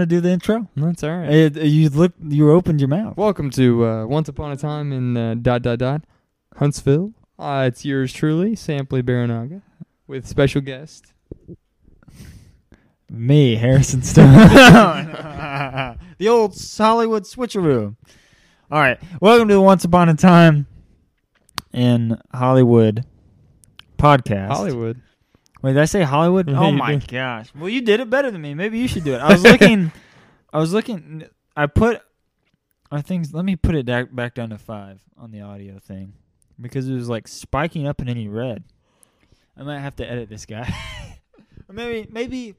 gonna 0.00 0.06
do 0.06 0.20
the 0.22 0.30
intro? 0.30 0.66
That's 0.76 1.04
all 1.04 1.10
right. 1.10 1.30
It- 1.30 1.56
you 1.56 1.90
look. 1.90 2.12
You 2.26 2.50
opened 2.52 2.80
your 2.80 2.88
mouth. 2.88 3.18
Welcome 3.18 3.50
to 3.50 3.84
uh, 3.84 4.06
Once 4.06 4.30
Upon 4.30 4.50
a 4.50 4.56
Time 4.56 4.92
in 4.92 5.14
uh, 5.16 5.34
dot 5.34 5.60
dot 5.60 5.78
dot 5.78 6.04
Huntsville. 6.56 7.12
Uh, 7.38 7.64
it's 7.68 7.84
yours 7.84 8.10
truly, 8.12 8.52
Sampley 8.56 9.02
Baranaga, 9.02 9.60
with 10.06 10.26
special 10.26 10.62
guest. 10.62 11.12
Me, 13.10 13.56
Harrison 13.56 14.02
Stone. 14.02 14.32
the 16.18 16.28
old 16.28 16.56
Hollywood 16.78 17.24
switcheroo. 17.24 17.94
All 18.70 18.78
right. 18.80 18.98
Welcome 19.20 19.48
to 19.48 19.54
the 19.54 19.60
Once 19.60 19.84
Upon 19.84 20.08
a 20.08 20.14
Time 20.14 20.66
in 21.74 22.16
Hollywood 22.32 23.04
podcast. 23.98 24.48
Hollywood. 24.48 25.02
Wait, 25.62 25.72
did 25.74 25.82
I 25.82 25.84
say 25.86 26.02
Hollywood? 26.02 26.48
Oh 26.54 26.72
my 26.72 26.96
did. 26.96 27.08
gosh. 27.08 27.52
Well, 27.54 27.68
you 27.68 27.80
did 27.82 28.00
it 28.00 28.08
better 28.10 28.30
than 28.30 28.40
me. 28.40 28.54
Maybe 28.54 28.78
you 28.78 28.88
should 28.88 29.04
do 29.04 29.14
it. 29.14 29.18
I 29.20 29.32
was 29.32 29.42
looking. 29.52 29.92
I 30.52 30.58
was 30.58 30.72
looking. 30.72 31.24
I 31.56 31.66
put 31.66 32.02
our 32.90 33.02
things. 33.02 33.34
Let 33.34 33.44
me 33.44 33.56
put 33.56 33.74
it 33.74 33.84
da- 33.84 34.04
back 34.04 34.34
down 34.34 34.50
to 34.50 34.58
five 34.58 35.00
on 35.18 35.30
the 35.30 35.42
audio 35.42 35.78
thing 35.78 36.14
because 36.60 36.88
it 36.88 36.94
was 36.94 37.08
like 37.08 37.28
spiking 37.28 37.86
up 37.86 38.00
and 38.00 38.08
any 38.08 38.28
red. 38.28 38.64
I 39.56 39.62
might 39.62 39.80
have 39.80 39.96
to 39.96 40.10
edit 40.10 40.28
this 40.28 40.46
guy. 40.46 40.72
or 41.68 41.74
maybe 41.74 42.08
maybe 42.10 42.54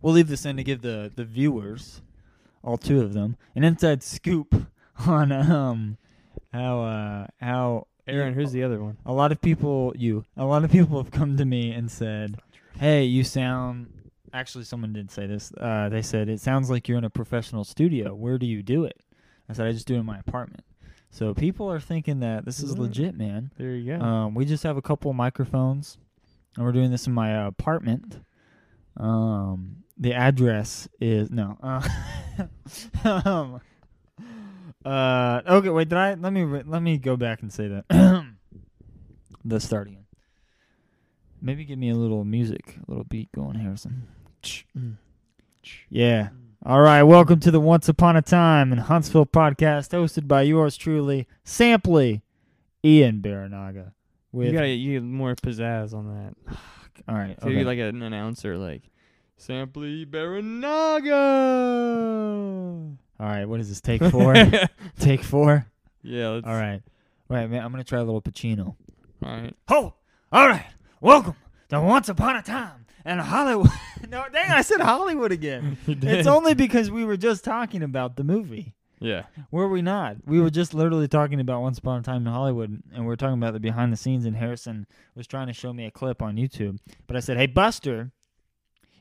we'll 0.00 0.14
leave 0.14 0.28
this 0.28 0.44
in 0.46 0.56
to 0.56 0.64
give 0.64 0.82
the 0.82 1.10
the 1.14 1.24
viewers, 1.24 2.00
all 2.62 2.76
two 2.78 3.00
of 3.00 3.12
them, 3.14 3.36
an 3.56 3.64
inside 3.64 4.02
scoop 4.02 4.54
on 5.06 5.32
um 5.32 5.96
how 6.52 6.80
uh 6.82 7.26
how 7.40 7.86
Aaron, 8.08 8.34
who's 8.34 8.52
the 8.52 8.62
other 8.64 8.82
one? 8.82 8.96
a 9.06 9.12
lot 9.12 9.30
of 9.32 9.40
people 9.40 9.92
you. 9.96 10.24
A 10.36 10.44
lot 10.44 10.64
of 10.64 10.70
people 10.72 11.02
have 11.02 11.10
come 11.12 11.36
to 11.36 11.44
me 11.44 11.72
and 11.72 11.90
said 11.90 12.38
hey 12.78 13.04
you 13.04 13.22
sound 13.24 13.92
actually 14.32 14.64
someone 14.64 14.92
did 14.92 15.10
say 15.10 15.26
this. 15.26 15.52
Uh, 15.60 15.88
they 15.88 16.02
said 16.02 16.28
it 16.28 16.40
sounds 16.40 16.70
like 16.70 16.88
you're 16.88 16.98
in 16.98 17.04
a 17.04 17.10
professional 17.10 17.64
studio. 17.64 18.14
Where 18.14 18.38
do 18.38 18.46
you 18.46 18.62
do 18.62 18.84
it? 18.84 18.98
I 19.48 19.52
said 19.52 19.66
i 19.66 19.72
just 19.72 19.86
do 19.86 19.94
it 19.94 19.98
in 20.00 20.06
my 20.06 20.18
apartment. 20.18 20.64
So 21.10 21.34
people 21.34 21.70
are 21.70 21.80
thinking 21.80 22.20
that 22.20 22.44
this 22.46 22.60
is 22.60 22.74
Yeah. 22.74 22.80
legit 22.80 23.14
man. 23.16 23.50
There 23.58 23.70
you 23.74 23.96
go. 23.98 24.02
um, 24.04 24.34
we 24.34 24.44
just 24.46 24.62
have 24.62 24.76
a 24.78 24.82
couple 24.82 25.12
microphones 25.12 25.98
and 26.56 26.64
we're 26.64 26.72
doing 26.72 26.90
this 26.90 27.06
in 27.06 27.12
my 27.12 27.44
uh, 27.44 27.48
apartment. 27.48 28.20
Um, 28.96 29.76
the 29.98 30.14
address 30.14 30.88
is 31.00 31.30
no 31.30 31.56
uh, 31.62 31.86
um, 33.04 33.60
uh, 34.84 35.40
okay 35.46 35.68
wait 35.68 35.88
did 35.88 35.98
i 35.98 36.14
let 36.14 36.32
me 36.32 36.44
let 36.44 36.82
me 36.82 36.98
go 36.98 37.16
back 37.16 37.42
and 37.42 37.52
say 37.52 37.68
that 37.68 37.84
the 39.44 39.60
start 39.60 39.88
again 39.88 40.04
maybe 41.40 41.64
give 41.64 41.78
me 41.78 41.90
a 41.90 41.94
little 41.94 42.24
music 42.24 42.76
a 42.86 42.90
little 42.90 43.04
beat 43.04 43.30
going 43.32 43.54
harrison 43.56 44.06
yeah 45.88 46.28
all 46.64 46.80
right 46.80 47.02
welcome 47.02 47.40
to 47.40 47.50
the 47.50 47.60
once 47.60 47.88
upon 47.88 48.16
a 48.16 48.22
time 48.22 48.72
in 48.72 48.78
huntsville 48.78 49.26
podcast 49.26 49.90
hosted 49.90 50.26
by 50.26 50.42
yours 50.42 50.76
truly 50.76 51.26
sampley 51.44 52.22
ian 52.84 53.20
baranaga 53.20 53.92
with 54.32 54.48
you 54.48 54.52
gotta 54.54 54.68
you 54.68 54.94
get 54.94 55.02
more 55.04 55.34
pizzazz 55.36 55.92
on 55.94 56.06
that. 56.08 56.34
all 57.08 57.14
right 57.14 57.36
So 57.40 57.48
you 57.48 57.58
okay. 57.58 57.64
like 57.64 57.78
an 57.78 58.02
announcer, 58.02 58.56
like 58.56 58.82
Sampley 59.38 60.06
Baranaga. 60.06 61.10
All 63.22 63.28
right 63.28 63.44
what 63.48 63.60
is 63.60 63.68
this 63.68 63.80
take 63.80 64.02
four 64.02 64.34
take 64.98 65.22
four 65.22 65.64
yeah. 66.02 66.28
Let's, 66.30 66.46
all 66.46 66.54
right 66.54 66.82
wait 67.28 67.46
man 67.48 67.62
i'm 67.62 67.70
gonna 67.70 67.84
try 67.84 68.00
a 68.00 68.04
little 68.04 68.20
pacino 68.20 68.74
All 69.24 69.30
right. 69.30 69.54
Oh, 69.68 69.94
all 70.32 70.48
right. 70.48 70.66
Welcome 71.00 71.36
to 71.68 71.80
Once 71.80 72.08
Upon 72.08 72.34
a 72.34 72.42
Time 72.42 72.86
in 73.06 73.20
Hollywood. 73.20 73.70
no, 74.08 74.24
dang, 74.32 74.50
I 74.50 74.62
said 74.62 74.80
Hollywood 74.80 75.30
again. 75.30 75.78
It's 75.86 76.26
only 76.26 76.54
because 76.54 76.90
we 76.90 77.04
were 77.04 77.16
just 77.16 77.44
talking 77.44 77.84
about 77.84 78.16
the 78.16 78.24
movie. 78.24 78.74
yeah. 78.98 79.26
Were 79.52 79.68
we 79.68 79.80
not? 79.80 80.16
We 80.26 80.40
were 80.40 80.50
just 80.50 80.74
literally 80.74 81.06
talking 81.06 81.38
about 81.38 81.62
Once 81.62 81.78
Upon 81.78 82.00
a 82.00 82.02
Time 82.02 82.26
in 82.26 82.32
Hollywood, 82.32 82.82
and 82.92 83.06
we 83.06 83.12
are 83.12 83.16
talking 83.16 83.38
about 83.38 83.52
the 83.52 83.60
behind 83.60 83.92
the 83.92 83.96
scenes. 83.96 84.24
And 84.24 84.34
Harrison 84.36 84.86
was 85.14 85.28
trying 85.28 85.46
to 85.46 85.52
show 85.52 85.72
me 85.72 85.86
a 85.86 85.90
clip 85.92 86.20
on 86.20 86.34
YouTube, 86.36 86.78
but 87.06 87.16
I 87.16 87.20
said, 87.20 87.36
"Hey, 87.36 87.46
Buster, 87.46 88.10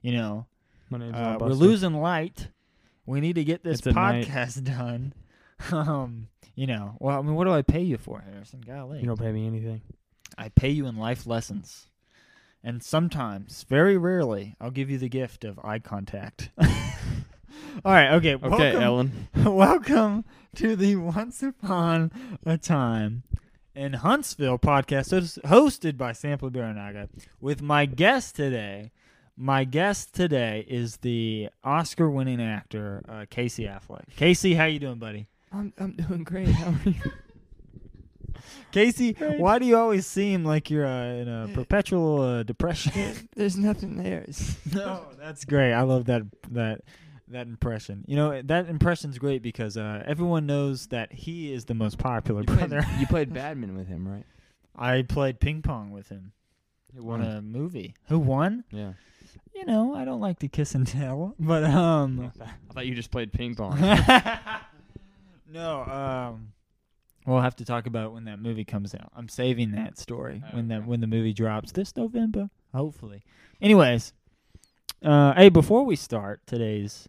you 0.03 0.11
know, 0.11 0.45
My 0.91 0.99
name's 0.99 1.15
uh, 1.15 1.37
we're 1.39 1.47
losing 1.49 1.95
light. 1.95 2.49
We 3.11 3.19
need 3.19 3.35
to 3.35 3.43
get 3.43 3.61
this 3.61 3.81
podcast 3.81 4.63
done." 4.77 5.13
um, 5.73 6.29
you 6.55 6.65
know, 6.65 6.95
well, 6.99 7.19
I 7.19 7.21
mean, 7.21 7.35
what 7.35 7.43
do 7.43 7.51
I 7.51 7.61
pay 7.61 7.81
you 7.81 7.97
for, 7.97 8.21
Harrison? 8.21 8.61
Golly, 8.65 9.01
You 9.01 9.05
don't 9.05 9.19
pay 9.19 9.33
me 9.33 9.45
anything. 9.45 9.81
I 10.37 10.47
pay 10.47 10.69
you 10.69 10.87
in 10.87 10.95
life 10.95 11.27
lessons. 11.27 11.87
And 12.63 12.81
sometimes, 12.81 13.65
very 13.67 13.97
rarely, 13.97 14.55
I'll 14.61 14.71
give 14.71 14.89
you 14.89 14.97
the 14.97 15.09
gift 15.09 15.43
of 15.43 15.59
eye 15.61 15.79
contact. 15.79 16.51
All 16.59 17.91
right, 17.91 18.13
okay. 18.13 18.35
Okay, 18.35 18.47
welcome, 18.47 18.81
Ellen. 18.81 19.27
welcome 19.35 20.23
to 20.55 20.77
the 20.77 20.95
Once 20.95 21.43
Upon 21.43 22.11
a 22.45 22.57
Time 22.57 23.23
in 23.75 23.93
Huntsville 23.93 24.57
podcast 24.57 25.41
hosted 25.41 25.97
by 25.97 26.13
Sample 26.13 26.49
Baranaga 26.49 27.09
with 27.41 27.61
my 27.61 27.85
guest 27.85 28.37
today. 28.37 28.91
My 29.41 29.63
guest 29.63 30.13
today 30.13 30.63
is 30.69 30.97
the 30.97 31.49
Oscar-winning 31.63 32.39
actor 32.39 33.01
uh, 33.09 33.25
Casey 33.27 33.63
Affleck. 33.63 34.03
Casey, 34.15 34.53
how 34.53 34.65
you 34.65 34.77
doing, 34.77 34.99
buddy? 34.99 35.29
I'm 35.51 35.73
I'm 35.79 35.93
doing 35.93 36.23
great. 36.23 36.49
How 36.49 36.67
are 36.69 36.79
you? 36.85 36.93
Casey, 38.71 39.13
Great. 39.13 39.39
why 39.39 39.57
do 39.57 39.65
you 39.65 39.77
always 39.77 40.05
seem 40.05 40.45
like 40.45 40.69
you're 40.69 40.85
uh, 40.85 41.05
in 41.13 41.27
a 41.27 41.49
perpetual 41.55 42.21
uh, 42.21 42.43
depression? 42.43 43.27
There's 43.35 43.57
nothing 43.57 43.97
there. 43.97 44.27
no, 44.75 45.07
that's 45.19 45.43
great. 45.43 45.73
I 45.73 45.81
love 45.81 46.05
that 46.05 46.21
that 46.51 46.81
that 47.29 47.47
impression. 47.47 48.05
You 48.07 48.17
know 48.17 48.41
that 48.43 48.69
impression's 48.69 49.17
great 49.17 49.41
because 49.41 49.75
uh, 49.75 50.03
everyone 50.05 50.45
knows 50.45 50.85
that 50.87 51.11
he 51.13 51.51
is 51.51 51.65
the 51.65 51.73
most 51.73 51.97
popular 51.97 52.41
You 52.41 52.45
played, 52.45 52.69
brother. 52.69 52.85
you 52.99 53.07
played 53.07 53.33
badminton 53.33 53.75
with 53.75 53.87
him, 53.87 54.07
right? 54.07 54.25
I 54.75 55.01
played 55.01 55.39
ping 55.39 55.63
pong 55.63 55.89
with 55.89 56.09
him 56.09 56.33
Who 56.95 57.09
on 57.09 57.23
a 57.23 57.41
movie. 57.41 57.95
Who 58.09 58.19
won? 58.19 58.65
Yeah. 58.71 58.93
You 59.53 59.65
know, 59.65 59.93
I 59.95 60.05
don't 60.05 60.19
like 60.21 60.39
to 60.39 60.47
kiss 60.47 60.73
and 60.75 60.87
tell, 60.87 61.35
but 61.39 61.63
um, 61.63 62.31
I 62.41 62.73
thought 62.73 62.85
you 62.85 62.95
just 62.95 63.11
played 63.11 63.31
ping 63.33 63.55
pong. 63.55 63.79
no, 65.51 65.83
um, 65.83 66.53
we'll 67.25 67.41
have 67.41 67.55
to 67.57 67.65
talk 67.65 67.85
about 67.87 68.07
it 68.07 68.11
when 68.13 68.25
that 68.25 68.39
movie 68.39 68.63
comes 68.65 68.95
out. 68.95 69.11
I'm 69.15 69.29
saving 69.29 69.71
that 69.71 69.97
story 69.97 70.43
when 70.51 70.67
that 70.69 70.79
Okay. 70.79 70.85
when 70.87 71.01
the 71.01 71.07
movie 71.07 71.33
drops 71.33 71.71
this 71.71 71.95
November, 71.95 72.49
hopefully. 72.73 73.23
Anyways, 73.61 74.13
uh, 75.03 75.33
hey, 75.35 75.49
before 75.49 75.83
we 75.83 75.95
start 75.95 76.41
today's, 76.47 77.07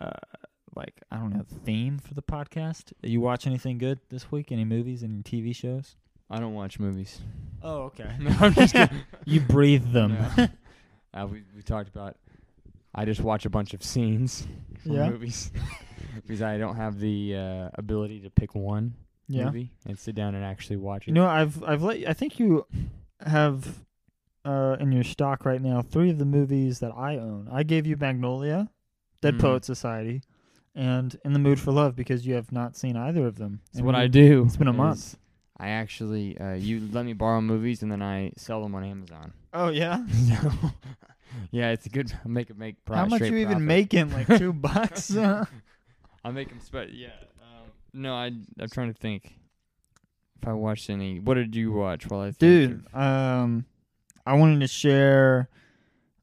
uh, 0.00 0.10
like 0.76 1.00
I 1.10 1.16
don't 1.16 1.30
know, 1.34 1.44
theme 1.64 1.98
for 1.98 2.14
the 2.14 2.22
podcast, 2.22 2.92
you 3.02 3.20
watch 3.20 3.46
anything 3.46 3.78
good 3.78 3.98
this 4.10 4.30
week? 4.30 4.52
Any 4.52 4.64
movies? 4.64 5.02
Any 5.02 5.22
TV 5.22 5.54
shows? 5.54 5.96
I 6.30 6.38
don't 6.40 6.54
watch 6.54 6.78
movies. 6.78 7.20
Oh, 7.62 7.82
okay. 7.82 8.10
No, 8.18 8.30
I'm 8.40 8.54
just 8.54 8.72
kidding. 8.74 9.00
you 9.26 9.40
breathe 9.40 9.92
them. 9.92 10.16
No. 10.38 10.48
Uh, 11.14 11.26
we 11.30 11.42
we 11.54 11.62
talked 11.62 11.88
about. 11.88 12.16
I 12.94 13.04
just 13.06 13.20
watch 13.22 13.46
a 13.46 13.50
bunch 13.50 13.72
of 13.72 13.82
scenes 13.82 14.46
from 14.82 14.92
Yeah. 14.92 15.08
movies 15.08 15.50
because 16.14 16.42
I 16.42 16.58
don't 16.58 16.76
have 16.76 16.98
the 17.00 17.34
uh, 17.36 17.68
ability 17.74 18.20
to 18.20 18.30
pick 18.30 18.54
one 18.54 18.94
yeah. 19.28 19.46
movie 19.46 19.70
and 19.86 19.98
sit 19.98 20.14
down 20.14 20.34
and 20.34 20.44
actually 20.44 20.76
watch 20.76 21.04
it. 21.04 21.08
You 21.08 21.14
know, 21.14 21.26
I've 21.26 21.62
I've 21.64 21.82
let 21.82 22.06
I 22.06 22.12
think 22.12 22.38
you 22.38 22.66
have 23.24 23.78
uh 24.44 24.76
in 24.80 24.92
your 24.92 25.04
stock 25.04 25.44
right 25.46 25.62
now 25.62 25.80
three 25.82 26.10
of 26.10 26.18
the 26.18 26.24
movies 26.26 26.80
that 26.80 26.92
I 26.94 27.16
own. 27.16 27.48
I 27.50 27.62
gave 27.62 27.86
you 27.86 27.96
Magnolia, 27.96 28.68
Dead 29.22 29.34
Mhm. 29.36 29.40
Poet 29.40 29.64
Society, 29.64 30.20
and 30.74 31.16
In 31.24 31.32
the 31.32 31.38
Mood 31.38 31.58
for 31.60 31.72
Love 31.72 31.96
because 31.96 32.26
you 32.26 32.34
have 32.34 32.52
not 32.52 32.76
seen 32.76 32.96
either 32.96 33.26
of 33.26 33.36
them. 33.38 33.60
That's 33.66 33.78
And 33.78 33.86
what 33.86 33.94
I 33.94 34.06
do. 34.06 34.44
it's 34.44 34.56
been 34.58 34.68
a 34.68 34.72
month. 34.72 35.16
I 35.62 35.68
actually 35.68 36.36
uh, 36.38 36.54
you 36.54 36.88
let 36.92 37.04
me 37.06 37.12
borrow 37.12 37.40
movies 37.40 37.82
and 37.82 37.90
then 37.92 38.02
I 38.02 38.32
sell 38.36 38.62
them 38.62 38.74
on 38.74 38.82
Amazon. 38.84 39.32
Oh 39.54 39.68
yeah. 39.68 40.04
so, 40.28 40.50
yeah, 41.52 41.70
it's 41.70 41.86
a 41.86 41.88
good 41.88 42.12
make 42.26 42.50
it 42.50 42.58
make 42.58 42.84
pro- 42.84 42.96
How 42.96 43.06
much 43.06 43.20
you 43.22 43.36
even 43.36 43.46
profit. 43.46 43.62
making? 43.62 44.12
Like 44.12 44.26
two 44.38 44.52
bucks? 44.52 45.16
I 45.16 45.46
make 46.32 46.48
them 46.48 46.60
spe- 46.60 46.90
yeah. 46.92 47.08
Um, 47.40 47.70
no, 47.92 48.14
I 48.14 48.26
I'm 48.58 48.68
trying 48.72 48.92
to 48.92 48.98
think 48.98 49.34
if 50.40 50.48
I 50.48 50.52
watched 50.52 50.90
any. 50.90 51.20
What 51.20 51.34
did 51.34 51.54
you 51.54 51.72
watch 51.72 52.08
while 52.08 52.20
I 52.22 52.26
think 52.32 52.38
Dude, 52.38 52.84
of- 52.92 53.00
um, 53.00 53.64
I 54.26 54.34
wanted 54.34 54.60
to 54.60 54.68
share. 54.68 55.48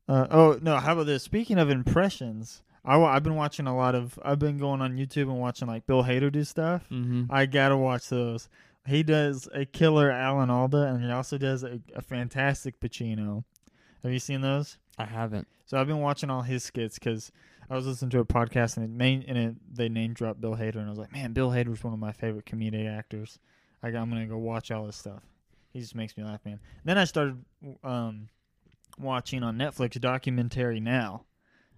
Uh, 0.08 0.28
oh 0.32 0.60
no! 0.62 0.78
How 0.78 0.94
about 0.94 1.06
this? 1.06 1.22
Speaking 1.24 1.58
of 1.60 1.70
impressions, 1.70 2.62
I 2.84 3.00
I've 3.00 3.24
been 3.24 3.36
watching 3.36 3.68
a 3.68 3.76
lot 3.78 3.94
of. 3.96 4.18
I've 4.24 4.40
been 4.40 4.58
going 4.58 4.82
on 4.82 4.98
YouTube 4.98 5.24
and 5.30 5.40
watching 5.40 5.68
like 5.68 5.86
Bill 5.86 6.04
Hader 6.04 6.32
do 6.32 6.44
stuff. 6.44 6.84
Mhm. 6.92 7.28
I 7.30 7.46
gotta 7.46 7.78
watch 7.78 8.10
those. 8.10 8.50
He 8.90 9.04
does 9.04 9.48
a 9.54 9.66
killer 9.66 10.10
Alan 10.12 10.50
Alda, 10.50 10.84
and 10.84 11.04
he 11.04 11.12
also 11.12 11.38
does 11.38 11.64
a, 11.64 11.80
a 11.96 12.02
fantastic 12.02 12.80
Pacino. 12.80 13.44
Have 14.04 14.12
you 14.12 14.20
seen 14.20 14.42
those? 14.42 14.78
I 14.98 15.06
haven't. 15.06 15.48
So 15.66 15.80
I've 15.80 15.88
been 15.88 16.00
watching 16.00 16.30
all 16.30 16.42
his 16.42 16.64
skits 16.64 16.98
because 16.98 17.32
I 17.70 17.76
was 17.76 17.86
listening 17.86 18.10
to 18.12 18.20
a 18.20 18.26
podcast 18.26 18.78
and 18.78 18.86
it 18.86 18.90
main 18.90 19.24
and 19.28 19.38
it, 19.38 19.56
they 19.76 19.90
name 19.90 20.14
dropped 20.14 20.42
Bill 20.42 20.56
Hader, 20.56 20.78
and 20.78 20.88
I 20.88 20.90
was 20.90 20.98
like, 21.00 21.12
man, 21.14 21.34
Bill 21.34 21.50
Hader's 21.50 21.84
one 21.84 21.94
of 21.94 22.00
my 22.00 22.12
favorite 22.12 22.46
comedic 22.46 22.90
actors. 22.90 23.40
I, 23.84 23.88
I'm 23.90 24.10
gonna 24.10 24.26
go 24.26 24.38
watch 24.38 24.72
all 24.72 24.86
his 24.88 24.96
stuff. 24.96 25.22
He 25.72 25.80
just 25.80 25.94
makes 25.96 26.18
me 26.18 26.24
laugh, 26.24 26.44
man. 26.44 26.60
Then 26.84 26.98
I 26.98 27.04
started 27.04 27.44
um, 27.84 28.30
watching 28.98 29.44
on 29.44 29.58
Netflix 29.58 30.00
documentary 30.02 30.80
now. 30.80 31.26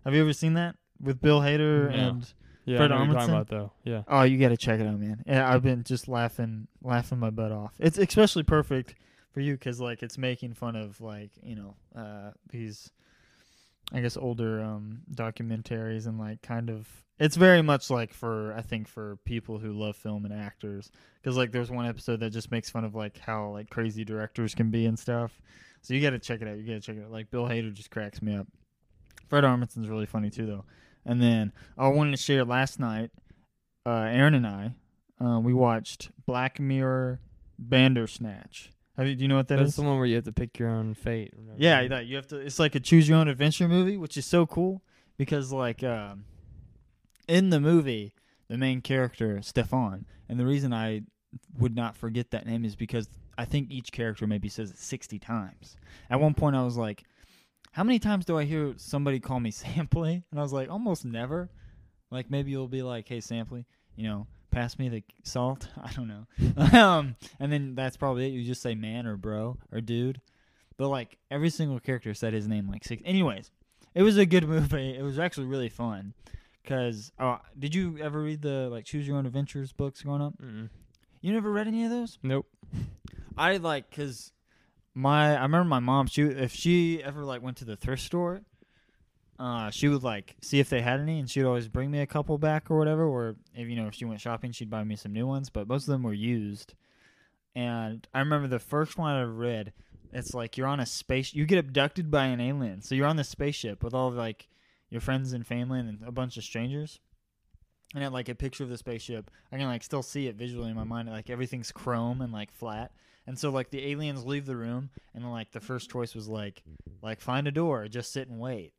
Have 0.06 0.16
you 0.16 0.22
ever 0.22 0.34
seen 0.34 0.54
that 0.54 0.75
with 1.00 1.19
Bill 1.22 1.42
Hader 1.42 1.90
No. 1.92 1.96
and 1.98 2.34
Yeah, 2.66 2.78
Fred 2.78 2.92
I 2.92 2.96
know 2.96 3.00
what 3.02 3.06
you're 3.08 3.16
talking 3.16 3.30
Armisen? 3.30 3.42
about 3.42 3.48
though. 3.48 3.72
Yeah. 3.84 4.04
oh, 4.08 4.22
you 4.24 4.38
got 4.38 4.50
to 4.50 4.58
check 4.58 4.80
it 4.80 4.88
out, 4.88 5.00
man. 5.00 5.24
Yeah, 5.25 5.52
I've 5.52 5.63
been 5.63 5.84
just 5.84 6.08
laughing, 6.08 6.68
laughing 6.84 7.19
my 7.19 7.30
butt 7.31 7.52
off. 7.52 7.74
It's 7.80 7.98
especially 7.98 8.44
perfect 8.44 8.96
for 9.34 9.40
you 9.40 9.54
because 9.54 9.80
like 9.80 10.04
it's 10.04 10.18
making 10.18 10.54
fun 10.54 10.75
of 10.75 11.00
like 11.02 11.31
you 11.42 11.56
know 11.56 11.75
uh 11.96 12.31
these, 12.50 12.92
I 13.92 14.02
guess 14.02 14.18
older 14.18 14.62
um 14.62 15.02
documentaries 15.13 16.06
and 16.06 16.19
like 16.19 16.42
kind 16.42 16.69
of 16.69 16.88
it's 17.19 17.36
very 17.36 17.62
much 17.62 17.90
like 17.90 18.13
for 18.13 18.54
I 18.54 18.62
think 18.62 18.88
for 18.88 19.18
people 19.25 19.58
who 19.60 19.74
love 19.74 19.96
film 19.96 20.25
and 20.25 20.34
actors 20.34 20.92
because 21.22 21.38
like 21.38 21.52
there's 21.52 21.72
one 21.72 21.86
episode 21.88 22.19
that 22.22 22.31
just 22.31 22.52
makes 22.52 22.69
fun 22.69 22.84
of 22.84 22.94
like 22.96 23.18
how 23.19 23.50
like 23.50 23.69
crazy 23.69 24.04
directors 24.04 24.54
can 24.56 24.69
be 24.72 24.86
and 24.86 24.98
stuff. 25.00 25.40
So 25.84 25.94
you 25.94 26.02
got 26.02 26.12
to 26.12 26.19
check 26.19 26.42
it 26.42 26.48
out. 26.48 26.58
You 26.58 26.66
got 26.66 26.74
to 26.74 26.80
check 26.81 26.98
it 26.98 27.06
out. 27.06 27.12
Like 27.12 27.31
Bill 27.31 27.46
Hader 27.46 27.74
just 27.74 27.90
cracks 27.90 28.22
me 28.22 28.36
up. 28.36 28.48
Fred 29.30 29.46
Armisen's 29.46 29.88
really 29.88 30.06
funny 30.06 30.30
too 30.30 30.46
though. 30.46 30.66
And 31.06 31.21
then 31.21 31.51
I 31.77 31.88
wanted 31.88 32.12
to 32.12 32.18
share 32.18 32.45
last 32.45 32.80
night. 32.80 33.12
Uh, 33.86 34.07
Aaron 34.12 34.36
and 34.36 34.45
I, 34.45 34.75
uh, 35.19 35.39
we 35.39 35.53
watched 35.53 36.12
Black 36.25 36.59
Mirror 36.59 37.19
Bandersnatch. 37.57 38.71
Have 38.98 39.07
you, 39.07 39.15
do 39.15 39.24
you 39.24 39.27
know 39.27 39.38
what 39.38 39.48
that 39.48 39.59
is? 39.59 39.69
That's 39.69 39.75
the 39.77 39.83
one 39.83 39.98
where 39.98 40.06
you 40.06 40.15
have 40.15 40.25
to 40.25 40.31
pick 40.31 40.59
your 40.59 40.69
own 40.69 40.94
fate. 40.94 41.33
Yeah, 41.57 41.88
that 41.88 42.06
you 42.06 42.15
have 42.18 42.27
to. 42.27 42.38
It's 42.38 42.59
like 42.59 42.75
a 42.75 42.80
choose 42.80 43.07
your 43.09 43.18
own 43.18 43.27
adventure 43.27 43.68
movie, 43.68 43.98
which 43.98 44.18
is 44.18 44.25
so 44.25 44.45
cool 44.45 44.83
because 45.18 45.51
like 45.51 45.83
um, 45.83 46.25
in 47.27 47.50
the 47.50 47.59
movie, 47.59 48.13
the 48.50 48.57
main 48.57 48.81
character 48.81 49.42
Stefan, 49.42 50.06
and 50.30 50.39
the 50.39 50.45
reason 50.45 50.74
I 50.74 51.03
would 51.57 51.75
not 51.75 51.95
forget 51.95 52.31
that 52.31 52.45
name 52.45 52.65
is 52.65 52.75
because 52.75 53.07
I 53.38 53.45
think 53.45 53.71
each 53.71 53.92
character 53.92 54.27
maybe 54.27 54.50
says 54.50 54.69
it 54.71 54.77
sixty 54.77 55.18
times. 55.18 55.77
At 56.09 56.19
one 56.19 56.33
point, 56.33 56.56
I 56.56 56.63
was 56.63 56.77
like, 56.77 57.03
"How 57.72 57.84
many 57.84 58.00
times 58.00 58.26
do 58.26 58.38
I 58.38 58.44
hear 58.44 58.74
somebody 58.78 59.20
call 59.20 59.40
me 59.40 59.52
Sampley?" 59.52 60.24
And 60.32 60.40
I 60.40 60.44
was 60.44 60.54
like, 60.54 60.70
"Almost 60.70 61.06
never." 61.06 61.50
Like 62.10 62.30
maybe 62.30 62.52
you'll 62.52 62.68
be 62.68 62.82
like, 62.82 63.08
"Hey, 63.08 63.20
Sampley," 63.20 63.66
you 63.96 64.08
know. 64.08 64.28
Pass 64.52 64.78
me 64.78 64.90
the 64.90 65.02
salt. 65.24 65.70
I 65.82 65.94
don't 65.94 66.10
know. 66.10 66.78
um, 66.78 67.16
and 67.40 67.50
then 67.54 67.74
that's 67.74 67.96
probably 67.96 68.26
it. 68.26 68.32
You 68.32 68.44
just 68.44 68.62
say 68.62 68.76
man 68.76 69.08
or 69.08 69.16
bro 69.16 69.58
or 69.72 69.80
dude. 69.80 70.20
But 70.76 70.90
like 70.90 71.18
every 71.32 71.50
single 71.50 71.80
character 71.80 72.14
said 72.14 72.34
his 72.34 72.50
name 72.50 72.68
like 72.70 72.84
six. 72.84 73.02
Anyways, 73.06 73.50
it 73.96 74.04
was 74.04 74.18
a 74.18 74.26
good 74.26 74.46
movie. 74.50 74.94
It 74.98 75.04
was 75.04 75.20
actually 75.20 75.46
really 75.48 75.70
fun. 75.70 76.14
Cause 76.66 77.14
uh, 77.18 77.38
did 77.58 77.74
you 77.74 77.98
ever 78.00 78.22
read 78.22 78.42
the 78.42 78.68
like 78.70 78.84
Choose 78.84 79.08
Your 79.08 79.16
Own 79.16 79.26
Adventures 79.26 79.72
books 79.72 80.02
growing 80.02 80.22
up? 80.22 80.34
Mm-mm. 80.42 80.70
You 81.22 81.32
never 81.32 81.50
read 81.50 81.68
any 81.68 81.86
of 81.86 81.90
those? 81.90 82.20
Nope. 82.22 82.46
I 83.38 83.56
like 83.56 83.90
cause 83.96 84.34
my 84.94 85.36
I 85.36 85.44
remember 85.44 85.66
my 85.66 85.80
mom. 85.80 86.08
She 86.08 86.24
if 86.24 86.54
she 86.54 87.04
ever 87.04 87.24
like 87.24 87.42
went 87.42 87.58
to 87.58 87.66
the 87.66 87.76
thrift 87.76 88.04
store, 88.04 88.42
uh, 89.40 89.70
she 89.70 89.88
would 89.88 90.04
like 90.04 90.36
see 90.42 90.60
if 90.60 90.70
they 90.70 90.82
had 90.82 91.00
any, 91.00 91.20
and 91.20 91.30
she'd 91.30 91.46
always 91.46 91.68
bring 91.68 91.92
me 91.92 92.00
a 92.00 92.08
couple 92.08 92.38
back 92.38 92.70
or 92.70 92.78
whatever. 92.78 93.06
Or 93.06 93.36
if 93.56 93.68
you 93.68 93.76
know 93.76 93.88
if 93.88 93.96
she 93.96 94.06
went 94.06 94.22
shopping, 94.22 94.52
she'd 94.52 94.70
buy 94.70 94.84
me 94.84 94.96
some 94.96 95.14
new 95.14 95.28
ones. 95.28 95.50
But 95.50 95.68
most 95.68 95.84
of 95.84 95.92
them 95.92 96.04
were 96.04 96.14
used. 96.14 96.74
And 97.56 98.08
I 98.14 98.20
remember 98.20 98.48
the 98.48 98.60
first 98.60 98.98
one 98.98 99.14
I 99.14 99.24
read. 99.24 99.74
It's 100.14 100.34
like 100.34 100.58
you're 100.58 100.68
on 100.68 100.80
a 100.80 100.86
space. 100.86 101.34
You 101.34 101.46
get 101.46 101.58
abducted 101.58 102.12
by 102.12 102.26
an 102.26 102.42
alien, 102.42 102.82
so 102.82 102.96
you're 102.96 103.08
on 103.08 103.16
the 103.16 103.24
spaceship 103.24 103.84
with 103.84 103.94
all 103.94 104.10
of 104.10 104.16
like 104.16 104.48
your 104.90 105.02
friends 105.02 105.34
and 105.34 105.48
family 105.48 105.80
and 105.80 106.00
a 106.06 106.12
bunch 106.12 106.38
of 106.38 106.44
strangers. 106.44 107.00
And 107.94 108.04
I 108.04 108.06
had 108.06 108.14
like 108.14 108.30
a 108.30 108.36
picture 108.36 108.64
of 108.64 108.70
the 108.70 108.78
spaceship. 108.78 109.32
I 109.52 109.58
can 109.58 109.68
like 109.68 109.84
still 109.84 110.04
see 110.04 110.28
it 110.28 110.36
visually 110.36 110.70
in 110.70 110.76
my 110.76 110.84
mind. 110.84 111.10
Like 111.10 111.30
everything's 111.30 111.72
chrome 111.72 112.22
and 112.22 112.32
like 112.32 112.52
flat. 112.52 112.92
And 113.28 113.38
so 113.38 113.50
like 113.52 113.70
the 113.70 113.86
aliens 113.92 114.26
leave 114.26 114.46
the 114.46 114.56
room, 114.56 114.90
and 115.14 115.30
like 115.32 115.52
the 115.52 115.60
first 115.60 115.90
choice 115.90 116.16
was 116.16 116.28
like 116.28 116.64
like 117.02 117.22
find 117.22 117.48
a 117.48 117.52
door, 117.52 117.88
just 117.88 118.12
sit 118.12 118.28
and 118.28 118.40
wait. 118.40 118.74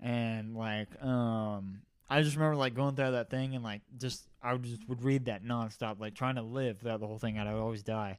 And 0.00 0.56
like 0.56 0.88
um 1.02 1.82
I 2.10 2.22
just 2.22 2.36
remember 2.36 2.56
like 2.56 2.74
going 2.74 2.96
through 2.96 3.12
that 3.12 3.30
thing 3.30 3.54
and 3.54 3.64
like 3.64 3.82
just 3.98 4.24
I 4.42 4.52
would 4.52 4.64
just 4.64 4.88
would 4.88 5.02
read 5.02 5.26
that 5.26 5.44
nonstop, 5.44 6.00
like 6.00 6.14
trying 6.14 6.34
to 6.34 6.42
live 6.42 6.78
throughout 6.78 7.00
the 7.00 7.06
whole 7.06 7.18
thing. 7.18 7.38
I 7.38 7.52
would 7.52 7.60
always 7.60 7.82
die. 7.82 8.18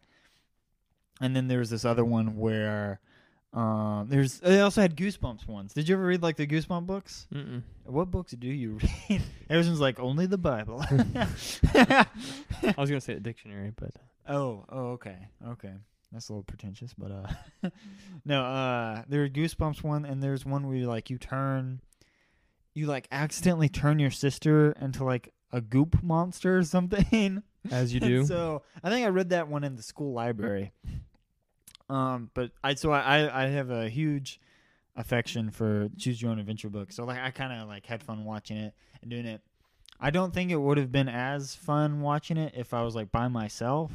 And 1.21 1.35
then 1.35 1.47
there 1.47 1.59
was 1.59 1.69
this 1.69 1.85
other 1.85 2.05
one 2.05 2.37
where 2.37 2.99
um 3.53 4.07
there's 4.09 4.39
they 4.39 4.61
also 4.61 4.81
had 4.81 4.95
Goosebumps 4.95 5.47
ones. 5.47 5.73
Did 5.73 5.87
you 5.87 5.95
ever 5.95 6.05
read 6.05 6.23
like 6.23 6.37
the 6.37 6.47
Goosebump 6.47 6.85
books? 6.87 7.27
Mm-mm. 7.33 7.61
What 7.85 8.11
books 8.11 8.31
do 8.31 8.47
you 8.47 8.79
read? 9.09 9.21
Everyone's 9.49 9.79
like 9.79 9.99
only 9.99 10.25
the 10.25 10.37
Bible. 10.37 10.83
I 10.89 12.05
was 12.77 12.89
gonna 12.89 13.01
say 13.01 13.13
a 13.13 13.19
dictionary, 13.19 13.71
but 13.75 13.91
Oh, 14.27 14.65
oh, 14.69 14.87
okay, 14.93 15.17
okay. 15.47 15.73
That's 16.11 16.29
a 16.29 16.33
little 16.33 16.43
pretentious, 16.43 16.93
but 16.93 17.11
uh, 17.11 17.69
no. 18.25 18.43
Uh, 18.43 19.03
there's 19.09 19.29
Goosebumps 19.31 19.83
one, 19.83 20.05
and 20.05 20.21
there's 20.23 20.45
one 20.45 20.67
where 20.67 20.77
you 20.77 20.87
like 20.87 21.09
you 21.09 21.17
turn, 21.17 21.81
you 22.73 22.85
like 22.87 23.07
accidentally 23.11 23.69
turn 23.69 23.99
your 23.99 24.11
sister 24.11 24.71
into 24.79 25.03
like 25.03 25.33
a 25.51 25.61
goop 25.61 26.01
monster 26.01 26.57
or 26.57 26.63
something. 26.63 27.43
as 27.71 27.93
you 27.93 27.99
do. 28.01 28.25
so 28.25 28.61
I 28.83 28.89
think 28.89 29.05
I 29.05 29.09
read 29.09 29.29
that 29.29 29.47
one 29.47 29.63
in 29.63 29.75
the 29.75 29.83
school 29.83 30.13
library. 30.13 30.71
Um, 31.89 32.31
but 32.33 32.51
I 32.63 32.75
so 32.75 32.91
I 32.91 33.43
I 33.43 33.47
have 33.47 33.69
a 33.69 33.89
huge 33.89 34.39
affection 34.95 35.51
for 35.51 35.89
choose 35.97 36.21
your 36.21 36.31
own 36.31 36.39
adventure 36.39 36.69
books. 36.69 36.95
So 36.95 37.03
like 37.05 37.19
I 37.19 37.31
kind 37.31 37.53
of 37.61 37.67
like 37.67 37.85
had 37.85 38.01
fun 38.01 38.23
watching 38.23 38.57
it 38.57 38.73
and 39.01 39.11
doing 39.11 39.25
it. 39.25 39.41
I 39.99 40.09
don't 40.09 40.33
think 40.33 40.51
it 40.51 40.57
would 40.57 40.77
have 40.77 40.91
been 40.91 41.07
as 41.07 41.55
fun 41.55 42.01
watching 42.01 42.37
it 42.37 42.53
if 42.55 42.73
I 42.73 42.81
was 42.83 42.95
like 42.95 43.11
by 43.11 43.27
myself. 43.27 43.91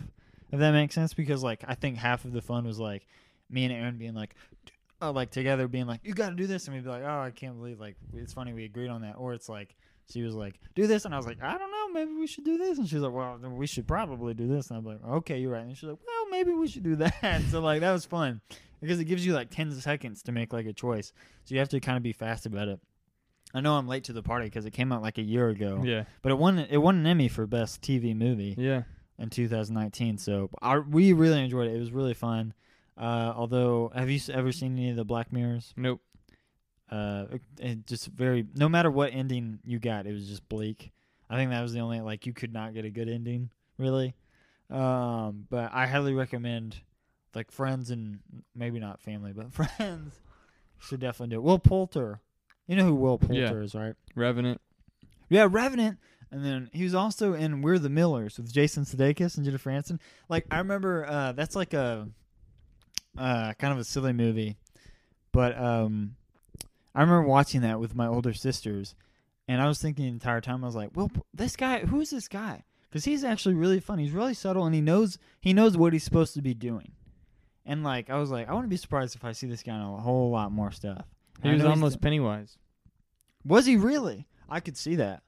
If 0.52 0.58
that 0.58 0.73
makes 0.73 0.94
sense, 0.94 1.14
because 1.14 1.43
like 1.43 1.64
I 1.67 1.75
think 1.75 1.97
half 1.97 2.25
of 2.25 2.32
the 2.32 2.43
fun 2.43 2.64
was 2.67 2.79
like 2.79 3.06
me 3.49 3.64
and 3.64 3.73
Aaron 3.73 3.99
being 3.99 4.14
like, 4.14 4.35
uh, 5.02 5.12
like 5.12 5.31
together 5.31 5.67
being 5.69 5.87
like, 5.87 6.00
you 6.05 6.12
got 6.14 6.31
to 6.31 6.37
do 6.37 6.47
this, 6.47 6.67
and 6.67 6.75
we'd 6.75 6.85
be 6.85 6.91
like, 6.91 7.02
oh, 7.05 7.20
I 7.20 7.31
can't 7.31 7.56
believe 7.56 7.81
like 7.81 7.97
it's 8.14 8.32
funny 8.32 8.52
we 8.52 8.64
agreed 8.64 8.88
on 8.88 9.02
that, 9.02 9.14
or 9.17 9.32
it's 9.35 9.49
like 9.49 9.75
she 10.12 10.23
was 10.23 10.35
like, 10.35 10.58
do 10.75 10.87
this, 10.87 11.05
and 11.05 11.14
I 11.14 11.17
was 11.17 11.26
like, 11.26 11.41
I 11.43 11.56
don't 11.56 11.70
know, 11.70 11.88
maybe 11.93 12.12
we 12.19 12.26
should 12.26 12.44
do 12.44 12.58
this, 12.58 12.79
and 12.79 12.88
she's 12.88 12.99
like, 13.00 13.12
well, 13.12 13.38
we 13.52 13.67
should 13.67 13.87
probably 13.87 14.35
do 14.35 14.49
this, 14.49 14.69
and 14.70 14.79
I'm 14.79 14.85
like, 14.85 14.99
okay, 15.08 15.38
you're 15.38 15.52
right, 15.52 15.62
and 15.64 15.76
she's 15.76 15.88
like, 15.88 15.99
well, 16.05 16.26
maybe 16.31 16.53
we 16.53 16.67
should 16.69 16.82
do 16.82 16.96
that. 16.96 17.43
so 17.50 17.61
like 17.61 17.81
that 17.81 17.93
was 17.93 18.05
fun 18.05 18.41
because 18.81 18.99
it 18.99 19.05
gives 19.05 19.25
you 19.25 19.32
like 19.35 19.50
ten 19.50 19.70
seconds 19.73 20.23
to 20.25 20.32
make 20.32 20.53
like 20.53 20.67
a 20.67 20.73
choice, 20.73 21.12
so 21.44 21.55
you 21.55 21.61
have 21.61 21.69
to 21.69 21.79
kind 21.81 21.96
of 21.96 22.03
be 22.03 22.12
fast 22.12 22.44
about 22.46 22.67
it. 22.69 22.81
I 23.55 23.61
know 23.61 23.75
I'm 23.75 23.88
late 23.88 24.05
to 24.05 24.12
the 24.12 24.23
party 24.23 24.46
because 24.46 24.64
it 24.64 24.70
came 24.73 24.93
out 24.93 25.03
like 25.03 25.19
a 25.19 25.23
year 25.23 25.49
ago, 25.49 25.81
Yeah. 25.82 26.05
but 26.23 26.31
it 26.32 26.38
won 26.38 26.58
it 26.58 26.76
won 26.79 26.96
an 26.99 27.06
Emmy 27.06 27.26
for 27.29 27.46
best 27.46 27.81
TV 27.82 28.14
movie 28.14 28.55
Yeah. 28.58 28.82
In 29.20 29.31
2019. 29.31 30.19
So 30.19 30.50
I, 30.60 30.79
we 30.79 31.12
really 31.12 31.41
enjoyed 31.44 31.69
it. 31.69 31.77
It 31.77 31.79
was 31.79 31.93
really 31.93 32.15
fun. 32.15 32.53
Uh, 32.98 33.32
although, 33.36 33.93
have 33.94 34.10
you 34.10 34.19
ever 34.32 34.50
seen 34.50 34.72
any 34.77 34.91
of 34.91 34.96
the 34.96 35.05
Black 35.05 35.32
Mirrors? 35.32 35.72
Nope. 35.77 36.00
Uh, 36.91 37.27
it, 37.31 37.43
it 37.60 37.86
just 37.86 38.08
very. 38.08 38.44
No 38.56 38.69
matter 38.69 38.91
what 38.91 39.10
ending 39.15 39.60
you 39.65 39.79
got, 39.79 40.06
it 40.06 40.12
was 40.12 40.27
just 40.29 40.48
bleak. 40.48 40.91
I 41.29 41.36
think 41.36 41.50
that 41.53 41.62
was 41.62 41.72
the 41.72 41.79
only 41.81 42.00
like 42.00 42.27
you 42.27 42.32
could 42.32 42.53
not 42.53 42.74
get 42.74 42.84
a 42.84 42.91
good 42.91 43.08
ending 43.08 43.50
really. 43.79 44.15
Um, 44.69 45.46
but 45.48 45.70
I 45.72 45.86
highly 45.86 46.12
recommend 46.15 46.77
like 47.34 47.50
friends 47.53 47.91
and 47.91 48.19
maybe 48.55 48.81
not 48.81 49.00
family, 49.00 49.32
but 49.32 49.53
friends 49.77 50.19
should 50.81 51.00
definitely 51.00 51.34
do 51.34 51.41
it. 51.41 51.44
Will 51.44 51.58
Poulter, 51.60 52.20
you 52.67 52.77
know 52.77 52.84
who 52.84 52.94
Will 52.96 53.19
Poulter 53.19 53.34
Yeah. 53.34 53.53
is, 53.65 53.74
right? 53.74 53.94
Revenant. 54.17 54.60
Yeah, 55.29 55.46
Revenant. 55.48 55.98
And 56.32 56.44
then 56.44 56.70
he 56.72 56.84
was 56.84 56.94
also 56.94 57.34
in 57.34 57.60
We're 57.60 57.79
the 57.79 57.89
Millers 57.89 58.37
with 58.37 58.53
Jason 58.53 58.84
Sudeikis 58.84 59.37
and 59.37 59.44
Jennifer 59.44 59.70
Aniston. 59.70 59.99
Like 60.29 60.46
I 60.51 60.58
remember, 60.58 61.05
uh, 61.06 61.32
that's 61.32 61.56
like 61.56 61.75
a 61.75 62.08
uh, 63.19 63.53
kind 63.55 63.72
of 63.72 63.79
a 63.79 63.84
silly 63.84 64.13
movie, 64.13 64.56
but 65.32 65.58
um, 65.60 66.15
I 66.94 67.01
remember 67.01 67.27
watching 67.27 67.63
that 67.63 67.81
with 67.81 67.94
my 67.94 68.06
older 68.06 68.32
sisters, 68.32 68.94
and 69.49 69.60
I 69.60 69.67
was 69.67 69.81
thinking 69.81 70.05
the 70.05 70.13
entire 70.13 70.41
time 70.41 70.63
I 70.63 70.69
was 70.69 70.77
like, 70.77 70.91
"Well, 70.94 71.10
this 71.34 71.56
guy, 71.56 71.81
who's 71.81 72.10
this 72.10 72.29
guy?" 72.29 72.65
Because 72.89 73.05
he's 73.05 73.25
actually 73.25 73.55
really 73.55 73.81
fun. 73.81 73.99
He's 73.99 74.13
really 74.13 74.34
subtle, 74.34 74.65
and 74.67 74.75
he 74.75 74.81
knows 74.81 75.19
he 75.41 75.53
knows 75.53 75.77
what 75.77 75.93
he's 75.93 76.05
supposed 76.05 76.34
to 76.34 76.43
be 76.43 76.55
doing. 76.55 76.93
And 77.67 77.84
like 77.84 78.08
I 78.10 78.19
was 78.19 78.31
like, 78.31 78.49
I 78.49 78.53
wouldn't 78.53 78.70
be 78.70 78.77
surprised 78.77 79.17
if 79.17 79.25
I 79.25 79.32
see 79.32 79.46
this 79.46 79.63
guy 79.63 79.75
in 79.75 79.81
a 79.81 79.96
whole 79.96 80.31
lot 80.31 80.53
more 80.53 80.70
stuff. 80.70 81.05
He 81.43 81.51
I 81.51 81.55
was 81.55 81.65
almost 81.65 82.01
Pennywise. 82.01 82.56
was 83.44 83.67
he 83.67 83.77
really? 83.77 84.27
I 84.49 84.60
could 84.60 84.77
see 84.77 84.96
that. 84.96 85.22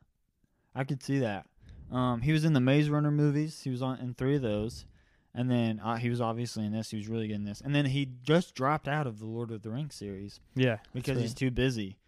I 0.75 0.85
could 0.85 1.03
see 1.03 1.19
that. 1.21 1.47
Um, 1.91 2.23
he 2.23 2.33
was 2.33 2.45
in 2.45 2.53
the 2.55 2.61
Maze 2.61 2.89
Runner 2.89 3.11
movies. 3.11 3.61
He 3.63 3.71
was 3.71 3.83
on 3.83 3.99
in 3.99 4.15
three 4.15 4.37
of 4.37 4.43
those, 4.43 4.87
and 5.35 5.51
then 5.51 5.79
uh, 5.81 5.97
he 5.97 6.09
was 6.09 6.21
obviously 6.21 6.65
in 6.65 6.73
this. 6.73 6.91
He 6.91 6.97
was 6.97 7.09
really 7.09 7.29
good 7.29 7.35
in 7.37 7.45
this, 7.45 7.61
and 7.61 7.75
then 7.75 7.85
he 7.87 8.09
just 8.23 8.55
dropped 8.55 8.89
out 8.89 9.07
of 9.07 9.19
the 9.19 9.27
Lord 9.27 9.51
of 9.51 9.63
the 9.63 9.71
Rings 9.71 9.95
series 9.95 10.41
Yeah. 10.55 10.79
because 10.95 11.21
he's 11.21 11.35
too 11.35 11.51
busy. 11.51 11.99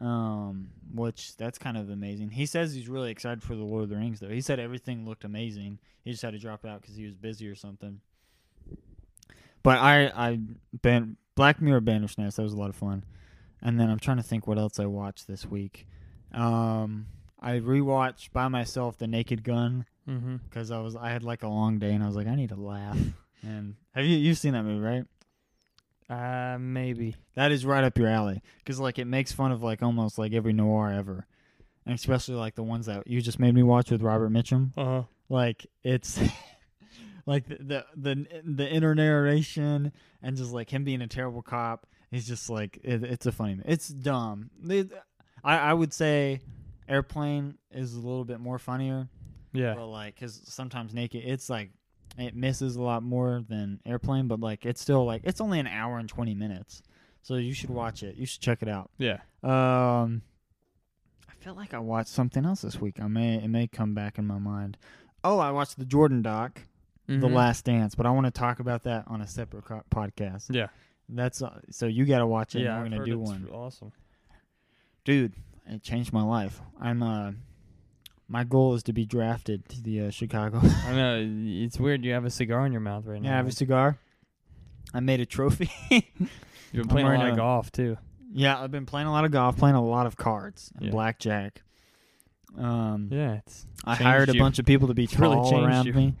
Um, 0.00 0.70
which 0.92 1.36
that's 1.36 1.58
kind 1.58 1.76
of 1.76 1.88
amazing. 1.88 2.30
He 2.30 2.44
says 2.46 2.74
he's 2.74 2.88
really 2.88 3.10
excited 3.10 3.42
for 3.42 3.54
the 3.54 3.62
Lord 3.62 3.84
of 3.84 3.88
the 3.90 3.96
Rings, 3.96 4.20
though. 4.20 4.28
He 4.30 4.40
said 4.40 4.58
everything 4.58 5.06
looked 5.06 5.22
amazing. 5.24 5.78
He 6.02 6.10
just 6.10 6.22
had 6.22 6.32
to 6.32 6.38
drop 6.38 6.64
out 6.64 6.80
because 6.80 6.96
he 6.96 7.04
was 7.04 7.14
busy 7.14 7.46
or 7.46 7.54
something. 7.54 8.00
But 9.62 9.78
I, 9.78 10.06
I, 10.14 10.38
ban- 10.82 11.16
Black 11.36 11.60
Mirror 11.60 11.82
Bandersnatch. 11.82 12.34
That 12.34 12.42
was 12.42 12.52
a 12.52 12.56
lot 12.56 12.68
of 12.70 12.74
fun. 12.76 13.04
And 13.60 13.78
then 13.78 13.90
I'm 13.90 14.00
trying 14.00 14.16
to 14.16 14.22
think 14.24 14.46
what 14.46 14.58
else 14.58 14.80
I 14.80 14.86
watched 14.86 15.28
this 15.28 15.46
week. 15.46 15.86
Um, 16.32 17.06
I 17.42 17.58
rewatched 17.58 18.32
by 18.32 18.48
myself 18.48 18.96
The 18.98 19.06
Naked 19.06 19.42
Gun 19.44 19.84
Mm-hmm. 20.08 20.36
because 20.48 20.70
I 20.72 20.78
was 20.80 20.96
I 20.96 21.10
had 21.10 21.22
like 21.22 21.42
a 21.44 21.48
long 21.48 21.78
day 21.78 21.92
and 21.92 22.02
I 22.02 22.06
was 22.08 22.16
like 22.16 22.26
I 22.26 22.34
need 22.34 22.48
to 22.48 22.56
laugh. 22.56 22.98
and 23.42 23.76
have 23.94 24.04
you 24.04 24.16
you've 24.16 24.36
seen 24.38 24.52
that 24.54 24.64
movie 24.64 24.80
right? 24.80 25.04
Uh, 26.10 26.58
maybe. 26.58 27.14
That 27.36 27.52
is 27.52 27.64
right 27.64 27.84
up 27.84 27.96
your 27.96 28.08
alley 28.08 28.42
because 28.58 28.80
like 28.80 28.98
it 28.98 29.06
makes 29.06 29.32
fun 29.32 29.52
of 29.52 29.62
like 29.62 29.82
almost 29.82 30.18
like 30.18 30.32
every 30.32 30.52
noir 30.52 30.90
ever. 30.92 31.26
and 31.86 31.94
especially 31.94 32.34
like 32.34 32.54
the 32.54 32.62
ones 32.62 32.86
that 32.86 33.06
you 33.06 33.20
just 33.20 33.38
made 33.38 33.54
me 33.54 33.62
watch 33.62 33.90
with 33.90 34.02
Robert 34.02 34.30
Mitchum. 34.32 34.72
Uh 34.76 34.84
huh. 34.84 35.02
Like 35.28 35.66
it's 35.84 36.18
like 37.26 37.46
the, 37.46 37.56
the 37.60 37.84
the 37.96 38.26
the 38.44 38.68
inner 38.68 38.94
narration 38.94 39.92
and 40.22 40.36
just 40.36 40.52
like 40.52 40.68
him 40.70 40.84
being 40.84 41.00
a 41.02 41.06
terrible 41.06 41.42
cop. 41.42 41.86
He's 42.10 42.26
just 42.26 42.50
like 42.50 42.78
it, 42.82 43.04
it's 43.04 43.26
a 43.26 43.32
funny. 43.32 43.60
It's 43.64 43.88
dumb. 43.88 44.50
It- 44.68 44.90
I 45.44 45.56
I 45.58 45.72
would 45.74 45.92
say 45.92 46.40
Airplane 46.92 47.56
is 47.70 47.94
a 47.94 48.00
little 48.00 48.24
bit 48.24 48.38
more 48.40 48.58
funnier, 48.58 49.08
Yeah. 49.52 49.74
but 49.74 49.86
like 49.86 50.14
because 50.14 50.40
sometimes 50.44 50.92
Naked 50.94 51.22
it's 51.24 51.48
like 51.50 51.70
it 52.18 52.36
misses 52.36 52.76
a 52.76 52.82
lot 52.82 53.02
more 53.02 53.42
than 53.48 53.80
Airplane, 53.86 54.28
but 54.28 54.38
like 54.40 54.66
it's 54.66 54.80
still 54.80 55.04
like 55.04 55.22
it's 55.24 55.40
only 55.40 55.58
an 55.58 55.66
hour 55.66 55.98
and 55.98 56.08
twenty 56.08 56.34
minutes, 56.34 56.82
so 57.22 57.36
you 57.36 57.54
should 57.54 57.70
watch 57.70 58.02
it. 58.02 58.16
You 58.16 58.26
should 58.26 58.40
check 58.42 58.62
it 58.62 58.68
out. 58.68 58.90
yeah. 58.98 59.20
Um, 59.42 60.22
I 61.28 61.32
feel 61.44 61.54
like 61.54 61.74
I 61.74 61.78
watched 61.78 62.10
something 62.10 62.44
else 62.44 62.60
this 62.62 62.80
week. 62.80 63.00
I 63.00 63.08
may 63.08 63.36
it 63.42 63.48
may 63.48 63.66
come 63.66 63.94
back 63.94 64.18
in 64.18 64.26
my 64.26 64.38
mind. 64.38 64.76
Oh, 65.24 65.38
I 65.38 65.50
watched 65.50 65.78
the 65.78 65.84
Jordan 65.84 66.20
doc, 66.22 66.60
The 67.06 67.14
Mhm. 67.14 67.32
Last 67.34 67.64
Dance, 67.64 67.94
but 67.94 68.06
I 68.06 68.10
want 68.10 68.26
to 68.26 68.30
talk 68.30 68.60
about 68.60 68.82
that 68.84 69.04
on 69.08 69.20
a 69.20 69.26
separate 69.26 69.64
co- 69.64 69.82
podcast. 69.90 70.54
Yeah. 70.54 70.68
That's 71.08 71.42
uh, 71.42 71.60
so 71.70 71.86
you 71.86 72.04
got 72.06 72.18
to 72.18 72.26
watch 72.26 72.54
it. 72.54 72.60
Yeah. 72.62 72.80
and 72.80 72.80
we're 72.80 72.84
I've 72.84 72.90
gonna 72.90 73.04
do 73.06 73.18
one, 73.18 73.48
Awesome. 73.52 73.92
dude. 75.04 75.34
It 75.66 75.82
changed 75.82 76.12
my 76.12 76.22
life. 76.22 76.60
I'm 76.80 77.02
uh, 77.02 77.32
my 78.28 78.44
goal 78.44 78.74
is 78.74 78.82
to 78.84 78.92
be 78.92 79.04
drafted 79.06 79.68
to 79.70 79.82
the 79.82 80.02
uh, 80.02 80.10
Chicago. 80.10 80.60
I 80.86 80.94
know 80.94 81.24
it's 81.44 81.78
weird. 81.78 82.04
You 82.04 82.12
have 82.14 82.24
a 82.24 82.30
cigar 82.30 82.66
in 82.66 82.72
your 82.72 82.80
mouth 82.80 83.06
right 83.06 83.20
now. 83.20 83.28
yeah, 83.28 83.34
I 83.34 83.36
have 83.38 83.48
a 83.48 83.52
cigar. 83.52 83.98
I 84.94 85.00
made 85.00 85.20
a 85.20 85.26
trophy. 85.26 85.70
You've 85.90 86.82
been 86.84 86.88
playing 86.88 87.06
a 87.06 87.14
lot 87.14 87.28
of 87.30 87.36
golf 87.36 87.70
too. 87.72 87.96
yeah, 88.32 88.60
I've 88.60 88.70
been 88.70 88.86
playing 88.86 89.06
a 89.06 89.12
lot 89.12 89.24
of 89.24 89.30
golf, 89.30 89.56
playing 89.56 89.76
a 89.76 89.84
lot 89.84 90.06
of 90.06 90.16
cards, 90.16 90.72
and 90.76 90.86
Yeah. 90.86 90.90
blackjack. 90.90 91.62
Um, 92.58 93.08
Yeah, 93.10 93.34
it's 93.46 93.66
I 93.84 93.94
hired 93.94 94.28
a 94.28 94.34
you. 94.34 94.38
bunch 94.40 94.58
of 94.58 94.66
people 94.66 94.88
to 94.88 94.94
be 94.94 95.04
It's 95.04 95.12
tall 95.14 95.50
changed 95.50 95.66
around 95.66 95.86
you. 95.86 95.92
me. 95.94 96.14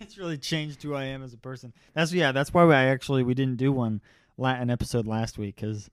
it's 0.00 0.18
really 0.18 0.36
changed 0.38 0.82
who 0.82 0.94
I 0.94 1.04
am 1.04 1.22
as 1.22 1.32
a 1.32 1.38
person. 1.38 1.72
That's 1.94 2.12
yeah. 2.12 2.32
That's 2.32 2.52
why 2.52 2.64
I 2.64 2.84
actually 2.86 3.22
we 3.22 3.34
didn't 3.34 3.56
do 3.56 3.72
one 3.72 4.00
Latin 4.36 4.68
episode 4.70 5.06
last 5.06 5.38
week 5.38 5.56
because 5.56 5.88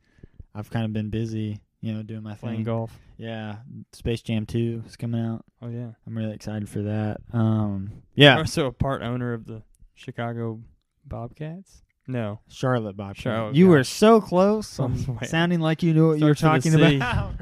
I've 0.54 0.70
kind 0.70 0.86
of 0.86 0.92
been 0.94 1.10
busy, 1.10 1.60
you 1.84 1.94
know, 1.94 2.02
doing 2.02 2.24
my 2.24 2.34
playing 2.36 2.60
thing. 2.60 2.64
golf. 2.66 2.98
Yeah, 3.18 3.58
Space 3.92 4.22
Jam 4.22 4.46
Two 4.46 4.82
is 4.88 4.96
coming 4.96 5.20
out. 5.24 5.44
Oh 5.62 5.68
yeah. 5.68 5.92
I'm 6.08 6.18
really 6.18 6.34
excited 6.34 6.70
for 6.70 6.82
that. 6.84 7.18
Um, 7.34 7.92
You're 8.16 8.30
yeah, 8.32 8.38
also 8.38 8.66
a 8.68 8.72
part 8.72 9.02
owner 9.02 9.34
of 9.34 9.46
the 9.46 9.62
Chicago 9.94 10.62
Bobcats. 11.06 11.84
No. 12.08 12.40
Charlotte 12.50 12.96
Bobcats. 12.98 13.22
Charlotte, 13.22 13.56
you 13.56 13.68
were 13.68 13.84
so 13.84 14.20
close, 14.22 14.80
wait. 14.80 15.30
sounding 15.30 15.60
like 15.60 15.84
you 15.84 15.94
knew 15.94 16.08
what 16.10 16.20
you 16.20 16.26
were 16.26 16.36
talking 16.36 16.72
with 16.74 16.82
a 16.82 16.90
C. 16.90 16.96
about. 16.96 17.34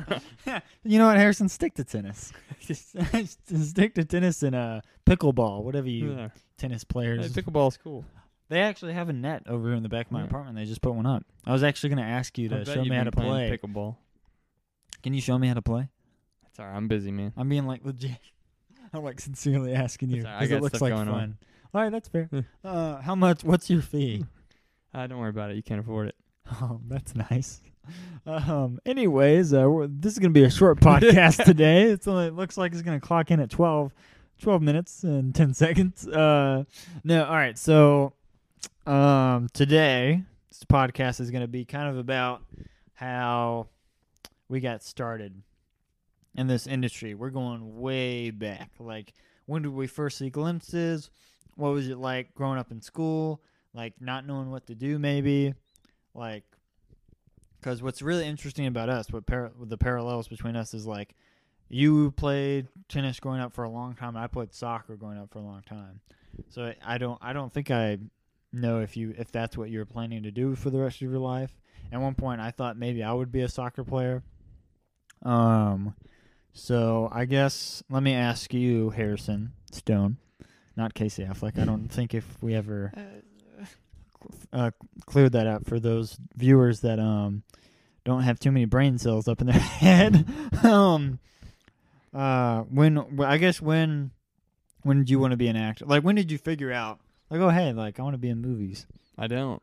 you 0.83 0.97
know 0.99 1.07
what, 1.07 1.17
Harrison? 1.17 1.47
Stick 1.49 1.75
to 1.75 1.83
tennis. 1.83 2.31
Stick 3.33 3.95
to 3.95 4.05
tennis 4.05 4.43
and 4.43 4.55
uh, 4.55 4.81
pickleball, 5.05 5.63
whatever 5.63 5.89
you 5.89 6.11
Yeah. 6.13 6.29
tennis 6.57 6.81
Hey, 6.83 6.87
players. 6.89 7.33
pickleball's 7.33 7.77
cool. 7.77 8.05
They 8.49 8.59
actually 8.61 8.93
have 8.93 9.09
a 9.09 9.13
net 9.13 9.43
over 9.47 9.69
here 9.69 9.77
in 9.77 9.83
the 9.83 9.89
back 9.89 10.07
of 10.07 10.11
my 10.11 10.19
Yeah. 10.21 10.25
apartment. 10.25 10.57
They 10.57 10.65
just 10.65 10.81
put 10.81 10.93
one 10.93 11.05
up. 11.05 11.23
I 11.45 11.53
was 11.53 11.63
actually 11.63 11.89
going 11.89 12.03
to 12.05 12.09
ask 12.11 12.37
you 12.37 12.49
to 12.49 12.65
show 12.65 12.83
me 12.83 12.95
how 12.95 13.03
to 13.05 13.11
play. 13.11 13.57
pickleball. 13.57 13.95
Can 15.03 15.13
you 15.13 15.21
show 15.21 15.37
me 15.37 15.47
how 15.47 15.53
to 15.55 15.61
play? 15.61 15.87
It's 16.49 16.59
alright. 16.59 16.75
I'm 16.75 16.87
busy, 16.87 17.11
man. 17.11 17.33
I'm 17.37 17.49
being 17.49 17.65
like 17.65 17.83
legit. 17.85 18.17
I'm 18.93 19.03
like 19.03 19.19
sincerely 19.19 19.73
asking 19.73 20.09
you 20.09 20.23
all 20.23 20.31
right, 20.31 20.39
because 20.39 20.49
got 20.49 20.57
it 20.57 20.63
looks 20.63 20.81
like 20.81 20.93
going 20.93 21.07
fun. 21.07 21.15
on. 21.15 21.37
All 21.73 21.81
right, 21.81 21.91
that's 21.91 22.09
fair. 22.09 22.29
Uh, 22.63 23.01
how 23.01 23.15
much? 23.15 23.43
What's 23.43 23.69
your 23.69 23.81
fee? 23.81 24.25
Uh, 24.93 25.07
don't 25.07 25.19
worry 25.19 25.29
about 25.29 25.49
it. 25.49 25.55
You 25.55 25.63
can't 25.63 25.79
afford 25.79 26.09
it. 26.09 26.15
Oh, 26.61 26.81
that's 26.89 27.15
nice. 27.15 27.61
Um. 28.25 28.77
Anyways, 28.85 29.53
uh, 29.53 29.87
this 29.89 30.11
is 30.11 30.19
gonna 30.19 30.33
be 30.33 30.43
a 30.43 30.51
short 30.51 30.81
podcast 30.81 31.45
today. 31.45 31.83
It's 31.83 32.09
only, 32.09 32.25
it 32.27 32.33
looks 32.33 32.57
like 32.57 32.73
it's 32.73 32.81
gonna 32.81 32.99
clock 32.99 33.31
in 33.31 33.39
at 33.39 33.49
12, 33.49 33.93
12 34.41 34.61
minutes 34.61 35.03
and 35.03 35.33
ten 35.33 35.53
seconds. 35.53 36.05
Uh, 36.05 36.65
no. 37.05 37.23
All 37.23 37.35
right. 37.35 37.57
So, 37.57 38.11
um, 38.85 39.47
today 39.53 40.23
this 40.49 40.65
podcast 40.65 41.21
is 41.21 41.31
gonna 41.31 41.47
be 41.47 41.63
kind 41.63 41.87
of 41.87 41.97
about 41.97 42.43
how 42.93 43.67
we 44.51 44.59
got 44.59 44.83
started 44.83 45.41
in 46.35 46.47
this 46.47 46.67
industry. 46.67 47.13
We're 47.15 47.29
going 47.29 47.79
way 47.79 48.31
back. 48.31 48.71
Like, 48.79 49.13
when 49.45 49.61
did 49.61 49.73
we 49.73 49.87
first 49.87 50.17
see 50.17 50.29
glimpses? 50.29 51.09
What 51.55 51.71
was 51.71 51.87
it 51.87 51.97
like 51.97 52.35
growing 52.35 52.59
up 52.59 52.69
in 52.69 52.81
school? 52.81 53.41
Like, 53.73 53.93
not 54.01 54.27
knowing 54.27 54.51
what 54.51 54.67
to 54.67 54.75
do, 54.75 54.99
maybe 54.99 55.53
like 56.13 56.43
because 57.61 57.81
what's 57.81 58.01
really 58.01 58.25
interesting 58.25 58.65
about 58.65 58.89
us 58.89 59.09
what 59.11 59.25
par- 59.25 59.51
the 59.61 59.77
parallels 59.77 60.27
between 60.27 60.57
us 60.57 60.73
is 60.73 60.85
like 60.85 61.15
you 61.69 62.11
played 62.11 62.67
tennis 62.89 63.17
growing 63.19 63.39
up 63.39 63.53
for 63.53 63.63
a 63.63 63.69
long 63.69 63.93
time 63.95 64.17
i 64.17 64.27
played 64.27 64.53
soccer 64.53 64.97
growing 64.97 65.17
up 65.17 65.31
for 65.31 65.39
a 65.39 65.43
long 65.43 65.61
time 65.61 66.01
so 66.49 66.73
I- 66.85 66.97
don't 66.97 67.17
i 67.21 67.31
don't 67.31 67.53
think 67.53 67.71
i 67.71 67.97
know 68.51 68.81
if 68.81 68.97
you 68.97 69.13
if 69.17 69.31
that's 69.31 69.57
what 69.57 69.69
you're 69.69 69.85
planning 69.85 70.23
to 70.23 70.31
do 70.31 70.53
for 70.55 70.69
the 70.69 70.79
rest 70.79 70.97
of 70.97 71.09
your 71.09 71.19
life 71.19 71.57
at 71.93 72.01
one 72.01 72.15
point 72.15 72.41
i 72.41 72.51
thought 72.51 72.77
maybe 72.77 73.03
i 73.03 73.13
would 73.13 73.31
be 73.31 73.39
a 73.41 73.47
soccer 73.47 73.85
player 73.85 74.21
um 75.23 75.93
so 76.53 77.09
i 77.11 77.25
guess 77.25 77.83
let 77.89 78.03
me 78.03 78.13
ask 78.13 78.53
you 78.53 78.89
harrison 78.89 79.53
stone 79.71 80.17
not 80.75 80.93
casey 80.93 81.23
affleck 81.23 81.59
i 81.59 81.65
don't 81.65 81.89
think 81.89 82.13
if 82.13 82.37
we 82.41 82.53
ever 82.55 82.91
uh, 84.53 84.71
cleared 85.05 85.31
that 85.31 85.47
up 85.47 85.65
for 85.65 85.79
those 85.79 86.17
viewers 86.35 86.81
that 86.81 86.99
um 86.99 87.43
don't 88.03 88.23
have 88.23 88.39
too 88.39 88.51
many 88.51 88.65
brain 88.65 88.97
cells 88.97 89.27
up 89.27 89.41
in 89.41 89.47
their 89.47 89.59
head. 89.59 90.25
um, 90.63 91.19
uh, 92.13 92.61
when 92.61 93.21
I 93.21 93.37
guess 93.37 93.61
when 93.61 94.11
when 94.83 94.99
did 94.99 95.09
you 95.09 95.19
want 95.19 95.31
to 95.31 95.37
be 95.37 95.47
an 95.47 95.55
actor? 95.55 95.85
Like 95.85 96.03
when 96.03 96.15
did 96.15 96.31
you 96.31 96.37
figure 96.37 96.71
out? 96.71 96.99
Like 97.29 97.41
oh 97.41 97.49
hey, 97.49 97.71
like 97.73 97.99
I 97.99 98.03
want 98.03 98.13
to 98.13 98.19
be 98.19 98.29
in 98.29 98.41
movies. 98.41 98.85
I 99.17 99.27
don't. 99.27 99.61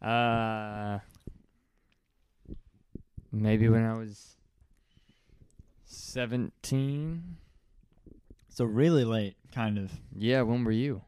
uh, 0.00 0.04
maybe 3.48 3.66
when 3.68 3.82
I 3.84 3.94
was 3.94 4.36
seventeen. 5.86 7.36
So 8.50 8.64
really 8.66 9.04
late, 9.04 9.36
kind 9.54 9.78
of. 9.78 9.90
Yeah, 10.14 10.42
when 10.42 10.64
were 10.64 10.72
you? 10.72 11.02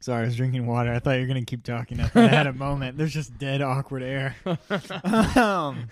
Sorry, 0.00 0.22
I 0.22 0.26
was 0.26 0.36
drinking 0.36 0.66
water. 0.66 0.92
I 0.92 0.98
thought 0.98 1.16
you 1.16 1.22
were 1.22 1.26
gonna 1.26 1.44
keep 1.44 1.62
talking. 1.62 2.00
I 2.00 2.06
had 2.26 2.46
a 2.46 2.52
moment. 2.68 2.96
There's 2.96 3.12
just 3.12 3.36
dead 3.36 3.60
awkward 3.60 4.02
air. 4.02 4.36
um, 5.36 5.88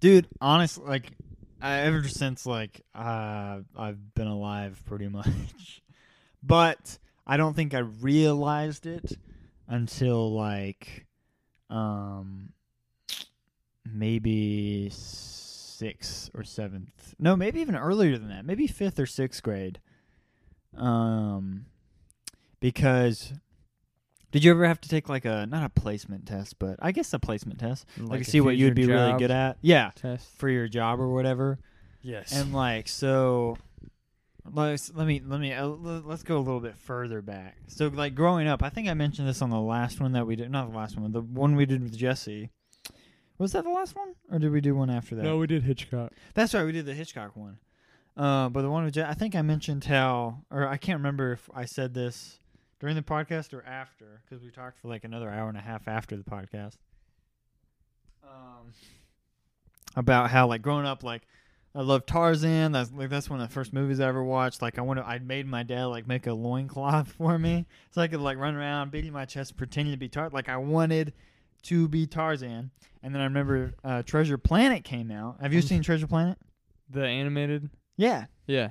dude, 0.00 0.26
honestly, 0.40 0.84
like, 0.84 1.12
I, 1.60 1.80
ever 1.80 2.08
since 2.08 2.46
like 2.46 2.80
uh, 2.96 3.60
I've 3.76 4.14
been 4.14 4.26
alive, 4.26 4.82
pretty 4.86 5.08
much. 5.20 5.82
But 6.42 6.98
I 7.26 7.36
don't 7.36 7.54
think 7.54 7.74
I 7.74 7.80
realized 7.80 8.86
it 8.86 9.12
until 9.68 10.32
like, 10.34 11.06
um, 11.70 12.52
maybe 13.92 14.90
sixth 14.92 16.30
or 16.34 16.44
seventh. 16.44 17.14
No, 17.18 17.36
maybe 17.36 17.60
even 17.60 17.76
earlier 17.76 18.18
than 18.18 18.28
that. 18.28 18.44
Maybe 18.44 18.66
fifth 18.66 18.98
or 18.98 19.06
sixth 19.06 19.42
grade. 19.42 19.80
Um, 20.76 21.66
because 22.60 23.32
did 24.30 24.44
you 24.44 24.50
ever 24.50 24.66
have 24.66 24.80
to 24.82 24.88
take 24.88 25.08
like 25.08 25.24
a 25.24 25.46
not 25.46 25.64
a 25.64 25.68
placement 25.68 26.26
test, 26.26 26.58
but 26.58 26.76
I 26.80 26.92
guess 26.92 27.12
a 27.12 27.18
placement 27.18 27.58
test, 27.58 27.86
like, 27.98 28.20
a 28.20 28.24
to 28.24 28.30
see 28.30 28.40
what 28.40 28.56
you'd 28.56 28.74
be 28.74 28.86
really 28.86 29.18
good 29.18 29.30
at? 29.30 29.56
Yeah, 29.62 29.90
Test. 29.94 30.28
for 30.38 30.48
your 30.48 30.68
job 30.68 31.00
or 31.00 31.08
whatever. 31.08 31.58
Yes. 32.02 32.32
And 32.32 32.52
like 32.52 32.88
so, 32.88 33.56
let's 34.52 34.92
let 34.94 35.06
me 35.06 35.22
let 35.24 35.40
me 35.40 35.52
uh, 35.52 35.66
let's 35.66 36.22
go 36.22 36.36
a 36.36 36.40
little 36.40 36.60
bit 36.60 36.76
further 36.76 37.22
back. 37.22 37.56
So 37.68 37.88
like 37.88 38.14
growing 38.14 38.46
up, 38.46 38.62
I 38.62 38.68
think 38.68 38.88
I 38.88 38.94
mentioned 38.94 39.28
this 39.28 39.40
on 39.40 39.50
the 39.50 39.60
last 39.60 40.00
one 40.00 40.12
that 40.12 40.26
we 40.26 40.36
did, 40.36 40.50
not 40.50 40.70
the 40.70 40.76
last 40.76 40.98
one, 40.98 41.10
the 41.12 41.22
one 41.22 41.56
we 41.56 41.66
did 41.66 41.82
with 41.82 41.96
Jesse. 41.96 42.50
Was 43.38 43.52
that 43.52 43.64
the 43.64 43.70
last 43.70 43.94
one, 43.94 44.14
or 44.30 44.38
did 44.38 44.50
we 44.50 44.60
do 44.60 44.74
one 44.74 44.90
after 44.90 45.14
that? 45.14 45.22
no, 45.22 45.38
we 45.38 45.46
did 45.46 45.62
Hitchcock. 45.62 46.12
That's 46.34 46.54
right, 46.54 46.64
we 46.64 46.72
did 46.72 46.86
the 46.86 46.94
Hitchcock 46.94 47.36
one. 47.36 47.58
Uh, 48.16 48.48
but 48.48 48.62
the 48.62 48.70
one 48.70 48.84
with 48.84 48.98
I 48.98 49.14
think 49.14 49.36
I 49.36 49.42
mentioned 49.42 49.84
how, 49.84 50.42
or 50.50 50.66
I 50.66 50.76
can't 50.76 50.98
remember 50.98 51.32
if 51.32 51.48
I 51.54 51.64
said 51.64 51.94
this 51.94 52.40
during 52.80 52.96
the 52.96 53.02
podcast 53.02 53.54
or 53.54 53.64
after, 53.64 54.22
because 54.24 54.42
we 54.42 54.50
talked 54.50 54.80
for 54.80 54.88
like 54.88 55.04
another 55.04 55.30
hour 55.30 55.48
and 55.48 55.56
a 55.56 55.60
half 55.60 55.86
after 55.86 56.16
the 56.16 56.24
podcast. 56.24 56.76
Um, 58.24 58.72
about 59.94 60.30
how 60.30 60.48
like 60.48 60.62
growing 60.62 60.84
up, 60.84 61.04
like 61.04 61.22
I 61.76 61.82
love 61.82 62.06
Tarzan. 62.06 62.72
That's 62.72 62.90
like 62.92 63.08
that's 63.08 63.30
one 63.30 63.40
of 63.40 63.48
the 63.48 63.54
first 63.54 63.72
movies 63.72 64.00
I 64.00 64.08
ever 64.08 64.24
watched. 64.24 64.62
Like 64.62 64.78
I 64.78 64.82
want 64.82 64.98
to, 64.98 65.06
I 65.06 65.20
made 65.20 65.46
my 65.46 65.62
dad 65.62 65.84
like 65.86 66.08
make 66.08 66.26
a 66.26 66.32
loincloth 66.32 67.12
for 67.18 67.38
me 67.38 67.66
so 67.92 68.00
I 68.00 68.08
could 68.08 68.20
like 68.20 68.36
run 68.36 68.56
around 68.56 68.90
beating 68.90 69.12
my 69.12 69.26
chest, 69.26 69.56
pretending 69.56 69.92
to 69.92 69.98
be 69.98 70.08
Tarzan. 70.08 70.34
Like 70.34 70.48
I 70.48 70.56
wanted 70.56 71.12
to 71.64 71.88
be 71.88 72.06
Tarzan. 72.06 72.70
And 73.02 73.14
then 73.14 73.20
I 73.22 73.24
remember 73.24 73.74
uh, 73.84 74.02
Treasure 74.02 74.38
Planet 74.38 74.84
came 74.84 75.10
out. 75.10 75.40
Have 75.40 75.52
you 75.52 75.60
Um, 75.60 75.66
seen 75.66 75.82
Treasure 75.82 76.06
Planet? 76.06 76.38
The 76.90 77.04
animated. 77.06 77.70
Yeah. 77.96 78.26
Yeah. 78.46 78.70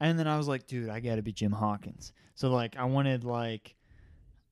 And 0.00 0.18
then 0.18 0.26
I 0.26 0.36
was 0.36 0.48
like, 0.48 0.66
dude, 0.66 0.88
I 0.88 1.00
got 1.00 1.16
to 1.16 1.22
be 1.22 1.32
Jim 1.32 1.52
Hawkins. 1.52 2.12
So 2.34 2.50
like 2.50 2.76
I 2.76 2.84
wanted 2.84 3.24
like 3.24 3.74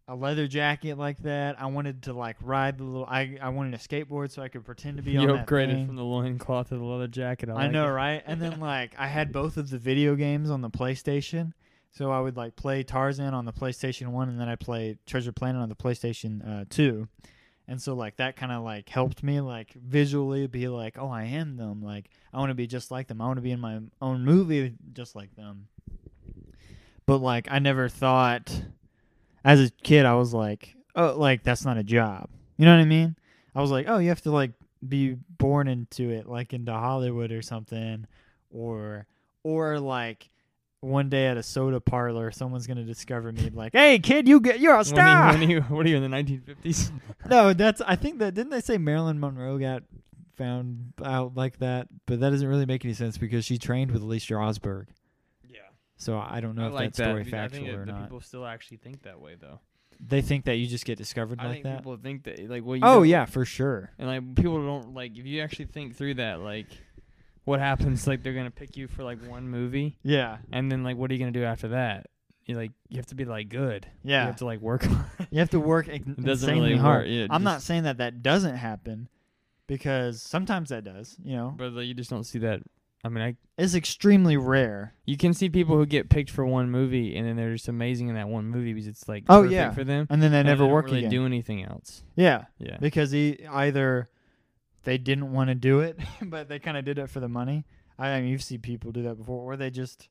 a 0.06 0.14
leather 0.14 0.46
jacket 0.46 0.96
like 0.98 1.18
that. 1.22 1.60
I 1.60 1.66
wanted 1.66 2.02
to 2.04 2.12
like 2.12 2.36
ride 2.42 2.78
the 2.78 2.84
little. 2.84 3.06
I 3.06 3.38
I 3.40 3.48
wanted 3.50 3.74
a 3.74 3.78
skateboard 3.78 4.30
so 4.30 4.42
I 4.42 4.48
could 4.48 4.64
pretend 4.64 4.96
to 4.98 5.02
be 5.02 5.12
You 5.12 5.20
on 5.20 5.26
that 5.28 5.46
upgraded 5.46 5.72
thing. 5.72 5.86
from 5.86 5.96
the 5.96 6.04
loincloth 6.04 6.68
to 6.68 6.76
the 6.76 6.84
leather 6.84 7.08
jacket. 7.08 7.48
I, 7.48 7.52
I 7.52 7.54
like 7.64 7.72
know, 7.72 7.86
it. 7.86 7.90
right? 7.90 8.22
And 8.26 8.40
then 8.40 8.60
like 8.60 8.94
I 8.98 9.06
had 9.06 9.32
both 9.32 9.56
of 9.56 9.70
the 9.70 9.78
video 9.78 10.14
games 10.16 10.50
on 10.50 10.60
the 10.60 10.70
PlayStation. 10.70 11.52
So 11.92 12.10
I 12.10 12.20
would 12.20 12.36
like 12.36 12.54
play 12.54 12.82
Tarzan 12.82 13.32
on 13.34 13.44
the 13.46 13.52
PlayStation 13.52 14.08
1 14.08 14.28
and 14.28 14.38
then 14.38 14.48
I 14.48 14.56
play 14.56 14.98
Treasure 15.06 15.32
Planet 15.32 15.60
on 15.62 15.68
the 15.70 15.74
PlayStation 15.74 16.62
uh, 16.62 16.64
2. 16.68 17.08
And 17.68 17.80
so 17.80 17.94
like 17.94 18.16
that 18.16 18.36
kind 18.36 18.50
of 18.50 18.64
like 18.64 18.88
helped 18.88 19.22
me 19.22 19.40
like 19.40 19.74
visually 19.74 20.46
be 20.46 20.68
like, 20.68 20.96
"Oh, 20.98 21.10
I 21.10 21.24
am 21.24 21.56
them. 21.56 21.82
Like 21.82 22.08
I 22.32 22.38
want 22.38 22.50
to 22.50 22.54
be 22.54 22.66
just 22.66 22.90
like 22.90 23.06
them. 23.08 23.20
I 23.20 23.26
want 23.26 23.36
to 23.36 23.42
be 23.42 23.50
in 23.50 23.60
my 23.60 23.80
own 24.00 24.24
movie 24.24 24.74
just 24.94 25.14
like 25.14 25.36
them." 25.36 25.68
But 27.04 27.18
like 27.18 27.46
I 27.50 27.58
never 27.58 27.88
thought 27.90 28.62
as 29.44 29.60
a 29.60 29.70
kid 29.82 30.06
I 30.06 30.14
was 30.14 30.32
like, 30.32 30.74
"Oh, 30.96 31.14
like 31.18 31.42
that's 31.42 31.64
not 31.64 31.76
a 31.76 31.84
job." 31.84 32.30
You 32.56 32.64
know 32.64 32.74
what 32.74 32.82
I 32.82 32.86
mean? 32.86 33.16
I 33.54 33.60
was 33.60 33.70
like, 33.70 33.86
"Oh, 33.86 33.98
you 33.98 34.08
have 34.08 34.22
to 34.22 34.30
like 34.30 34.52
be 34.86 35.16
born 35.38 35.68
into 35.68 36.10
it 36.10 36.26
like 36.26 36.52
into 36.54 36.72
Hollywood 36.72 37.32
or 37.32 37.42
something 37.42 38.06
or 38.50 39.06
or 39.42 39.78
like 39.80 40.30
one 40.80 41.08
day 41.08 41.26
at 41.26 41.36
a 41.36 41.42
soda 41.42 41.80
parlor 41.80 42.30
someone's 42.30 42.66
going 42.66 42.76
to 42.76 42.84
discover 42.84 43.32
me 43.32 43.50
like, 43.52 43.72
"Hey 43.72 43.98
kid, 43.98 44.28
you 44.28 44.40
get 44.40 44.60
you're 44.60 44.74
a 44.74 44.76
When 44.78 44.84
star." 44.84 45.32
you, 45.34 45.38
when 45.40 45.50
you, 45.50 45.60
what 45.62 45.86
are 45.86 45.88
you 45.88 45.96
in 45.96 46.08
the 46.08 46.16
1950s? 46.16 46.92
no, 47.28 47.52
that's 47.52 47.80
I 47.80 47.96
think 47.96 48.18
that 48.20 48.34
didn't 48.34 48.50
they 48.50 48.60
say 48.60 48.78
Marilyn 48.78 49.18
Monroe 49.18 49.58
got 49.58 49.82
found 50.36 50.92
out 51.04 51.36
like 51.36 51.58
that, 51.58 51.88
but 52.06 52.20
that 52.20 52.30
doesn't 52.30 52.46
really 52.46 52.66
make 52.66 52.84
any 52.84 52.94
sense 52.94 53.18
because 53.18 53.44
she 53.44 53.58
trained 53.58 53.90
with 53.90 54.02
Lee 54.02 54.20
Strasberg. 54.20 54.86
yeah, 55.48 55.58
So 55.96 56.16
I 56.18 56.40
don't 56.40 56.54
know 56.54 56.64
I 56.64 56.68
if 56.68 56.72
like 56.74 56.92
that 56.94 57.04
story 57.10 57.24
that. 57.24 57.34
I 57.34 57.48
think 57.48 57.66
factual 57.66 57.80
or 57.82 57.84
the 57.86 57.92
not. 57.92 58.02
people 58.02 58.20
still 58.20 58.46
actually 58.46 58.76
think 58.76 59.02
that 59.02 59.20
way, 59.20 59.34
though. 59.40 59.58
they 60.00 60.20
think 60.22 60.44
that 60.44 60.54
you 60.56 60.68
just 60.68 60.84
get 60.84 60.96
discovered 60.96 61.40
I 61.40 61.44
like 61.46 61.52
think 61.54 61.64
that. 61.64 61.76
people 61.78 61.96
think 61.96 62.22
that, 62.24 62.48
like, 62.48 62.64
well, 62.64 62.76
you 62.76 62.82
Oh 62.84 62.98
don't- 63.00 63.08
yeah, 63.08 63.24
for 63.24 63.44
sure. 63.44 63.90
and 63.98 64.06
like 64.08 64.34
people 64.36 64.64
don't 64.64 64.94
like 64.94 65.18
if 65.18 65.26
you 65.26 65.40
actually 65.42 65.64
think 65.66 65.96
through 65.96 66.14
that, 66.14 66.38
like, 66.40 66.66
what 67.48 67.60
happens? 67.60 68.06
Like, 68.06 68.22
they're 68.22 68.34
gonna 68.34 68.50
pick 68.50 68.76
you 68.76 68.86
for 68.86 69.02
like 69.02 69.18
one 69.26 69.48
movie, 69.48 69.98
Yeah. 70.02 70.38
and 70.52 70.70
then 70.70 70.84
like, 70.84 70.96
what 70.96 71.10
are 71.10 71.14
you 71.14 71.20
gonna 71.20 71.32
do 71.32 71.44
after 71.44 71.68
that? 71.68 72.06
You 72.46 72.56
like, 72.56 72.72
you 72.88 72.96
have 72.98 73.06
to 73.06 73.14
be 73.14 73.24
like 73.26 73.48
good. 73.48 73.86
Yeah. 74.04 74.22
You 74.22 74.26
have 74.28 74.36
to 74.36 74.44
like 74.46 74.60
work. 74.60 74.82
hard. 74.84 75.28
You 75.30 75.38
have 75.40 75.50
to 75.50 75.60
work 75.60 75.88
It 75.88 76.04
doesn't 76.06 76.28
insanely 76.48 76.70
really 76.70 76.80
hard. 76.80 77.06
work. 77.06 77.10
Yeah, 77.10 77.26
I'm 77.30 77.42
not 77.44 77.60
saying 77.62 77.82
that 77.82 77.98
that 77.98 78.22
doesn't 78.22 78.56
happen 78.56 79.08
because 79.66 80.22
sometimes 80.22 80.70
that 80.70 80.84
does, 80.84 81.16
you 81.22 81.36
know. 81.36 81.54
but 81.56 81.72
like, 81.72 81.86
you 81.86 81.94
just 81.94 82.10
don't 82.10 82.24
see 82.24 82.38
that. 82.40 82.60
I 83.04 83.10
mean, 83.10 83.22
I 83.22 83.36
It's 83.62 83.74
extremely 83.74 84.36
rare. 84.36 84.94
you 85.06 85.16
can 85.16 85.32
see 85.34 85.48
people 85.48 85.76
who 85.76 85.86
get 85.86 86.08
picked 86.08 86.30
for 86.30 86.44
one 86.44 86.68
movie 86.70 87.16
and 87.16 87.26
then 87.28 87.36
they're 87.36 87.52
just 87.52 87.68
amazing 87.68 88.08
in 88.08 88.14
that 88.16 88.28
one 88.28 88.46
movie 88.46 88.72
because 88.72 88.88
it's 88.88 89.06
like 89.08 89.24
Oh, 89.28 89.42
perfect 89.42 89.52
yeah. 89.52 89.70
for 89.72 89.84
them. 89.84 90.06
And 90.10 90.20
then 90.22 90.32
they 90.32 90.38
and 90.40 90.48
never 90.48 90.64
don't 90.64 90.72
work 90.72 90.86
really 90.86 90.98
again. 91.00 91.10
do 91.10 91.26
anything 91.26 91.62
else. 91.64 92.02
yeah. 92.16 92.46
Yeah. 92.58 92.78
because 92.80 93.10
he 93.12 93.46
either 93.46 94.08
they 94.88 94.96
didn't 94.96 95.30
want 95.30 95.48
to 95.48 95.54
do 95.54 95.80
it, 95.80 95.98
but 96.22 96.48
they 96.48 96.58
kind 96.58 96.78
of 96.78 96.84
did 96.86 96.98
it 96.98 97.10
for 97.10 97.20
the 97.20 97.28
money. 97.28 97.66
I 97.98 98.20
mean, 98.20 98.30
you've 98.30 98.42
seen 98.42 98.60
people 98.60 98.90
do 98.90 99.02
that 99.02 99.16
before, 99.16 99.52
or 99.52 99.56
they 99.58 99.68
just, 99.68 100.08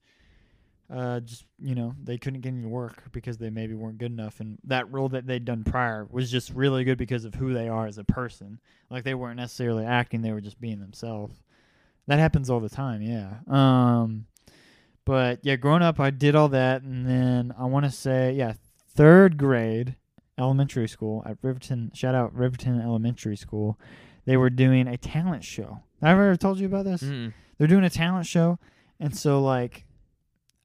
uh, 0.93 1.19
just 1.21 1.45
you 1.59 1.73
know, 1.73 1.95
they 2.03 2.19
couldn't 2.19 2.41
get 2.41 2.53
any 2.53 2.63
work 2.63 3.11
because 3.11 3.39
they 3.39 3.49
maybe 3.49 3.73
weren't 3.73 3.97
good 3.97 4.11
enough, 4.11 4.39
and 4.39 4.59
that 4.65 4.91
role 4.91 5.09
that 5.09 5.25
they'd 5.25 5.45
done 5.45 5.63
prior 5.63 6.05
was 6.11 6.29
just 6.29 6.51
really 6.51 6.83
good 6.83 6.99
because 6.99 7.25
of 7.25 7.33
who 7.33 7.55
they 7.55 7.67
are 7.67 7.87
as 7.87 7.97
a 7.97 8.03
person. 8.03 8.59
Like 8.91 9.03
they 9.03 9.15
weren't 9.15 9.37
necessarily 9.37 9.83
acting; 9.83 10.21
they 10.21 10.31
were 10.31 10.41
just 10.41 10.61
being 10.61 10.79
themselves. 10.79 11.41
That 12.05 12.19
happens 12.19 12.47
all 12.47 12.59
the 12.59 12.69
time, 12.69 13.01
yeah. 13.01 13.37
Um, 13.47 14.27
but 15.05 15.39
yeah, 15.41 15.55
growing 15.55 15.81
up, 15.81 15.99
I 15.99 16.11
did 16.11 16.35
all 16.35 16.49
that, 16.49 16.83
and 16.83 17.03
then 17.07 17.51
I 17.57 17.65
want 17.65 17.85
to 17.85 17.91
say, 17.91 18.33
yeah, 18.33 18.53
third 18.93 19.37
grade 19.37 19.95
elementary 20.37 20.87
school 20.87 21.23
at 21.25 21.37
Riverton. 21.41 21.89
Shout 21.95 22.13
out 22.13 22.35
Riverton 22.35 22.79
Elementary 22.79 23.35
School. 23.35 23.79
They 24.27 24.35
were 24.35 24.49
doing 24.49 24.89
a 24.89 24.97
talent 24.97 25.45
show. 25.45 25.83
I've 26.01 26.11
ever 26.11 26.35
told 26.35 26.59
you 26.59 26.65
about 26.65 26.83
this? 26.83 27.01
Mm. 27.01 27.33
They're 27.57 27.67
doing 27.67 27.85
a 27.85 27.89
talent 27.89 28.27
show, 28.27 28.59
and 28.99 29.15
so 29.15 29.41
like, 29.41 29.85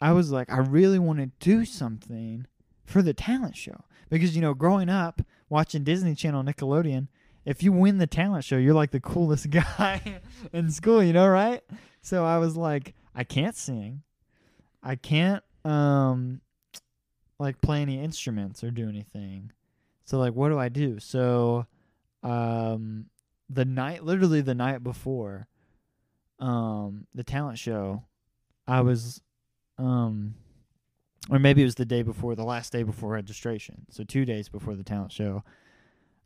I 0.01 0.13
was 0.13 0.33
like, 0.33 0.53
I 0.53 0.59
really 0.59 0.99
want 0.99 1.21
to 1.21 1.27
do 1.39 1.65
something 1.65 2.49
for 2.85 3.03
the 3.03 3.15
talent 3.15 3.57
show 3.57 3.85
because 4.11 4.35
you 4.35 4.43
know, 4.43 4.53
growing 4.53 4.89
up 4.89 5.23
watching 5.49 5.85
Disney 5.85 6.17
Channel, 6.17 6.43
Nickelodeon, 6.43 7.07
if 7.45 7.63
you 7.63 7.71
win 7.71 7.99
the 7.99 8.07
talent 8.09 8.45
show, 8.45 8.57
you're 8.57 8.75
like 8.75 8.91
the 8.91 9.01
coolest 9.01 9.49
guy 9.79 10.21
in 10.53 10.69
school, 10.73 11.01
you 11.01 11.13
know, 11.13 11.29
right? 11.29 11.63
So 12.03 12.25
I 12.25 12.39
was 12.39 12.57
like, 12.57 12.95
I 13.15 13.23
can't 13.23 13.55
sing, 13.55 14.03
I 14.83 14.97
can't 14.97 15.45
um 15.65 16.41
like 17.39 17.61
play 17.61 17.81
any 17.81 18.03
instruments 18.03 18.65
or 18.65 18.73
do 18.73 18.89
anything. 18.89 19.53
So 20.05 20.19
like 20.19 20.35
what 20.35 20.49
do 20.49 20.59
I 20.59 20.69
do? 20.69 20.99
So 20.99 21.67
um 22.25 23.07
the 23.53 23.65
night 23.65 24.05
literally 24.05 24.41
the 24.41 24.55
night 24.55 24.83
before 24.83 25.47
um 26.39 27.07
the 27.15 27.25
talent 27.25 27.59
show 27.59 28.03
I 28.67 28.81
was 28.81 29.21
um 29.79 30.35
or 31.31 31.39
maybe 31.39 31.63
it 31.63 31.67
was 31.67 31.77
the 31.77 31.85
day 31.85 32.03
before 32.03 32.35
the 32.35 32.45
last 32.45 32.73
day 32.73 32.83
before 32.83 33.11
registration. 33.11 33.87
So 33.91 34.03
2 34.03 34.25
days 34.25 34.49
before 34.49 34.75
the 34.75 34.83
talent 34.83 35.13
show. 35.13 35.45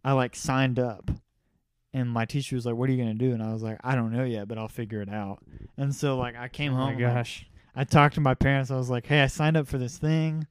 I 0.02 0.12
like 0.12 0.34
signed 0.34 0.78
up 0.78 1.10
and 1.92 2.08
my 2.08 2.24
teacher 2.24 2.56
was 2.56 2.64
like 2.64 2.76
what 2.76 2.88
are 2.88 2.92
you 2.92 3.02
going 3.02 3.18
to 3.18 3.24
do 3.26 3.32
and 3.32 3.42
I 3.42 3.52
was 3.52 3.62
like 3.62 3.78
I 3.82 3.94
don't 3.94 4.12
know 4.12 4.24
yet 4.24 4.48
but 4.48 4.56
I'll 4.58 4.68
figure 4.68 5.02
it 5.02 5.08
out. 5.08 5.38
And 5.76 5.94
so 5.94 6.16
like 6.16 6.36
I 6.36 6.48
came 6.48 6.72
oh 6.72 6.76
home 6.76 6.94
my 6.98 7.06
like, 7.06 7.14
gosh. 7.14 7.46
I 7.74 7.84
talked 7.84 8.14
to 8.14 8.22
my 8.22 8.32
parents. 8.34 8.70
I 8.70 8.76
was 8.76 8.88
like, 8.88 9.06
"Hey, 9.06 9.20
I 9.20 9.26
signed 9.26 9.54
up 9.58 9.68
for 9.68 9.76
this 9.76 9.98
thing." 9.98 10.46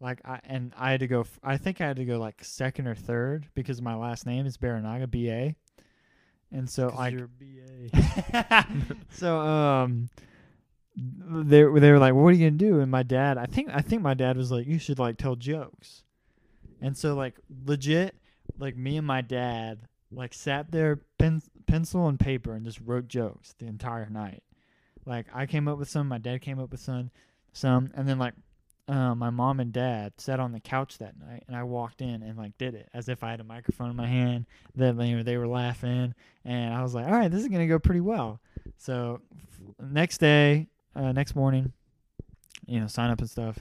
Like 0.00 0.20
I 0.24 0.40
and 0.44 0.72
I 0.76 0.92
had 0.92 1.00
to 1.00 1.06
go 1.08 1.24
I 1.42 1.56
think 1.56 1.80
I 1.80 1.86
had 1.86 1.96
to 1.96 2.04
go 2.04 2.18
like 2.18 2.44
second 2.44 2.86
or 2.86 2.94
third 2.94 3.48
because 3.54 3.82
my 3.82 3.94
last 3.94 4.26
name 4.26 4.46
is 4.46 4.58
Baranaga 4.58 5.10
B 5.10 5.30
A. 5.30 5.56
And 6.52 6.68
so 6.68 6.90
I 6.90 7.08
you're 7.08 7.28
BA. 7.28 8.66
So 9.10 9.38
um 9.38 10.10
they 10.96 11.62
they 11.62 11.90
were 11.90 11.98
like, 11.98 12.14
"What 12.14 12.28
are 12.28 12.32
you 12.32 12.50
going 12.50 12.58
to 12.58 12.64
do?" 12.64 12.80
And 12.80 12.90
my 12.90 13.02
dad, 13.02 13.38
I 13.38 13.46
think 13.46 13.70
I 13.72 13.80
think 13.80 14.02
my 14.02 14.14
dad 14.14 14.36
was 14.36 14.52
like, 14.52 14.66
"You 14.66 14.78
should 14.78 14.98
like 14.98 15.16
tell 15.16 15.36
jokes." 15.36 16.04
And 16.82 16.96
so 16.96 17.14
like 17.14 17.36
legit 17.64 18.14
like 18.58 18.76
me 18.76 18.98
and 18.98 19.06
my 19.06 19.22
dad 19.22 19.80
like 20.10 20.34
sat 20.34 20.70
there 20.70 21.00
pen, 21.18 21.40
pencil 21.66 22.08
and 22.08 22.20
paper 22.20 22.52
and 22.52 22.64
just 22.64 22.80
wrote 22.80 23.08
jokes 23.08 23.54
the 23.58 23.66
entire 23.66 24.08
night. 24.10 24.42
Like 25.06 25.26
I 25.34 25.46
came 25.46 25.68
up 25.68 25.78
with 25.78 25.88
some, 25.88 26.08
my 26.08 26.18
dad 26.18 26.42
came 26.42 26.58
up 26.58 26.70
with 26.70 26.80
some, 26.80 27.10
some, 27.52 27.90
and 27.94 28.08
then 28.08 28.18
like 28.18 28.34
uh, 28.92 29.14
my 29.14 29.30
mom 29.30 29.58
and 29.58 29.72
dad 29.72 30.12
sat 30.18 30.38
on 30.38 30.52
the 30.52 30.60
couch 30.60 30.98
that 30.98 31.18
night, 31.18 31.44
and 31.46 31.56
I 31.56 31.62
walked 31.62 32.02
in 32.02 32.22
and 32.22 32.36
like 32.36 32.58
did 32.58 32.74
it 32.74 32.90
as 32.92 33.08
if 33.08 33.24
I 33.24 33.30
had 33.30 33.40
a 33.40 33.44
microphone 33.44 33.88
in 33.88 33.96
my 33.96 34.06
hand. 34.06 34.44
Then 34.74 35.00
you 35.00 35.16
know 35.16 35.22
they 35.22 35.38
were 35.38 35.48
laughing, 35.48 36.14
and 36.44 36.74
I 36.74 36.82
was 36.82 36.94
like, 36.94 37.06
all 37.06 37.12
right, 37.12 37.30
this 37.30 37.40
is 37.40 37.48
gonna 37.48 37.66
go 37.66 37.78
pretty 37.78 38.02
well. 38.02 38.38
So 38.76 39.22
next 39.80 40.18
day, 40.18 40.68
uh, 40.94 41.12
next 41.12 41.34
morning, 41.34 41.72
you 42.66 42.80
know, 42.80 42.86
sign 42.86 43.10
up 43.10 43.20
and 43.20 43.30
stuff. 43.30 43.58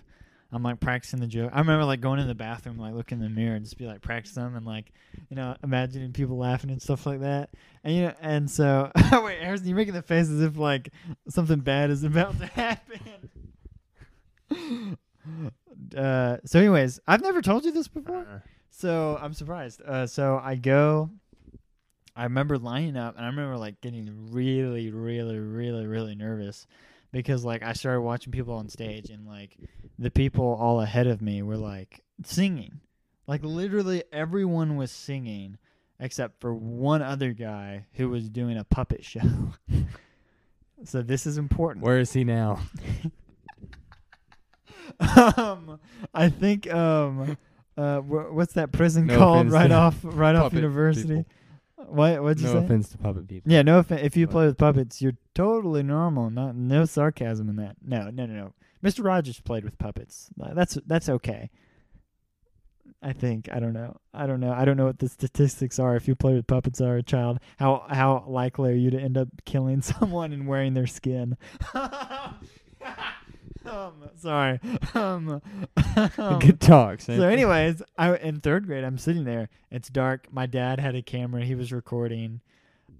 I'm 0.52 0.63
like 0.63 0.82
practicing 0.82 1.22
the 1.22 1.28
joke. 1.28 1.52
I 1.54 1.60
remember 1.60 1.86
like 1.86 2.02
going 2.02 2.20
in 2.20 2.28
the 2.28 2.36
bathroom, 2.36 2.78
like 2.78 2.94
looking 2.94 3.20
in 3.20 3.24
the 3.24 3.30
mirror 3.30 3.56
and 3.56 3.63
just 3.63 3.78
be 3.78 3.86
like 3.86 4.02
practicing 4.02 4.44
them 4.44 4.58
and 4.58 4.65
like, 4.65 4.91
you 5.30 5.38
know, 5.38 5.56
imagining 5.63 6.12
people 6.12 6.38
laughing 6.38 6.72
and 6.72 6.82
stuff 6.82 7.06
like 7.06 7.22
that. 7.22 7.52
And 7.86 7.96
you 7.96 8.02
know, 8.02 8.13
and 8.20 8.52
so 8.52 8.91
wait, 9.13 9.39
Harrison, 9.39 9.67
you're 9.67 9.78
making 9.78 9.94
the 9.94 10.02
face 10.02 10.30
as 10.30 10.41
if 10.41 10.58
like 10.58 10.89
something 11.30 11.62
bad 11.62 11.89
is 11.89 12.04
about 12.04 12.38
to 12.38 12.46
happen. 12.48 13.30
Uh, 15.96 16.38
so, 16.46 16.60
anyways, 16.60 17.00
I've 17.08 17.22
never 17.22 17.42
told 17.42 17.66
you 17.66 17.72
this 17.72 17.88
before. 17.88 18.22
Uh, 18.22 18.40
So 18.70 19.20
I'm 19.22 19.34
surprised. 19.34 19.82
Uh, 19.82 20.08
so 20.08 20.40
I 20.44 20.56
go. 20.56 21.10
I 22.16 22.24
remember 22.24 22.58
lining 22.58 22.98
up, 22.98 23.16
and 23.16 23.24
I 23.26 23.30
remember 23.30 23.58
like 23.58 23.80
getting 23.82 24.32
really, 24.32 24.92
really, 24.92 25.40
really, 25.40 25.86
really 25.88 26.16
nervous 26.16 26.68
because 27.12 27.46
like 27.46 27.64
I 27.64 27.74
started 27.74 28.02
watching 28.02 28.32
people 28.32 28.54
on 28.56 28.70
stage, 28.70 29.10
and 29.10 29.28
like 29.28 29.58
the 30.00 30.12
people 30.12 30.46
all 30.60 30.82
ahead 30.82 31.08
of 31.08 31.22
me 31.22 31.42
were 31.42 31.58
like 31.58 32.02
singing, 32.24 32.80
like 33.28 33.44
literally 33.44 34.04
everyone 34.12 34.76
was 34.78 34.92
singing 34.92 35.58
except 36.00 36.42
for 36.42 36.54
one 36.54 37.02
other 37.02 37.32
guy 37.34 37.86
who 37.94 38.10
was 38.10 38.30
doing 38.30 38.58
a 38.58 38.64
puppet 38.64 39.06
show. 39.06 39.22
so 40.84 41.02
this 41.02 41.26
is 41.28 41.38
important. 41.38 41.86
Where 41.86 42.00
is 42.00 42.12
he 42.12 42.24
now? 42.24 42.60
um, 45.38 45.80
I 46.13 46.30
think 46.30 46.72
um, 46.74 47.38
uh, 47.78 48.00
wh- 48.00 48.34
what's 48.34 48.54
that 48.54 48.72
prison 48.72 49.08
No 49.08 49.17
called? 49.17 49.38
offense 49.48 49.54
Right 49.54 49.67
to 49.70 49.74
off, 49.76 49.98
right 50.04 50.36
off 50.36 50.44
puppet 50.44 50.58
university. 50.58 51.08
people. 51.08 51.26
What? 51.88 52.22
What'd 52.22 52.39
you 52.41 52.48
say? 52.48 52.54
no 52.54 52.60
say? 52.60 52.65
offense 52.65 52.89
to 52.89 52.98
puppet 52.98 53.28
people. 53.28 53.52
Yeah, 53.52 53.62
no 53.63 53.80
offense. 53.80 54.02
If 54.04 54.15
you 54.15 54.28
play 54.28 54.46
with 54.46 54.58
puppets, 54.58 55.02
you're 55.02 55.17
totally 55.34 55.82
normal. 55.84 56.30
Not 56.30 56.56
no 56.56 56.86
sarcasm 56.86 57.50
in 57.50 57.56
that. 57.58 57.76
No, 57.84 58.10
no, 58.12 58.26
no, 58.26 58.34
no. 58.34 58.54
Mr. 58.84 59.04
Rogers 59.04 59.39
played 59.39 59.63
with 59.63 59.78
puppets. 59.78 60.30
Uh, 60.41 60.54
That's 60.54 60.78
that's 60.86 61.10
okay. 61.10 61.50
I 63.04 63.13
think 63.13 63.50
I 63.52 63.60
don't 63.60 63.74
know. 63.74 63.98
I 64.13 64.28
don't 64.28 64.39
know. 64.39 64.52
I 64.54 64.63
don't 64.63 64.78
know 64.78 64.86
what 64.86 65.00
the 65.00 65.10
statistics 65.10 65.80
are. 65.80 65.96
If 65.96 66.08
you 66.08 66.13
play 66.15 66.34
with 66.36 66.46
puppets 66.46 66.80
are 66.82 66.98
a 66.98 67.04
child, 67.04 67.39
how 67.58 67.86
how 67.89 68.26
likely 68.28 68.72
are 68.72 68.76
you 68.76 68.91
to 68.91 69.00
end 69.00 69.17
up 69.17 69.30
killing 69.46 69.82
someone 69.82 70.32
and 70.34 70.48
wearing 70.48 70.76
their 70.76 70.86
skin? 70.88 71.36
um, 73.72 73.94
sorry. 74.18 74.60
Um, 74.94 75.42
Good 76.40 76.60
talk. 76.60 77.02
So, 77.02 77.14
anyways, 77.14 77.82
I 77.98 78.16
in 78.18 78.40
third 78.42 78.66
grade, 78.68 78.84
I'm 78.84 78.98
sitting 78.98 79.24
there. 79.24 79.50
It's 79.72 79.90
dark. 79.90 80.28
My 80.32 80.46
dad 80.46 80.80
had 80.80 80.96
a 80.96 81.02
camera. 81.02 81.44
He 81.44 81.56
was 81.56 81.72
recording. 81.72 82.42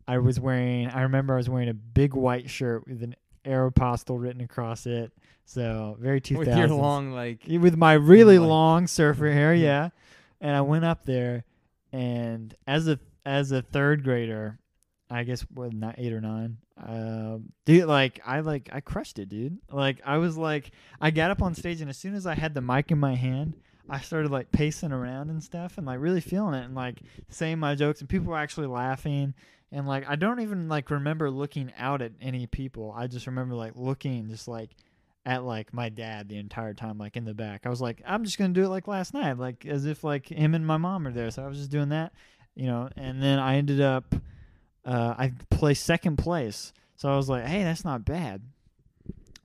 I 0.08 0.18
was 0.18 0.40
wearing. 0.40 0.88
I 0.88 1.02
remember 1.04 1.34
I 1.34 1.38
was 1.38 1.50
wearing 1.50 1.70
a 1.70 1.74
big 1.74 2.14
white 2.14 2.50
shirt 2.50 2.88
with 2.88 3.04
an 3.04 3.16
Aeropostale 3.46 4.20
written 4.22 4.42
across 4.42 4.86
it. 4.86 5.12
So 5.46 5.98
very 6.00 6.22
2000s. 6.22 6.38
with 6.38 6.48
your 6.58 6.68
long 6.70 7.12
like 7.12 7.42
with 7.48 7.76
my 7.76 7.94
really 7.94 8.40
Like- 8.40 8.48
long 8.50 8.88
surfer 8.88 9.32
hair, 9.32 9.54
yeah. 9.54 9.90
And 10.40 10.56
I 10.56 10.62
went 10.62 10.86
up 10.86 11.06
there, 11.06 11.44
and 11.94 12.54
as 12.66 12.88
a 12.88 13.00
as 13.26 13.52
a 13.52 13.62
third 13.62 14.04
grader, 14.04 14.58
I 15.10 15.24
guess 15.24 15.42
what 15.54 15.72
not 15.74 15.96
eight 16.00 16.14
or 16.14 16.22
nine, 16.22 16.58
um, 16.84 17.52
dude, 17.66 17.86
like 17.86 18.20
I 18.26 18.40
like 18.40 18.70
I 18.72 18.82
crushed 18.82 19.20
it, 19.20 19.30
dude. 19.30 19.58
Like 19.72 20.02
I 20.06 20.18
was 20.18 20.38
like 20.38 20.72
I 21.00 21.12
got 21.12 21.32
up 21.32 21.42
on 21.42 21.56
stage, 21.56 21.82
and 21.82 21.90
as 21.90 21.98
soon 21.98 22.16
as 22.16 22.26
I 22.26 22.36
had 22.36 22.54
the 22.54 22.62
mic 22.62 22.92
in 22.92 23.00
my 23.00 23.16
hand, 23.16 23.54
I 23.90 24.00
started 24.00 24.32
like 24.32 24.52
pacing 24.52 24.92
around 24.92 25.30
and 25.30 25.44
stuff, 25.44 25.78
and 25.78 25.86
like 25.86 26.00
really 26.00 26.22
feeling 26.22 26.56
it, 26.56 26.66
and 26.66 26.76
like 26.76 27.00
saying 27.30 27.60
my 27.60 27.76
jokes, 27.76 28.00
and 28.00 28.10
people 28.10 28.32
were 28.32 28.38
actually 28.38 28.68
laughing. 28.68 29.34
And 29.72 29.88
like 29.88 30.10
I 30.10 30.16
don't 30.16 30.42
even 30.42 30.68
like 30.68 30.90
remember 30.90 31.30
looking 31.30 31.72
out 31.78 32.02
at 32.02 32.12
any 32.22 32.48
people. 32.48 32.94
I 32.96 33.08
just 33.08 33.28
remember 33.28 33.56
like 33.56 33.74
looking 33.76 34.28
just 34.28 34.48
like 34.48 34.72
at 35.26 35.44
like 35.44 35.74
my 35.74 35.90
dad 35.90 36.30
the 36.30 36.38
entire 36.38 36.74
time, 36.74 36.98
like 36.98 37.16
in 37.16 37.26
the 37.26 37.34
back. 37.34 37.62
I 37.66 37.70
was 37.70 37.82
like, 37.82 38.02
I'm 38.06 38.24
just 38.24 38.38
gonna 38.38 38.54
do 38.54 38.64
it 38.64 38.70
like 38.70 38.88
last 38.88 39.14
night, 39.14 39.38
like 39.38 39.66
as 39.66 39.86
if 39.86 40.04
like 40.04 40.28
him 40.28 40.56
and 40.56 40.66
my 40.66 40.78
mom 40.78 41.08
are 41.08 41.12
there. 41.12 41.32
So 41.32 41.44
I 41.44 41.48
was 41.48 41.58
just 41.58 41.72
doing 41.72 41.90
that, 41.90 42.12
you 42.56 42.66
know. 42.66 42.90
And 42.98 43.22
then 43.22 43.40
I 43.40 43.58
ended 43.58 43.82
up, 43.82 44.16
uh, 44.86 45.16
I 45.18 45.34
placed 45.50 45.86
second 45.86 46.18
place. 46.18 46.74
So 46.96 47.12
I 47.12 47.16
was 47.16 47.30
like, 47.30 47.46
hey, 47.46 47.64
that's 47.64 47.86
not 47.86 48.06
bad. 48.06 48.42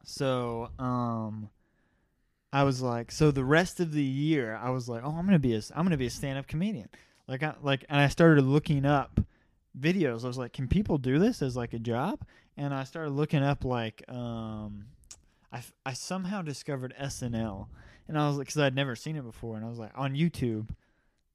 So 0.05 0.71
um, 0.79 1.51
I 2.53 2.65
was 2.65 2.81
like, 2.81 3.11
so 3.11 3.31
the 3.31 3.45
rest 3.45 3.81
of 3.81 3.93
the 3.93 4.03
year, 4.03 4.59
I 4.63 4.71
was 4.71 4.89
like, 4.89 5.03
oh, 5.05 5.11
I'm 5.11 5.25
gonna 5.25 5.39
be 5.39 5.55
a, 5.55 5.63
I'm 5.75 5.85
gonna 5.85 5.97
be 5.97 6.07
a 6.07 6.11
stand 6.11 6.39
up 6.39 6.47
comedian. 6.47 6.89
Like 7.27 7.43
I 7.43 7.55
like, 7.63 7.85
and 7.89 8.01
I 8.01 8.09
started 8.09 8.45
looking 8.45 8.85
up 8.85 9.21
videos. 9.79 10.25
I 10.25 10.29
was 10.29 10.39
like, 10.39 10.53
can 10.53 10.69
people 10.69 10.99
do 10.99 11.19
this 11.19 11.43
as 11.43 11.57
like 11.57 11.73
a 11.73 11.79
job? 11.79 12.21
And 12.57 12.73
I 12.73 12.85
started 12.85 13.11
looking 13.11 13.43
up 13.43 13.65
like 13.65 14.03
um 14.09 14.87
I, 15.53 15.63
I 15.85 15.93
somehow 15.95 16.43
discovered 16.43 16.95
SNL, 17.01 17.69
and 18.09 18.19
I 18.19 18.29
was 18.29 18.37
like, 18.37 18.47
because 18.49 18.61
I'd 18.61 18.75
never 18.75 18.95
seen 18.95 19.17
it 19.17 19.25
before, 19.25 19.57
and 19.57 19.65
I 19.65 19.69
was 19.69 19.79
like 19.79 19.93
on 19.95 20.15
YouTube, 20.15 20.69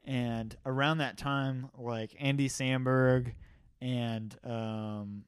and 0.06 0.56
around 0.66 1.00
that 1.00 1.18
time, 1.18 1.70
like 1.78 2.16
Andy 2.20 2.48
Samberg 2.48 3.34
and 3.82 4.36
um, 4.44 5.24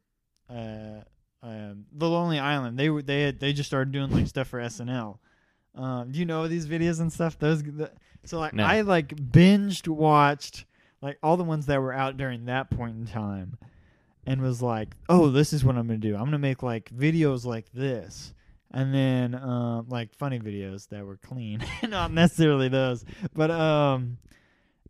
uh, 0.49 1.01
um, 1.41 1.85
The 1.91 2.09
Lonely 2.09 2.39
Island, 2.39 2.77
they 2.77 2.89
were 2.89 3.01
they 3.01 3.23
had 3.23 3.39
they 3.39 3.53
just 3.53 3.69
started 3.69 3.91
doing 3.91 4.11
like 4.11 4.27
stuff 4.27 4.47
for 4.47 4.59
SNL. 4.59 5.17
Um, 5.75 6.11
do 6.11 6.19
you 6.19 6.25
know 6.25 6.47
these 6.47 6.67
videos 6.67 6.99
and 6.99 7.11
stuff? 7.11 7.37
Those 7.39 7.63
the, 7.63 7.91
so 8.23 8.39
like 8.39 8.53
No. 8.53 8.63
I 8.63 8.81
like 8.81 9.09
binged 9.09 9.87
watched 9.87 10.65
like 11.01 11.17
all 11.21 11.35
the 11.35 11.43
ones 11.43 11.65
that 11.65 11.81
were 11.81 11.93
out 11.93 12.15
during 12.15 12.45
that 12.45 12.69
point 12.69 12.95
in 12.95 13.05
time, 13.05 13.57
and 14.25 14.41
was 14.41 14.61
like, 14.61 14.95
oh, 15.09 15.29
this 15.29 15.51
is 15.51 15.65
what 15.65 15.75
I'm 15.75 15.87
gonna 15.87 15.97
do. 15.97 16.15
I'm 16.15 16.25
gonna 16.25 16.39
make 16.39 16.63
like 16.63 16.89
videos 16.91 17.45
like 17.45 17.71
this 17.73 18.33
and 18.73 18.93
then 18.93 19.35
um 19.35 19.85
like 19.87 20.13
funny 20.15 20.39
videos 20.39 20.89
that 20.89 21.05
were 21.05 21.17
clean 21.17 21.63
not 21.87 22.11
necessarily 22.11 22.67
those 22.67 23.05
but 23.33 23.51
um 23.51 24.17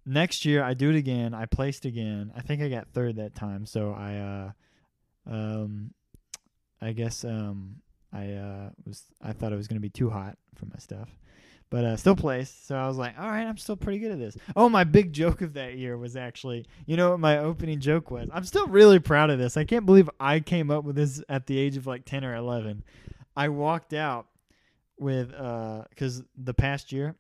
next 0.06 0.46
year 0.46 0.64
i 0.64 0.74
do 0.74 0.90
it 0.90 0.96
again. 0.96 1.34
I 1.34 1.46
placed 1.46 1.86
again. 1.86 2.32
I 2.36 2.42
think 2.42 2.62
i 2.62 2.70
got 2.70 2.88
third 2.90 3.18
that 3.18 3.36
time. 3.36 3.66
So 3.66 3.92
i 3.92 4.18
uh 4.18 4.52
um 5.32 5.94
i 6.82 6.92
guess 6.92 7.24
um 7.24 7.78
i 8.12 8.34
uh 8.34 8.70
was 8.86 9.04
i 9.22 9.34
thought 9.34 9.54
it 9.54 9.58
was 9.58 9.68
to 9.68 9.80
be 9.80 9.90
too 9.90 10.10
hot 10.10 10.38
for 10.56 10.66
my 10.66 10.78
stuff 10.78 11.10
but 11.70 11.86
uh 11.86 11.98
still 11.98 12.16
placed. 12.16 12.68
So 12.68 12.76
i 12.76 12.88
was 12.88 12.98
like 12.98 13.18
all 13.18 13.30
right 13.30 13.46
i'm 13.46 13.58
still 13.58 13.78
pretty 13.78 14.00
good 14.00 14.12
at 14.12 14.20
this. 14.20 14.38
Oh 14.56 14.70
my 14.70 14.84
big 14.84 15.14
joke 15.14 15.42
of 15.42 15.54
that 15.54 15.76
year 15.76 15.98
was 15.98 16.16
actually 16.16 16.66
you 16.86 16.98
know 16.98 17.12
what 17.12 17.20
my 17.20 17.38
opening 17.40 17.80
joke 17.80 18.12
was? 18.12 18.30
I'm 18.34 18.44
still 18.44 18.68
really 18.68 19.00
proud 19.00 19.30
of 19.30 19.40
this. 19.40 19.58
I 19.58 19.64
can't 19.64 19.86
believe 19.86 20.10
i 20.20 20.40
came 20.40 20.70
up 20.70 20.84
with 20.84 20.96
this 20.96 21.24
at 21.30 21.48
the 21.48 21.58
age 21.58 21.78
of 21.78 21.88
like 21.88 22.06
10 22.06 22.26
or 22.26 22.36
11 22.36 22.84
I 23.36 23.50
walked 23.50 23.94
out 23.94 24.28
with 24.98 25.34
uh, 25.34 25.84
because 25.90 26.24
the 26.38 26.54
past 26.54 26.92
year, 26.92 27.16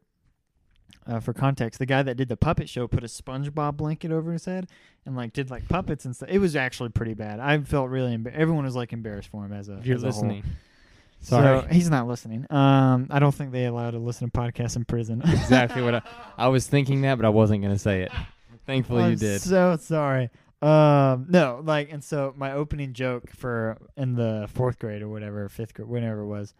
uh, 1.07 1.19
for 1.19 1.33
context, 1.33 1.79
the 1.79 1.85
guy 1.85 2.01
that 2.03 2.15
did 2.15 2.29
the 2.29 2.37
puppet 2.37 2.69
show 2.69 2.87
put 2.87 3.03
a 3.03 3.07
SpongeBob 3.07 3.77
blanket 3.77 4.11
over 4.11 4.31
his 4.31 4.45
head 4.45 4.67
and 5.05 5.15
like 5.15 5.33
did 5.33 5.49
like 5.49 5.67
puppets 5.67 6.05
and 6.05 6.15
stuff. 6.15 6.29
It 6.29 6.39
was 6.39 6.55
actually 6.55 6.89
pretty 6.89 7.13
bad. 7.13 7.39
I 7.39 7.59
felt 7.61 7.89
really 7.89 8.15
embar- 8.15 8.33
everyone 8.33 8.65
was 8.65 8.75
like 8.75 8.93
embarrassed 8.93 9.29
for 9.29 9.45
him 9.45 9.53
as 9.53 9.69
a 9.69 9.77
if 9.77 9.85
you're 9.85 9.97
as 9.97 10.03
a 10.03 10.11
whole. 10.11 10.21
listening. 10.21 10.43
So 11.21 11.37
Sorry. 11.37 11.73
he's 11.73 11.89
not 11.89 12.07
listening. 12.07 12.45
Um, 12.49 13.07
I 13.09 13.19
don't 13.19 13.33
think 13.33 13.53
they 13.53 13.65
allow 13.65 13.89
to 13.89 13.97
listen 13.97 14.29
to 14.29 14.37
podcasts 14.37 14.75
in 14.75 14.83
prison. 14.83 15.21
exactly 15.25 15.81
what 15.81 15.95
I, 15.95 16.01
I 16.37 16.47
was 16.49 16.67
thinking 16.67 17.01
that, 17.01 17.15
but 17.15 17.25
I 17.25 17.29
wasn't 17.29 17.61
gonna 17.61 17.79
say 17.79 18.01
it. 18.03 18.11
Thankfully, 18.65 19.03
I'm 19.03 19.11
you 19.11 19.15
did. 19.17 19.41
So 19.41 19.77
sorry. 19.79 20.29
Um, 20.61 21.25
no, 21.27 21.61
like, 21.63 21.91
and 21.91 22.01
so 22.01 22.33
my 22.37 22.53
opening 22.53 22.93
joke 22.93 23.29
for 23.31 23.77
in 23.97 24.15
the 24.15 24.49
fourth 24.53 24.79
grade 24.79 25.01
or 25.01 25.09
whatever, 25.09 25.49
fifth 25.49 25.73
grade, 25.73 25.89
whenever 25.89 26.21
it 26.21 26.27
was, 26.27 26.53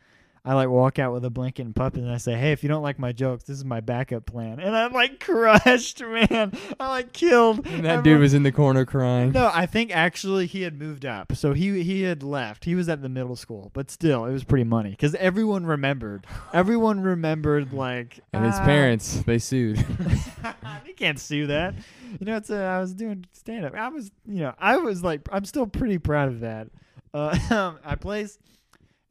I 0.46 0.56
like 0.56 0.68
walk 0.68 1.00
out 1.00 1.14
with 1.14 1.24
a 1.24 1.30
blanket 1.30 1.66
and 1.66 1.74
puppet, 1.74 2.02
and 2.02 2.12
I 2.12 2.18
say, 2.18 2.34
"Hey, 2.34 2.52
if 2.52 2.64
you 2.64 2.70
don't 2.70 2.84
like 2.84 3.00
my 3.00 3.14
jokes, 3.14 3.46
this 3.46 3.56
is 3.58 3.64
my 3.64 3.80
backup 3.80 4.26
plan." 4.26 4.60
And 4.60 4.76
I'm 4.76 4.92
like 4.92 5.20
crushed, 5.22 6.02
man. 6.02 6.52
I 6.80 6.90
like 6.90 7.14
killed. 7.14 7.66
And 7.66 7.86
that 7.86 8.04
dude 8.04 8.12
everyone- 8.12 8.22
was 8.22 8.34
in 8.34 8.44
the 8.44 8.52
corner 8.52 8.86
crying. 8.86 9.32
No, 9.32 9.50
I 9.54 9.66
think 9.66 9.96
actually 9.96 10.46
he 10.48 10.64
had 10.64 10.78
moved 10.78 11.06
up, 11.06 11.34
so 11.36 11.54
he 11.54 11.82
he 11.84 12.02
had 12.02 12.24
left. 12.24 12.66
He 12.66 12.76
was 12.76 12.90
at 12.90 13.02
the 13.02 13.08
middle 13.08 13.38
school, 13.38 13.72
but 13.74 13.90
still, 13.90 14.26
it 14.26 14.34
was 14.34 14.44
pretty 14.44 14.66
money 14.66 14.90
because 14.90 15.16
everyone 15.16 15.66
remembered. 15.66 16.28
Everyone 16.54 17.00
remembered 17.00 17.72
like 17.72 18.20
And 18.34 18.44
his 18.46 18.56
ah, 18.56 18.66
parents, 18.66 19.24
they 19.26 19.40
sued. 19.40 19.78
they 20.86 20.92
can't 20.94 21.20
sue 21.20 21.48
that. 21.48 21.74
You 22.20 22.26
know, 22.26 22.36
it's 22.36 22.50
uh, 22.50 22.58
I 22.58 22.80
was 22.80 22.94
doing 22.94 23.26
stand 23.32 23.64
up. 23.66 23.76
I 23.76 23.88
was, 23.88 24.12
you 24.28 24.42
know, 24.42 24.54
I 24.60 24.76
was 24.76 25.04
like, 25.04 25.22
I'm 25.32 25.46
still 25.46 25.68
pretty 25.68 26.00
proud 26.00 26.28
of 26.28 26.42
that. 26.42 26.68
Uh, 27.14 27.76
I 27.86 27.96
placed, 27.96 28.40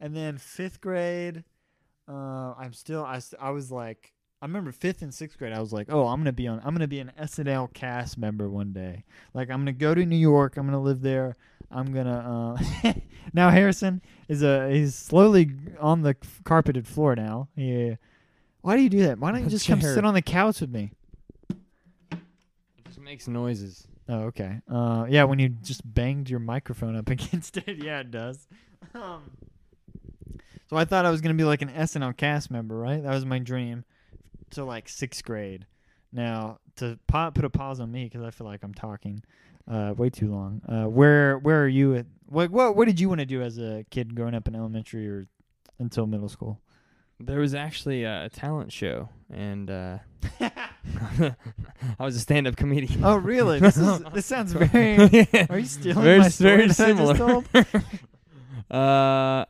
and 0.03 0.13
then 0.13 0.37
fifth 0.37 0.81
grade, 0.81 1.45
uh, 2.09 2.53
I'm 2.57 2.73
still, 2.73 3.05
I, 3.05 3.21
I 3.39 3.51
was 3.51 3.71
like, 3.71 4.11
I 4.41 4.45
remember 4.45 4.73
fifth 4.73 5.01
and 5.01 5.13
sixth 5.13 5.37
grade, 5.37 5.53
I 5.53 5.61
was 5.61 5.71
like, 5.71 5.87
oh, 5.89 6.07
I'm 6.07 6.19
gonna 6.19 6.33
be 6.33 6.45
on, 6.45 6.59
I'm 6.59 6.75
gonna 6.75 6.89
be 6.89 6.99
an 6.99 7.13
SNL 7.17 7.73
cast 7.73 8.17
member 8.17 8.49
one 8.49 8.73
day. 8.73 9.05
Like, 9.33 9.49
I'm 9.49 9.61
gonna 9.61 9.71
go 9.71 9.95
to 9.95 10.05
New 10.05 10.17
York. 10.17 10.57
I'm 10.57 10.65
gonna 10.65 10.81
live 10.81 11.01
there. 11.01 11.37
I'm 11.71 11.93
gonna. 11.93 12.57
Uh, 12.85 12.93
now 13.33 13.49
Harrison 13.49 14.01
is 14.27 14.43
a 14.43 14.69
he's 14.69 14.93
slowly 14.93 15.51
on 15.79 16.01
the 16.01 16.17
carpeted 16.43 16.85
floor 16.85 17.15
now. 17.15 17.47
Yeah. 17.55 17.95
Why 18.61 18.75
do 18.75 18.83
you 18.83 18.89
do 18.89 19.03
that? 19.03 19.19
Why 19.19 19.31
don't 19.31 19.45
you 19.45 19.49
just 19.49 19.67
come 19.67 19.81
sit 19.81 20.03
on 20.03 20.13
the 20.13 20.21
couch 20.21 20.59
with 20.59 20.69
me? 20.69 20.91
It 21.49 22.19
just 22.85 22.99
makes 22.99 23.29
noises. 23.29 23.87
Oh, 24.09 24.23
okay. 24.23 24.59
Uh, 24.69 25.05
yeah, 25.07 25.23
when 25.23 25.39
you 25.39 25.47
just 25.47 25.81
banged 25.85 26.29
your 26.29 26.39
microphone 26.41 26.97
up 26.97 27.09
against 27.09 27.55
it, 27.55 27.81
yeah, 27.81 28.01
it 28.01 28.11
does. 28.11 28.45
Um, 28.93 29.31
so 30.69 30.77
I 30.77 30.85
thought 30.85 31.05
I 31.05 31.11
was 31.11 31.21
gonna 31.21 31.33
be 31.33 31.43
like 31.43 31.61
an 31.61 31.69
SNL 31.69 32.15
cast 32.17 32.51
member, 32.51 32.77
right? 32.77 33.01
That 33.03 33.13
was 33.13 33.25
my 33.25 33.39
dream. 33.39 33.83
To 34.51 34.63
like 34.63 34.87
sixth 34.87 35.23
grade. 35.23 35.65
Now 36.11 36.59
to 36.75 36.99
pa- 37.07 37.31
put 37.31 37.43
a 37.45 37.49
pause 37.49 37.79
on 37.79 37.91
me 37.91 38.03
because 38.03 38.21
I 38.21 38.29
feel 38.31 38.45
like 38.45 38.63
I'm 38.63 38.73
talking 38.73 39.23
uh, 39.69 39.93
way 39.97 40.09
too 40.09 40.31
long. 40.31 40.61
Uh, 40.67 40.85
where 40.89 41.37
where 41.39 41.63
are 41.63 41.67
you 41.67 41.95
at? 41.95 42.05
What 42.27 42.51
what 42.51 42.75
what 42.75 42.85
did 42.85 42.99
you 42.99 43.09
want 43.09 43.19
to 43.19 43.25
do 43.25 43.41
as 43.41 43.57
a 43.57 43.85
kid 43.89 44.15
growing 44.15 44.35
up 44.35 44.47
in 44.47 44.55
elementary 44.55 45.07
or 45.09 45.27
until 45.79 46.05
middle 46.05 46.29
school? 46.29 46.59
There 47.19 47.39
was 47.39 47.55
actually 47.55 48.03
a 48.03 48.29
talent 48.33 48.71
show, 48.71 49.09
and 49.31 49.69
uh, 49.69 49.97
I 50.39 51.35
was 51.99 52.15
a 52.15 52.19
stand-up 52.19 52.55
comedian. 52.55 53.03
oh, 53.03 53.15
really? 53.15 53.59
This 53.59 53.77
is 53.77 53.99
this 54.13 54.25
sounds 54.25 54.51
very. 54.53 55.27
Are 55.49 55.59
you 55.59 55.65
stealing 55.65 56.03
very, 56.03 56.19
my 56.19 56.27
story 56.27 56.67
very 56.67 56.67
that 56.67 56.79
I 56.79 56.93
just 56.93 57.47
similar. 57.57 57.79
uh, 58.69 59.45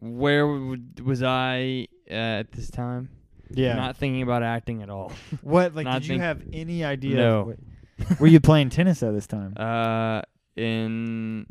where 0.00 0.46
would, 0.46 1.00
was 1.04 1.22
I 1.22 1.88
uh, 2.10 2.14
at 2.14 2.52
this 2.52 2.70
time? 2.70 3.10
Yeah. 3.50 3.74
Not 3.76 3.96
thinking 3.96 4.22
about 4.22 4.42
acting 4.42 4.82
at 4.82 4.90
all. 4.90 5.12
What 5.42 5.74
like 5.74 5.84
Not 5.84 6.02
did 6.02 6.08
you 6.08 6.08
think- 6.14 6.22
have 6.22 6.42
any 6.52 6.84
idea? 6.84 7.16
No. 7.16 7.38
of 7.40 7.46
what- 7.46 8.20
were 8.20 8.26
you 8.26 8.40
playing 8.40 8.70
tennis 8.70 9.02
at 9.02 9.14
this 9.14 9.26
time? 9.26 9.54
Uh, 9.56 10.20
in 10.56 11.46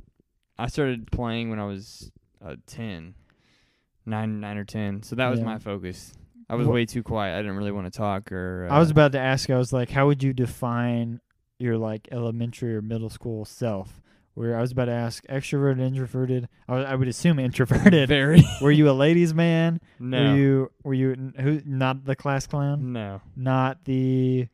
I 0.57 0.67
started 0.67 1.11
playing 1.11 1.49
when 1.49 1.59
I 1.59 1.65
was 1.65 2.11
uh, 2.45 2.55
10, 2.67 3.15
9, 4.05 4.39
9 4.39 4.57
or 4.57 4.63
10. 4.65 5.03
So 5.03 5.15
that 5.15 5.29
was 5.29 5.39
Yeah. 5.39 5.45
my 5.45 5.57
focus. 5.57 6.13
I 6.49 6.55
was 6.55 6.67
Wha- 6.67 6.73
way 6.75 6.85
too 6.85 7.01
quiet. 7.03 7.33
I 7.37 7.41
didn't 7.41 7.57
really 7.57 7.71
want 7.71 7.91
to 7.91 7.97
talk 7.97 8.31
or. 8.31 8.67
Uh, 8.69 8.75
I 8.75 8.79
was 8.79 8.91
about 8.91 9.13
to 9.13 9.19
ask. 9.19 9.49
I 9.49 9.57
was 9.57 9.73
like, 9.73 9.89
how 9.89 10.05
would 10.07 10.21
you 10.21 10.33
define 10.33 11.19
your 11.57 11.77
like 11.77 12.07
elementary 12.11 12.75
or 12.75 12.81
middle 12.81 13.09
school 13.09 13.45
self? 13.45 13.99
Where 14.35 14.57
I 14.57 14.61
was 14.61 14.71
about 14.73 14.85
to 14.85 14.91
ask, 14.91 15.25
extroverted, 15.27 15.79
introverted. 15.81 16.47
I, 16.67 16.73
would- 16.75 16.85
I 16.85 16.95
would 16.95 17.07
assume 17.07 17.39
introverted. 17.39 18.07
very. 18.09 18.43
were 18.61 18.71
you 18.71 18.89
a 18.89 18.91
ladies' 18.91 19.33
man? 19.33 19.79
no. 19.99 20.19
Were 20.31 20.35
you 20.37 20.71
were 20.83 20.93
you 20.93 21.31
who? 21.39 21.61
Not 21.65 22.03
the 22.05 22.15
class 22.15 22.45
clown. 22.45 22.91
no. 22.93 23.21
Not 23.35 23.85
the. 23.85 24.47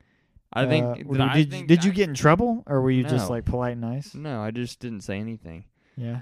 I 0.54 0.66
think. 0.68 0.86
uh, 0.86 0.94
did, 0.96 1.22
I 1.22 1.34
did, 1.38 1.50
think 1.52 1.68
did 1.68 1.84
you 1.84 1.92
I- 1.92 1.96
get 1.96 2.10
in 2.10 2.16
trouble, 2.16 2.64
or 2.68 2.82
were 2.82 2.92
you 2.92 3.04
just 3.04 3.30
like 3.30 3.46
polite 3.46 3.74
and 3.74 3.82
nice? 3.82 4.14
No, 4.14 4.42
I 4.42 4.52
just 4.52 4.80
didn't 4.80 5.02
say 5.02 5.18
anything. 5.20 5.66
Yeah. 5.98 6.22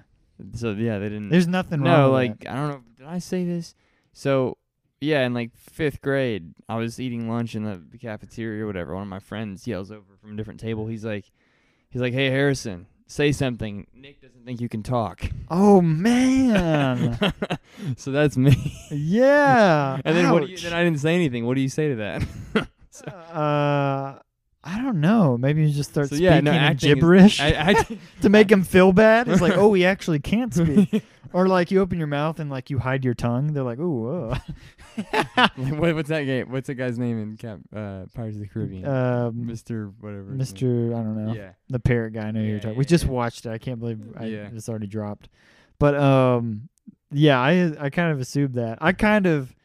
So 0.56 0.72
yeah, 0.72 1.00
they 1.00 1.10
didn't. 1.10 1.30
There's 1.30 1.48
nothing 1.48 1.82
wrong. 1.82 1.92
no, 1.92 2.12
like. 2.12 2.46
I 2.48 2.56
don't 2.56 2.68
know. 2.70 2.82
Did 2.98 3.08
I 3.08 3.20
say 3.20 3.44
this? 3.44 3.76
So 4.14 4.58
yeah, 5.02 5.26
in 5.26 5.34
like 5.34 5.52
fifth 5.58 6.02
grade, 6.02 6.54
I 6.70 6.78
was 6.78 6.98
eating 7.00 7.28
lunch 7.30 7.56
in 7.56 7.64
the, 7.64 7.82
the 7.92 7.98
cafeteria 7.98 8.64
or 8.64 8.68
whatever. 8.68 8.94
One 8.94 9.04
of 9.04 9.10
my 9.10 9.20
friends 9.20 9.68
yells 9.68 9.92
over 9.92 10.16
from 10.22 10.34
a 10.34 10.36
different 10.38 10.62
table. 10.62 10.88
He's 10.88 11.04
like, 11.04 11.30
he's 11.90 12.02
like, 12.02 12.14
"Hey 12.14 12.30
Harrison, 12.30 12.86
say 13.10 13.34
something. 13.34 13.88
Nick 13.94 14.22
doesn't 14.22 14.46
think 14.46 14.62
you 14.62 14.70
can 14.70 14.84
talk." 14.84 15.30
Oh 15.50 15.82
man. 15.82 17.18
so 17.98 18.12
that's 18.12 18.38
me. 18.38 18.56
yeah. 18.92 20.00
And 20.06 20.16
then 20.16 20.32
what? 20.32 20.46
Do 20.46 20.52
you, 20.52 20.58
then 20.58 20.72
I 20.74 20.84
didn't 20.86 21.00
say 21.02 21.14
anything. 21.16 21.46
What 21.46 21.56
do 21.56 21.62
you 21.62 21.70
say 21.70 21.90
to 21.90 21.96
that? 21.96 22.68
uh 23.36 24.20
I 24.62 24.78
don't 24.82 25.00
know. 25.00 25.38
Maybe 25.38 25.66
you 25.66 25.74
just 25.74 25.92
start 25.92 26.10
So, 26.10 26.18
speaking 26.18 26.44
no, 26.44 26.52
acting 26.52 26.90
is- 26.90 26.96
gibberish 26.96 27.40
I, 27.40 27.70
I, 27.70 27.98
to 28.22 28.30
make 28.30 28.52
him 28.52 28.64
feel 28.64 28.92
bad. 28.92 29.30
It's 29.30 29.42
like, 29.42 29.58
oh, 29.58 29.74
he 29.74 29.86
actually 29.86 30.20
can't 30.20 30.54
speak. 30.54 31.02
or 31.32 31.48
like 31.48 31.72
you 31.72 31.80
open 31.80 31.98
your 31.98 32.08
mouth 32.08 32.40
and 32.42 32.50
like 32.50 32.70
you 32.70 32.78
hide 32.78 33.06
your 33.06 33.14
tongue. 33.14 33.54
They're 33.54 33.64
like. 33.64 33.80
Like, 33.80 34.42
what, 35.56 35.96
what's 35.96 36.10
that 36.10 36.24
game? 36.24 36.52
What's 36.52 36.68
that 36.68 36.76
guy's 36.76 36.98
name 37.00 37.22
in 37.22 37.38
Cap 37.38 37.60
uh, 37.76 38.06
Pirates 38.14 38.36
of 38.38 38.42
the 38.42 38.48
Caribbean? 38.48 38.86
um, 38.86 39.34
Mr. 39.46 39.94
Whatever. 40.00 40.32
Mr. 40.32 40.90
I 40.94 41.04
don't 41.04 41.26
know. 41.26 41.34
Yeah. 41.34 41.52
The 41.70 41.80
parrot 41.80 42.14
guy. 42.14 42.24
I 42.28 42.32
know 42.32 42.40
who 42.42 42.46
you're 42.46 42.56
Yeah, 42.56 42.62
talking. 42.62 42.74
yeah, 42.76 42.80
we 42.80 42.86
just 42.86 43.06
yeah. 43.06 43.12
watched 43.12 43.46
it. 43.46 43.50
I 43.52 43.58
can't 43.58 43.80
believe 43.80 44.00
I, 44.18 44.26
Yeah. 44.26 44.50
it's 44.54 44.70
already 44.70 44.88
dropped. 44.88 45.30
But 45.80 45.96
um, 45.96 46.70
yeah, 47.12 47.40
I 47.40 47.74
I 47.80 47.90
kind 47.90 48.12
of 48.12 48.20
assumed 48.20 48.56
that. 48.56 48.78
I 48.82 48.92
kind 48.94 49.26
of 49.26 49.56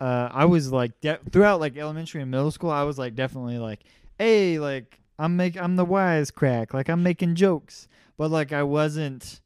uh 0.00 0.28
I 0.32 0.44
was 0.46 0.72
like 0.72 1.00
de- 1.00 1.18
throughout 1.30 1.60
like 1.60 1.76
elementary 1.76 2.22
and 2.22 2.30
middle 2.30 2.50
school, 2.50 2.70
I 2.70 2.82
was 2.84 2.98
like 2.98 3.14
definitely 3.14 3.58
like, 3.58 3.80
hey, 4.18 4.58
like 4.58 4.98
I'm 5.18 5.36
make 5.36 5.56
I'm 5.60 5.76
the 5.76 5.84
wise 5.84 6.30
crack, 6.30 6.74
like 6.74 6.88
I'm 6.88 7.02
making 7.02 7.34
jokes, 7.34 7.88
but 8.18 8.30
like 8.30 8.52
I 8.52 8.62
wasn't 8.62 9.40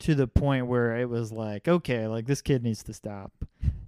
to 0.00 0.14
the 0.14 0.26
point 0.26 0.66
where 0.66 0.96
it 0.96 1.08
was 1.10 1.30
like, 1.30 1.68
okay, 1.68 2.06
like 2.06 2.26
this 2.26 2.40
kid 2.40 2.62
needs 2.62 2.82
to 2.84 2.94
stop. 2.94 3.32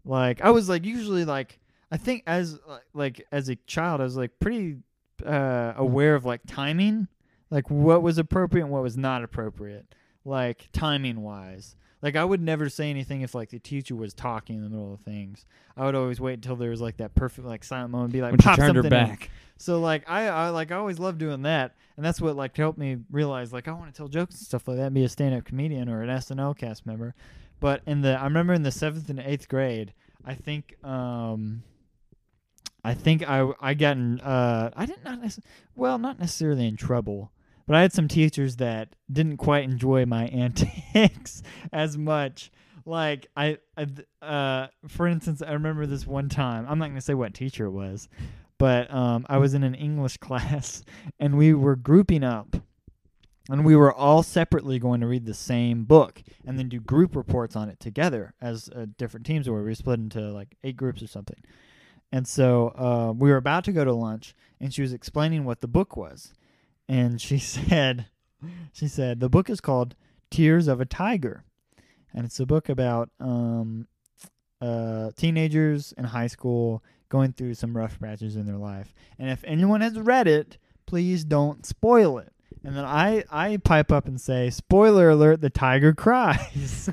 Like 0.05 0.41
I 0.41 0.51
was 0.51 0.69
like 0.69 0.85
usually 0.85 1.25
like 1.25 1.59
I 1.91 1.97
think 1.97 2.23
as 2.27 2.59
uh, 2.69 2.79
like 2.95 3.25
as 3.31 3.49
a 3.49 3.57
child 3.67 4.01
I 4.01 4.05
was 4.05 4.17
like 4.17 4.39
pretty 4.41 4.79
uh 5.25 5.75
aware 5.77 6.15
of 6.15 6.25
like 6.25 6.41
timing, 6.47 7.09
like 7.51 7.71
what 7.71 8.03
was 8.03 8.19
appropriate 8.19 8.65
and 8.65 8.73
what 8.73 8.83
was 8.83 8.97
not 8.97 9.23
appropriate, 9.23 9.87
like 10.25 10.69
timing 10.73 11.23
wise. 11.23 11.77
Like 12.03 12.17
I 12.17 12.25
would 12.25 12.41
never 12.41 12.69
say 12.69 12.91
anything 12.91 13.21
if 13.21 13.33
like 13.33 13.51
the 13.51 13.61
teacher 13.61 13.95
was 13.95 14.13
talking 14.13 14.57
in 14.57 14.65
the 14.65 14.69
middle 14.71 14.95
of 14.95 15.01
things. 15.01 15.47
I 15.77 15.85
would 15.85 15.95
always 15.95 16.21
wait 16.21 16.35
until 16.35 16.57
there 16.57 16.71
was 16.71 16.81
like 16.81 16.97
that 16.97 17.15
perfect 17.15 17.47
like 17.47 17.63
silent 17.63 17.93
moment, 17.93 18.07
and 18.07 18.13
be 18.13 18.23
like 18.23 18.33
when 18.33 18.41
she 18.41 18.45
pop 18.45 18.57
turned 18.57 18.77
her 18.77 18.83
something 18.83 18.99
in. 18.99 19.07
back. 19.09 19.31
So 19.57 19.81
like 19.81 20.11
I, 20.11 20.27
I 20.27 20.49
like 20.49 20.73
I 20.73 20.77
always 20.77 20.99
loved 20.99 21.19
doing 21.19 21.43
that, 21.43 21.77
and 21.97 22.05
that's 22.05 22.21
what 22.21 22.35
like 22.35 22.57
helped 22.57 22.79
me 22.79 22.97
realize 23.13 23.53
like 23.53 23.69
I 23.69 23.73
want 23.73 23.95
to 23.95 23.97
tell 23.97 24.09
jokes 24.09 24.35
and 24.35 24.45
stuff 24.45 24.67
like 24.67 24.79
that, 24.79 24.87
and 24.87 24.95
be 24.97 25.05
a 25.05 25.09
stand-up 25.09 25.45
comedian 25.45 25.89
or 25.89 26.03
an 26.03 26.09
SNL 26.09 26.59
cast 26.59 26.85
member. 26.85 27.15
But 27.63 27.83
in 27.87 28.01
the 28.01 28.19
I 28.21 28.25
remember 28.25 28.53
in 28.53 28.65
the 28.65 28.73
seventh 28.73 29.09
and 29.09 29.21
eighth 29.21 29.49
grade, 29.49 29.95
I 30.25 30.35
think 30.35 30.75
um, 30.85 31.63
I 32.83 32.95
think 32.95 33.23
I 33.23 33.49
I 33.61 33.75
got 33.75 33.97
in 33.97 34.21
uh 34.21 34.71
I 34.75 34.85
did 34.85 35.05
not 35.05 35.23
nec- 35.23 35.45
well 35.77 35.97
not 35.97 36.19
necessarily 36.19 36.67
in 36.67 36.77
trouble, 36.77 37.31
but 37.69 37.77
I 37.77 37.83
had 37.83 37.93
some 37.93 38.09
teachers 38.09 38.57
that 38.57 38.97
didn't 39.11 39.37
quite 39.37 39.63
enjoy 39.63 40.05
my 40.07 40.25
antics 40.33 41.45
as 41.73 41.97
much. 41.97 42.51
Like 42.85 43.29
I, 43.37 43.59
I 43.77 43.87
uh 44.21 44.67
for 44.89 45.07
instance, 45.07 45.41
I 45.41 45.53
remember 45.53 45.87
this 45.87 46.05
one 46.05 46.29
time. 46.29 46.67
I'm 46.69 46.81
not 46.81 46.89
gonna 46.89 47.01
say 47.01 47.15
what 47.15 47.33
teacher 47.33 47.67
it 47.67 47.71
was, 47.71 48.09
but 48.59 48.93
um 48.93 49.25
I 49.29 49.39
was 49.39 49.55
in 49.55 49.63
an 49.63 49.77
English 49.77 50.17
class 50.27 50.83
and 51.21 51.39
we 51.39 51.55
were 51.55 51.77
grouping 51.77 52.25
up. 52.25 52.57
And 53.51 53.65
we 53.65 53.75
were 53.75 53.93
all 53.93 54.23
separately 54.23 54.79
going 54.79 55.01
to 55.01 55.07
read 55.07 55.27
the 55.27 55.35
same 55.35 55.85
book 55.85 56.23
and 56.47 56.59
then 56.59 56.69
do 56.69 56.79
group 56.79 57.17
reports 57.17 57.57
on 57.57 57.69
it 57.69 57.81
together 57.81 58.35
as 58.41 58.69
uh, 58.69 58.87
different 58.97 59.27
teams 59.27 59.49
where 59.49 59.59
we 59.59 59.65
were 59.65 59.75
split 59.75 59.99
into 59.99 60.21
like 60.31 60.57
eight 60.63 60.77
groups 60.77 61.03
or 61.03 61.09
something. 61.09 61.43
And 62.13 62.29
so 62.29 62.69
uh, 62.77 63.13
we 63.17 63.31
were 63.31 63.39
about 63.39 63.65
to 63.65 63.73
go 63.73 63.85
to 63.85 63.93
lunch, 63.93 64.35
and 64.61 64.73
she 64.73 64.83
was 64.83 64.93
explaining 64.93 65.45
what 65.45 65.63
the 65.63 65.67
book 65.67 65.97
was, 65.97 66.35
and 66.89 67.21
she 67.21 67.39
said, 67.39 68.07
she 68.73 68.87
said 68.87 69.21
the 69.21 69.31
book 69.31 69.49
is 69.49 69.61
called 69.61 69.97
Tears 70.31 70.69
of 70.69 70.81
a 70.81 70.85
Tiger, 70.85 71.45
and 72.13 72.27
it's 72.27 72.39
a 72.39 72.47
book 72.47 72.69
about 72.69 73.09
um, 73.19 73.89
uh, 74.61 75.11
teenagers 75.17 75.93
in 75.97 76.05
high 76.05 76.27
school 76.27 76.85
going 77.09 77.33
through 77.33 77.55
some 77.55 77.77
rough 77.77 77.99
patches 77.99 78.37
in 78.37 78.47
their 78.47 78.57
life. 78.57 78.95
And 79.19 79.31
if 79.31 79.43
anyone 79.45 79.81
has 79.81 79.99
read 79.99 80.29
it, 80.29 80.59
please 80.87 81.25
don't 81.25 81.65
spoil 81.67 82.19
it. 82.19 82.33
And 82.65 82.77
then 82.77 82.85
I, 82.85 83.25
I 83.31 83.57
pipe 83.57 83.91
up 83.91 84.07
and 84.07 84.21
say, 84.21 84.49
spoiler 84.51 85.11
alert, 85.11 85.41
the 85.41 85.51
tiger 85.51 85.93
cries. 85.95 86.89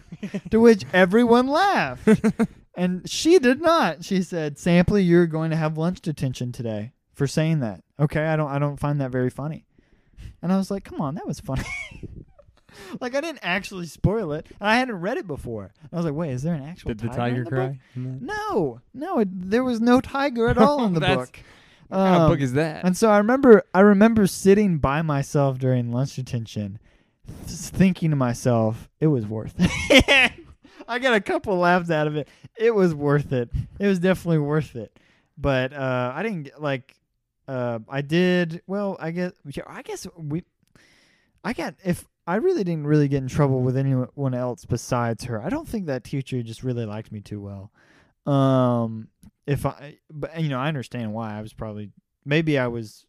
to 0.50 0.60
which 0.60 0.84
everyone 0.94 1.48
laughed. 1.48 2.08
and 2.76 3.08
she 3.10 3.38
did 3.40 3.62
not. 3.62 4.04
She 4.04 4.24
said, 4.24 4.56
Sampley, 4.58 5.06
you're 5.06 5.28
going 5.28 5.52
to 5.52 5.58
have 5.58 5.78
lunch 5.78 6.02
detention 6.02 6.52
today 6.52 6.94
for 7.14 7.28
saying 7.28 7.60
that. 7.60 7.84
Okay, 8.00 8.26
I 8.26 8.36
don't 8.36 8.50
I 8.50 8.58
don't 8.60 8.80
find 8.80 9.00
that 9.02 9.12
very 9.12 9.30
funny. 9.30 9.66
And 10.42 10.52
I 10.52 10.58
was 10.58 10.72
like, 10.72 10.86
come 10.86 11.02
on, 11.02 11.16
that 11.16 11.28
was 11.28 11.40
funny. 11.40 11.64
like 13.02 13.14
I 13.14 13.22
didn't 13.22 13.40
actually 13.44 13.86
spoil 13.88 14.32
it. 14.34 14.48
And 14.60 14.70
I 14.70 14.78
hadn't 14.78 14.96
read 15.02 15.18
it 15.18 15.28
before. 15.28 15.72
I 15.92 15.96
was 15.96 16.06
like, 16.06 16.14
wait, 16.14 16.32
is 16.32 16.44
there 16.44 16.54
an 16.56 16.64
actual 16.64 16.90
Did 16.90 17.00
the 17.00 17.08
tiger, 17.10 17.18
tiger 17.18 17.38
in 17.38 17.44
the 17.44 17.50
cry? 17.52 17.68
book? 17.68 18.22
No, 18.22 18.82
no, 18.94 19.20
it, 19.20 19.28
there 19.52 19.64
was 19.64 19.82
no 19.82 20.00
tiger 20.02 20.48
at 20.48 20.58
all 20.58 20.84
in 20.86 20.94
the 20.94 21.00
That's- 21.02 21.30
book. 21.90 21.98
What 21.98 22.04
kind 22.06 22.16
of 22.16 22.22
Um, 22.22 22.32
book 22.32 22.42
is 22.42 22.54
that? 22.54 22.86
and 22.86 22.96
so 22.98 23.10
I 23.10 23.18
remember, 23.18 23.64
I 23.74 23.80
remember 23.82 24.28
sitting 24.28 24.78
by 24.78 25.02
myself 25.02 25.58
during 25.58 25.92
lunch 25.92 26.16
detention, 26.16 26.80
th- 27.48 27.58
thinking 27.58 28.10
to 28.12 28.16
myself, 28.16 28.90
it 29.00 29.08
was 29.08 29.26
worth 29.26 29.54
it. 29.58 30.32
I 30.88 30.98
got 31.00 31.14
a 31.14 31.22
couple 31.22 31.56
laughs 31.58 31.92
out 31.92 32.08
of 32.08 32.16
it. 32.16 32.28
It 32.58 32.74
was 32.74 32.96
worth 32.96 33.32
it. 33.34 33.50
It 33.80 33.88
was 33.88 34.00
definitely 34.00 34.40
worth 34.40 34.76
it. 34.76 34.98
But 35.38 35.72
uh, 35.74 36.12
I 36.16 36.24
didn't 36.24 36.44
get 36.44 36.62
like, 36.62 36.96
uh, 37.48 37.80
I 37.88 38.02
did. 38.02 38.62
Well, 38.68 38.98
I 39.00 39.12
guess, 39.12 39.32
I 39.68 39.82
guess 39.84 40.06
we, 40.18 40.44
I 41.44 41.54
got 41.54 41.76
if 41.84 42.06
I 42.28 42.36
really 42.36 42.64
didn't 42.64 42.86
really 42.88 43.08
get 43.08 43.24
in 43.24 43.28
trouble 43.28 43.62
with 43.62 43.78
anyone 43.78 44.34
else 44.34 44.66
besides 44.66 45.24
her. 45.26 45.42
I 45.42 45.50
don't 45.50 45.68
think 45.68 45.86
that 45.88 46.04
teacher 46.04 46.42
just 46.44 46.64
really 46.64 46.86
liked 46.86 47.12
me 47.12 47.22
too 47.22 47.40
well. 47.42 47.72
Um, 48.30 49.08
if 49.48 49.66
I, 49.66 49.98
but 50.12 50.40
you 50.40 50.50
know, 50.50 50.60
I 50.60 50.68
understand 50.68 51.14
why. 51.14 51.38
I 51.38 51.42
was 51.42 51.54
probably 51.54 51.92
maybe 52.26 52.60
I 52.60 52.68
was 52.68 53.06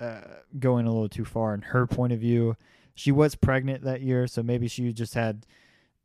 uh, 0.00 0.20
going 0.58 0.86
a 0.86 0.92
little 0.92 1.08
too 1.08 1.24
far 1.24 1.54
in 1.54 1.62
her 1.62 1.86
point 1.86 2.12
of 2.12 2.18
view. 2.20 2.56
She 2.94 3.12
was 3.12 3.34
pregnant 3.34 3.84
that 3.84 4.00
year, 4.00 4.26
so 4.26 4.42
maybe 4.42 4.68
she 4.68 4.92
just 4.92 5.14
had 5.14 5.46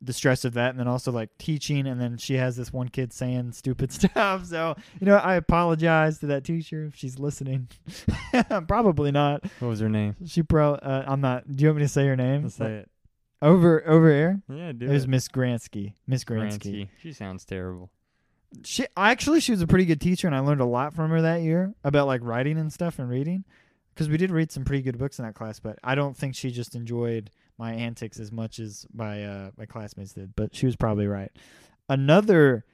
the 0.00 0.12
stress 0.12 0.44
of 0.44 0.54
that, 0.54 0.70
and 0.70 0.78
then 0.78 0.88
also 0.88 1.10
like 1.10 1.36
teaching, 1.38 1.86
and 1.86 2.00
then 2.00 2.18
she 2.18 2.34
has 2.34 2.56
this 2.56 2.72
one 2.72 2.88
kid 2.88 3.12
saying 3.12 3.52
stupid 3.52 3.92
stuff. 4.00 4.46
So 4.46 4.76
you 5.00 5.06
know, 5.06 5.16
I 5.16 5.34
apologize 5.34 6.18
to 6.20 6.26
that 6.26 6.44
teacher 6.44 6.84
if 6.84 6.94
she's 6.94 7.18
listening. 7.18 7.68
probably 8.68 9.10
not. 9.10 9.44
what 9.58 9.68
was 9.68 9.80
her 9.80 9.88
name? 9.88 10.16
She 10.26 10.42
pro. 10.42 10.74
Uh, 10.74 11.04
I'm 11.06 11.20
not. 11.20 11.50
Do 11.50 11.62
you 11.62 11.68
want 11.68 11.78
me 11.78 11.84
to 11.84 11.88
say 11.88 12.06
her 12.06 12.16
name? 12.16 12.42
Let's 12.42 12.56
say 12.56 12.72
it. 12.72 12.90
Over 13.40 13.84
over 13.88 14.08
air. 14.08 14.40
Yeah, 14.48 14.70
do 14.70 14.86
It 14.86 14.92
was 14.92 15.08
Miss 15.08 15.26
Gransky. 15.26 15.94
Miss 16.06 16.24
Gransky. 16.24 16.58
Gransky. 16.58 16.88
She 17.00 17.12
sounds 17.12 17.44
terrible. 17.44 17.90
She 18.64 18.86
actually 18.96 19.40
she 19.40 19.52
was 19.52 19.62
a 19.62 19.66
pretty 19.66 19.84
good 19.84 20.00
teacher, 20.00 20.26
and 20.26 20.36
I 20.36 20.40
learned 20.40 20.60
a 20.60 20.66
lot 20.66 20.94
from 20.94 21.10
her 21.10 21.22
that 21.22 21.42
year 21.42 21.74
about 21.84 22.06
like 22.06 22.20
writing 22.22 22.58
and 22.58 22.72
stuff 22.72 22.98
and 22.98 23.08
reading, 23.08 23.44
because 23.94 24.08
we 24.08 24.16
did 24.16 24.30
read 24.30 24.52
some 24.52 24.64
pretty 24.64 24.82
good 24.82 24.98
books 24.98 25.18
in 25.18 25.24
that 25.24 25.34
class. 25.34 25.58
But 25.60 25.78
I 25.82 25.94
don't 25.94 26.16
think 26.16 26.34
she 26.34 26.50
just 26.50 26.74
enjoyed 26.74 27.30
my 27.58 27.72
antics 27.72 28.18
as 28.20 28.30
much 28.32 28.58
as 28.58 28.86
my 28.92 29.24
uh, 29.24 29.50
my 29.56 29.66
classmates 29.66 30.12
did. 30.12 30.34
But 30.36 30.54
she 30.54 30.66
was 30.66 30.76
probably 30.76 31.06
right. 31.06 31.30
Another 31.88 32.64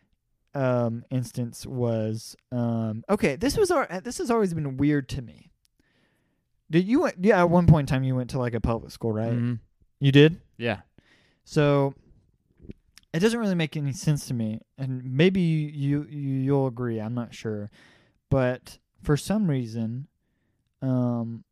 um, 0.55 1.05
instance 1.11 1.67
was 1.67 2.37
um, 2.53 3.05
okay. 3.09 3.37
This 3.37 3.57
was 3.57 3.71
our 3.71 3.87
this 4.03 4.19
has 4.19 4.31
always 4.31 4.55
been 4.55 4.77
weird 4.77 5.09
to 5.11 5.23
me. 5.23 5.51
Did 6.71 6.87
you? 6.87 7.09
Yeah, 7.19 7.41
at 7.41 7.51
one 7.51 7.67
point 7.67 7.89
in 7.91 7.95
time 7.95 8.05
you 8.05 8.15
went 8.15 8.31
to 8.31 8.39
like 8.39 8.55
a 8.55 8.61
public 8.61 8.93
school, 8.93 9.13
right? 9.13 9.33
Mhm. 9.33 9.61
You 10.01 10.13
did. 10.13 10.41
Yeah. 10.59 10.81
So 11.45 11.95
it 13.13 13.21
doesn't 13.21 13.41
really 13.41 13.55
make 13.55 13.77
any 13.77 13.93
sense 13.93 14.27
to 14.29 14.35
me, 14.35 14.61
and 14.77 15.03
maybe 15.05 15.41
you, 15.41 16.07
you 16.09 16.31
you'll 16.43 16.67
agree. 16.67 16.99
I'm 17.01 17.15
not 17.15 17.35
sure, 17.35 17.71
but 18.31 18.79
for 19.03 19.17
some 19.17 19.49
reason, 19.49 20.09
um, 20.83 21.45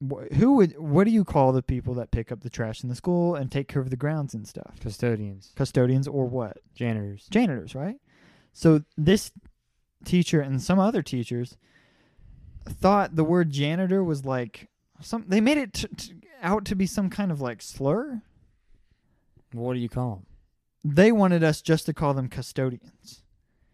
wh- 0.00 0.32
who 0.36 0.54
would 0.56 0.78
what 0.78 1.04
do 1.04 1.10
you 1.10 1.24
call 1.24 1.52
the 1.52 1.62
people 1.62 1.94
that 1.94 2.10
pick 2.12 2.30
up 2.30 2.40
the 2.42 2.50
trash 2.50 2.82
in 2.82 2.88
the 2.88 2.94
school 2.94 3.34
and 3.34 3.50
take 3.50 3.66
care 3.68 3.82
of 3.82 3.90
the 3.90 3.96
grounds 3.96 4.32
and 4.34 4.46
stuff? 4.46 4.76
Custodians, 4.80 5.52
Custodians 5.56 6.06
or 6.06 6.26
what? 6.26 6.58
janitors. 6.74 7.26
Janitors, 7.30 7.74
right? 7.74 7.96
So 8.52 8.82
this 8.96 9.32
teacher 10.04 10.40
and 10.40 10.62
some 10.62 10.78
other 10.78 11.02
teachers 11.02 11.56
thought 12.68 13.16
the 13.16 13.24
word 13.24 13.50
janitor 13.50 14.04
was 14.04 14.24
like 14.24 14.68
some. 15.00 15.24
They 15.26 15.40
made 15.40 15.58
it 15.58 15.72
t- 15.74 15.88
t- 15.96 16.14
out 16.42 16.64
to 16.66 16.74
be 16.76 16.86
some 16.86 17.10
kind 17.10 17.32
of 17.32 17.40
like 17.40 17.60
slur. 17.60 18.22
What 19.52 19.74
do 19.74 19.80
you 19.80 19.88
call 19.88 20.10
them? 20.16 20.26
They 20.84 21.12
wanted 21.12 21.42
us 21.42 21.60
just 21.62 21.86
to 21.86 21.94
call 21.94 22.14
them 22.14 22.28
custodians. 22.28 23.22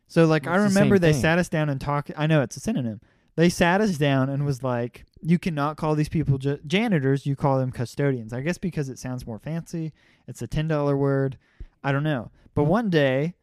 So 0.08 0.26
like 0.26 0.46
I 0.46 0.54
It's 0.56 0.74
the 0.74 0.80
remember 0.80 0.98
they 0.98 1.12
thing. 1.12 1.22
sat 1.22 1.38
us 1.38 1.48
down 1.48 1.68
and 1.68 1.80
talked. 1.80 2.10
I 2.16 2.26
know 2.26 2.42
it's 2.42 2.56
a 2.56 2.60
synonym. 2.60 3.00
They 3.34 3.48
sat 3.48 3.80
us 3.80 3.96
down 3.96 4.28
and 4.28 4.44
was 4.44 4.62
like, 4.62 5.06
"You 5.22 5.38
cannot 5.38 5.78
call 5.78 5.94
these 5.94 6.10
people 6.10 6.36
ju- 6.36 6.58
janitors. 6.66 7.24
You 7.24 7.34
call 7.34 7.58
them 7.58 7.70
custodians." 7.72 8.32
I 8.34 8.42
guess 8.42 8.58
because 8.58 8.90
it 8.90 8.98
sounds 8.98 9.26
more 9.26 9.38
fancy. 9.38 9.92
It's 10.28 10.42
a 10.42 10.46
ten 10.46 10.68
dollar 10.68 10.96
word. 10.96 11.38
I 11.82 11.92
don't 11.92 12.02
know. 12.02 12.30
But 12.54 12.64
one 12.64 12.90
day, 12.90 13.34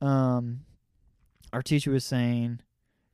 um, 0.00 0.60
our 1.52 1.60
teacher 1.62 1.90
was 1.90 2.04
saying, 2.04 2.60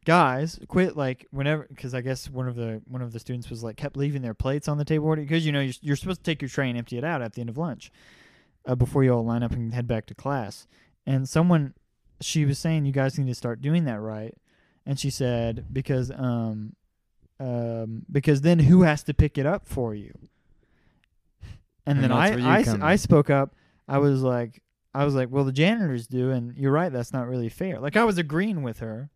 guys, 0.05 0.59
quit 0.69 0.97
like 0.97 1.27
whenever, 1.31 1.67
because 1.71 1.95
I 1.95 2.03
guess 2.03 2.29
one 2.31 2.47
of 2.47 2.57
the 2.57 2.83
one 2.87 3.01
of 3.01 3.13
the 3.13 3.19
students 3.19 3.49
was 3.49 3.63
like 3.65 3.77
kept 3.77 3.97
leaving 3.97 4.21
their 4.21 4.35
plates 4.35 4.69
on 4.69 4.77
the 4.77 4.85
table 4.85 5.17
because 5.17 5.47
you 5.47 5.53
know 5.53 5.61
you're, 5.61 5.75
you're 5.81 5.97
supposed 5.97 6.21
to 6.23 6.31
take 6.31 6.43
your 6.43 6.51
tray 6.51 6.69
and 6.69 6.77
empty 6.79 6.99
it 6.99 7.05
out 7.05 7.23
at 7.23 7.33
the 7.33 7.41
end 7.41 7.49
of 7.49 7.57
lunch, 7.57 7.91
uh, 8.69 8.77
before 8.77 9.03
you 9.03 9.13
all 9.13 9.25
line 9.25 9.43
up 9.43 9.51
and 9.53 9.75
head 9.75 9.89
back 9.89 10.07
to 10.07 10.15
class. 10.15 10.69
And 11.07 11.29
someone, 11.29 11.75
she 12.21 12.45
was 12.45 12.59
saying, 12.59 12.85
you 12.85 12.93
guys 12.93 13.19
need 13.19 13.27
to 13.27 13.35
start 13.35 13.61
doing 13.61 13.85
that 13.87 14.01
right. 14.01 14.35
And 14.87 14.99
she 15.01 15.11
said 15.11 15.67
because 15.73 16.11
um, 16.13 16.75
um, 17.41 18.03
because 18.11 18.41
then 18.43 18.59
who 18.61 18.83
has 18.83 19.03
to 19.05 19.15
pick 19.15 19.37
it 19.39 19.47
up 19.47 19.67
for 19.67 19.95
you? 19.95 20.13
And, 21.87 21.99
And 21.99 22.05
then 22.05 22.13
I, 22.13 22.33
I 22.39 22.57
I, 22.57 22.61
s- 22.61 22.65
come 22.67 22.83
I 22.83 22.97
spoke 22.97 23.31
up. 23.31 23.55
I 23.89 23.99
was 23.99 24.23
like 24.23 24.63
I 24.95 25.05
was 25.05 25.15
like, 25.15 25.29
well, 25.31 25.45
the 25.45 25.53
janitors 25.53 26.07
do, 26.07 26.31
and 26.31 26.57
you're 26.57 26.73
right. 26.73 26.93
That's 26.93 27.13
not 27.13 27.29
really 27.29 27.49
fair. 27.49 27.79
Like 27.81 27.97
I 27.97 28.05
was 28.05 28.19
agreeing 28.19 28.63
with 28.63 28.81
her, 28.81 29.11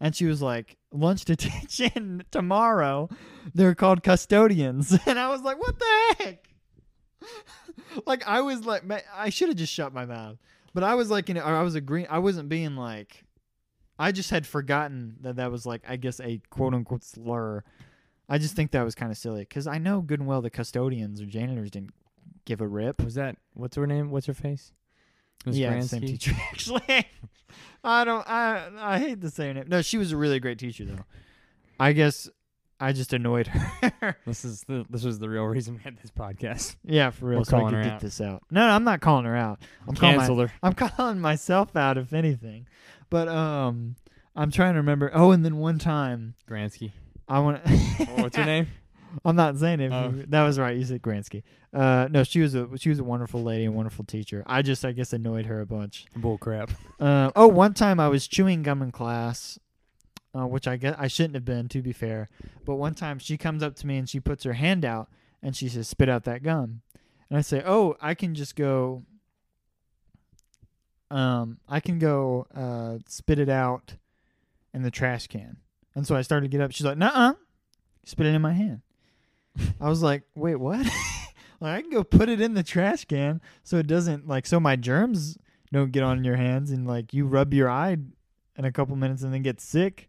and 0.00 0.14
she 0.14 0.26
was 0.26 0.42
like, 0.42 0.76
lunch 0.92 1.24
detention 1.24 2.24
tomorrow. 2.30 3.08
They're 3.54 3.74
called 3.74 4.02
custodians, 4.02 4.96
and 5.06 5.18
I 5.18 5.28
was 5.30 5.42
like, 5.42 5.58
what 5.58 5.78
the 5.78 6.14
heck? 6.24 6.48
like 8.06 8.26
I 8.26 8.40
was 8.40 8.64
like, 8.64 8.84
ma- 8.84 8.98
I 9.14 9.30
should 9.30 9.48
have 9.48 9.56
just 9.56 9.72
shut 9.72 9.92
my 9.92 10.04
mouth. 10.04 10.38
But 10.74 10.84
I 10.84 10.94
was 10.94 11.10
like, 11.10 11.28
you 11.28 11.34
know, 11.34 11.42
I 11.42 11.62
was 11.62 11.74
agreeing. 11.74 12.06
I 12.08 12.18
wasn't 12.18 12.48
being 12.48 12.76
like, 12.76 13.24
I 13.98 14.10
just 14.12 14.30
had 14.30 14.46
forgotten 14.46 15.16
that 15.20 15.36
that 15.36 15.50
was 15.50 15.66
like, 15.66 15.82
I 15.86 15.96
guess, 15.96 16.20
a 16.20 16.40
quote 16.50 16.74
unquote 16.74 17.04
slur. 17.04 17.62
I 18.28 18.38
just 18.38 18.56
think 18.56 18.70
that 18.70 18.82
was 18.82 18.94
kind 18.94 19.12
of 19.12 19.18
silly 19.18 19.42
because 19.42 19.66
I 19.66 19.78
know 19.78 20.00
good 20.00 20.20
and 20.20 20.28
well 20.28 20.40
the 20.40 20.50
custodians 20.50 21.20
or 21.20 21.26
janitors 21.26 21.70
didn't 21.70 21.92
give 22.44 22.60
a 22.60 22.66
rip. 22.66 23.02
Was 23.02 23.14
that 23.14 23.36
what's 23.54 23.76
her 23.76 23.86
name? 23.86 24.10
What's 24.10 24.26
her 24.26 24.34
face? 24.34 24.72
Yeah, 25.44 25.80
same 25.80 26.00
teacher 26.02 26.32
actually. 26.50 27.06
I 27.84 28.04
don't. 28.04 28.26
I 28.28 28.70
I 28.78 28.98
hate 28.98 29.20
to 29.20 29.30
say 29.30 29.48
her 29.48 29.54
name. 29.54 29.64
No, 29.68 29.82
she 29.82 29.98
was 29.98 30.12
a 30.12 30.16
really 30.16 30.40
great 30.40 30.58
teacher 30.58 30.84
though. 30.84 31.04
I 31.78 31.92
guess 31.92 32.30
I 32.82 32.92
just 32.92 33.12
annoyed 33.12 33.46
her. 33.46 34.16
This 34.26 34.44
is 34.44 34.62
the 34.64 34.84
this 34.90 35.04
was 35.04 35.20
the 35.20 35.28
real 35.28 35.44
reason 35.44 35.76
we 35.76 35.82
had 35.82 35.96
this 35.98 36.10
podcast. 36.10 36.74
yeah, 36.84 37.10
for 37.10 37.26
real. 37.26 37.38
We're 37.38 37.44
so 37.44 37.56
I 37.56 37.60
calling 37.60 37.74
could 37.74 37.78
her 37.78 37.84
get 37.84 37.92
out. 37.92 38.00
this 38.00 38.20
out. 38.20 38.42
No, 38.50 38.66
no, 38.66 38.72
I'm 38.72 38.82
not 38.82 39.00
calling 39.00 39.24
her 39.24 39.36
out. 39.36 39.60
I'm 39.86 39.94
calling 39.94 40.16
my, 40.16 40.26
her. 40.26 40.52
I'm 40.62 40.72
calling 40.74 41.20
myself 41.20 41.76
out 41.76 41.96
if 41.96 42.12
anything. 42.12 42.66
But 43.08 43.28
um, 43.28 43.94
I'm 44.34 44.50
trying 44.50 44.74
to 44.74 44.80
remember. 44.80 45.12
Oh, 45.14 45.30
and 45.30 45.44
then 45.44 45.58
one 45.58 45.78
time 45.78 46.34
Gransky. 46.50 46.90
I 47.28 47.38
want. 47.38 47.64
What's 48.16 48.36
her 48.36 48.44
name? 48.44 48.66
I'm 49.24 49.36
not 49.36 49.58
saying 49.58 49.80
it. 49.80 49.92
Oh. 49.92 50.12
That 50.28 50.42
was 50.42 50.58
right. 50.58 50.76
You 50.76 50.84
said 50.84 51.02
Gransky. 51.02 51.44
Uh, 51.72 52.08
no, 52.10 52.24
she 52.24 52.40
was 52.40 52.54
a 52.54 52.68
she 52.76 52.88
was 52.88 52.98
a 52.98 53.04
wonderful 53.04 53.42
lady 53.42 53.64
and 53.64 53.74
wonderful 53.74 54.04
teacher. 54.04 54.42
I 54.46 54.62
just 54.62 54.84
I 54.84 54.90
guess 54.92 55.12
annoyed 55.12 55.46
her 55.46 55.60
a 55.60 55.66
bunch. 55.66 56.06
Bull 56.16 56.36
crap. 56.36 56.70
Uh, 56.98 57.30
oh, 57.36 57.46
one 57.46 57.74
time 57.74 58.00
I 58.00 58.08
was 58.08 58.26
chewing 58.26 58.62
gum 58.62 58.82
in 58.82 58.90
class, 58.90 59.58
uh, 60.34 60.46
which 60.46 60.66
I 60.66 60.76
guess 60.76 60.96
I 60.98 61.08
shouldn't 61.08 61.34
have 61.34 61.44
been, 61.44 61.68
to 61.68 61.82
be 61.82 61.92
fair. 61.92 62.28
But 62.64 62.76
one 62.76 62.94
time 62.94 63.18
she 63.18 63.36
comes 63.36 63.62
up 63.62 63.76
to 63.76 63.86
me 63.86 63.98
and 63.98 64.08
she 64.08 64.20
puts 64.20 64.44
her 64.44 64.54
hand 64.54 64.84
out 64.84 65.08
and 65.42 65.56
she 65.56 65.68
says, 65.68 65.88
"Spit 65.88 66.08
out 66.08 66.24
that 66.24 66.42
gum," 66.42 66.82
and 67.28 67.38
I 67.38 67.42
say, 67.42 67.62
"Oh, 67.64 67.96
I 68.00 68.14
can 68.14 68.34
just 68.34 68.56
go. 68.56 69.04
Um, 71.10 71.58
I 71.68 71.80
can 71.80 71.98
go 71.98 72.46
uh, 72.54 72.98
spit 73.06 73.38
it 73.38 73.48
out 73.48 73.94
in 74.72 74.82
the 74.82 74.90
trash 74.90 75.26
can." 75.26 75.58
And 75.94 76.06
so 76.06 76.16
I 76.16 76.22
started 76.22 76.50
to 76.50 76.56
get 76.56 76.62
up. 76.62 76.72
She's 76.72 76.86
like, 76.86 76.98
"Nuh-uh, 76.98 77.34
spit 78.04 78.26
it 78.26 78.34
in 78.34 78.42
my 78.42 78.52
hand." 78.52 78.82
I 79.80 79.88
was 79.88 80.02
like, 80.02 80.22
"Wait, 80.34 80.56
what?" 80.56 80.86
like 81.60 81.78
I 81.78 81.80
can 81.82 81.90
go 81.90 82.04
put 82.04 82.28
it 82.28 82.40
in 82.40 82.54
the 82.54 82.62
trash 82.62 83.04
can 83.04 83.40
so 83.62 83.76
it 83.76 83.86
doesn't 83.86 84.26
like 84.26 84.46
so 84.46 84.58
my 84.58 84.76
germs 84.76 85.36
don't 85.72 85.92
get 85.92 86.02
on 86.02 86.24
your 86.24 86.36
hands 86.36 86.70
and 86.70 86.86
like 86.86 87.14
you 87.14 87.26
rub 87.26 87.54
your 87.54 87.70
eye 87.70 87.96
in 88.56 88.64
a 88.64 88.72
couple 88.72 88.96
minutes 88.96 89.22
and 89.22 89.32
then 89.32 89.42
get 89.42 89.60
sick. 89.60 90.08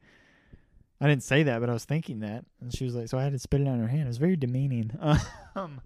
I 1.03 1.07
didn't 1.09 1.23
say 1.23 1.43
that, 1.43 1.59
but 1.59 1.69
I 1.69 1.73
was 1.73 1.83
thinking 1.83 2.21
that, 2.21 2.45
and 2.61 2.73
she 2.73 2.85
was 2.85 2.95
like, 2.95 3.09
"So 3.09 3.17
I 3.17 3.23
had 3.23 3.33
to 3.33 3.39
spit 3.39 3.59
it 3.61 3.67
on 3.67 3.77
her 3.79 3.87
hand." 3.87 4.03
It 4.03 4.07
was 4.07 4.17
very 4.17 4.37
demeaning. 4.37 4.91
Um, 5.55 5.81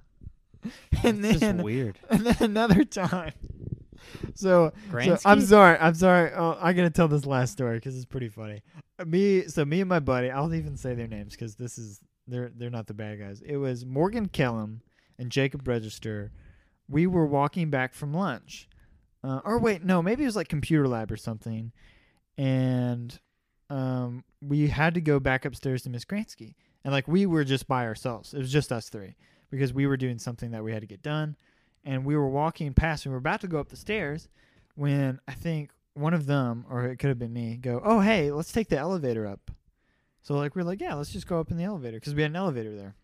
and 1.04 1.26
It's 1.26 1.42
then 1.42 1.62
weird. 1.62 2.00
and 2.10 2.26
then 2.26 2.38
another 2.40 2.86
time. 2.86 3.34
So, 4.34 4.72
so 4.90 5.18
I'm 5.26 5.42
sorry. 5.42 5.78
I'm 5.78 5.94
sorry. 5.94 6.32
Oh, 6.34 6.58
I 6.62 6.72
gotta 6.72 6.90
tell 6.90 7.10
this 7.10 7.26
last 7.26 7.52
story 7.52 7.76
because 7.78 7.96
it's 7.98 8.06
pretty 8.06 8.30
funny. 8.30 8.62
Uh, 8.98 9.04
Me, 9.06 9.48
so 9.48 9.66
me 9.66 9.82
and 9.82 9.90
my 9.90 10.00
buddy. 10.00 10.30
I'll 10.32 10.54
even 10.54 10.78
say 10.78 10.94
their 10.96 11.08
names 11.08 11.34
because 11.34 11.56
this 11.56 11.78
is 11.78 12.00
they're 12.28 12.50
they're 12.56 12.70
not 12.70 12.88
the 12.88 12.94
bad 12.94 13.20
guys. 13.20 13.42
It 13.42 13.58
was 13.58 13.86
Morgan 13.86 14.28
Kellum 14.30 14.82
and 15.20 15.32
Jacob 15.32 15.68
Register. 15.68 16.32
We 16.88 17.08
were 17.08 17.26
walking 17.26 17.70
back 17.70 17.94
from 17.94 18.14
lunch, 18.14 18.70
uh, 19.26 19.42
or 19.44 19.60
wait, 19.60 19.84
no, 19.84 20.02
maybe 20.02 20.24
it 20.24 20.28
was 20.28 20.38
like 20.38 20.48
computer 20.48 20.88
lab 20.88 21.12
or 21.12 21.18
something, 21.18 21.74
and 22.38 23.20
um, 23.70 24.24
we 24.42 24.68
had 24.68 24.94
to 24.94 25.02
go 25.02 25.20
back 25.20 25.46
upstairs 25.46 25.84
to 25.84 25.90
Miss 25.90 26.06
Gransky, 26.06 26.56
and 26.84 26.94
like 26.94 27.08
we 27.08 27.26
were 27.26 27.44
just 27.44 27.68
by 27.68 27.86
ourselves. 27.86 28.34
It 28.34 28.40
was 28.40 28.52
just 28.52 28.72
us 28.72 28.90
three 28.90 29.16
because 29.50 29.74
we 29.74 29.88
were 29.88 29.98
doing 29.98 30.20
something 30.20 30.52
that 30.52 30.64
we 30.64 30.72
had 30.72 30.82
to 30.82 30.88
get 30.88 31.02
done 31.02 31.36
and 31.88 32.04
we 32.04 32.18
were 32.18 32.28
walking 32.28 32.74
past 32.74 33.06
and 33.06 33.12
we 33.12 33.14
were 33.14 33.20
about 33.20 33.40
to 33.42 33.48
go 33.48 33.60
up 33.60 33.70
the 33.70 33.78
stairs 33.78 34.28
when 34.76 35.20
I 35.28 35.32
think 35.32 35.72
one 35.94 36.14
of 36.14 36.28
them, 36.28 36.66
or 36.70 36.86
it 36.86 36.98
could 36.98 37.08
have 37.08 37.18
been 37.18 37.34
me, 37.34 37.58
go, 37.58 37.82
"Oh, 37.84 38.02
hey, 38.02 38.30
let's 38.30 38.52
take 38.52 38.68
the 38.68 38.78
elevator 38.78 39.26
up." 39.26 39.50
So 40.22 40.36
like 40.36 40.56
we're 40.56 40.64
like, 40.64 40.82
"Yeah, 40.82 40.94
let's 40.94 41.12
just 41.12 41.26
go 41.26 41.40
up 41.40 41.50
in 41.50 41.58
the 41.58 41.64
elevator 41.64 41.98
because 41.98 42.14
we 42.14 42.22
had 42.22 42.32
an 42.32 42.36
elevator 42.36 42.76
there." 42.76 42.96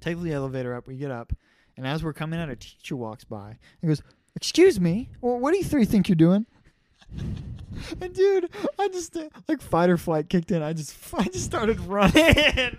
Take 0.00 0.18
the 0.20 0.32
elevator 0.32 0.74
up. 0.74 0.86
We 0.86 0.96
get 0.96 1.10
up, 1.10 1.34
and 1.76 1.86
as 1.86 2.02
we're 2.02 2.14
coming 2.14 2.40
out, 2.40 2.48
a 2.48 2.56
teacher 2.56 2.96
walks 2.96 3.24
by 3.24 3.58
and 3.82 3.88
goes, 3.88 4.02
"Excuse 4.34 4.80
me, 4.80 5.10
well, 5.20 5.38
what 5.38 5.50
do 5.50 5.58
you 5.58 5.64
three 5.64 5.84
think 5.84 6.08
you're 6.08 6.16
doing?" 6.16 6.46
and 8.00 8.14
dude, 8.14 8.50
I 8.78 8.88
just 8.88 9.16
like 9.48 9.60
fight 9.60 9.90
or 9.90 9.96
flight 9.96 10.28
kicked 10.28 10.50
in. 10.50 10.62
I 10.62 10.72
just 10.72 10.96
I 11.14 11.24
just 11.24 11.44
started 11.44 11.80
running. 11.80 12.78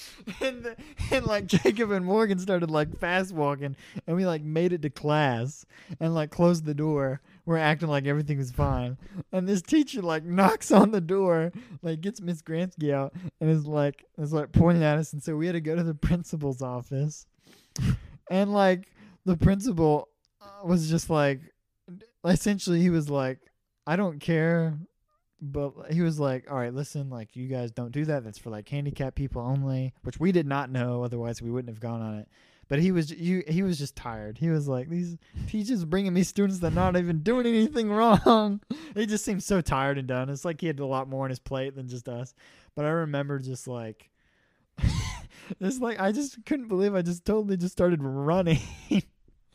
and 0.40 0.76
and 1.10 1.26
like 1.26 1.46
Jacob 1.46 1.90
and 1.90 2.04
Morgan 2.04 2.38
started 2.38 2.70
like 2.70 2.98
fast 2.98 3.32
walking, 3.32 3.76
and 4.06 4.16
we 4.16 4.26
like 4.26 4.42
made 4.42 4.72
it 4.72 4.82
to 4.82 4.90
class 4.90 5.66
and 6.00 6.14
like 6.14 6.30
closed 6.30 6.64
the 6.64 6.74
door. 6.74 7.20
We're 7.44 7.58
acting 7.58 7.88
like 7.88 8.06
everything 8.06 8.38
was 8.38 8.52
fine, 8.52 8.96
and 9.32 9.48
this 9.48 9.62
teacher 9.62 10.00
like 10.00 10.24
knocks 10.24 10.70
on 10.70 10.92
the 10.92 11.00
door, 11.00 11.52
like 11.82 12.00
gets 12.00 12.20
Miss 12.20 12.40
Gransky 12.40 12.92
out, 12.92 13.12
and 13.40 13.50
is 13.50 13.66
like 13.66 14.04
is 14.18 14.32
like 14.32 14.52
pointing 14.52 14.84
at 14.84 14.98
us, 14.98 15.12
and 15.12 15.22
so 15.22 15.36
we 15.36 15.46
had 15.46 15.54
to 15.54 15.60
go 15.60 15.74
to 15.74 15.82
the 15.82 15.94
principal's 15.94 16.62
office, 16.62 17.26
and 18.30 18.52
like 18.52 18.88
the 19.24 19.36
principal 19.36 20.08
uh, 20.40 20.66
was 20.66 20.88
just 20.88 21.10
like, 21.10 21.40
essentially 22.24 22.80
he 22.80 22.90
was 22.90 23.10
like, 23.10 23.38
I 23.86 23.96
don't 23.96 24.20
care 24.20 24.78
but 25.42 25.72
he 25.90 26.00
was 26.02 26.20
like, 26.20 26.48
"All 26.48 26.56
right, 26.56 26.72
listen, 26.72 27.10
like 27.10 27.34
you 27.34 27.48
guys 27.48 27.72
don't 27.72 27.90
do 27.90 28.04
that. 28.04 28.22
That's 28.22 28.38
for 28.38 28.50
like 28.50 28.68
handicapped 28.68 29.16
people 29.16 29.42
only," 29.42 29.92
which 30.02 30.20
we 30.20 30.30
did 30.30 30.46
not 30.46 30.70
know. 30.70 31.02
Otherwise, 31.02 31.42
we 31.42 31.50
wouldn't 31.50 31.74
have 31.74 31.80
gone 31.80 32.00
on 32.00 32.18
it. 32.18 32.28
But 32.68 32.78
he 32.78 32.92
was 32.92 33.10
you. 33.10 33.42
He 33.48 33.64
was 33.64 33.76
just 33.76 33.96
tired. 33.96 34.38
He 34.38 34.50
was 34.50 34.68
like, 34.68 34.88
"These 34.88 35.18
teachers 35.48 35.84
bringing 35.84 36.14
me 36.14 36.22
students 36.22 36.60
that 36.60 36.72
not 36.72 36.96
even 36.96 37.22
doing 37.24 37.46
anything 37.46 37.90
wrong." 37.90 38.60
he 38.94 39.04
just 39.04 39.24
seemed 39.24 39.42
so 39.42 39.60
tired 39.60 39.98
and 39.98 40.06
done. 40.06 40.30
It's 40.30 40.44
like 40.44 40.60
he 40.60 40.68
had 40.68 40.78
a 40.78 40.86
lot 40.86 41.08
more 41.08 41.24
on 41.24 41.30
his 41.30 41.40
plate 41.40 41.74
than 41.74 41.88
just 41.88 42.08
us. 42.08 42.34
But 42.76 42.84
I 42.84 42.90
remember 42.90 43.40
just 43.40 43.66
like, 43.66 44.10
it's 45.60 45.80
like 45.80 45.98
I 45.98 46.12
just 46.12 46.46
couldn't 46.46 46.68
believe 46.68 46.94
I 46.94 47.02
just 47.02 47.24
totally 47.24 47.56
just 47.56 47.72
started 47.72 48.00
running. 48.00 48.60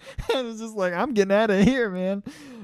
it 0.30 0.46
was 0.46 0.60
just 0.60 0.76
like 0.76 0.93
I'm 0.93 1.13
getting 1.13 1.36
out 1.36 1.50
of 1.50 1.63
here, 1.63 1.89
man. 1.89 2.24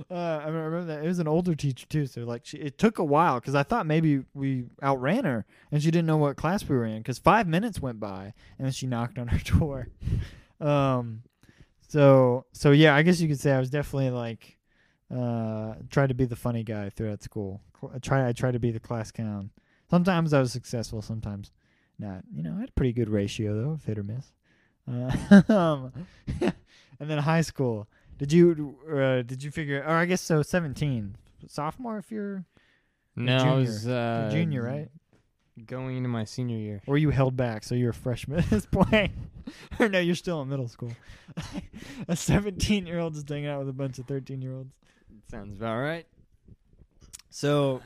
Uh, 0.10 0.42
I 0.44 0.48
remember 0.48 0.86
that 0.86 1.04
it 1.04 1.08
was 1.08 1.20
an 1.20 1.28
older 1.28 1.56
teacher 1.56 1.86
too, 1.88 2.06
so 2.06 2.22
like 2.22 2.46
she, 2.46 2.58
it 2.58 2.78
took 2.78 3.00
a 3.00 3.04
while 3.04 3.40
because 3.40 3.56
I 3.56 3.64
thought 3.64 3.86
maybe 3.86 4.24
we 4.34 4.66
outran 4.82 5.26
her 5.26 5.46
and 5.72 5.82
she 5.82 5.92
didn't 5.92 6.08
know 6.08 6.18
what 6.18 6.36
class 6.38 6.68
we 6.68 6.76
were 6.76 6.86
in 6.86 7.00
because 7.00 7.20
five 7.20 7.48
minutes 7.48 7.82
went 7.82 8.00
by 8.00 8.34
and 8.58 8.66
then 8.66 8.72
she 8.72 8.88
knocked 8.88 9.18
on 9.18 9.28
her 9.28 9.40
door. 9.60 9.88
Um, 10.60 11.24
so 11.88 12.46
so 12.54 12.72
yeah, 12.72 12.96
I 12.96 13.02
guess 13.02 13.20
you 13.20 13.28
could 13.28 13.40
say 13.40 13.52
I 13.52 13.60
was 13.60 13.70
definitely 13.70 14.12
like 14.12 14.58
uh 15.14 15.76
tried 15.90 16.08
to 16.08 16.16
be 16.16 16.26
the 16.26 16.36
funny 16.36 16.64
guy 16.64 16.90
throughout 16.90 17.24
school. 17.24 17.62
I 17.94 18.00
try 18.00 18.28
I 18.28 18.34
tried 18.34 18.54
to 18.54 18.60
be 18.60 18.72
the 18.72 18.80
class 18.80 19.12
clown. 19.12 19.52
Sometimes 19.90 20.34
I 20.34 20.40
was 20.40 20.52
successful, 20.52 21.02
sometimes 21.02 21.52
not. 22.00 22.24
You 22.34 22.44
know, 22.44 22.56
I 22.58 22.62
had 22.62 22.70
a 22.70 22.74
pretty 22.74 22.94
good 22.94 23.10
ratio 23.10 23.56
though, 23.56 23.72
of 23.72 23.86
hit 23.86 24.00
or 24.00 24.04
miss. 24.04 24.34
Uh, 24.90 25.42
um, 25.54 25.94
and 27.04 27.12
then 27.12 27.20
high 27.20 27.42
school. 27.42 27.88
Did 28.18 28.32
you 28.32 28.76
uh, 28.92 29.22
did 29.22 29.44
you 29.44 29.52
figure? 29.52 29.84
Or 29.84 29.92
I 29.92 30.06
guess 30.06 30.22
so. 30.22 30.42
Seventeen, 30.42 31.16
sophomore 31.48 31.98
if 31.98 32.12
you're 32.12 32.46
No, 33.16 33.38
junior. 33.40 33.56
was 33.56 33.88
uh, 33.88 34.30
junior, 34.32 34.64
right? 34.64 34.90
Going 35.68 35.98
into 35.98 36.10
my 36.10 36.24
senior 36.24 36.58
year. 36.58 36.82
Or 36.88 36.98
you 36.98 37.12
held 37.12 37.38
back, 37.38 37.64
so 37.64 37.76
you're 37.76 37.92
a 37.92 37.94
freshman 37.94 38.40
at 38.40 38.50
this 38.50 38.66
point. 38.66 39.12
or 39.80 39.88
no, 39.90 40.00
you're 40.00 40.16
still 40.16 40.42
in 40.42 40.50
middle 40.50 40.68
school. 40.68 40.92
a 42.08 42.16
seventeen 42.16 42.88
year 42.88 43.00
old 43.00 43.14
just 43.14 43.30
hanging 43.30 43.48
out 43.48 43.60
with 43.60 43.70
a 43.70 43.74
bunch 43.74 44.00
of 44.00 44.06
thirteen 44.08 44.42
year 44.42 44.54
olds. 44.56 44.74
Sounds 45.30 45.56
about 45.58 45.80
right. 45.80 46.06
So, 47.30 47.82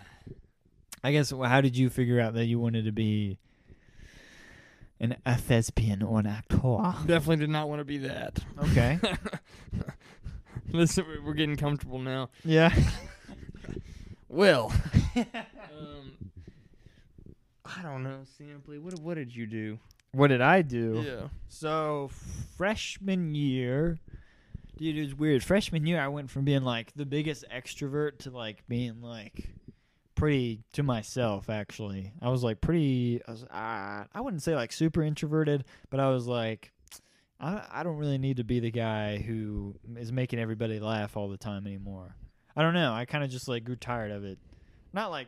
I 1.03 1.11
guess 1.11 1.31
wh- 1.31 1.45
how 1.45 1.61
did 1.61 1.75
you 1.77 1.89
figure 1.89 2.19
out 2.19 2.33
that 2.35 2.45
you 2.45 2.59
wanted 2.59 2.85
to 2.85 2.91
be 2.91 3.37
an 4.99 5.15
a 5.25 5.35
thespian 5.37 6.01
or 6.03 6.19
an 6.19 6.27
actor? 6.27 6.57
Definitely 7.05 7.37
did 7.37 7.49
not 7.49 7.69
want 7.69 7.79
to 7.79 7.85
be 7.85 7.97
that. 7.99 8.39
Okay. 8.59 8.99
Listen, 10.71 11.05
we- 11.07 11.19
we're 11.19 11.33
getting 11.33 11.55
comfortable 11.55 11.99
now. 11.99 12.29
yeah. 12.43 12.73
well, 14.29 14.73
um, 15.15 16.13
I 17.65 17.81
don't 17.81 18.03
know, 18.03 18.19
simply. 18.37 18.79
What 18.79 18.99
what 18.99 19.15
did 19.15 19.35
you 19.35 19.45
do? 19.47 19.79
What 20.11 20.27
did 20.27 20.41
I 20.41 20.61
do? 20.61 21.03
Yeah. 21.05 21.27
So 21.47 22.09
freshman 22.57 23.35
year, 23.35 23.99
dude, 24.77 24.97
it 24.97 25.03
was 25.03 25.15
weird. 25.15 25.43
Freshman 25.43 25.85
year, 25.85 26.01
I 26.01 26.07
went 26.07 26.29
from 26.31 26.43
being 26.45 26.63
like 26.63 26.93
the 26.95 27.05
biggest 27.05 27.45
extrovert 27.53 28.19
to 28.19 28.31
like 28.31 28.63
being 28.67 29.01
like 29.01 29.49
pretty 30.17 30.59
to 30.73 30.83
myself. 30.83 31.49
Actually, 31.49 32.11
I 32.21 32.29
was 32.29 32.43
like 32.43 32.59
pretty. 32.59 33.21
I 33.25 33.31
was. 33.31 33.43
Uh, 33.43 34.03
I 34.13 34.21
wouldn't 34.21 34.43
say 34.43 34.55
like 34.55 34.73
super 34.73 35.01
introverted, 35.01 35.63
but 35.89 35.99
I 35.99 36.09
was 36.09 36.27
like. 36.27 36.73
I, 37.39 37.61
I 37.71 37.83
don't 37.83 37.97
really 37.97 38.17
need 38.17 38.37
to 38.37 38.43
be 38.43 38.59
the 38.59 38.71
guy 38.71 39.19
who 39.19 39.75
is 39.95 40.11
making 40.11 40.39
everybody 40.39 40.79
laugh 40.79 41.15
all 41.15 41.29
the 41.29 41.37
time 41.37 41.67
anymore. 41.67 42.15
I 42.55 42.63
don't 42.63 42.73
know. 42.73 42.91
I 42.93 43.05
kind 43.05 43.23
of 43.23 43.29
just 43.29 43.47
like 43.47 43.63
grew 43.63 43.75
tired 43.75 44.11
of 44.11 44.23
it. 44.23 44.39
Not 44.91 45.11
like 45.11 45.27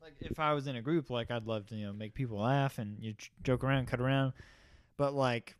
like 0.00 0.14
if 0.20 0.38
I 0.38 0.52
was 0.52 0.66
in 0.66 0.76
a 0.76 0.82
group, 0.82 1.10
like 1.10 1.30
I'd 1.30 1.46
love 1.46 1.66
to 1.68 1.74
you 1.74 1.86
know 1.86 1.92
make 1.92 2.14
people 2.14 2.38
laugh 2.38 2.78
and 2.78 2.96
you 3.00 3.14
joke 3.42 3.64
around, 3.64 3.88
cut 3.88 4.00
around, 4.00 4.32
but 4.96 5.12
like 5.12 5.56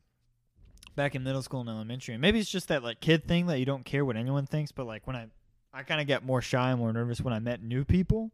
back 0.94 1.14
in 1.14 1.24
middle 1.24 1.42
school 1.42 1.60
and 1.60 1.68
elementary, 1.68 2.14
and 2.14 2.22
maybe 2.22 2.38
it's 2.38 2.50
just 2.50 2.68
that 2.68 2.82
like 2.82 3.00
kid 3.00 3.26
thing 3.26 3.46
that 3.46 3.58
you 3.58 3.66
don't 3.66 3.84
care 3.84 4.04
what 4.04 4.16
anyone 4.16 4.46
thinks. 4.46 4.70
But 4.70 4.86
like 4.86 5.06
when 5.06 5.16
I 5.16 5.26
I 5.72 5.82
kind 5.82 6.00
of 6.00 6.06
get 6.06 6.24
more 6.24 6.40
shy, 6.40 6.70
and 6.70 6.78
more 6.78 6.92
nervous 6.92 7.20
when 7.20 7.34
I 7.34 7.38
met 7.38 7.62
new 7.62 7.84
people, 7.84 8.30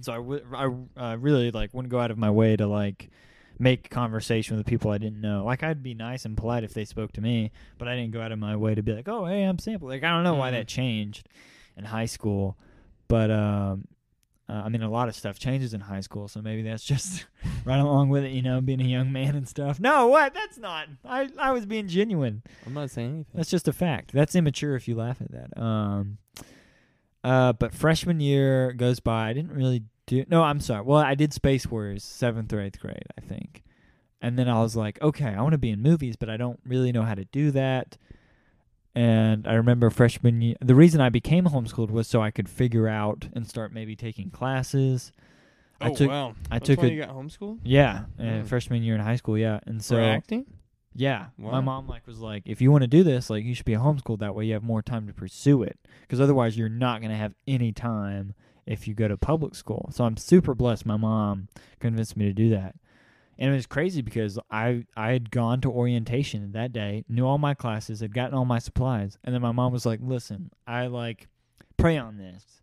so 0.00 0.40
I 0.54 0.66
I 0.96 1.12
uh, 1.12 1.16
really 1.16 1.50
like 1.50 1.72
wouldn't 1.74 1.90
go 1.90 1.98
out 2.00 2.10
of 2.10 2.18
my 2.18 2.30
way 2.30 2.56
to 2.56 2.66
like 2.66 3.10
make 3.58 3.88
conversation 3.88 4.56
with 4.56 4.66
the 4.66 4.70
people 4.70 4.90
I 4.90 4.98
didn't 4.98 5.20
know. 5.20 5.44
Like 5.44 5.62
I'd 5.62 5.82
be 5.82 5.94
nice 5.94 6.24
and 6.24 6.36
polite 6.36 6.62
if 6.64 6.74
they 6.74 6.84
spoke 6.84 7.12
to 7.12 7.20
me, 7.20 7.52
but 7.78 7.88
I 7.88 7.96
didn't 7.96 8.12
go 8.12 8.20
out 8.20 8.32
of 8.32 8.38
my 8.38 8.54
way 8.56 8.74
to 8.74 8.82
be 8.82 8.92
like, 8.92 9.08
"Oh, 9.08 9.24
hey, 9.24 9.44
I'm 9.44 9.58
Sample." 9.58 9.88
Like 9.88 10.04
I 10.04 10.10
don't 10.10 10.24
know 10.24 10.34
why 10.34 10.50
Mhm. 10.50 10.52
that 10.54 10.68
changed 10.68 11.28
in 11.76 11.84
high 11.84 12.06
school, 12.06 12.56
but 13.08 13.30
um 13.30 13.86
uh, 14.48 14.62
I 14.64 14.68
mean 14.68 14.82
a 14.82 14.88
lot 14.90 15.08
of 15.08 15.16
stuff 15.16 15.38
changes 15.40 15.74
in 15.74 15.80
high 15.80 16.00
school, 16.02 16.28
so 16.28 16.40
maybe 16.40 16.62
that's 16.62 16.84
just 16.84 17.26
right 17.64 17.80
along 17.80 18.10
with 18.10 18.22
it, 18.24 18.30
you 18.30 18.42
know, 18.42 18.60
being 18.60 18.80
a 18.80 18.84
young 18.84 19.10
man 19.10 19.34
and 19.34 19.48
stuff. 19.48 19.80
No, 19.80 20.06
what? 20.06 20.34
That's 20.34 20.56
not. 20.58 20.86
I 21.04 21.28
I 21.38 21.50
was 21.50 21.66
being 21.66 21.88
genuine. 21.88 22.42
I'm 22.64 22.74
not 22.74 22.90
saying 22.90 23.08
anything. 23.10 23.32
That's 23.34 23.50
just 23.50 23.66
a 23.66 23.72
fact. 23.72 24.12
That's 24.12 24.36
immature 24.36 24.76
if 24.76 24.86
you 24.86 24.94
laugh 24.94 25.20
at 25.20 25.32
that. 25.32 25.60
Um, 25.60 26.18
uh, 27.24 27.52
but 27.54 27.74
freshman 27.74 28.20
year 28.20 28.72
goes 28.72 29.00
by. 29.00 29.28
I 29.28 29.32
didn't 29.32 29.52
really 29.52 29.82
do. 30.06 30.24
No, 30.28 30.42
I'm 30.42 30.60
sorry. 30.60 30.82
Well, 30.82 30.98
I 30.98 31.14
did 31.14 31.32
Space 31.32 31.66
Warriors 31.66 32.04
seventh 32.04 32.52
or 32.52 32.60
eighth 32.60 32.80
grade, 32.80 33.04
I 33.18 33.20
think. 33.20 33.62
And 34.22 34.38
then 34.38 34.48
I 34.48 34.60
was 34.60 34.74
like, 34.76 35.00
okay, 35.02 35.34
I 35.34 35.42
want 35.42 35.52
to 35.52 35.58
be 35.58 35.70
in 35.70 35.82
movies, 35.82 36.16
but 36.16 36.30
I 36.30 36.36
don't 36.36 36.58
really 36.64 36.90
know 36.92 37.02
how 37.02 37.14
to 37.14 37.24
do 37.26 37.50
that. 37.52 37.98
And 38.94 39.46
I 39.46 39.54
remember 39.54 39.90
freshman 39.90 40.40
year, 40.40 40.56
the 40.60 40.74
reason 40.74 41.00
I 41.02 41.10
became 41.10 41.44
homeschooled 41.44 41.90
was 41.90 42.08
so 42.08 42.22
I 42.22 42.30
could 42.30 42.48
figure 42.48 42.88
out 42.88 43.28
and 43.34 43.46
start 43.46 43.72
maybe 43.72 43.94
taking 43.94 44.30
classes. 44.30 45.12
I 45.80 45.90
oh 45.90 45.94
took, 45.94 46.08
wow. 46.08 46.34
I 46.50 46.54
That's 46.58 46.66
took 46.68 46.78
why 46.80 46.86
a- 46.86 46.90
you 46.90 47.00
got 47.02 47.10
homeschooled 47.10 47.58
yeah, 47.62 48.04
Mm. 48.18 48.46
freshman 48.46 48.82
year 48.82 48.94
in 48.94 49.02
high 49.02 49.16
school, 49.16 49.36
yeah. 49.36 49.60
And 49.66 49.84
so 49.84 49.96
for 49.96 50.00
acting. 50.02 50.46
Yeah, 50.96 51.26
my 51.36 51.60
mom 51.60 51.86
like 51.86 52.06
was 52.06 52.20
like, 52.20 52.44
if 52.46 52.60
you 52.60 52.72
want 52.72 52.82
to 52.82 52.88
do 52.88 53.02
this, 53.02 53.28
like 53.28 53.44
you 53.44 53.54
should 53.54 53.66
be 53.66 53.74
homeschooled. 53.74 54.20
That 54.20 54.34
way, 54.34 54.46
you 54.46 54.54
have 54.54 54.62
more 54.62 54.82
time 54.82 55.06
to 55.06 55.12
pursue 55.12 55.62
it. 55.62 55.78
Because 56.00 56.20
otherwise, 56.20 56.56
you're 56.56 56.68
not 56.68 57.02
gonna 57.02 57.16
have 57.16 57.34
any 57.46 57.72
time 57.72 58.34
if 58.66 58.88
you 58.88 58.94
go 58.94 59.06
to 59.06 59.16
public 59.16 59.54
school. 59.54 59.90
So 59.92 60.04
I'm 60.04 60.16
super 60.16 60.54
blessed. 60.54 60.86
My 60.86 60.96
mom 60.96 61.48
convinced 61.80 62.16
me 62.16 62.24
to 62.26 62.32
do 62.32 62.48
that, 62.50 62.76
and 63.38 63.50
it 63.52 63.54
was 63.54 63.66
crazy 63.66 64.00
because 64.00 64.38
I 64.50 64.86
I 64.96 65.12
had 65.12 65.30
gone 65.30 65.60
to 65.60 65.70
orientation 65.70 66.52
that 66.52 66.72
day, 66.72 67.04
knew 67.08 67.26
all 67.26 67.38
my 67.38 67.54
classes, 67.54 68.00
had 68.00 68.14
gotten 68.14 68.34
all 68.34 68.46
my 68.46 68.58
supplies, 68.58 69.18
and 69.22 69.34
then 69.34 69.42
my 69.42 69.52
mom 69.52 69.72
was 69.72 69.84
like, 69.84 70.00
"Listen, 70.02 70.50
I 70.66 70.86
like 70.86 71.28
pray 71.76 71.98
on 71.98 72.16
this." 72.16 72.62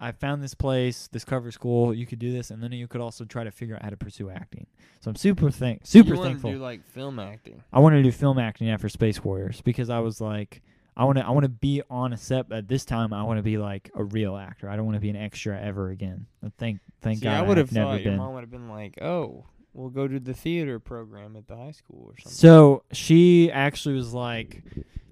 I 0.00 0.12
found 0.12 0.42
this 0.42 0.54
place, 0.54 1.08
this 1.12 1.24
cover 1.24 1.52
school. 1.52 1.92
You 1.92 2.06
could 2.06 2.18
do 2.18 2.32
this, 2.32 2.50
and 2.50 2.62
then 2.62 2.72
you 2.72 2.88
could 2.88 3.02
also 3.02 3.24
try 3.24 3.44
to 3.44 3.50
figure 3.50 3.76
out 3.76 3.82
how 3.82 3.90
to 3.90 3.96
pursue 3.96 4.30
acting. 4.30 4.66
So 5.00 5.10
I'm 5.10 5.16
super 5.16 5.50
thank, 5.50 5.86
super 5.86 6.14
you 6.14 6.22
thankful. 6.22 6.50
to 6.50 6.56
do 6.56 6.62
like 6.62 6.84
film 6.86 7.18
acting. 7.18 7.62
I 7.72 7.80
wanted 7.80 7.98
to 7.98 8.02
do 8.02 8.12
film 8.12 8.38
acting 8.38 8.70
after 8.70 8.88
Space 8.88 9.22
Warriors 9.22 9.60
because 9.60 9.90
I 9.90 9.98
was 9.98 10.20
like, 10.20 10.62
I 10.96 11.04
want 11.04 11.18
to, 11.18 11.26
I 11.26 11.30
want 11.30 11.44
to 11.44 11.50
be 11.50 11.82
on 11.90 12.12
a 12.12 12.16
set. 12.16 12.48
But 12.48 12.66
this 12.66 12.84
time, 12.84 13.12
I 13.12 13.22
want 13.22 13.38
to 13.38 13.42
be 13.42 13.58
like 13.58 13.90
a 13.94 14.02
real 14.02 14.36
actor. 14.36 14.68
I 14.70 14.76
don't 14.76 14.86
want 14.86 14.96
to 14.96 15.00
be 15.00 15.10
an 15.10 15.16
extra 15.16 15.60
ever 15.60 15.90
again. 15.90 16.26
And 16.42 16.56
thank, 16.56 16.80
thank 17.02 17.18
See, 17.18 17.24
God, 17.24 17.34
I 17.34 17.42
would 17.42 17.58
have 17.58 17.72
never 17.72 17.92
thought 17.92 18.02
your 18.02 18.16
mom 18.16 18.34
would 18.34 18.40
have 18.40 18.50
been 18.50 18.70
like, 18.70 19.00
"Oh, 19.02 19.44
we'll 19.74 19.90
go 19.90 20.08
to 20.08 20.18
the 20.18 20.34
theater 20.34 20.78
program 20.78 21.36
at 21.36 21.46
the 21.46 21.56
high 21.56 21.72
school 21.72 22.06
or 22.06 22.18
something." 22.18 22.32
So 22.32 22.84
she 22.92 23.52
actually 23.52 23.94
was 23.94 24.14
like, 24.14 24.62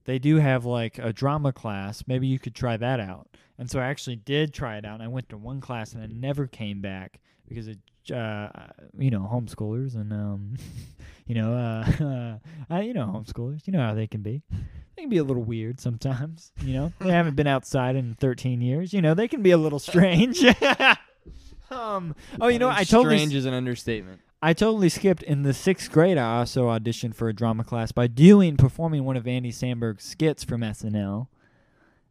they 0.05 0.19
do 0.19 0.37
have 0.37 0.65
like 0.65 0.99
a 0.99 1.13
drama 1.13 1.53
class. 1.53 2.05
Maybe 2.07 2.27
you 2.27 2.39
could 2.39 2.55
try 2.55 2.79
that 2.79 2.99
out. 3.01 3.29
And 3.59 3.71
so 3.71 3.81
I 3.81 3.87
actually 3.87 4.17
did 4.17 4.55
try 4.55 4.77
it 4.77 4.85
out. 4.85 4.95
And 4.95 5.03
I 5.03 5.09
went 5.09 5.29
to 5.31 5.37
one 5.37 5.61
class 5.61 5.93
and 5.93 6.03
I 6.03 6.07
never 6.07 6.47
came 6.47 6.81
back 6.81 7.21
because 7.49 7.69
it, 7.69 7.79
uh, 8.13 8.49
you 8.97 9.11
know, 9.11 9.29
homeschoolers 9.31 9.95
and 9.97 10.13
um, 10.13 10.55
you 11.27 11.35
know, 11.35 11.55
uh, 11.55 12.39
uh, 12.75 12.79
you 12.81 12.95
know, 12.95 13.07
homeschoolers. 13.07 13.67
You 13.67 13.73
know 13.73 13.81
how 13.81 13.95
they 13.95 14.07
can 14.07 14.23
be. 14.23 14.43
They 14.97 15.03
can 15.03 15.11
be 15.11 15.19
a 15.19 15.25
little 15.25 15.45
weird 15.45 15.81
sometimes. 15.81 16.53
You 16.63 16.75
know, 16.75 16.93
they 17.01 17.11
haven't 17.11 17.37
been 17.37 17.47
outside 17.47 17.97
in 17.97 18.15
13 18.15 18.61
years. 18.61 18.93
You 18.93 19.03
know, 19.03 19.15
they 19.15 19.29
can 19.29 19.43
be 19.43 19.51
a 19.51 19.59
little 19.59 19.79
strange. 19.79 20.45
um. 21.71 22.15
Oh, 22.41 22.49
you 22.49 22.59
know, 22.59 22.69
I 22.69 22.85
totally. 22.85 23.19
strange 23.19 23.35
is 23.35 23.45
an 23.45 23.55
understatement. 23.55 24.21
I 24.41 24.53
totally 24.53 24.89
skipped 24.89 25.25
in 25.25 25.43
the 25.43 25.53
sixth 25.53 25.91
grade. 25.91 26.17
I 26.17 26.39
also 26.39 26.67
auditioned 26.67 27.17
for 27.17 27.29
a 27.29 27.35
drama 27.35 27.65
class 27.65 27.91
by 27.91 28.07
doing 28.07 28.57
performing 28.57 29.05
one 29.05 29.17
of 29.17 29.27
Andy 29.27 29.51
Samberg's 29.51 30.05
skits 30.05 30.45
from 30.45 30.61
SNL, 30.61 31.27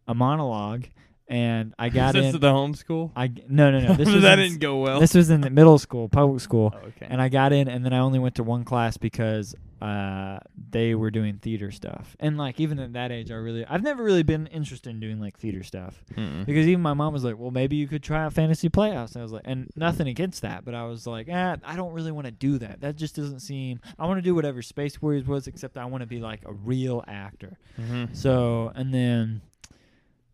a 0.07 0.13
monologue, 0.13 0.87
and 1.27 1.73
I 1.77 1.89
got 2.01 2.15
Is 2.15 2.23
this 2.23 2.35
in. 2.35 2.41
the 2.41 2.51
homeschool? 2.51 3.11
I 3.15 3.27
no 3.49 3.71
no 3.71 3.79
no. 3.79 3.93
This 3.93 4.09
was 4.13 4.23
that 4.23 4.39
in, 4.39 4.49
didn't 4.49 4.61
go 4.61 4.77
well. 4.81 4.99
This 4.99 5.13
was 5.13 5.29
in 5.29 5.41
the 5.41 5.49
middle 5.49 5.77
school, 5.79 6.09
public 6.09 6.41
school, 6.41 6.73
oh, 6.75 6.87
okay. 6.87 7.07
and 7.09 7.21
I 7.21 7.29
got 7.29 7.53
in, 7.53 7.67
and 7.67 7.83
then 7.85 7.93
I 7.93 7.99
only 7.99 8.19
went 8.19 8.35
to 8.35 8.43
one 8.43 8.63
class 8.63 8.97
because 8.97 9.55
uh 9.79 10.39
they 10.71 10.95
were 10.95 11.11
doing 11.11 11.37
theater 11.37 11.69
stuff, 11.69 12.15
and 12.19 12.35
like 12.35 12.59
even 12.59 12.79
at 12.79 12.93
that 12.93 13.11
age, 13.11 13.29
I 13.29 13.35
really 13.35 13.63
I've 13.63 13.83
never 13.83 14.03
really 14.03 14.23
been 14.23 14.47
interested 14.47 14.89
in 14.89 14.99
doing 14.99 15.19
like 15.19 15.37
theater 15.37 15.61
stuff. 15.61 16.03
Mm-mm. 16.15 16.45
Because 16.47 16.67
even 16.67 16.81
my 16.81 16.95
mom 16.95 17.13
was 17.13 17.23
like, 17.23 17.37
"Well, 17.37 17.51
maybe 17.51 17.75
you 17.75 17.87
could 17.87 18.01
try 18.01 18.23
out 18.25 18.33
Fantasy 18.33 18.69
Playhouse." 18.69 19.13
And 19.13 19.21
I 19.21 19.23
was 19.23 19.31
like, 19.31 19.43
and 19.45 19.69
nothing 19.75 20.07
against 20.07 20.41
that, 20.41 20.65
but 20.65 20.73
I 20.73 20.85
was 20.85 21.05
like, 21.05 21.27
"Ah, 21.31 21.57
I 21.63 21.75
don't 21.75 21.93
really 21.93 22.11
want 22.11 22.25
to 22.25 22.31
do 22.31 22.57
that. 22.57 22.81
That 22.81 22.95
just 22.95 23.15
doesn't 23.15 23.41
seem. 23.41 23.79
I 23.99 24.07
want 24.07 24.17
to 24.17 24.23
do 24.23 24.33
whatever 24.33 24.63
Space 24.63 24.99
Warriors 24.99 25.27
was, 25.27 25.45
except 25.45 25.77
I 25.77 25.85
want 25.85 26.01
to 26.01 26.07
be 26.07 26.19
like 26.19 26.41
a 26.47 26.53
real 26.53 27.03
actor." 27.07 27.59
Mhm. 27.79 28.15
So, 28.15 28.71
and 28.73 28.91
then, 28.91 29.41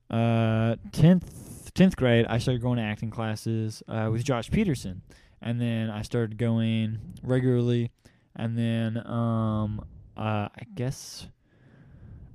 uh, 0.09 0.75
tenth 0.91 1.71
tenth 1.73 1.95
grade, 1.95 2.25
I 2.27 2.37
started 2.37 2.61
going 2.61 2.77
to 2.77 2.83
acting 2.83 3.09
classes 3.09 3.81
uh, 3.87 4.09
with 4.11 4.23
Josh 4.23 4.51
Peterson, 4.51 5.01
and 5.41 5.59
then 5.59 5.89
I 5.89 6.01
started 6.03 6.37
going 6.37 6.99
regularly, 7.23 7.91
and 8.35 8.57
then 8.57 8.97
um, 9.07 9.83
uh, 10.15 10.49
I 10.55 10.63
guess, 10.75 11.27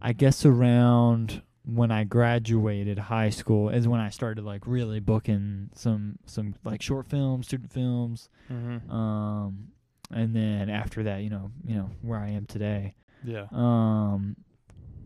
I 0.02 0.12
guess 0.12 0.44
around 0.44 1.42
when 1.64 1.90
I 1.90 2.04
graduated 2.04 2.98
high 2.98 3.30
school 3.30 3.68
is 3.68 3.86
when 3.86 4.00
I 4.00 4.08
started 4.08 4.42
like 4.44 4.66
really 4.66 5.00
booking 5.00 5.70
some 5.74 6.18
some 6.26 6.54
like 6.64 6.82
short 6.82 7.06
films, 7.06 7.46
student 7.46 7.70
films, 7.72 8.28
Mhm. 8.50 8.90
um, 8.90 9.68
and 10.10 10.34
then 10.34 10.70
after 10.70 11.02
that, 11.04 11.22
you 11.22 11.30
know, 11.30 11.50
you 11.64 11.76
know 11.76 11.90
where 12.02 12.18
I 12.18 12.30
am 12.30 12.46
today. 12.46 12.94
Yeah. 13.22 13.46
Um, 13.52 14.36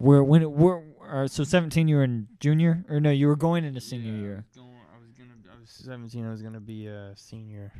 where 0.03 0.23
when 0.25 0.43
where 0.53 0.83
uh, 1.09 1.27
so 1.29 1.45
seventeen 1.45 1.89
you 1.89 1.97
were 1.97 2.05
in 2.05 2.29
junior 2.41 2.85
or 2.89 3.01
no 3.01 3.11
you 3.11 3.27
were 3.27 3.37
going 3.37 3.65
into 3.65 3.81
senior 3.81 4.13
Yeah, 4.13 4.19
I 4.19 4.23
year. 4.23 4.45
was 4.49 4.57
going- 4.57 4.69
I 4.95 4.99
was 4.99 5.13
gonna. 5.19 5.55
I 5.57 5.61
was 5.61 5.71
17. 5.71 6.27
I 6.27 6.31
was 6.31 6.43
gonna 6.43 6.61
be 6.61 6.87
a 6.87 7.13
senior. 7.17 7.73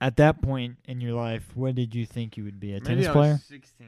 At 0.00 0.16
that 0.16 0.42
point 0.42 0.76
in 0.86 1.00
your 1.00 1.12
life, 1.14 1.44
what 1.54 1.74
did 1.74 1.94
you 1.94 2.04
think 2.06 2.36
you 2.36 2.44
would 2.44 2.58
be? 2.60 2.70
A 2.72 2.74
Maybe 2.74 2.86
tennis 2.86 3.06
I 3.06 3.12
player? 3.12 3.40
16. 3.48 3.86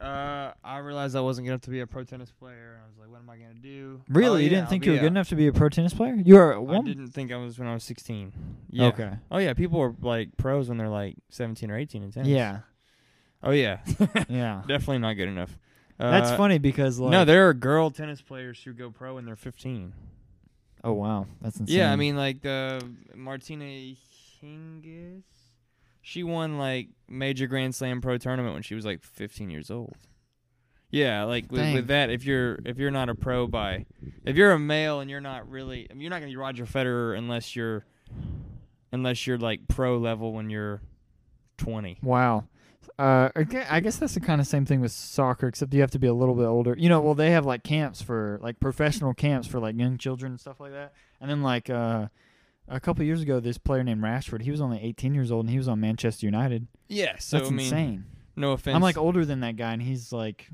Uh, 0.00 0.52
I 0.64 0.78
realized 0.78 1.14
I 1.16 1.20
wasn't 1.20 1.46
good 1.46 1.52
enough 1.52 1.60
to 1.62 1.70
be 1.70 1.80
a 1.80 1.86
pro 1.86 2.04
tennis 2.04 2.30
player. 2.30 2.80
I 2.82 2.86
was 2.88 2.96
like, 2.98 3.10
what 3.10 3.18
am 3.20 3.28
I 3.28 3.36
gonna 3.36 3.54
do? 3.54 4.00
Really, 4.08 4.28
Oh, 4.28 4.36
you 4.36 4.44
yeah, 4.44 4.48
didn't 4.50 4.68
think 4.70 4.86
you 4.86 4.92
were 4.92 4.98
a- 4.98 5.00
good 5.00 5.06
enough 5.08 5.28
to 5.30 5.36
be 5.36 5.46
a 5.46 5.52
pro 5.52 5.68
tennis 5.68 5.92
player? 5.92 6.14
You 6.14 6.34
were 6.36 6.52
a 6.52 6.64
I 6.78 6.80
didn't 6.82 7.08
think 7.08 7.32
I 7.32 7.36
was 7.36 7.58
when 7.58 7.68
I 7.68 7.74
was 7.74 7.84
16. 7.84 8.32
Yeah. 8.70 8.86
Okay. 8.86 9.10
Oh 9.30 9.38
yeah, 9.38 9.52
people 9.54 9.78
were 9.78 9.94
like 10.00 10.36
pros 10.38 10.68
when 10.68 10.78
they're 10.78 10.88
like 10.88 11.16
17 11.30 11.70
or 11.70 11.76
18 11.78 12.02
in 12.02 12.12
tennis. 12.12 12.28
Yeah. 12.28 12.60
Oh 13.42 13.50
yeah. 13.50 13.80
Yeah. 14.28 14.62
Definitely 14.68 14.98
not 14.98 15.14
good 15.14 15.28
enough. 15.28 15.58
That's 16.00 16.30
Uh, 16.30 16.36
funny 16.36 16.58
because 16.58 16.98
like 16.98 17.10
no, 17.10 17.24
there 17.24 17.48
are 17.48 17.54
girl 17.54 17.90
tennis 17.90 18.22
players 18.22 18.62
who 18.62 18.72
go 18.72 18.90
pro 18.90 19.14
when 19.16 19.24
they're 19.26 19.36
15. 19.36 19.92
oh 20.84 20.92
wow, 20.92 21.26
that's 21.42 21.58
insane. 21.60 21.76
Yeah, 21.78 21.92
I 21.92 21.96
mean 21.96 22.16
like 22.16 22.44
uh, 22.46 22.80
Martina 23.14 23.64
Hingis. 24.42 25.22
She 26.02 26.22
won 26.22 26.58
like 26.58 26.88
major 27.08 27.46
Grand 27.46 27.74
Slam 27.74 28.00
pro 28.00 28.16
tournament 28.18 28.54
when 28.54 28.62
she 28.62 28.74
was 28.74 28.84
like 28.86 29.02
15 29.02 29.50
years 29.50 29.70
old. 29.70 29.94
Yeah, 30.92 31.22
like 31.24 31.52
with, 31.52 31.72
with 31.74 31.86
that, 31.88 32.10
if 32.10 32.24
you're 32.24 32.58
if 32.64 32.78
you're 32.78 32.90
not 32.90 33.08
a 33.08 33.14
pro 33.14 33.46
by, 33.46 33.86
if 34.24 34.34
you're 34.36 34.50
a 34.52 34.58
male 34.58 35.00
and 35.00 35.08
you're 35.10 35.20
not 35.20 35.48
really, 35.48 35.86
I 35.88 35.94
mean, 35.94 36.00
you're 36.02 36.10
not 36.10 36.18
gonna 36.20 36.32
be 36.32 36.36
Roger 36.36 36.64
Federer 36.66 37.16
unless 37.16 37.54
you're, 37.54 37.84
unless 38.90 39.24
you're 39.26 39.38
like 39.38 39.68
pro 39.68 39.98
level 39.98 40.32
when 40.32 40.50
you're 40.50 40.80
20. 41.58 41.98
wow. 42.02 42.44
Uh, 43.00 43.30
I 43.70 43.80
guess 43.80 43.96
that's 43.96 44.14
the 44.14 44.20
kind 44.20 44.40
of 44.40 44.46
same 44.46 44.66
thing 44.66 44.80
with 44.80 44.92
soccer, 44.92 45.48
except 45.48 45.72
you 45.72 45.80
have 45.80 45.90
to 45.92 45.98
be 45.98 46.06
a 46.06 46.12
little 46.14 46.34
bit 46.34 46.44
older. 46.44 46.74
You 46.78 46.88
know, 46.88 47.00
well, 47.00 47.14
they 47.14 47.30
have 47.30 47.46
like 47.46 47.62
camps 47.64 48.02
for 48.02 48.38
like 48.42 48.60
professional 48.60 49.14
camps 49.14 49.48
for 49.48 49.58
like 49.58 49.76
young 49.78 49.96
children 49.98 50.32
and 50.32 50.40
stuff 50.40 50.60
like 50.60 50.72
that. 50.72 50.92
And 51.20 51.30
then 51.30 51.42
like 51.42 51.70
uh, 51.70 52.08
a 52.68 52.78
couple 52.80 53.04
years 53.04 53.22
ago, 53.22 53.40
this 53.40 53.58
player 53.58 53.82
named 53.82 54.02
Rashford, 54.02 54.42
he 54.42 54.50
was 54.50 54.60
only 54.60 54.80
18 54.82 55.14
years 55.14 55.30
old 55.32 55.46
and 55.46 55.50
he 55.50 55.56
was 55.58 55.68
on 55.68 55.80
Manchester 55.80 56.26
United. 56.26 56.66
Yeah. 56.88 57.16
So 57.18 57.38
That's 57.38 57.48
I 57.48 57.52
mean, 57.52 57.66
insane. 57.66 58.04
no 58.36 58.52
offense. 58.52 58.74
I'm 58.74 58.82
like 58.82 58.98
older 58.98 59.24
than 59.24 59.40
that 59.40 59.56
guy, 59.56 59.72
and 59.72 59.80
he's 59.82 60.12
like, 60.12 60.48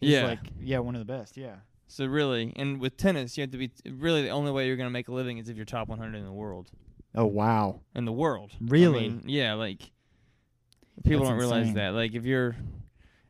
he's 0.00 0.10
Yeah. 0.10 0.26
like, 0.26 0.40
yeah, 0.60 0.80
one 0.80 0.94
of 0.96 1.06
the 1.06 1.12
best. 1.12 1.36
Yeah. 1.36 1.56
So 1.86 2.06
really, 2.06 2.52
and 2.56 2.80
with 2.80 2.96
tennis, 2.96 3.36
you 3.36 3.42
have 3.42 3.50
to 3.52 3.58
be 3.58 3.70
really 3.88 4.22
the 4.22 4.30
only 4.30 4.50
way 4.50 4.66
you're 4.66 4.76
gonna 4.76 4.90
make 4.90 5.06
a 5.08 5.12
living 5.12 5.38
is 5.38 5.48
if 5.48 5.56
you're 5.56 5.64
top 5.66 5.88
100 5.88 6.16
in 6.16 6.24
the 6.24 6.32
world. 6.32 6.70
Oh 7.14 7.26
wow. 7.26 7.80
In 7.94 8.06
the 8.06 8.12
world, 8.12 8.50
I 8.54 8.56
Really? 8.62 9.08
mean, 9.08 9.22
yeah, 9.26 9.54
like 9.54 9.92
people 11.02 11.20
That's 11.20 11.30
don't 11.30 11.38
realize 11.38 11.60
insane. 11.68 11.74
that. 11.74 11.94
Like 11.94 12.14
if 12.14 12.24
you're, 12.24 12.54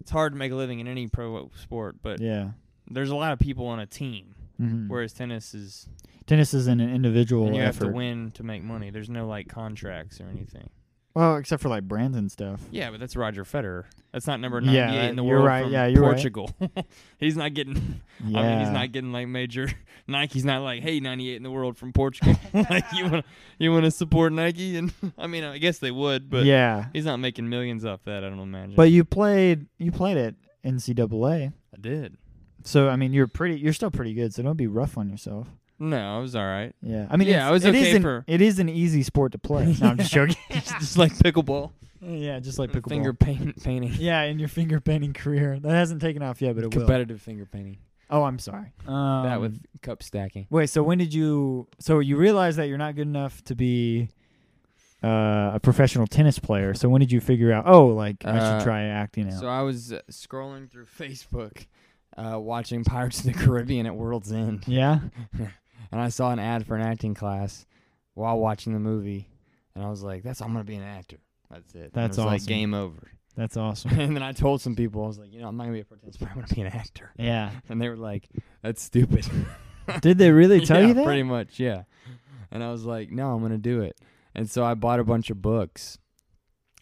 it's 0.00 0.10
hard 0.10 0.32
to 0.32 0.38
make 0.38 0.52
a 0.52 0.54
living 0.56 0.80
in 0.80 0.86
any 0.88 1.06
pro 1.08 1.50
sport, 1.60 1.96
but 2.02 2.20
Yeah. 2.20 2.50
there's 2.90 3.10
a 3.10 3.16
lot 3.16 3.32
of 3.32 3.38
people 3.38 3.66
on 3.66 3.78
a 3.80 3.86
team. 3.86 4.34
hmm 4.58 4.88
Whereas 4.88 5.12
tennis 5.12 5.54
is, 5.54 5.88
Tennis 6.26 6.54
is 6.54 6.66
an 6.68 6.80
individual 6.80 7.46
and 7.46 7.54
you 7.56 7.60
have 7.62 7.78
to 7.80 7.88
win 7.88 8.30
to 8.32 8.42
make 8.42 8.62
money. 8.62 8.88
There's 8.90 9.10
no 9.10 9.26
like 9.26 9.48
contracts 9.48 10.20
or 10.20 10.24
anything. 10.28 10.70
Well, 11.14 11.36
except 11.36 11.62
for 11.62 11.68
like 11.68 11.84
brands 11.84 12.16
and 12.16 12.30
stuff. 12.30 12.60
Yeah, 12.72 12.90
but 12.90 12.98
that's 12.98 13.14
Roger 13.14 13.44
Federer. 13.44 13.84
That's 14.12 14.26
not 14.26 14.40
number 14.40 14.60
Yeah, 14.60 14.86
98 14.86 15.08
in 15.10 15.16
the 15.16 15.22
you're 15.24 15.34
world 15.36 15.46
right. 15.46 15.62
from 15.62 15.72
Yeah, 15.72 15.86
you're 15.86 16.02
right. 16.02 16.10
Portugal. 16.10 16.50
he's 17.20 17.36
not 17.36 17.54
getting. 17.54 18.00
Yeah. 18.24 18.40
I 18.40 18.42
mean, 18.42 18.58
he's 18.60 18.70
not 18.70 18.90
getting 18.90 19.12
like 19.12 19.28
major. 19.28 19.68
Nike's 20.08 20.44
not 20.44 20.62
like, 20.62 20.82
hey, 20.82 20.98
98 20.98 21.36
in 21.36 21.42
the 21.44 21.50
world 21.52 21.78
from 21.78 21.92
Portugal. 21.92 22.34
like 22.52 22.84
you 22.92 23.04
want 23.08 23.26
you 23.58 23.70
want 23.72 23.84
to 23.84 23.90
support 23.92 24.32
Nike, 24.32 24.76
and 24.76 24.92
I 25.16 25.28
mean, 25.28 25.44
I 25.44 25.58
guess 25.58 25.78
they 25.78 25.92
would, 25.92 26.28
but 26.30 26.44
yeah. 26.44 26.86
he's 26.92 27.04
not 27.04 27.18
making 27.18 27.48
millions 27.48 27.84
off 27.84 28.02
that. 28.04 28.24
I 28.24 28.28
don't 28.28 28.40
imagine. 28.40 28.74
But 28.74 28.90
you 28.90 29.04
played 29.04 29.66
you 29.78 29.92
played 29.92 30.16
at 30.16 30.34
NCAA, 30.64 31.52
I 31.72 31.80
did. 31.80 32.16
so 32.64 32.88
I 32.88 32.96
mean 32.96 33.12
you're 33.12 33.26
pretty 33.28 33.58
you're 33.58 33.72
still 33.72 33.90
pretty 33.90 34.14
good. 34.14 34.34
So 34.34 34.42
don't 34.42 34.56
be 34.56 34.66
rough 34.66 34.98
on 34.98 35.08
yourself. 35.08 35.46
No, 35.78 36.16
I 36.16 36.20
was 36.20 36.36
all 36.36 36.44
right. 36.46 36.72
Yeah, 36.82 37.06
I 37.10 37.16
mean 37.16 37.28
Yeah, 37.28 37.48
I 37.48 37.50
was 37.50 37.64
it 37.64 37.70
okay 37.70 37.88
is 37.90 37.94
an- 37.96 38.02
for- 38.02 38.24
it 38.26 38.40
is 38.40 38.58
an 38.58 38.68
easy 38.68 39.02
sport 39.02 39.32
to 39.32 39.38
play. 39.38 39.74
No, 39.80 39.88
I'm 39.88 39.98
just 39.98 40.12
joking. 40.18 40.36
just 40.50 40.96
like 40.96 41.12
pickleball, 41.14 41.72
yeah, 42.00 42.38
just 42.38 42.58
like 42.58 42.70
pickleball. 42.70 42.88
finger 42.90 43.12
paint, 43.12 43.62
painting, 43.62 43.92
Yeah, 43.98 44.22
in 44.22 44.38
your 44.38 44.48
finger 44.48 44.80
painting 44.80 45.12
career 45.12 45.58
that 45.60 45.70
hasn't 45.72 46.00
taken 46.00 46.22
off 46.22 46.40
yet, 46.40 46.54
but 46.54 46.64
it 46.64 46.74
will. 46.74 46.82
competitive 46.82 47.20
finger 47.20 47.44
painting. 47.46 47.78
Oh, 48.10 48.22
I'm 48.22 48.38
sorry. 48.38 48.72
Um, 48.86 49.24
that 49.24 49.40
with 49.40 49.60
cup 49.82 50.02
stacking. 50.02 50.46
wait. 50.50 50.68
So 50.70 50.82
when 50.82 50.98
did 50.98 51.12
you? 51.12 51.66
So 51.80 51.98
you 52.00 52.16
realized 52.16 52.58
that 52.58 52.68
you're 52.68 52.78
not 52.78 52.94
good 52.94 53.08
enough 53.08 53.42
to 53.44 53.54
be 53.56 54.10
uh, 55.02 55.52
a 55.54 55.60
professional 55.60 56.06
tennis 56.06 56.38
player. 56.38 56.74
So 56.74 56.88
when 56.88 57.00
did 57.00 57.10
you 57.10 57.20
figure 57.20 57.50
out? 57.52 57.64
Oh, 57.66 57.86
like 57.88 58.24
I 58.24 58.30
Uh, 58.38 58.58
should 58.58 58.64
try 58.64 58.82
acting 58.84 59.28
now. 59.28 59.40
So 59.40 59.48
I 59.48 59.62
was 59.62 59.92
uh, 59.92 60.00
scrolling 60.10 60.70
through 60.70 60.84
Facebook, 60.98 61.66
uh, 62.16 62.38
watching 62.38 62.84
Pirates 62.84 63.20
of 63.20 63.24
the 63.26 63.32
Caribbean 63.32 63.86
at 63.86 63.96
World's 63.96 64.30
End. 64.30 64.64
yeah. 64.68 65.00
And 65.94 66.02
I 66.02 66.08
saw 66.08 66.32
an 66.32 66.40
ad 66.40 66.66
for 66.66 66.74
an 66.74 66.82
acting 66.82 67.14
class 67.14 67.66
while 68.14 68.36
watching 68.36 68.72
the 68.72 68.80
movie, 68.80 69.28
and 69.76 69.84
I 69.84 69.88
was 69.88 70.02
like, 70.02 70.24
"That's 70.24 70.42
I'm 70.42 70.52
gonna 70.52 70.64
be 70.64 70.74
an 70.74 70.82
actor. 70.82 71.18
That's 71.48 71.72
it. 71.76 71.92
That's 71.94 72.16
was 72.16 72.26
like 72.26 72.44
game 72.46 72.74
over." 72.74 73.12
That's 73.36 73.56
awesome. 73.56 73.92
and 74.00 74.16
then 74.16 74.22
I 74.22 74.32
told 74.32 74.60
some 74.60 74.74
people, 74.74 75.04
I 75.04 75.06
was 75.06 75.20
like, 75.20 75.32
"You 75.32 75.40
know, 75.40 75.46
I'm 75.46 75.56
not 75.56 75.64
gonna 75.64 75.74
be 75.74 75.82
a 75.82 75.84
player. 75.84 76.00
I'm 76.22 76.34
gonna 76.34 76.52
be 76.52 76.62
an 76.62 76.66
actor." 76.66 77.12
yeah. 77.16 77.52
And 77.68 77.80
they 77.80 77.88
were 77.88 77.96
like, 77.96 78.28
"That's 78.60 78.82
stupid." 78.82 79.24
Did 80.00 80.18
they 80.18 80.32
really 80.32 80.66
tell 80.66 80.80
yeah, 80.80 80.88
you 80.88 80.94
that? 80.94 81.04
Pretty 81.04 81.22
much, 81.22 81.60
yeah. 81.60 81.84
And 82.50 82.64
I 82.64 82.72
was 82.72 82.84
like, 82.84 83.12
"No, 83.12 83.32
I'm 83.32 83.40
gonna 83.40 83.56
do 83.56 83.82
it." 83.82 83.96
And 84.34 84.50
so 84.50 84.64
I 84.64 84.74
bought 84.74 84.98
a 84.98 85.04
bunch 85.04 85.30
of 85.30 85.40
books. 85.40 85.98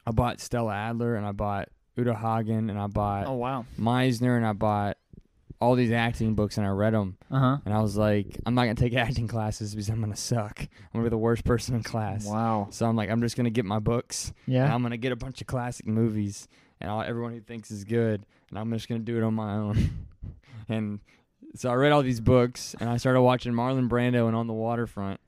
I 0.07 0.13
bought 0.13 0.41
Stella 0.41 0.73
Adler, 0.73 1.17
and 1.17 1.27
I 1.27 1.33
bought 1.33 1.69
Uta 1.97 2.15
Hagen, 2.15 2.71
and 2.71 2.79
I 2.79 2.87
bought 2.87 3.27
Oh 3.27 3.35
wow. 3.35 3.67
Meisner, 3.79 4.39
and 4.39 4.47
I 4.47 4.55
bought 4.55 4.97
all 5.63 5.75
these 5.77 5.93
acting 5.93 6.35
books, 6.35 6.59
and 6.59 6.67
I 6.67 6.71
read 6.71 6.93
them. 6.93 7.17
Uh 7.31 7.39
huh. 7.39 7.59
And 7.65 7.73
I 7.73 7.81
was 7.81 7.97
like, 7.97 8.27
I'm 8.45 8.55
not 8.55 8.63
gonna 8.65 8.75
take 8.75 8.95
acting 9.07 9.29
classes 9.29 9.75
because 9.75 9.89
I'm 9.89 10.01
gonna 10.01 10.17
suck. 10.17 10.59
I'm 10.61 10.69
gonna 10.93 11.05
be 11.05 11.11
the 11.11 11.19
worst 11.19 11.45
person 11.45 11.75
in 11.77 11.83
class. 11.83 12.27
Wow. 12.27 12.69
So 12.71 12.87
I'm 12.87 12.97
like, 12.97 13.09
I'm 13.11 13.21
just 13.21 13.37
gonna 13.37 13.51
get 13.51 13.65
my 13.65 13.79
books, 13.79 14.33
and 14.47 14.55
Yeah. 14.57 14.75
I'm 14.75 14.83
gonna 14.83 14.97
get 14.97 15.13
a 15.13 15.17
bunch 15.17 15.41
of 15.41 15.47
classic 15.47 15.87
movies, 15.87 16.49
and 16.81 16.91
all, 16.91 17.03
everyone 17.03 17.33
who 17.33 17.41
thinks 17.41 17.71
is 17.71 17.85
good, 17.85 18.27
and 18.51 18.59
I'm 18.59 18.71
just 18.73 18.89
gonna 18.89 19.01
do 19.01 19.17
it 19.17 19.23
on 19.23 19.35
my 19.35 19.55
own. 19.55 19.91
and 20.69 21.01
so 21.55 21.71
I 21.71 21.75
read 21.75 21.93
all 21.93 22.03
these 22.03 22.21
books, 22.21 22.75
and 22.81 22.89
I 22.91 22.97
started 22.97 23.23
watching 23.23 23.53
Marlon 23.53 23.89
Brando 23.89 24.27
and 24.27 24.35
On 24.37 24.47
the 24.47 24.53
Waterfront, 24.55 25.21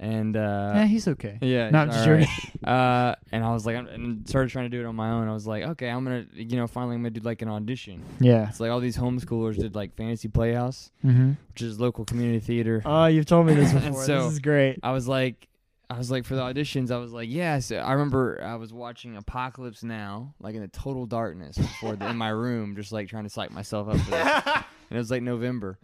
and 0.00 0.34
uh, 0.36 0.72
yeah, 0.74 0.84
he's 0.86 1.06
okay. 1.06 1.38
yeah, 1.42 1.68
No, 1.70 1.80
I'm 1.80 1.90
just 1.90 2.08
right. 2.08 2.26
uh, 2.66 3.14
and 3.30 3.44
I 3.44 3.52
was 3.52 3.66
like, 3.66 3.76
I'm, 3.76 3.86
and 3.86 4.28
started 4.28 4.50
trying 4.50 4.64
to 4.64 4.68
do 4.70 4.80
it 4.80 4.86
on 4.86 4.96
my 4.96 5.10
own. 5.10 5.28
I 5.28 5.32
was 5.34 5.46
like, 5.46 5.62
okay, 5.62 5.88
I'm 5.90 6.02
gonna, 6.04 6.24
you 6.32 6.56
know, 6.56 6.66
finally 6.66 6.94
I'm 6.96 7.02
gonna 7.02 7.10
do 7.10 7.20
like 7.20 7.42
an 7.42 7.48
audition. 7.48 8.02
Yeah. 8.18 8.48
It's 8.48 8.58
like 8.60 8.70
all 8.70 8.80
these 8.80 8.96
homeschoolers 8.96 9.56
did 9.58 9.74
like 9.74 9.94
Fantasy 9.96 10.28
Playhouse, 10.28 10.90
Mm-hmm. 11.04 11.32
which 11.48 11.60
is 11.62 11.78
local 11.78 12.04
community 12.06 12.40
theater. 12.40 12.80
Oh, 12.84 13.04
you've 13.06 13.26
told 13.26 13.46
me 13.46 13.54
this 13.54 13.72
before. 13.74 14.04
so- 14.04 14.24
this 14.24 14.32
is 14.32 14.38
great. 14.40 14.78
I 14.82 14.92
was 14.92 15.06
like, 15.06 15.46
I 15.90 15.98
was 15.98 16.08
like 16.10 16.24
for 16.24 16.34
the 16.36 16.42
auditions, 16.42 16.90
I 16.92 16.98
was 16.98 17.12
like, 17.12 17.28
yes. 17.28 17.72
I 17.72 17.92
remember 17.92 18.40
I 18.44 18.54
was 18.54 18.72
watching 18.72 19.16
Apocalypse 19.16 19.82
Now, 19.82 20.34
like 20.40 20.54
in 20.54 20.60
the 20.62 20.68
total 20.68 21.04
darkness 21.04 21.58
before 21.58 21.96
the, 21.96 22.08
in 22.08 22.16
my 22.16 22.28
room, 22.28 22.76
just 22.76 22.92
like 22.92 23.08
trying 23.08 23.24
to 23.24 23.28
psych 23.30 23.50
myself 23.50 23.88
up 23.88 23.96
for 23.98 24.10
this. 24.12 24.22
and 24.46 24.64
it 24.92 24.96
was 24.98 25.10
like 25.10 25.22
November. 25.22 25.78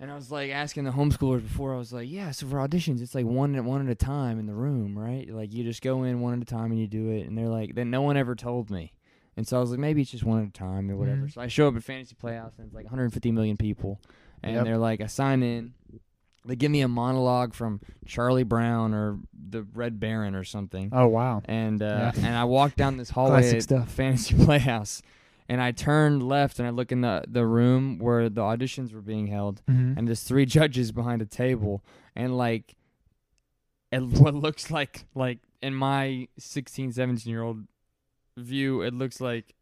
And 0.00 0.10
I 0.12 0.14
was 0.14 0.30
like 0.30 0.50
asking 0.50 0.84
the 0.84 0.92
homeschoolers 0.92 1.42
before. 1.42 1.74
I 1.74 1.78
was 1.78 1.92
like, 1.92 2.08
"Yeah, 2.08 2.30
so 2.30 2.46
for 2.46 2.56
auditions, 2.58 3.02
it's 3.02 3.14
like 3.16 3.26
one 3.26 3.56
at 3.56 3.64
one 3.64 3.84
at 3.84 3.90
a 3.90 3.94
time 3.96 4.38
in 4.38 4.46
the 4.46 4.54
room, 4.54 4.96
right? 4.98 5.28
Like 5.28 5.52
you 5.52 5.64
just 5.64 5.82
go 5.82 6.04
in 6.04 6.20
one 6.20 6.34
at 6.34 6.42
a 6.42 6.44
time 6.44 6.70
and 6.70 6.80
you 6.80 6.86
do 6.86 7.10
it." 7.10 7.26
And 7.26 7.36
they're 7.36 7.48
like, 7.48 7.74
"Then 7.74 7.90
no 7.90 8.02
one 8.02 8.16
ever 8.16 8.34
told 8.36 8.70
me." 8.70 8.92
And 9.36 9.46
so 9.46 9.56
I 9.56 9.60
was 9.60 9.70
like, 9.70 9.80
"Maybe 9.80 10.02
it's 10.02 10.10
just 10.12 10.22
one 10.24 10.42
at 10.42 10.48
a 10.48 10.52
time 10.52 10.88
or 10.90 10.96
whatever." 10.96 11.22
Mhm. 11.26 11.32
So 11.32 11.40
I 11.40 11.48
show 11.48 11.66
up 11.66 11.74
at 11.76 11.82
Fantasy 11.82 12.14
Playhouse 12.14 12.54
and 12.58 12.66
it's 12.66 12.74
like 12.74 12.84
150 12.84 13.32
million 13.32 13.56
people, 13.56 14.00
and 14.42 14.54
Yep. 14.54 14.64
they're 14.64 14.78
like, 14.78 15.00
"I 15.00 15.06
sign 15.06 15.42
in." 15.42 15.74
They 16.44 16.54
give 16.54 16.70
me 16.70 16.80
a 16.82 16.88
monologue 16.88 17.52
from 17.52 17.80
Charlie 18.06 18.44
Brown 18.44 18.94
or 18.94 19.18
the 19.50 19.64
Red 19.74 19.98
Baron 19.98 20.34
or 20.36 20.44
something, 20.44 20.90
Oh 20.92 21.08
wow. 21.08 21.42
and 21.44 21.82
uh, 21.82 22.12
Yeah. 22.14 22.24
and 22.26 22.36
I 22.36 22.44
walk 22.44 22.76
down 22.76 22.96
this 22.98 23.10
hallway 23.16 23.40
Classic 23.40 23.56
at 23.56 23.62
stuff. 23.64 23.90
Fantasy 23.90 24.34
Playhouse, 24.44 25.02
and 25.48 25.60
I 25.62 25.72
turned 25.72 26.22
left 26.22 26.58
and 26.58 26.66
I 26.68 26.70
look 26.70 26.92
in 26.92 27.00
the 27.00 27.24
the 27.26 27.46
room 27.46 27.98
where 27.98 28.28
the 28.28 28.42
auditions 28.42 28.92
were 28.92 29.00
being 29.00 29.26
held, 29.28 29.62
Mm-hmm. 29.68 29.98
and 29.98 30.06
there's 30.08 30.22
three 30.22 30.46
judges 30.58 30.92
behind 30.92 31.22
a 31.22 31.26
table, 31.26 31.82
and 32.14 32.36
like, 32.36 32.74
and 33.92 34.16
what 34.20 34.34
looks 34.34 34.70
like 34.70 35.04
like 35.14 35.38
in 35.62 35.74
my 35.74 36.28
16, 36.38 36.92
17 36.92 37.30
year 37.30 37.42
old 37.42 37.64
view, 38.36 38.82
it 38.82 38.94
looks 38.94 39.20
like 39.20 39.54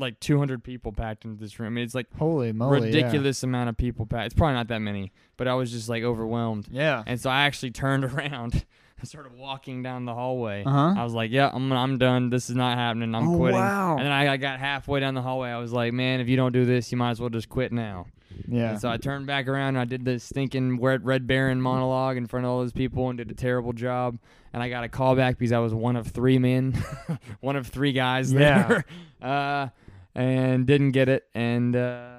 like 0.00 0.20
200 0.20 0.62
people 0.62 0.92
packed 0.92 1.24
into 1.24 1.40
this 1.40 1.58
room. 1.58 1.66
I 1.66 1.70
mean, 1.70 1.84
it's 1.84 1.94
like 1.94 2.06
Holy 2.16 2.52
moly. 2.52 2.82
ridiculous 2.82 3.42
amount 3.42 3.68
of 3.68 3.76
people 3.76 4.06
packed. 4.06 4.26
It's 4.26 4.34
probably 4.34 4.54
not 4.54 4.68
that 4.68 4.78
many, 4.80 5.12
but 5.36 5.48
I 5.48 5.54
was 5.54 5.72
just 5.72 5.88
like 5.88 6.04
overwhelmed. 6.04 6.68
Yeah. 6.70 7.02
And 7.04 7.20
so 7.20 7.28
I 7.30 7.42
actually 7.46 7.72
turned 7.72 8.04
around 8.14 8.64
and 8.98 9.08
started 9.08 9.32
walking 9.36 9.82
down 9.82 10.04
the 10.04 10.14
hallway. 10.14 10.64
Uh 10.64 10.70
huh. 10.70 10.94
I 10.96 11.04
was 11.04 11.12
like, 11.14 11.30
"Yeah, 11.30 11.50
I'm 11.52 11.72
I'm 11.72 11.98
done. 11.98 12.30
This 12.30 12.48
is 12.50 12.56
not 12.56 12.76
happening. 12.78 13.14
I'm 13.14 13.28
oh 13.28 13.36
quitting." 13.36 13.58
wow. 13.60 13.96
And 13.96 14.06
then 14.06 14.12
I, 14.12 14.32
I 14.32 14.36
got 14.36 14.58
halfway 14.58 15.00
down 15.00 15.14
the 15.14 15.22
hallway. 15.22 15.50
I 15.50 15.58
was 15.58 15.72
like, 15.72 15.92
"Man, 15.92 16.20
if 16.20 16.28
you 16.28 16.36
don't 16.36 16.52
do 16.52 16.64
this, 16.64 16.90
you 16.92 16.98
might 16.98 17.10
as 17.10 17.20
well 17.20 17.30
just 17.30 17.48
quit 17.48 17.72
now." 17.72 18.06
yeah. 18.46 18.70
And 18.70 18.80
so 18.80 18.88
I 18.88 18.98
turned 18.98 19.26
back 19.26 19.48
around 19.48 19.70
and 19.70 19.78
I 19.78 19.84
did 19.84 20.04
this 20.04 20.22
stinking 20.22 20.80
Red 20.80 21.04
Red 21.04 21.26
Baron 21.26 21.60
monologue 21.60 22.16
in 22.16 22.26
front 22.26 22.46
of 22.46 22.52
all 22.52 22.60
those 22.60 22.72
people 22.72 23.08
and 23.08 23.18
did 23.18 23.30
a 23.30 23.34
terrible 23.34 23.72
job. 23.72 24.18
And 24.52 24.62
I 24.62 24.68
got 24.68 24.84
a 24.84 24.88
call 24.88 25.14
back 25.16 25.38
because 25.38 25.52
I 25.52 25.58
was 25.58 25.74
one 25.74 25.96
of 25.96 26.06
three 26.06 26.38
men, 26.38 26.72
one 27.40 27.56
of 27.56 27.66
three 27.66 27.92
guys 27.92 28.32
Yeah. 28.32 28.66
there, 28.68 28.84
uh, 29.22 29.68
and 30.14 30.66
didn't 30.66 30.92
get 30.92 31.08
it. 31.08 31.26
And 31.34 31.74
uh, 31.76 32.17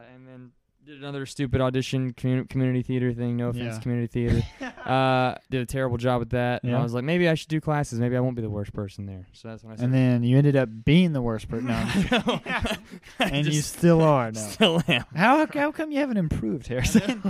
did 0.90 0.98
another 1.00 1.26
stupid 1.28 1.62
audition 1.62 2.14
community, 2.14 2.48
community 2.48 2.82
theater 2.82 3.14
thing. 3.14 3.38
No 3.38 3.50
offense, 3.50 3.76
Yeah. 3.76 3.80
community 3.80 4.08
theater. 4.08 4.42
uh, 4.90 5.36
did 5.52 5.62
a 5.62 5.66
terrible 5.68 5.98
job 5.98 6.20
with 6.20 6.32
that. 6.32 6.64
And 6.64 6.72
Yeah. 6.72 6.80
I 6.80 6.84
was 6.84 6.94
like, 6.96 7.04
maybe 7.04 7.30
I 7.30 7.36
should 7.36 7.48
do 7.48 7.62
classes. 7.62 8.00
Maybe 8.00 8.18
I 8.18 8.20
won't 8.22 8.36
be 8.36 8.42
the 8.42 8.50
worst 8.50 8.74
person 8.74 9.06
there. 9.06 9.28
So 9.34 9.50
that's 9.50 9.64
when 9.64 9.74
I 9.74 9.76
said. 9.76 9.86
and 9.86 9.94
then 9.94 10.24
you 10.24 10.36
ended 10.38 10.56
up 10.56 10.68
being 10.84 11.14
the 11.14 11.22
worst 11.22 11.48
person. 11.48 11.68
No, 11.70 11.76
I'm 11.76 12.64
just- 12.64 12.80
and 13.20 13.46
you 13.46 13.62
still 13.62 14.02
are. 14.02 14.32
No. 14.32 14.40
still 14.40 14.82
am. 14.88 15.06
How 15.16 15.46
how 15.54 15.72
come 15.72 15.92
you 15.92 16.00
haven't 16.00 16.18
improved, 16.18 16.66
Harrison? 16.68 17.22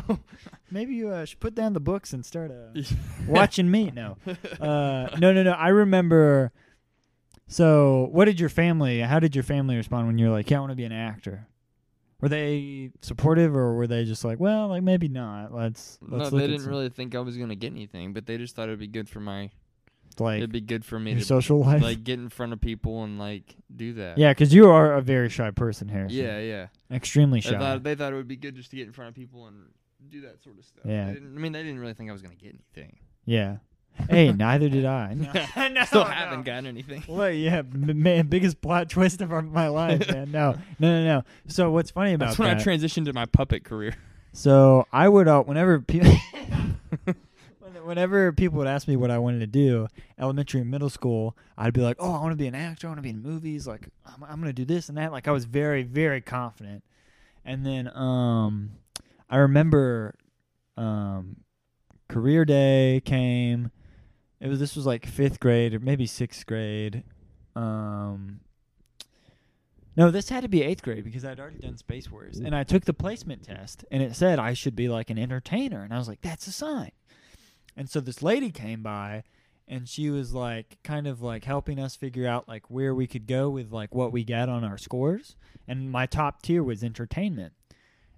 Maybe 0.71 0.93
you 0.95 1.09
uh, 1.09 1.25
should 1.25 1.39
put 1.41 1.53
down 1.53 1.73
the 1.73 1.79
books 1.81 2.13
and 2.13 2.25
start 2.25 2.51
uh, 2.51 2.81
watching 3.27 3.69
me. 3.69 3.91
No, 3.93 4.15
uh, 4.61 5.09
no, 5.19 5.33
no, 5.33 5.43
no. 5.43 5.51
I 5.51 5.69
remember. 5.69 6.51
So, 7.47 8.07
what 8.11 8.25
did 8.25 8.39
your 8.39 8.49
family? 8.49 8.99
How 9.01 9.19
did 9.19 9.35
your 9.35 9.43
family 9.43 9.75
respond 9.75 10.07
when 10.07 10.17
you're 10.17 10.29
like, 10.29 10.49
"Yeah, 10.49 10.57
I 10.57 10.59
want 10.61 10.71
to 10.71 10.75
be 10.75 10.83
an 10.85 10.91
actor"? 10.91 11.47
Were 12.21 12.29
they 12.29 12.91
supportive, 13.01 13.55
or 13.55 13.75
were 13.75 13.87
they 13.87 14.03
just 14.05 14.25
like, 14.25 14.39
"Well, 14.39 14.67
like 14.67 14.83
maybe 14.83 15.07
not. 15.07 15.53
Let's 15.53 15.97
No, 16.01 16.17
let's 16.17 16.29
they 16.31 16.35
look 16.35 16.43
at 16.43 16.47
didn't 16.47 16.61
some- 16.63 16.69
really 16.71 16.89
think 16.89 17.15
I 17.15 17.19
was 17.19 17.37
gonna 17.37 17.55
get 17.55 17.71
anything, 17.71 18.11
but 18.13 18.25
they 18.25 18.37
just 18.37 18.55
thought 18.55 18.63
it'd 18.67 18.79
be 18.79 18.87
good 18.87 19.07
for 19.09 19.19
my. 19.21 19.49
like 20.19 20.37
it'd 20.39 20.51
be 20.51 20.59
good 20.59 20.83
for 20.83 20.99
me 20.99 21.11
your 21.11 21.19
to 21.21 21.25
social 21.25 21.59
life." 21.61 21.81
like 21.81 22.03
get 22.03 22.19
in 22.19 22.27
front 22.27 22.51
of 22.51 22.59
people 22.59 23.03
and 23.05 23.17
like 23.17 23.55
do 23.73 23.93
that. 23.93 24.17
yeah, 24.17 24.31
because 24.31 24.53
you 24.53 24.69
are 24.69 24.93
a 24.95 25.01
very 25.01 25.29
shy 25.29 25.49
person, 25.51 25.87
Harrison. 25.87 26.19
yeah, 26.19 26.39
yeah. 26.39 26.67
extremely 26.91 27.39
They 27.39 27.51
shy. 27.51 27.57
thought 27.57 27.83
they 27.83 27.95
thought 27.95 28.11
it 28.11 28.17
would 28.17 28.27
be 28.27 28.35
good 28.35 28.55
just 28.55 28.69
to 28.71 28.75
get 28.75 28.85
in 28.87 28.91
front 28.91 29.07
of 29.09 29.15
people 29.15 29.47
and 29.47 29.67
do 30.09 30.19
that 30.21 30.41
sort 30.43 30.57
of 30.57 30.65
stuff. 30.65 30.83
Yeah. 30.85 31.07
I 31.15 31.19
mean, 31.19 31.53
they 31.53 31.63
didn't 31.63 31.79
really 31.79 31.93
think 31.93 32.09
I 32.09 32.13
was 32.13 32.21
gonna 32.21 32.35
get 32.35 32.49
anything. 32.75 32.97
yeah, 33.25 33.57
hey, 34.09 34.31
neither 34.31 34.69
did 34.69 34.85
I. 34.85 35.13
No, 35.69 35.85
Still 35.85 36.03
no. 36.03 36.09
haven't 36.09 36.43
gotten 36.43 36.65
anything. 36.67 37.03
Well, 37.07 37.29
yeah, 37.31 37.59
m- 37.59 38.01
man, 38.01 38.27
biggest 38.27 38.61
plot 38.61 38.89
twist 38.89 39.21
of 39.21 39.31
our, 39.31 39.41
my 39.41 39.67
life, 39.67 40.09
man. 40.09 40.31
No, 40.31 40.53
no, 40.79 41.01
no, 41.01 41.03
no. 41.03 41.23
So 41.47 41.71
what's 41.71 41.91
funny 41.91 42.13
about 42.13 42.27
That's 42.27 42.39
when 42.39 42.49
that? 42.57 42.61
I 42.61 42.63
transitioned 42.63 43.05
to 43.05 43.13
my 43.13 43.25
puppet 43.25 43.63
career. 43.63 43.95
so 44.33 44.85
I 44.93 45.07
would, 45.09 45.27
uh, 45.27 45.43
whenever 45.43 45.79
people, 45.79 46.11
whenever 47.83 48.31
people 48.31 48.57
would 48.59 48.67
ask 48.67 48.87
me 48.87 48.95
what 48.95 49.11
I 49.11 49.17
wanted 49.17 49.39
to 49.39 49.47
do, 49.47 49.87
elementary 50.17 50.61
and 50.61 50.69
middle 50.69 50.89
school, 50.89 51.35
I'd 51.57 51.73
be 51.73 51.81
like, 51.81 51.97
"Oh, 51.99 52.11
I 52.13 52.19
want 52.21 52.31
to 52.31 52.35
be 52.37 52.47
an 52.47 52.55
actor. 52.55 52.87
I 52.87 52.89
want 52.91 52.97
to 52.99 53.03
be 53.03 53.09
in 53.09 53.21
movies. 53.21 53.67
Like, 53.67 53.87
I'm, 54.05 54.23
I'm 54.23 54.39
gonna 54.39 54.53
do 54.53 54.65
this 54.65 54.89
and 54.89 54.97
that." 54.97 55.11
Like, 55.11 55.27
I 55.27 55.31
was 55.31 55.45
very, 55.45 55.83
very 55.83 56.21
confident. 56.21 56.83
And 57.45 57.65
then, 57.65 57.87
um, 57.95 58.71
I 59.29 59.37
remember, 59.37 60.15
um, 60.77 61.37
career 62.07 62.45
day 62.45 63.01
came. 63.05 63.71
It 64.39 64.47
was 64.47 64.59
this 64.59 64.75
was 64.75 64.85
like 64.85 65.05
fifth 65.05 65.39
grade 65.39 65.73
or 65.73 65.79
maybe 65.79 66.05
sixth 66.05 66.45
grade. 66.45 67.03
Um, 67.55 68.39
no, 69.95 70.11
this 70.11 70.29
had 70.29 70.43
to 70.43 70.49
be 70.49 70.63
eighth 70.63 70.81
grade 70.81 71.03
because 71.03 71.25
I'd 71.25 71.39
already 71.39 71.59
done 71.59 71.77
Space 71.77 72.09
Wars, 72.09 72.37
and 72.37 72.55
I 72.55 72.63
took 72.63 72.85
the 72.85 72.93
placement 72.93 73.43
test, 73.43 73.83
and 73.91 74.01
it 74.01 74.15
said 74.15 74.39
I 74.39 74.53
should 74.53 74.75
be 74.75 74.87
like 74.87 75.09
an 75.09 75.19
entertainer, 75.19 75.83
and 75.83 75.93
I 75.93 75.97
was 75.97 76.07
like, 76.07 76.21
that's 76.21 76.47
a 76.47 76.53
sign. 76.53 76.91
And 77.75 77.89
so 77.89 77.99
this 77.99 78.23
lady 78.23 78.49
came 78.49 78.81
by, 78.81 79.23
and 79.67 79.89
she 79.89 80.09
was 80.09 80.33
like, 80.33 80.77
kind 80.83 81.05
of 81.05 81.21
like 81.21 81.43
helping 81.43 81.79
us 81.79 81.97
figure 81.97 82.27
out 82.27 82.47
like 82.47 82.69
where 82.69 82.95
we 82.95 83.07
could 83.07 83.27
go 83.27 83.49
with 83.49 83.73
like 83.73 83.93
what 83.93 84.13
we 84.13 84.23
got 84.23 84.47
on 84.47 84.63
our 84.63 84.77
scores, 84.77 85.35
and 85.67 85.91
my 85.91 86.05
top 86.05 86.41
tier 86.41 86.63
was 86.63 86.81
entertainment. 86.81 87.53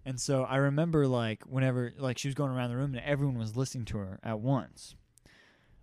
And 0.05 0.19
so 0.19 0.43
I 0.43 0.57
remember 0.57 1.07
like 1.07 1.43
whenever 1.43 1.93
like 1.97 2.17
she 2.17 2.28
was 2.28 2.36
going 2.36 2.51
around 2.51 2.69
the 2.69 2.78
room 2.78 2.95
and 2.95 3.05
everyone 3.05 3.38
was 3.38 3.55
listening 3.55 3.86
to 3.86 3.97
her 3.97 4.19
at 4.24 4.39
once. 4.39 4.95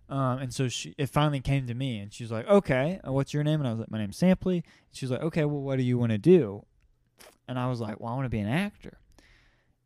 Um, 0.09 0.39
and 0.39 0.53
so 0.53 0.67
she, 0.67 0.95
it 0.97 1.07
finally 1.07 1.39
came 1.39 1.67
to 1.67 1.73
me, 1.73 1.99
and 1.99 2.11
she 2.11 2.23
was 2.23 2.31
like, 2.31 2.47
"Okay, 2.47 2.99
uh, 3.07 3.13
what's 3.13 3.33
your 3.33 3.43
name?" 3.43 3.59
And 3.59 3.67
I 3.67 3.71
was 3.71 3.79
like, 3.79 3.91
"My 3.91 3.99
name's 3.99 4.17
Sampley." 4.17 4.55
And 4.55 4.63
she 4.91 5.05
was 5.05 5.11
like, 5.11 5.21
"Okay, 5.21 5.45
well, 5.45 5.61
what 5.61 5.77
do 5.77 5.83
you 5.83 5.97
want 5.99 6.11
to 6.11 6.17
do?" 6.17 6.65
And 7.47 7.59
I 7.59 7.67
was 7.67 7.79
like, 7.79 7.99
"Well, 7.99 8.11
I 8.11 8.15
want 8.15 8.25
to 8.25 8.29
be 8.29 8.39
an 8.39 8.47
actor." 8.47 8.97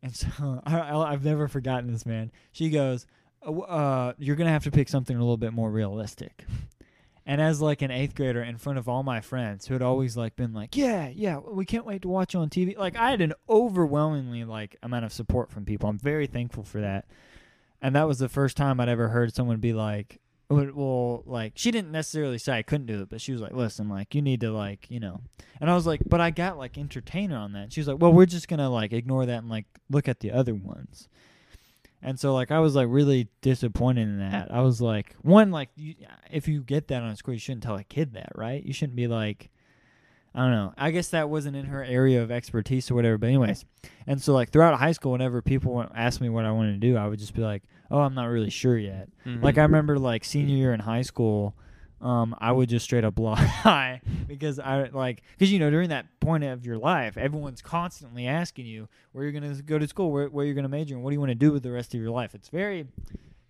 And 0.02 0.16
so 0.16 0.62
I, 0.66 0.96
I've 0.96 1.24
never 1.24 1.46
forgotten 1.46 1.92
this, 1.92 2.06
man. 2.06 2.32
She 2.52 2.70
goes, 2.70 3.06
"Uh, 3.46 3.58
uh, 3.58 4.12
"You're 4.18 4.36
gonna 4.36 4.50
have 4.50 4.64
to 4.64 4.70
pick 4.70 4.88
something 4.88 5.14
a 5.14 5.20
little 5.20 5.36
bit 5.36 5.52
more 5.52 5.70
realistic." 5.70 6.44
And 7.26 7.40
as 7.40 7.60
like 7.60 7.80
an 7.80 7.90
eighth 7.90 8.14
grader 8.14 8.42
in 8.42 8.58
front 8.58 8.78
of 8.78 8.86
all 8.86 9.02
my 9.02 9.22
friends 9.22 9.66
who 9.66 9.74
had 9.74 9.82
always 9.82 10.16
like 10.16 10.36
been 10.36 10.54
like, 10.54 10.74
"Yeah, 10.74 11.08
yeah, 11.08 11.38
we 11.38 11.66
can't 11.66 11.84
wait 11.84 12.00
to 12.02 12.08
watch 12.08 12.32
you 12.32 12.40
on 12.40 12.48
TV." 12.48 12.78
Like 12.78 12.96
I 12.96 13.10
had 13.10 13.20
an 13.20 13.34
overwhelmingly 13.46 14.44
like 14.44 14.76
amount 14.82 15.04
of 15.04 15.12
support 15.12 15.50
from 15.50 15.66
people. 15.66 15.90
I'm 15.90 15.98
very 15.98 16.26
thankful 16.26 16.64
for 16.64 16.80
that 16.80 17.04
and 17.84 17.94
that 17.94 18.08
was 18.08 18.18
the 18.18 18.30
first 18.30 18.56
time 18.56 18.80
I'd 18.80 18.88
ever 18.88 19.08
heard 19.08 19.34
someone 19.34 19.58
be 19.58 19.74
like, 19.74 20.18
"Well, 20.48 21.22
like 21.26 21.52
she 21.54 21.70
didn't 21.70 21.92
necessarily 21.92 22.38
say 22.38 22.56
I 22.56 22.62
couldn't 22.62 22.86
do 22.86 23.02
it, 23.02 23.10
but 23.10 23.20
she 23.20 23.30
was 23.30 23.42
like, 23.42 23.52
listen, 23.52 23.90
like 23.90 24.14
you 24.14 24.22
need 24.22 24.40
to 24.40 24.50
like, 24.50 24.86
you 24.88 24.98
know." 24.98 25.20
And 25.60 25.70
I 25.70 25.74
was 25.74 25.86
like, 25.86 26.00
"But 26.06 26.18
I 26.18 26.30
got 26.30 26.56
like 26.56 26.78
entertainer 26.78 27.36
on 27.36 27.52
that." 27.52 27.74
She 27.74 27.80
was 27.80 27.86
like, 27.86 28.00
"Well, 28.00 28.14
we're 28.14 28.24
just 28.24 28.48
gonna 28.48 28.70
like 28.70 28.94
ignore 28.94 29.26
that 29.26 29.40
and 29.40 29.50
like 29.50 29.66
look 29.90 30.08
at 30.08 30.20
the 30.20 30.32
other 30.32 30.54
ones." 30.54 31.10
And 32.00 32.18
so 32.18 32.32
like 32.32 32.50
I 32.50 32.58
was 32.58 32.74
like 32.74 32.88
really 32.88 33.28
disappointed 33.42 34.08
in 34.08 34.18
that. 34.18 34.50
I 34.50 34.62
was 34.62 34.80
like, 34.80 35.14
one 35.20 35.50
like 35.50 35.68
you, 35.76 35.94
if 36.30 36.48
you 36.48 36.62
get 36.62 36.88
that 36.88 37.02
on 37.02 37.10
a 37.10 37.16
score, 37.16 37.34
you 37.34 37.40
shouldn't 37.40 37.64
tell 37.64 37.76
a 37.76 37.84
kid 37.84 38.14
that, 38.14 38.32
right? 38.34 38.64
You 38.64 38.72
shouldn't 38.72 38.96
be 38.96 39.08
like, 39.08 39.50
I 40.34 40.40
don't 40.40 40.50
know. 40.50 40.74
I 40.76 40.90
guess 40.90 41.08
that 41.10 41.30
wasn't 41.30 41.56
in 41.56 41.66
her 41.66 41.84
area 41.84 42.22
of 42.22 42.30
expertise 42.30 42.90
or 42.90 42.94
whatever. 42.96 43.18
But 43.18 43.28
anyways, 43.28 43.64
and 44.06 44.20
so 44.20 44.32
like 44.32 44.50
throughout 44.50 44.78
high 44.78 44.92
school, 44.92 45.12
whenever 45.12 45.40
people 45.42 45.86
asked 45.94 46.20
me 46.20 46.28
what 46.28 46.44
I 46.44 46.50
wanted 46.50 46.72
to 46.72 46.78
do, 46.78 46.96
I 46.96 47.06
would 47.06 47.20
just 47.20 47.34
be 47.34 47.42
like, 47.42 47.62
"Oh, 47.90 48.00
I'm 48.00 48.14
not 48.14 48.24
really 48.26 48.50
sure 48.50 48.76
yet." 48.76 49.08
Like 49.42 49.58
I 49.58 49.62
remember 49.62 49.98
like 49.98 50.24
senior 50.24 50.56
year 50.56 50.72
in 50.74 50.80
high 50.80 51.02
school, 51.02 51.54
um, 52.00 52.34
I 52.38 52.50
would 52.50 52.68
just 52.68 52.84
straight 52.84 53.04
up 53.04 53.18
lie 53.64 54.00
because 54.26 54.58
I 54.58 54.88
like 54.88 55.22
because 55.38 55.52
you 55.52 55.58
know 55.60 55.70
during 55.70 55.90
that 55.90 56.06
point 56.18 56.42
of 56.42 56.66
your 56.66 56.78
life, 56.78 57.16
everyone's 57.16 57.62
constantly 57.62 58.26
asking 58.26 58.66
you 58.66 58.88
where 59.12 59.24
you're 59.24 59.32
gonna 59.32 59.54
go 59.62 59.78
to 59.78 59.86
school, 59.86 60.10
where 60.10 60.28
where 60.28 60.44
you're 60.44 60.54
gonna 60.54 60.68
major, 60.68 60.96
and 60.96 61.04
what 61.04 61.10
do 61.10 61.14
you 61.14 61.20
want 61.20 61.30
to 61.30 61.36
do 61.36 61.52
with 61.52 61.62
the 61.62 61.70
rest 61.70 61.94
of 61.94 62.00
your 62.00 62.10
life. 62.10 62.34
It's 62.34 62.48
very 62.48 62.86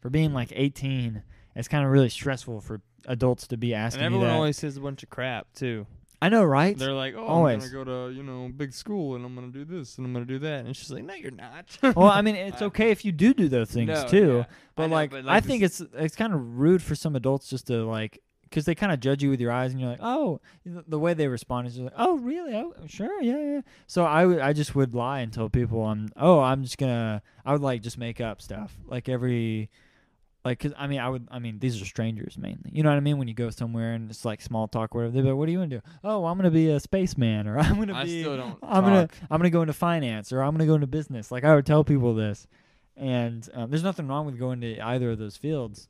for 0.00 0.10
being 0.10 0.34
like 0.34 0.52
18. 0.54 1.22
It's 1.56 1.68
kind 1.68 1.84
of 1.84 1.90
really 1.90 2.10
stressful 2.10 2.60
for 2.60 2.80
adults 3.06 3.46
to 3.48 3.56
be 3.56 3.74
asking 3.74 4.02
and 4.02 4.12
you 4.14 4.18
everyone 4.20 4.36
always 4.36 4.56
says 4.56 4.76
a 4.76 4.80
bunch 4.80 5.02
of 5.02 5.08
crap 5.08 5.46
too. 5.54 5.86
I 6.22 6.28
know, 6.28 6.44
right? 6.44 6.76
They're 6.76 6.92
like, 6.92 7.14
"Oh, 7.16 7.24
Always. 7.26 7.64
I'm 7.64 7.70
gonna 7.70 7.84
go 7.84 8.08
to 8.08 8.14
you 8.14 8.22
know 8.22 8.48
big 8.48 8.72
school 8.72 9.14
and 9.14 9.24
I'm 9.24 9.34
gonna 9.34 9.48
do 9.48 9.64
this 9.64 9.98
and 9.98 10.06
I'm 10.06 10.12
gonna 10.12 10.24
do 10.24 10.38
that," 10.40 10.64
and 10.64 10.74
she's 10.76 10.90
like, 10.90 11.04
"No, 11.04 11.14
you're 11.14 11.30
not." 11.30 11.66
well, 11.96 12.08
I 12.08 12.22
mean, 12.22 12.34
it's 12.50 12.62
okay 12.62 12.90
if 12.90 13.04
you 13.04 13.12
do 13.12 13.34
do 13.34 13.48
those 13.48 13.70
things 13.70 13.88
No, 13.88 14.08
too. 14.08 14.36
yeah. 14.38 14.44
But 14.76 14.82
I 14.84 14.86
know, 14.86 14.94
like, 14.94 15.10
but, 15.10 15.28
I 15.28 15.40
think 15.40 15.62
it's 15.62 15.80
it's 15.94 16.16
kind 16.16 16.32
of 16.32 16.58
rude 16.58 16.82
for 16.82 16.94
some 16.94 17.14
adults 17.16 17.48
just 17.48 17.66
to 17.66 17.84
like, 17.84 18.22
because 18.42 18.64
they 18.64 18.74
kind 18.74 18.92
of 18.92 19.00
judge 19.00 19.22
you 19.22 19.30
with 19.30 19.40
your 19.40 19.52
eyes, 19.52 19.72
and 19.72 19.80
you're 19.80 19.90
like, 19.90 20.00
oh, 20.02 20.40
the, 20.64 20.98
way 20.98 21.12
they 21.14 21.28
respond 21.28 21.66
is 21.66 21.74
just 21.74 21.84
like, 21.84 21.94
oh, 21.96 22.16
really? 22.18 22.54
Oh, 22.54 22.72
sure, 22.86 23.20
yeah, 23.20 23.54
yeah. 23.56 23.60
So 23.86 24.04
I 24.04 24.48
I 24.48 24.52
just 24.52 24.74
would 24.74 24.94
lie 24.94 25.20
and 25.20 25.32
tell 25.32 25.48
people 25.48 25.82
I'm, 25.84 26.10
oh, 26.16 26.40
I'm 26.40 26.62
just 26.62 26.78
gonna, 26.78 27.22
I 27.44 27.52
would 27.52 27.62
like 27.62 27.82
just 27.82 27.98
make 27.98 28.20
up 28.20 28.40
stuff 28.40 28.76
like 28.86 29.08
every. 29.08 29.70
Like, 30.44 30.58
cause 30.58 30.72
I 30.76 30.86
mean, 30.86 31.00
I 31.00 31.08
would, 31.08 31.26
I 31.30 31.38
mean, 31.38 31.58
these 31.58 31.80
are 31.80 31.86
strangers 31.86 32.36
mainly. 32.36 32.70
You 32.70 32.82
know 32.82 32.90
what 32.90 32.96
I 32.96 33.00
mean? 33.00 33.16
When 33.16 33.28
you 33.28 33.34
go 33.34 33.48
somewhere 33.48 33.94
and 33.94 34.10
it's 34.10 34.26
like 34.26 34.42
small 34.42 34.68
talk, 34.68 34.94
or 34.94 34.98
whatever. 34.98 35.14
They're 35.14 35.32
like, 35.32 35.38
"What 35.38 35.48
are 35.48 35.52
you 35.52 35.58
gonna 35.58 35.68
do?" 35.68 35.80
Oh, 36.04 36.26
I'm 36.26 36.36
gonna 36.36 36.50
be 36.50 36.68
a 36.68 36.78
spaceman, 36.78 37.48
or 37.48 37.58
I'm 37.60 37.78
gonna 37.78 37.94
I 37.94 38.04
be, 38.04 38.20
still 38.20 38.36
don't. 38.36 38.58
I'm 38.62 38.84
gonna 38.84 39.06
talk. 39.06 39.16
I'm 39.30 39.38
gonna 39.38 39.48
go 39.48 39.62
into 39.62 39.72
finance 39.72 40.32
or 40.32 40.42
I'm 40.42 40.52
gonna 40.52 40.66
go 40.66 40.74
into 40.74 40.86
business. 40.86 41.32
Like 41.32 41.44
I 41.44 41.54
would 41.54 41.64
tell 41.64 41.82
people 41.82 42.14
this, 42.14 42.46
and 42.94 43.48
um, 43.54 43.70
there's 43.70 43.82
nothing 43.82 44.06
wrong 44.06 44.26
with 44.26 44.38
going 44.38 44.60
to 44.60 44.78
either 44.80 45.12
of 45.12 45.18
those 45.18 45.36
fields, 45.38 45.88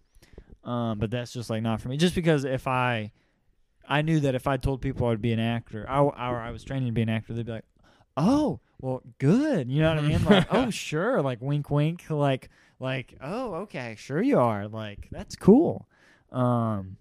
um, 0.63 1.01
but 1.01 1.11
that's 1.11 1.33
just 1.33 1.51
like 1.51 1.63
not 1.63 1.81
for 1.81 1.89
me. 1.89 1.97
Just 1.97 2.15
because 2.15 2.45
if 2.45 2.69
I, 2.69 3.11
I 3.89 4.03
knew 4.03 4.21
that 4.21 4.37
if 4.37 4.47
I 4.47 4.57
told 4.57 4.81
people 4.81 5.07
I 5.07 5.11
would 5.11 5.23
be 5.23 5.33
an 5.33 5.41
actor, 5.41 5.85
I, 5.89 6.01
or 6.01 6.15
I 6.15 6.51
was 6.53 6.63
training 6.63 6.87
to 6.87 6.93
be 6.93 7.03
an 7.03 7.09
actor, 7.09 7.33
they'd 7.33 7.45
be 7.45 7.51
like, 7.53 7.67
"Oh, 8.17 8.61
well, 8.81 9.03
good." 9.19 9.69
You 9.69 9.83
know 9.83 9.95
what 9.95 10.05
I 10.05 10.07
mean? 10.07 10.25
Like, 10.31 10.47
"Oh, 10.51 10.71
sure." 10.71 11.21
Like 11.23 11.43
wink, 11.43 11.71
wink. 11.71 12.09
Like, 12.09 12.51
like, 12.85 13.17
"Oh, 13.21 13.55
okay, 13.65 13.97
sure 13.99 14.23
you 14.23 14.39
are." 14.39 14.69
Like 14.69 15.09
that's 15.11 15.35
cool. 15.35 15.89
Um, 16.31 16.97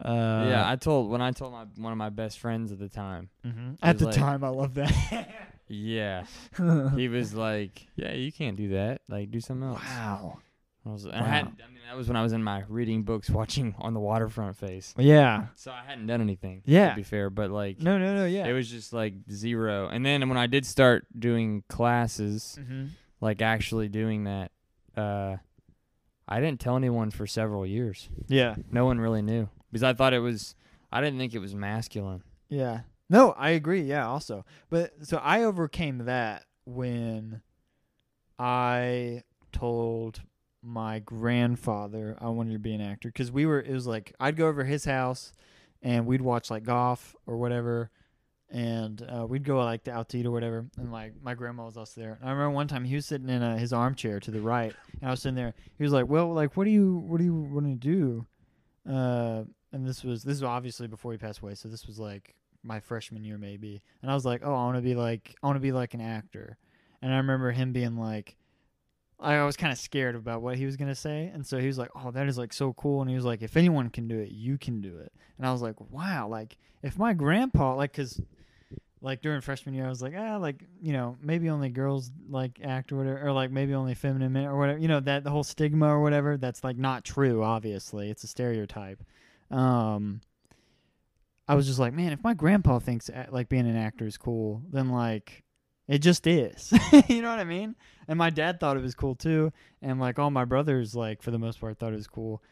uh, 0.00 0.46
yeah, 0.48 0.62
I 0.70 0.76
told 0.76 1.10
when 1.10 1.20
I 1.20 1.32
told 1.32 1.52
my 1.52 1.64
one 1.76 1.92
of 1.92 1.98
my 1.98 2.10
best 2.10 2.38
friends 2.38 2.70
at 2.72 2.78
the 2.78 2.88
time. 2.88 3.30
mhm. 3.44 3.76
At 3.82 3.98
the 3.98 4.06
like- 4.06 4.14
time, 4.14 4.44
I 4.44 4.48
love 4.48 4.74
that. 4.74 5.28
Yeah, 5.72 6.24
he 6.96 7.08
was 7.08 7.32
like, 7.34 7.86
"Yeah, 7.96 8.12
you 8.12 8.32
can't 8.32 8.56
do 8.56 8.70
that. 8.70 9.02
Like, 9.08 9.30
do 9.30 9.40
something 9.40 9.68
else." 9.68 9.80
wow. 9.82 10.38
I 10.84 10.88
was, 10.88 11.04
and 11.04 11.14
I, 11.14 11.28
had, 11.28 11.44
Wow. 11.44 11.52
I 11.62 11.68
mean, 11.68 11.80
that 11.88 11.96
was 11.96 12.08
when 12.08 12.16
I 12.16 12.22
was 12.22 12.32
in 12.32 12.42
my 12.42 12.64
reading 12.68 13.02
books, 13.02 13.28
watching 13.28 13.74
on 13.78 13.92
the 13.92 14.00
waterfront 14.00 14.56
face. 14.56 14.94
Yeah. 14.96 15.46
So 15.54 15.70
I 15.70 15.82
hadn't 15.86 16.06
done 16.06 16.22
anything. 16.22 16.62
Yeah. 16.64 16.90
to 16.90 16.96
be 16.96 17.02
fair, 17.02 17.28
but 17.28 17.50
like, 17.50 17.80
No, 17.80 17.98
no, 17.98 18.14
no. 18.14 18.24
Yeah. 18.24 18.46
it 18.46 18.52
was 18.52 18.70
just 18.70 18.92
like 18.92 19.12
zero. 19.30 19.88
And 19.88 20.04
then 20.06 20.26
when 20.28 20.38
I 20.38 20.46
did 20.46 20.64
start 20.64 21.06
doing 21.16 21.64
classes, 21.68 22.58
mm-hmm. 22.58 22.86
like 23.20 23.42
actually 23.42 23.88
doing 23.88 24.24
that, 24.24 24.52
uh, 24.96 25.36
I 26.28 26.40
didn't 26.40 26.60
tell 26.60 26.76
anyone 26.76 27.10
for 27.10 27.26
several 27.26 27.66
years. 27.66 28.08
Yeah. 28.28 28.56
No 28.70 28.84
one 28.84 29.00
really 29.00 29.22
knew 29.22 29.48
because 29.70 29.82
I 29.82 29.92
thought 29.92 30.12
it 30.12 30.20
was. 30.20 30.54
I 30.92 31.00
didn't 31.00 31.18
think 31.18 31.34
it 31.34 31.38
was 31.38 31.54
masculine. 31.54 32.22
Yeah. 32.48 32.80
No, 33.08 33.32
I 33.32 33.50
agree. 33.50 33.82
Yeah, 33.82 34.06
also. 34.06 34.44
But 34.70 34.92
so 35.02 35.18
I 35.18 35.42
overcame 35.42 35.98
that 36.04 36.44
when 36.64 37.42
I 38.38 39.24
told 39.52 40.22
my 40.62 40.98
grandfather 41.00 42.16
I 42.20 42.28
wanted 42.28 42.52
to 42.52 42.58
be 42.58 42.74
an 42.74 42.82
actor 42.82 43.10
cuz 43.10 43.32
we 43.32 43.46
were 43.46 43.60
it 43.60 43.72
was 43.72 43.86
like 43.86 44.14
I'd 44.20 44.36
go 44.36 44.46
over 44.46 44.64
his 44.64 44.84
house 44.84 45.32
and 45.82 46.04
we'd 46.06 46.20
watch 46.20 46.50
like 46.50 46.64
golf 46.64 47.16
or 47.26 47.38
whatever 47.38 47.90
and 48.50 49.02
uh, 49.02 49.24
we'd 49.26 49.44
go 49.44 49.62
like 49.64 49.84
to 49.84 49.92
out 49.92 50.08
to 50.08 50.18
eat 50.18 50.26
or 50.26 50.32
whatever 50.32 50.66
and 50.76 50.90
like 50.90 51.12
my 51.22 51.34
grandma 51.34 51.64
was 51.64 51.76
also 51.76 52.00
there. 52.00 52.18
And 52.20 52.28
I 52.28 52.32
remember 52.32 52.50
one 52.50 52.68
time 52.68 52.84
he 52.84 52.96
was 52.96 53.06
sitting 53.06 53.28
in 53.28 53.42
uh, 53.42 53.56
his 53.56 53.72
armchair 53.72 54.18
to 54.20 54.30
the 54.30 54.40
right 54.40 54.74
and 55.00 55.08
I 55.08 55.10
was 55.10 55.22
sitting 55.22 55.36
there. 55.36 55.54
He 55.78 55.84
was 55.84 55.92
like, 55.92 56.08
"Well, 56.08 56.32
like 56.32 56.56
what 56.56 56.64
do 56.64 56.70
you 56.70 56.96
what 57.06 57.18
do 57.18 57.24
you 57.24 57.34
want 57.34 57.66
to 57.66 57.74
do?" 57.74 58.26
Uh 58.90 59.44
and 59.72 59.86
this 59.86 60.02
was 60.02 60.24
this 60.24 60.40
was 60.40 60.42
obviously 60.42 60.88
before 60.88 61.12
he 61.12 61.18
passed 61.18 61.40
away, 61.40 61.54
so 61.54 61.68
this 61.68 61.86
was 61.86 61.98
like 61.98 62.34
my 62.62 62.80
freshman 62.80 63.24
year 63.24 63.38
maybe. 63.38 63.82
And 64.02 64.10
I 64.10 64.14
was 64.14 64.24
like, 64.24 64.42
"Oh, 64.44 64.52
I 64.52 64.64
want 64.64 64.76
to 64.76 64.82
be 64.82 64.94
like 64.94 65.36
I 65.42 65.46
want 65.46 65.56
to 65.56 65.60
be 65.60 65.72
like 65.72 65.94
an 65.94 66.00
actor." 66.00 66.58
And 67.02 67.12
I 67.12 67.18
remember 67.18 67.52
him 67.52 67.72
being 67.72 67.96
like 67.96 68.36
I 69.20 69.44
was 69.44 69.56
kind 69.56 69.72
of 69.72 69.78
scared 69.78 70.14
about 70.14 70.40
what 70.42 70.56
he 70.56 70.64
was 70.64 70.76
gonna 70.76 70.94
say, 70.94 71.30
and 71.32 71.46
so 71.46 71.58
he 71.58 71.66
was 71.66 71.78
like, 71.78 71.90
"Oh, 71.94 72.10
that 72.10 72.26
is 72.26 72.38
like 72.38 72.52
so 72.52 72.72
cool." 72.72 73.02
And 73.02 73.10
he 73.10 73.14
was 73.14 73.24
like, 73.24 73.42
"If 73.42 73.56
anyone 73.56 73.90
can 73.90 74.08
do 74.08 74.18
it, 74.18 74.30
you 74.30 74.58
can 74.58 74.80
do 74.80 74.96
it." 74.98 75.12
And 75.36 75.46
I 75.46 75.52
was 75.52 75.62
like, 75.62 75.76
"Wow!" 75.90 76.28
Like 76.28 76.56
if 76.82 76.98
my 76.98 77.12
grandpa, 77.12 77.74
like, 77.74 77.92
cause 77.92 78.20
like 79.02 79.22
during 79.22 79.40
freshman 79.40 79.74
year, 79.74 79.86
I 79.86 79.88
was 79.88 80.02
like, 80.02 80.14
ah, 80.16 80.36
like 80.36 80.64
you 80.80 80.92
know, 80.92 81.16
maybe 81.22 81.48
only 81.48 81.70
girls 81.70 82.10
like 82.28 82.60
act 82.62 82.92
or 82.92 82.96
whatever, 82.96 83.26
or 83.26 83.32
like 83.32 83.50
maybe 83.50 83.74
only 83.74 83.94
feminine 83.94 84.32
men 84.32 84.46
or 84.46 84.58
whatever. 84.58 84.78
You 84.78 84.88
know, 84.88 85.00
that 85.00 85.24
the 85.24 85.30
whole 85.30 85.44
stigma 85.44 85.88
or 85.88 86.02
whatever. 86.02 86.36
That's 86.36 86.62
like 86.62 86.76
not 86.76 87.04
true. 87.04 87.42
Obviously, 87.42 88.10
it's 88.10 88.24
a 88.24 88.26
stereotype. 88.26 89.02
Um, 89.50 90.20
I 91.48 91.54
was 91.54 91.66
just 91.66 91.78
like, 91.78 91.92
man, 91.92 92.12
if 92.12 92.22
my 92.22 92.34
grandpa 92.34 92.78
thinks 92.78 93.10
like 93.30 93.48
being 93.48 93.66
an 93.66 93.76
actor 93.76 94.06
is 94.06 94.16
cool, 94.16 94.62
then 94.70 94.90
like 94.90 95.42
it 95.88 95.98
just 95.98 96.26
is. 96.26 96.72
you 97.08 97.22
know 97.22 97.30
what 97.30 97.40
I 97.40 97.44
mean? 97.44 97.74
And 98.06 98.18
my 98.18 98.30
dad 98.30 98.60
thought 98.60 98.76
it 98.76 98.82
was 98.82 98.94
cool 98.94 99.14
too, 99.14 99.52
and 99.82 99.98
like 99.98 100.18
all 100.18 100.30
my 100.30 100.44
brothers, 100.44 100.94
like 100.94 101.22
for 101.22 101.30
the 101.30 101.38
most 101.38 101.60
part, 101.60 101.78
thought 101.78 101.92
it 101.92 101.96
was 101.96 102.06
cool. 102.06 102.42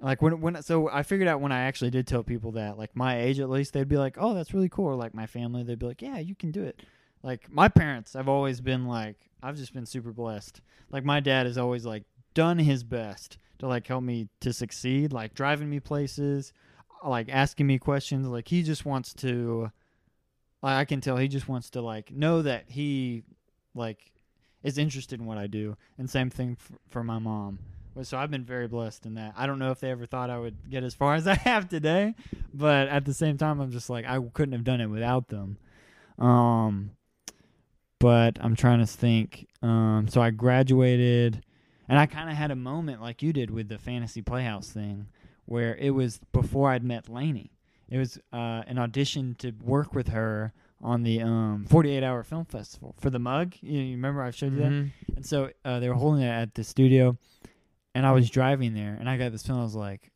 Like 0.00 0.22
when 0.22 0.40
when 0.40 0.62
so 0.62 0.88
I 0.88 1.02
figured 1.02 1.28
out 1.28 1.40
when 1.40 1.50
I 1.52 1.62
actually 1.62 1.90
did 1.90 2.06
tell 2.06 2.22
people 2.22 2.52
that, 2.52 2.78
like 2.78 2.94
my 2.94 3.20
age 3.20 3.40
at 3.40 3.50
least, 3.50 3.72
they'd 3.72 3.88
be 3.88 3.96
like, 3.96 4.16
"Oh, 4.18 4.34
that's 4.34 4.54
really 4.54 4.68
cool." 4.68 4.86
Or 4.86 4.94
like 4.94 5.12
my 5.12 5.26
family, 5.26 5.64
they'd 5.64 5.78
be 5.78 5.86
like, 5.86 6.02
"Yeah, 6.02 6.18
you 6.18 6.34
can 6.34 6.52
do 6.52 6.62
it." 6.62 6.80
Like 7.22 7.50
my 7.50 7.68
parents, 7.68 8.14
I've 8.14 8.28
always 8.28 8.60
been 8.60 8.86
like, 8.86 9.28
I've 9.42 9.56
just 9.56 9.74
been 9.74 9.86
super 9.86 10.12
blessed. 10.12 10.60
Like 10.90 11.04
my 11.04 11.20
dad 11.20 11.46
has 11.46 11.58
always 11.58 11.84
like 11.84 12.04
done 12.34 12.58
his 12.58 12.84
best 12.84 13.38
to 13.58 13.66
like 13.66 13.86
help 13.86 14.04
me 14.04 14.28
to 14.40 14.52
succeed, 14.52 15.12
like 15.12 15.34
driving 15.34 15.68
me 15.68 15.80
places, 15.80 16.52
uh, 17.04 17.08
like 17.08 17.28
asking 17.28 17.66
me 17.66 17.78
questions. 17.78 18.26
Like 18.28 18.48
he 18.48 18.62
just 18.62 18.86
wants 18.86 19.12
to, 19.14 19.70
like 20.62 20.76
I 20.76 20.84
can 20.84 21.00
tell 21.00 21.16
he 21.16 21.28
just 21.28 21.48
wants 21.48 21.70
to 21.70 21.80
like 21.80 22.12
know 22.12 22.42
that 22.42 22.64
he 22.68 23.24
like 23.74 24.12
is 24.62 24.78
interested 24.78 25.20
in 25.20 25.26
what 25.26 25.38
I 25.38 25.48
do. 25.48 25.76
And 25.98 26.08
same 26.08 26.30
thing 26.30 26.56
f- 26.58 26.78
for 26.88 27.02
my 27.02 27.18
mom. 27.18 27.58
So 28.02 28.16
I've 28.18 28.30
been 28.30 28.44
very 28.44 28.68
blessed 28.68 29.06
in 29.06 29.14
that. 29.14 29.34
I 29.36 29.46
don't 29.46 29.58
know 29.58 29.70
if 29.70 29.80
they 29.80 29.90
ever 29.90 30.06
thought 30.06 30.30
I 30.30 30.38
would 30.38 30.70
get 30.70 30.84
as 30.84 30.94
far 30.94 31.14
as 31.14 31.26
I 31.26 31.34
have 31.44 31.68
today, 31.68 32.14
but 32.54 32.88
at 32.88 33.04
the 33.04 33.14
same 33.14 33.36
time, 33.38 33.60
I'm 33.60 33.70
just 33.70 33.90
like 33.90 34.06
I 34.06 34.18
couldn't 34.32 34.52
have 34.52 34.64
done 34.64 34.80
it 34.80 34.86
without 34.86 35.28
them. 35.28 35.58
Um, 36.18 36.90
but 38.00 38.38
I'm 38.40 38.54
trying 38.56 38.78
to 38.80 38.86
think. 38.86 39.46
Um, 39.62 40.06
so 40.08 40.20
I 40.20 40.30
graduated, 40.30 41.42
and 41.88 41.98
I 41.98 42.06
kind 42.06 42.30
of 42.30 42.36
had 42.36 42.50
a 42.50 42.56
moment 42.56 43.00
like 43.00 43.22
you 43.22 43.32
did 43.32 43.50
with 43.50 43.68
the 43.68 43.78
Fantasy 43.78 44.22
Playhouse 44.22 44.68
thing, 44.70 45.06
where 45.46 45.74
it 45.76 45.90
was 45.90 46.20
before 46.32 46.70
I'd 46.70 46.84
met 46.84 47.08
Lainey. 47.08 47.50
It 47.90 47.98
was 47.98 48.18
uh, 48.32 48.62
an 48.66 48.78
audition 48.78 49.34
to 49.38 49.52
work 49.62 49.94
with 49.94 50.08
her 50.08 50.52
on 50.80 51.02
the 51.02 51.22
um, 51.22 51.64
48 51.68 52.04
Hour 52.04 52.22
Film 52.22 52.44
Festival 52.44 52.94
for 53.00 53.10
the 53.10 53.18
mug. 53.18 53.54
You, 53.62 53.80
you 53.80 53.96
remember 53.96 54.22
I 54.22 54.30
showed 54.30 54.52
you 54.52 54.58
that? 54.60 54.70
Mhm. 54.70 54.90
And 55.16 55.26
so 55.26 55.50
uh, 55.64 55.80
they 55.80 55.88
were 55.88 55.94
holding 55.94 56.22
it 56.22 56.28
at 56.28 56.54
the 56.54 56.62
studio, 56.62 57.16
and 57.94 58.06
I 58.06 58.12
was 58.12 58.30
driving 58.30 58.74
there, 58.74 58.96
and 58.98 59.08
I 59.08 59.16
got 59.16 59.32
this 59.32 59.46
feeling. 59.46 59.60
I 59.60 59.64
was 59.64 59.74
like, 59.74 60.10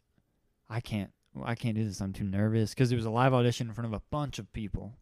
I 0.69 0.81
can't, 0.81 1.11
I 1.45 1.55
can't 1.55 1.75
do 1.75 1.85
this. 1.85 2.01
I'm 2.01 2.13
too 2.13 2.25
nervous 2.25 2.71
because 2.71 2.93
it 2.93 2.97
was 2.97 3.05
a 3.05 3.11
live 3.11 3.35
audition 3.35 3.69
in 3.69 3.75
front 3.75 3.87
of 3.87 3.93
a 3.93 4.03
bunch 4.11 4.39
of 4.39 4.53
people. 4.53 4.95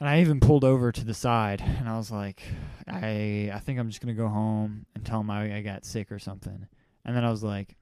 And 0.00 0.08
I 0.08 0.20
even 0.20 0.40
pulled 0.40 0.64
over 0.64 0.90
to 0.92 1.04
the 1.04 1.14
side, 1.14 1.60
and 1.60 1.88
I 1.88 1.96
was 1.96 2.10
like, 2.10 2.42
I, 2.88 3.50
I 3.54 3.60
think 3.60 3.78
I'm 3.78 3.88
just 3.88 4.00
gonna 4.00 4.14
go 4.14 4.28
home 4.28 4.86
and 4.94 5.04
tell 5.04 5.20
them 5.20 5.30
I, 5.30 5.56
I 5.56 5.62
got 5.62 5.84
sick 5.84 6.10
or 6.10 6.18
something. 6.18 6.66
And 7.04 7.16
then 7.16 7.24
I 7.24 7.30
was 7.30 7.44
like, 7.44 7.76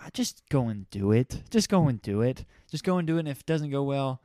"Ah, 0.00 0.08
just 0.12 0.42
go 0.48 0.68
and 0.68 0.88
do 0.90 1.12
it. 1.12 1.42
Just 1.50 1.68
go 1.68 1.88
and 1.88 2.00
do 2.00 2.22
it. 2.22 2.46
Just 2.70 2.84
go 2.84 2.96
and 2.96 3.06
do 3.06 3.16
it. 3.16 3.20
And 3.20 3.28
if 3.28 3.40
it 3.40 3.46
doesn't 3.46 3.70
go 3.70 3.82
well, 3.82 4.22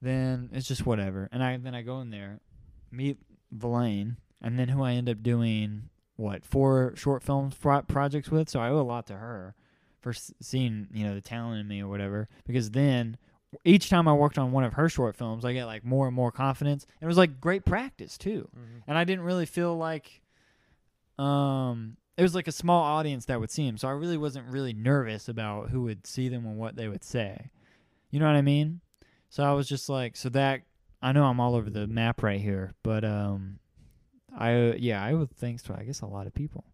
then 0.00 0.50
it's 0.52 0.68
just 0.68 0.86
whatever. 0.86 1.28
And 1.32 1.42
I 1.42 1.56
then 1.56 1.74
I 1.74 1.82
go 1.82 2.00
in 2.00 2.10
there, 2.10 2.40
meet 2.90 3.18
Villain, 3.50 4.18
and 4.40 4.58
then 4.58 4.68
who 4.68 4.82
I 4.82 4.92
end 4.92 5.08
up 5.08 5.22
doing 5.22 5.90
what 6.16 6.44
four 6.44 6.94
short 6.96 7.22
film 7.22 7.50
pro- 7.50 7.82
projects 7.82 8.30
with. 8.30 8.48
So 8.48 8.60
I 8.60 8.68
owe 8.68 8.80
a 8.80 8.82
lot 8.82 9.06
to 9.08 9.14
her 9.14 9.54
for 10.00 10.12
seeing 10.12 10.88
you 10.92 11.04
know 11.04 11.14
the 11.14 11.20
talent 11.20 11.60
in 11.60 11.68
me 11.68 11.82
or 11.82 11.88
whatever. 11.88 12.28
Because 12.46 12.70
then 12.70 13.16
each 13.64 13.90
time 13.90 14.08
I 14.08 14.14
worked 14.14 14.38
on 14.38 14.52
one 14.52 14.64
of 14.64 14.74
her 14.74 14.88
short 14.88 15.14
films, 15.16 15.44
I 15.44 15.52
get 15.52 15.66
like 15.66 15.84
more 15.84 16.06
and 16.06 16.16
more 16.16 16.32
confidence. 16.32 16.84
And 17.00 17.06
it 17.06 17.06
was 17.06 17.18
like 17.18 17.40
great 17.40 17.64
practice 17.64 18.16
too. 18.16 18.48
And 18.86 18.96
I 18.98 19.04
didn't 19.04 19.24
really 19.24 19.46
feel 19.46 19.76
like 19.76 20.22
um 21.18 21.96
it 22.16 22.22
was 22.22 22.34
like 22.34 22.48
a 22.48 22.52
small 22.52 22.82
audience 22.82 23.24
that 23.26 23.40
would 23.40 23.50
see 23.50 23.66
them, 23.66 23.78
So 23.78 23.88
I 23.88 23.92
really 23.92 24.18
wasn't 24.18 24.46
really 24.48 24.72
nervous 24.74 25.28
about 25.28 25.70
who 25.70 25.82
would 25.82 26.06
see 26.06 26.28
them 26.28 26.44
and 26.44 26.58
what 26.58 26.76
they 26.76 26.86
would 26.88 27.04
say. 27.04 27.50
You 28.10 28.20
know 28.20 28.26
what 28.26 28.36
I 28.36 28.42
mean? 28.42 28.80
So 29.30 29.42
I 29.42 29.52
was 29.52 29.66
just 29.66 29.88
like 29.88 30.16
so 30.16 30.28
that 30.30 30.62
I 31.00 31.12
know 31.12 31.24
I'm 31.24 31.40
all 31.40 31.54
over 31.54 31.70
the 31.70 31.86
map 31.86 32.22
right 32.22 32.40
here, 32.40 32.74
but 32.82 33.04
um 33.04 33.58
I 34.36 34.54
uh, 34.54 34.74
yeah, 34.78 35.02
I 35.02 35.14
would 35.14 35.30
thanks 35.36 35.62
to 35.64 35.74
I 35.74 35.84
guess 35.84 36.00
a 36.00 36.06
lot 36.06 36.26
of 36.26 36.34
people. 36.34 36.64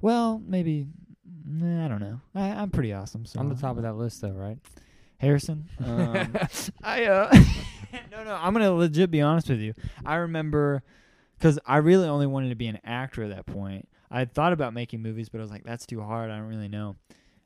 Well, 0.00 0.42
maybe 0.44 0.86
nah, 1.44 1.84
I 1.84 1.88
don't 1.88 2.00
know. 2.00 2.20
I, 2.34 2.50
I'm 2.50 2.70
pretty 2.70 2.92
awesome. 2.92 3.24
So 3.26 3.40
On 3.40 3.48
the 3.48 3.54
top 3.54 3.76
of 3.76 3.82
that 3.82 3.96
list, 3.96 4.20
though, 4.20 4.30
right? 4.30 4.58
Harrison. 5.18 5.68
Um, 5.84 6.36
I 6.82 7.04
uh, 7.04 7.32
no, 8.10 8.24
no. 8.24 8.34
I'm 8.34 8.52
gonna 8.52 8.72
legit 8.72 9.10
be 9.10 9.22
honest 9.22 9.48
with 9.48 9.60
you. 9.60 9.74
I 10.04 10.16
remember 10.16 10.82
because 11.38 11.58
I 11.66 11.78
really 11.78 12.08
only 12.08 12.26
wanted 12.26 12.50
to 12.50 12.56
be 12.56 12.66
an 12.66 12.80
actor 12.84 13.22
at 13.22 13.30
that 13.30 13.46
point. 13.46 13.88
I 14.10 14.18
had 14.20 14.32
thought 14.32 14.52
about 14.52 14.72
making 14.72 15.02
movies, 15.02 15.28
but 15.28 15.38
I 15.38 15.42
was 15.42 15.50
like, 15.50 15.64
that's 15.64 15.86
too 15.86 16.00
hard. 16.00 16.30
I 16.30 16.36
don't 16.36 16.46
really 16.46 16.68
know. 16.68 16.96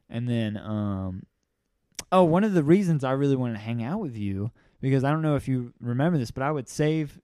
And 0.09 0.29
then, 0.29 0.57
um, 0.59 1.25
oh, 2.13 2.25
one 2.25 2.45
of 2.45 2.53
the 2.53 2.63
reasons 2.63 3.03
I 3.03 3.13
really 3.13 3.37
wanted 3.37 3.55
to 3.55 3.61
hang 3.61 3.83
out 3.83 4.01
with 4.01 4.17
you 4.17 4.51
because 4.81 5.05
I 5.05 5.11
don't 5.11 5.23
know 5.23 5.37
if 5.37 5.49
you 5.49 5.73
remember 5.81 6.19
this, 6.19 6.31
but 6.31 6.43
I 6.43 6.51
would 6.51 6.69
save 6.69 7.19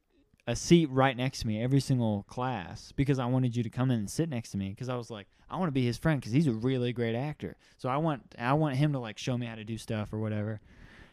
a 0.47 0.55
seat 0.55 0.88
right 0.90 1.16
next 1.16 1.40
to 1.40 1.47
me 1.47 1.61
every 1.61 1.80
single 1.80 2.24
class 2.28 2.92
because 2.92 3.18
I 3.18 3.26
wanted 3.26 3.57
you 3.57 3.62
to 3.62 3.70
come 3.70 3.90
in 3.90 3.99
and 3.99 4.11
sit 4.11 4.28
next 4.28 4.51
to 4.53 4.59
me 4.59 4.70
because 4.70 4.88
I 4.88 4.97
was 4.97 5.11
like, 5.11 5.26
I 5.51 5.57
want 5.57 5.68
to 5.68 5.72
be 5.72 5.84
his 5.84 5.99
friend 5.99 6.20
because 6.20 6.32
he's 6.32 6.47
a 6.47 6.53
really 6.53 6.92
great 6.92 7.16
actor. 7.16 7.57
So 7.78 7.88
I 7.88 7.97
want 7.97 8.34
I 8.38 8.53
want 8.53 8.76
him 8.76 8.92
to 8.92 8.99
like 8.99 9.18
show 9.18 9.36
me 9.36 9.47
how 9.47 9.57
to 9.57 9.64
do 9.64 9.78
stuff 9.78 10.12
or 10.12 10.18
whatever. 10.18 10.61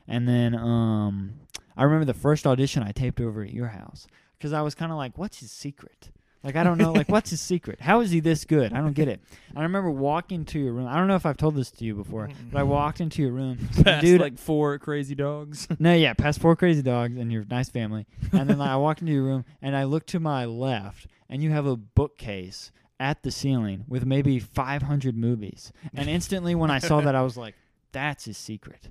And 0.07 0.27
then 0.27 0.53
um, 0.55 1.33
I 1.77 1.83
remember 1.83 2.05
the 2.05 2.13
first 2.13 2.45
audition 2.45 2.83
I 2.83 2.91
taped 2.91 3.21
over 3.21 3.41
at 3.41 3.53
your 3.53 3.67
house 3.67 4.07
because 4.37 4.53
I 4.53 4.61
was 4.61 4.75
kind 4.75 4.91
of 4.91 4.97
like, 4.97 5.17
what's 5.17 5.39
his 5.39 5.51
secret? 5.51 6.09
Like 6.43 6.57
I 6.57 6.63
don't 6.63 6.77
know, 6.77 6.91
like 6.91 7.07
what's 7.07 7.29
his 7.29 7.39
secret? 7.39 7.79
How 7.79 8.01
is 8.01 8.11
he 8.11 8.19
this 8.19 8.43
good? 8.43 8.73
I 8.73 8.77
don't 8.77 8.93
get 8.93 9.07
it. 9.07 9.21
I 9.55 9.61
remember 9.63 9.89
walking 9.89 10.43
to 10.45 10.59
your 10.59 10.73
room. 10.73 10.87
I 10.87 10.97
don't 10.97 11.07
know 11.07 11.15
if 11.15 11.25
I've 11.25 11.37
told 11.37 11.55
this 11.55 11.71
to 11.71 11.85
you 11.85 11.95
before, 11.95 12.29
but 12.51 12.59
I 12.59 12.63
walked 12.63 12.99
into 12.99 13.21
your 13.21 13.31
room, 13.31 13.69
and 13.85 14.01
dude. 14.01 14.19
like 14.19 14.37
four 14.37 14.77
crazy 14.77 15.15
dogs. 15.15 15.67
no, 15.79 15.93
yeah, 15.93 16.13
past 16.13 16.41
four 16.41 16.55
crazy 16.55 16.81
dogs 16.81 17.17
and 17.17 17.31
your 17.31 17.45
nice 17.49 17.69
family, 17.69 18.05
and 18.33 18.49
then 18.49 18.57
like, 18.57 18.69
I 18.69 18.75
walked 18.75 19.01
into 19.01 19.13
your 19.13 19.23
room 19.23 19.45
and 19.61 19.75
I 19.75 19.85
looked 19.85 20.07
to 20.09 20.19
my 20.19 20.43
left, 20.43 21.07
and 21.29 21.41
you 21.41 21.51
have 21.51 21.65
a 21.65 21.77
bookcase 21.77 22.71
at 22.99 23.23
the 23.23 23.31
ceiling 23.31 23.85
with 23.87 24.05
maybe 24.05 24.39
500 24.39 25.17
movies. 25.17 25.71
And 25.93 26.09
instantly, 26.09 26.55
when 26.55 26.71
I 26.71 26.79
saw 26.79 27.01
that, 27.01 27.15
I 27.15 27.21
was 27.21 27.37
like, 27.37 27.55
"That's 27.93 28.25
his 28.25 28.37
secret." 28.37 28.89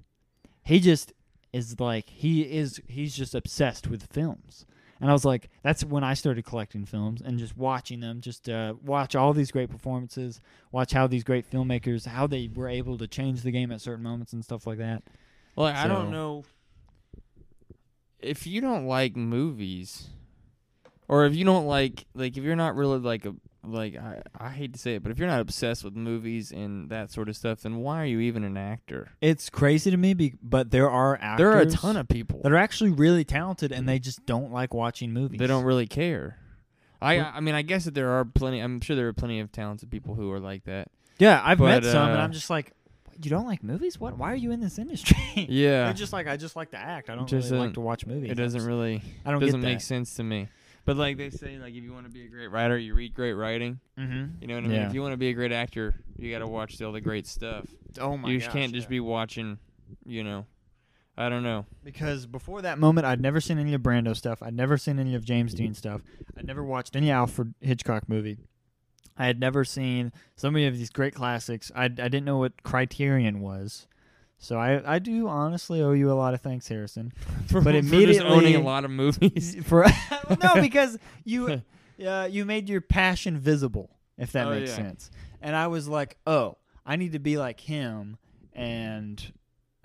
He 0.65 0.81
just 0.81 1.13
is 1.53 1.79
like 1.79 2.09
he 2.09 2.43
is. 2.43 2.81
He's 2.89 3.15
just 3.15 3.35
obsessed 3.35 3.89
with 3.89 4.07
films. 4.11 4.65
And 5.03 5.11
I 5.11 5.13
was 5.13 5.25
like, 5.25 5.51
that's 5.65 5.85
when 5.85 6.05
I 6.05 6.15
started 6.15 6.45
collecting 6.45 6.85
films 6.85 7.21
and 7.23 7.37
just 7.37 7.57
watching 7.57 7.99
them, 7.99 8.21
just 8.21 8.49
uh, 8.49 8.75
watch 8.85 9.17
all 9.17 9.33
these 9.33 9.51
great 9.51 9.69
performances, 9.69 10.41
watch 10.71 10.93
how 10.93 11.09
these 11.09 11.25
great 11.25 11.51
filmmakers, 11.51 12.07
how 12.07 12.29
they 12.29 12.49
were 12.55 12.69
able 12.69 12.97
to 12.99 13.09
change 13.09 13.43
the 13.43 13.51
game 13.51 13.73
at 13.73 13.81
certain 13.81 14.05
moments 14.05 14.33
and 14.33 14.45
stuff 14.45 14.65
like 14.65 14.79
that. 14.79 15.03
Well, 15.57 15.67
I 15.67 15.89
don't 15.89 16.13
know 16.13 16.45
if 18.21 18.47
you 18.47 18.61
don't 18.61 18.87
like 18.87 19.17
movies, 19.17 20.09
or 21.09 21.27
if 21.27 21.35
you 21.35 21.45
don't 21.45 21.67
like 21.67 22.07
like 22.15 22.37
if 22.37 22.45
you're 22.45 22.55
not 22.55 22.77
really 22.77 23.01
like 23.01 23.25
a 23.27 23.35
like 23.65 23.97
I 23.97 24.23
I 24.39 24.51
hate 24.51 24.73
to 24.73 24.79
say 24.79 24.95
it, 24.97 25.03
but 25.03 25.13
if 25.13 25.19
you're 25.19 25.29
not 25.29 25.41
obsessed 25.41 25.85
with 25.85 25.95
movies 25.95 26.51
and 26.53 26.91
that 26.91 27.11
sort 27.11 27.29
of 27.29 27.37
stuff, 27.37 27.61
then 27.61 27.77
why 27.79 28.03
are 28.03 28.07
you 28.07 28.21
even 28.21 28.45
an 28.45 28.57
actor? 28.57 29.11
It's 29.21 29.51
crazy 29.51 29.91
to 29.91 29.97
me, 29.97 30.15
be, 30.15 30.35
but 30.43 30.71
there 30.71 30.91
are 30.91 31.17
actors. 31.21 31.39
There 31.39 31.53
are 31.53 31.61
a 31.61 31.67
ton 31.71 31.97
of 31.97 32.09
people 32.09 32.41
that 32.43 32.53
are 32.53 32.57
actually 32.57 32.91
really 32.91 33.25
talented, 33.25 33.71
and 33.73 33.89
they 33.89 33.99
just 33.99 34.27
don't 34.27 34.53
like 34.53 34.75
watching 34.75 35.13
movies. 35.13 35.39
they 35.39 35.47
don't 35.47 35.65
really 35.65 35.87
care. 35.87 36.39
I 37.01 37.19
I 37.19 37.41
mean 37.41 37.55
I 37.55 37.63
guess 37.63 37.85
that 37.85 37.95
there 37.95 38.11
are 38.11 38.25
plenty. 38.25 38.61
I'm 38.61 38.81
sure 38.81 38.95
there 38.97 39.09
are 39.09 39.13
plenty 39.13 39.41
of 39.41 39.51
talented 39.53 39.91
people 39.91 40.15
who 40.15 40.31
are 40.33 40.41
like 40.41 40.65
that. 40.65 40.89
Yeah, 41.19 41.41
I've 41.45 41.59
met 41.61 41.83
But, 41.83 41.93
some, 41.93 42.09
and 42.11 42.19
uh, 42.19 42.23
I'm 42.23 42.33
just 42.33 42.49
like, 42.51 42.73
you 43.23 43.31
don't 43.31 43.47
like 43.47 43.63
movies? 43.63 44.01
What? 44.01 44.17
Why 44.17 44.33
are 44.33 44.37
you 44.37 44.51
in 44.51 44.61
this 44.61 44.79
industry? 44.79 45.17
Yeah, 45.49 45.85
They're 45.85 45.93
just 45.95 46.13
like, 46.13 46.27
I 46.27 46.37
just 46.37 46.57
like 46.57 46.71
to 46.73 46.79
act. 46.79 47.11
I 47.11 47.15
don't 47.15 47.31
really 47.31 47.51
like 47.51 47.75
to 47.75 47.81
watch 47.81 48.07
movies. 48.07 48.31
it 48.31 48.35
doesn't 48.35 48.59
just- 48.61 48.67
really 48.69 49.03
I 49.25 49.31
don't 49.31 49.41
doesn't 49.41 49.61
make 49.61 49.81
sense 49.81 50.15
to 50.17 50.23
me. 50.25 50.49
But 50.85 50.97
like 50.97 51.17
they 51.17 51.31
say, 51.31 51.59
like 51.59 51.75
if 51.75 51.83
you 51.83 51.93
want 51.93 52.07
to 52.07 52.13
be 52.13 52.25
a 52.25 52.29
great 52.29 52.49
writer, 52.49 52.77
you 52.77 52.95
read 52.95 53.15
great 53.15 53.35
writing. 53.35 53.79
Mm-hmm. 53.99 54.41
You 54.41 54.49
know 54.49 54.55
what 54.55 54.65
I 54.65 54.67
mean? 54.67 54.77
Yeah. 54.77 54.89
If 54.89 54.95
you 54.95 55.03
want 55.03 55.13
to 55.13 55.19
be 55.19 55.29
a 55.29 55.33
great 55.33 55.53
actor, 55.53 55.95
you 56.19 56.33
got 56.33 56.41
to 56.41 56.49
watch 56.49 56.81
all 56.83 56.93
the 56.93 57.01
great 57.01 57.27
stuff. 57.27 57.67
Oh 58.01 58.17
my 58.17 58.29
you 58.29 58.39
gosh, 58.39 58.47
just 58.47 58.57
can't 58.57 58.73
just 58.73 58.87
yeah. 58.87 58.91
be 58.91 59.01
watching, 59.01 59.59
you 60.05 60.25
know. 60.25 60.47
I 61.17 61.29
don't 61.29 61.43
know. 61.43 61.67
because 61.85 62.27
before 62.27 62.63
that 62.63 62.79
moment, 62.79 63.07
I'd 63.07 63.21
never 63.21 63.41
seen 63.41 63.59
any 63.59 63.75
of 63.75 63.83
Brando 63.83 64.17
stuff. 64.17 64.43
I'd 64.43 64.57
never 64.57 64.79
seen 64.79 64.99
any 64.99 65.15
of 65.15 65.25
James 65.25 65.53
Dean 65.53 65.75
stuff. 65.75 66.01
I'd 66.37 66.47
never 66.47 66.65
watched 66.65 66.97
any 66.97 67.11
Alfred 67.11 67.55
Hitchcock 67.61 68.09
movie. 68.09 68.39
I 69.17 69.27
had 69.27 69.39
never 69.39 69.65
seen 69.65 70.11
so 70.37 70.51
many 70.51 70.67
of 70.67 70.77
these 70.77 70.89
great 70.89 71.15
classics. 71.15 71.71
I, 71.77 71.85
I 71.85 71.89
didn't 71.89 72.25
know 72.25 72.39
what 72.39 72.63
Criterion 72.63 73.41
was. 73.41 73.87
So 74.45 74.59
I, 74.59 74.97
I 74.97 74.99
do 74.99 75.29
honestly 75.29 75.81
owe 75.83 75.93
you 75.93 76.11
a 76.11 76.15
lot 76.15 76.35
of 76.35 76.41
thanks, 76.41 76.67
Harrison. 76.67 77.13
For, 77.47 77.61
But 77.61 77.75
for 77.77 77.81
just 77.81 77.93
immediately- 77.93 78.29
owning 78.29 78.57
a 78.57 78.61
lot 78.61 78.85
of 78.85 78.91
movies. 78.91 79.57
For 79.65 79.87
no, 80.43 80.61
because 80.61 80.99
you 81.25 81.63
uh, 82.05 82.29
you 82.31 82.45
made 82.45 82.69
your 82.69 82.81
passion 82.81 83.39
visible, 83.39 83.89
if 84.19 84.33
that 84.33 84.49
Oh, 84.49 84.51
makes 84.51 84.71
yeah. 84.71 84.77
sense. 84.77 85.11
And 85.41 85.55
I 85.55 85.69
was 85.69 85.87
like, 85.87 86.17
oh, 86.27 86.57
I 86.85 86.97
need 86.97 87.13
to 87.13 87.21
be 87.21 87.39
like 87.39 87.61
him 87.61 88.17
and 88.53 89.33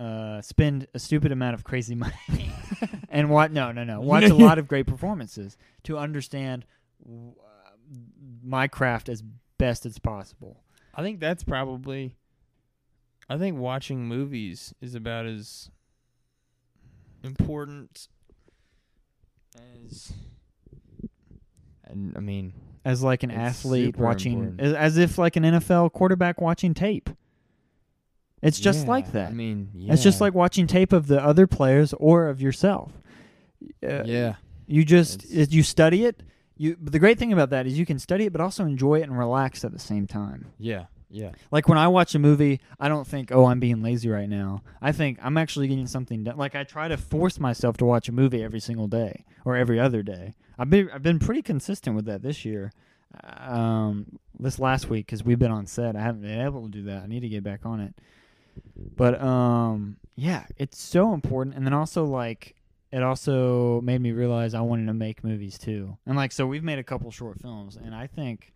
uh, 0.00 0.40
spend 0.40 0.88
a 0.92 0.98
stupid 0.98 1.30
amount 1.30 1.54
of 1.54 1.62
crazy 1.62 1.94
money 1.94 2.52
and 3.10 3.30
what? 3.30 3.52
No, 3.52 3.70
no, 3.70 3.84
no. 3.84 4.00
Watch 4.00 4.24
a 4.24 4.34
lot 4.34 4.58
of 4.58 4.66
great 4.66 4.86
performances 4.88 5.56
to 5.84 5.96
understand 5.98 6.64
w- 7.04 7.32
uh, 7.38 7.70
my 8.42 8.66
craft 8.66 9.08
as 9.08 9.22
best 9.56 9.86
as 9.86 9.98
possible. 10.00 10.64
I 10.94 11.02
think 11.02 11.20
that's 11.20 11.44
probably. 11.44 12.16
I 13.28 13.36
think 13.38 13.58
watching 13.58 14.06
movies 14.06 14.72
is 14.80 14.94
about 14.94 15.26
as 15.26 15.70
important 17.22 18.08
as. 19.84 20.12
And 21.84 22.14
I 22.16 22.20
mean, 22.20 22.52
As 22.84 23.02
like 23.02 23.22
an 23.22 23.30
athlete 23.30 23.96
watching, 23.96 24.56
as, 24.58 24.72
as 24.72 24.96
if 24.98 25.18
like 25.18 25.36
an 25.36 25.42
NFL 25.42 25.92
quarterback 25.92 26.40
watching 26.40 26.74
tape. 26.74 27.10
It's 28.42 28.60
just 28.60 28.84
Yeah, 28.84 28.90
like 28.90 29.12
that. 29.12 29.30
I 29.30 29.32
mean, 29.32 29.70
yeah. 29.74 29.92
It's 29.94 30.02
just 30.02 30.20
like 30.20 30.32
watching 30.34 30.66
tape 30.66 30.92
of 30.92 31.06
the 31.06 31.20
other 31.22 31.46
players 31.46 31.92
or 31.94 32.28
of 32.28 32.40
yourself. 32.40 32.92
Uh, 33.82 34.04
yeah. 34.04 34.36
You 34.66 34.84
just 34.84 35.24
It's- 35.24 35.50
you 35.50 35.62
study 35.62 36.04
it. 36.04 36.22
You 36.56 36.76
but 36.80 36.92
the 36.92 36.98
great 36.98 37.18
thing 37.18 37.32
about 37.32 37.50
that 37.50 37.66
is 37.66 37.78
you 37.78 37.86
can 37.86 37.98
study 37.98 38.24
it, 38.26 38.32
but 38.32 38.40
also 38.40 38.64
enjoy 38.64 39.00
it 39.00 39.02
and 39.04 39.16
relax 39.18 39.64
at 39.64 39.72
the 39.72 39.78
same 39.78 40.06
time. 40.06 40.46
Yeah. 40.58 40.86
Yeah. 41.10 41.32
Like 41.50 41.68
when 41.68 41.78
I 41.78 41.88
watch 41.88 42.14
a 42.14 42.18
movie, 42.18 42.60
I 42.78 42.88
don't 42.88 43.06
think, 43.06 43.32
"Oh, 43.32 43.46
I'm 43.46 43.60
being 43.60 43.82
lazy 43.82 44.08
right 44.08 44.28
now." 44.28 44.62
I 44.80 44.92
think 44.92 45.18
I'm 45.22 45.38
actually 45.38 45.68
getting 45.68 45.86
something 45.86 46.24
done. 46.24 46.36
Like 46.36 46.54
I 46.54 46.64
try 46.64 46.88
to 46.88 46.96
force 46.96 47.40
myself 47.40 47.76
to 47.78 47.84
watch 47.84 48.08
a 48.08 48.12
movie 48.12 48.42
every 48.42 48.60
single 48.60 48.88
day 48.88 49.24
or 49.44 49.56
every 49.56 49.80
other 49.80 50.02
day. 50.02 50.34
I've 50.58 50.70
been 50.70 50.90
I've 50.92 51.02
been 51.02 51.18
pretty 51.18 51.42
consistent 51.42 51.96
with 51.96 52.04
that 52.06 52.22
this 52.22 52.44
year. 52.44 52.72
Um, 53.38 54.18
this 54.38 54.58
last 54.58 54.90
week 54.90 55.06
because 55.06 55.24
we've 55.24 55.38
been 55.38 55.50
on 55.50 55.66
set, 55.66 55.96
I 55.96 56.02
haven't 56.02 56.22
been 56.22 56.40
able 56.40 56.62
to 56.64 56.68
do 56.68 56.82
that. 56.84 57.04
I 57.04 57.06
need 57.06 57.20
to 57.20 57.28
get 57.28 57.42
back 57.42 57.64
on 57.64 57.80
it. 57.80 57.94
But 58.96 59.20
um, 59.22 59.96
yeah, 60.14 60.44
it's 60.58 60.80
so 60.80 61.14
important. 61.14 61.56
And 61.56 61.64
then 61.64 61.72
also 61.72 62.04
like 62.04 62.54
it 62.92 63.02
also 63.02 63.80
made 63.82 64.00
me 64.00 64.12
realize 64.12 64.54
I 64.54 64.60
wanted 64.60 64.86
to 64.86 64.94
make 64.94 65.24
movies 65.24 65.58
too. 65.58 65.96
And 66.06 66.16
like 66.16 66.32
so 66.32 66.46
we've 66.46 66.64
made 66.64 66.78
a 66.78 66.84
couple 66.84 67.10
short 67.10 67.40
films 67.40 67.76
and 67.76 67.94
I 67.94 68.06
think 68.06 68.52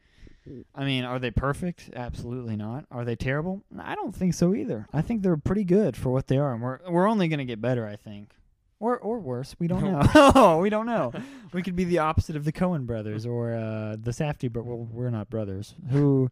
I 0.74 0.84
mean, 0.84 1.05
are 1.05 1.18
they 1.18 1.30
perfect? 1.30 1.90
Absolutely 1.95 2.57
not. 2.57 2.84
Are 2.90 3.05
they 3.05 3.14
terrible? 3.16 3.62
I 3.78 3.95
don't 3.95 4.14
think 4.14 4.34
so 4.34 4.55
either. 4.55 4.86
I 4.93 5.01
think 5.03 5.22
they're 5.22 5.36
pretty 5.36 5.64
good 5.64 5.97
for 5.97 6.11
what 6.11 6.26
they 6.26 6.36
are 6.38 6.53
and 6.53 6.62
we're 6.62 6.78
we're 6.88 7.07
only 7.09 7.28
going 7.28 7.38
to 7.38 7.45
get 7.45 7.61
better, 7.61 7.86
I 7.86 7.97
think. 7.97 8.32
Or 8.80 8.99
or 8.99 9.20
worse, 9.20 9.55
we 9.61 9.68
don't 9.68 9.84
know. 9.93 10.03
oh, 10.14 10.59
we 10.62 10.68
don't 10.70 10.86
know. 10.86 11.12
We 11.53 11.62
could 11.62 11.76
be 11.76 11.84
the 11.84 11.99
opposite 11.99 12.34
of 12.34 12.45
the 12.45 12.53
Coen 12.53 12.86
brothers 12.86 13.24
or 13.24 13.55
uh 13.55 13.97
the 14.01 14.11
Safdie 14.11 14.53
but 14.53 14.64
well, 14.64 14.78
we're 14.90 15.11
not 15.11 15.30
brothers. 15.30 15.74
Who 15.90 16.30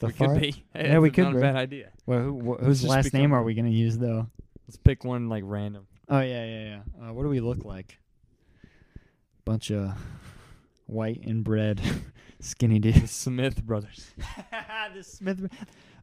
the 0.00 0.06
we 0.08 0.12
far- 0.12 0.28
could 0.34 0.40
be. 0.40 0.64
Hey, 0.74 0.88
Yeah, 0.88 0.98
we 1.00 1.10
could 1.10 1.24
Not 1.24 1.32
be. 1.34 1.38
a 1.38 1.40
bad 1.42 1.56
idea. 1.56 1.90
Well, 2.06 2.20
who, 2.22 2.54
wh- 2.56 2.64
whose 2.64 2.84
last 2.84 3.12
name 3.14 3.32
are 3.32 3.42
we 3.44 3.54
going 3.54 3.66
to 3.66 3.70
use 3.76 3.96
though? 3.98 4.26
Let's 4.66 4.76
pick 4.76 5.04
one 5.04 5.28
like 5.28 5.44
random. 5.46 5.86
Oh 6.08 6.20
yeah, 6.20 6.44
yeah, 6.44 6.64
yeah. 7.00 7.08
Uh, 7.08 7.12
what 7.12 7.22
do 7.22 7.28
we 7.28 7.38
look 7.40 7.64
like? 7.64 7.98
Bunch 9.44 9.70
of 9.70 9.92
white 10.88 11.20
inbred, 11.22 11.80
skinny 12.40 12.78
dude. 12.78 12.94
The. 13.02 13.06
Smith 13.06 13.64
brothers. 13.64 14.10
the 14.94 15.02
Smith. 15.02 15.48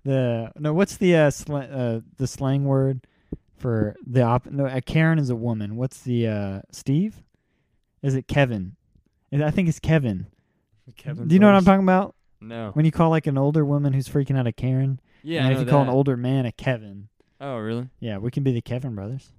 The 0.04 0.52
no. 0.58 0.74
What's 0.74 0.98
the 0.98 1.16
uh, 1.16 1.30
sl- 1.32 1.56
uh 1.58 2.00
the 2.18 2.28
slang 2.28 2.66
word 2.66 3.06
for 3.58 3.96
the 4.06 4.22
op? 4.22 4.46
No, 4.46 4.66
a 4.66 4.82
Karen 4.82 5.20
is 5.20 5.30
a 5.30 5.36
woman. 5.36 5.76
What's 5.76 6.02
the 6.02 6.28
uh 6.28 6.62
Steve? 6.72 7.24
Is 8.02 8.16
it 8.16 8.28
Kevin? 8.28 8.76
I 9.34 9.52
think 9.52 9.68
it's 9.68 9.80
Kevin. 9.80 10.28
Kevin 10.96 11.28
Do 11.28 11.34
you 11.36 11.40
know 11.40 11.48
what 11.48 11.56
I'm 11.56 11.66
talking 11.66 11.84
about? 11.84 12.16
No. 12.40 12.70
When 12.74 12.86
you 12.86 12.92
call 12.92 13.10
like 13.10 13.28
an 13.28 13.38
older 13.38 13.66
woman 13.66 13.92
who's 13.92 14.08
freaking 14.08 14.38
out 14.38 14.46
a 14.48 14.52
Karen, 14.54 15.00
Yeah. 15.24 15.44
and 15.44 15.54
if 15.54 15.60
you 15.60 15.66
call 15.66 15.82
an 15.82 15.90
older 15.90 16.16
man 16.16 16.46
a 16.46 16.52
Kevin, 16.52 17.10
Oh, 17.42 17.58
really? 17.58 17.90
yeah, 18.00 18.18
we 18.20 18.30
can 18.32 18.44
be 18.44 18.52
the 18.54 18.62
Kevin 18.62 18.94
brothers. 18.96 19.32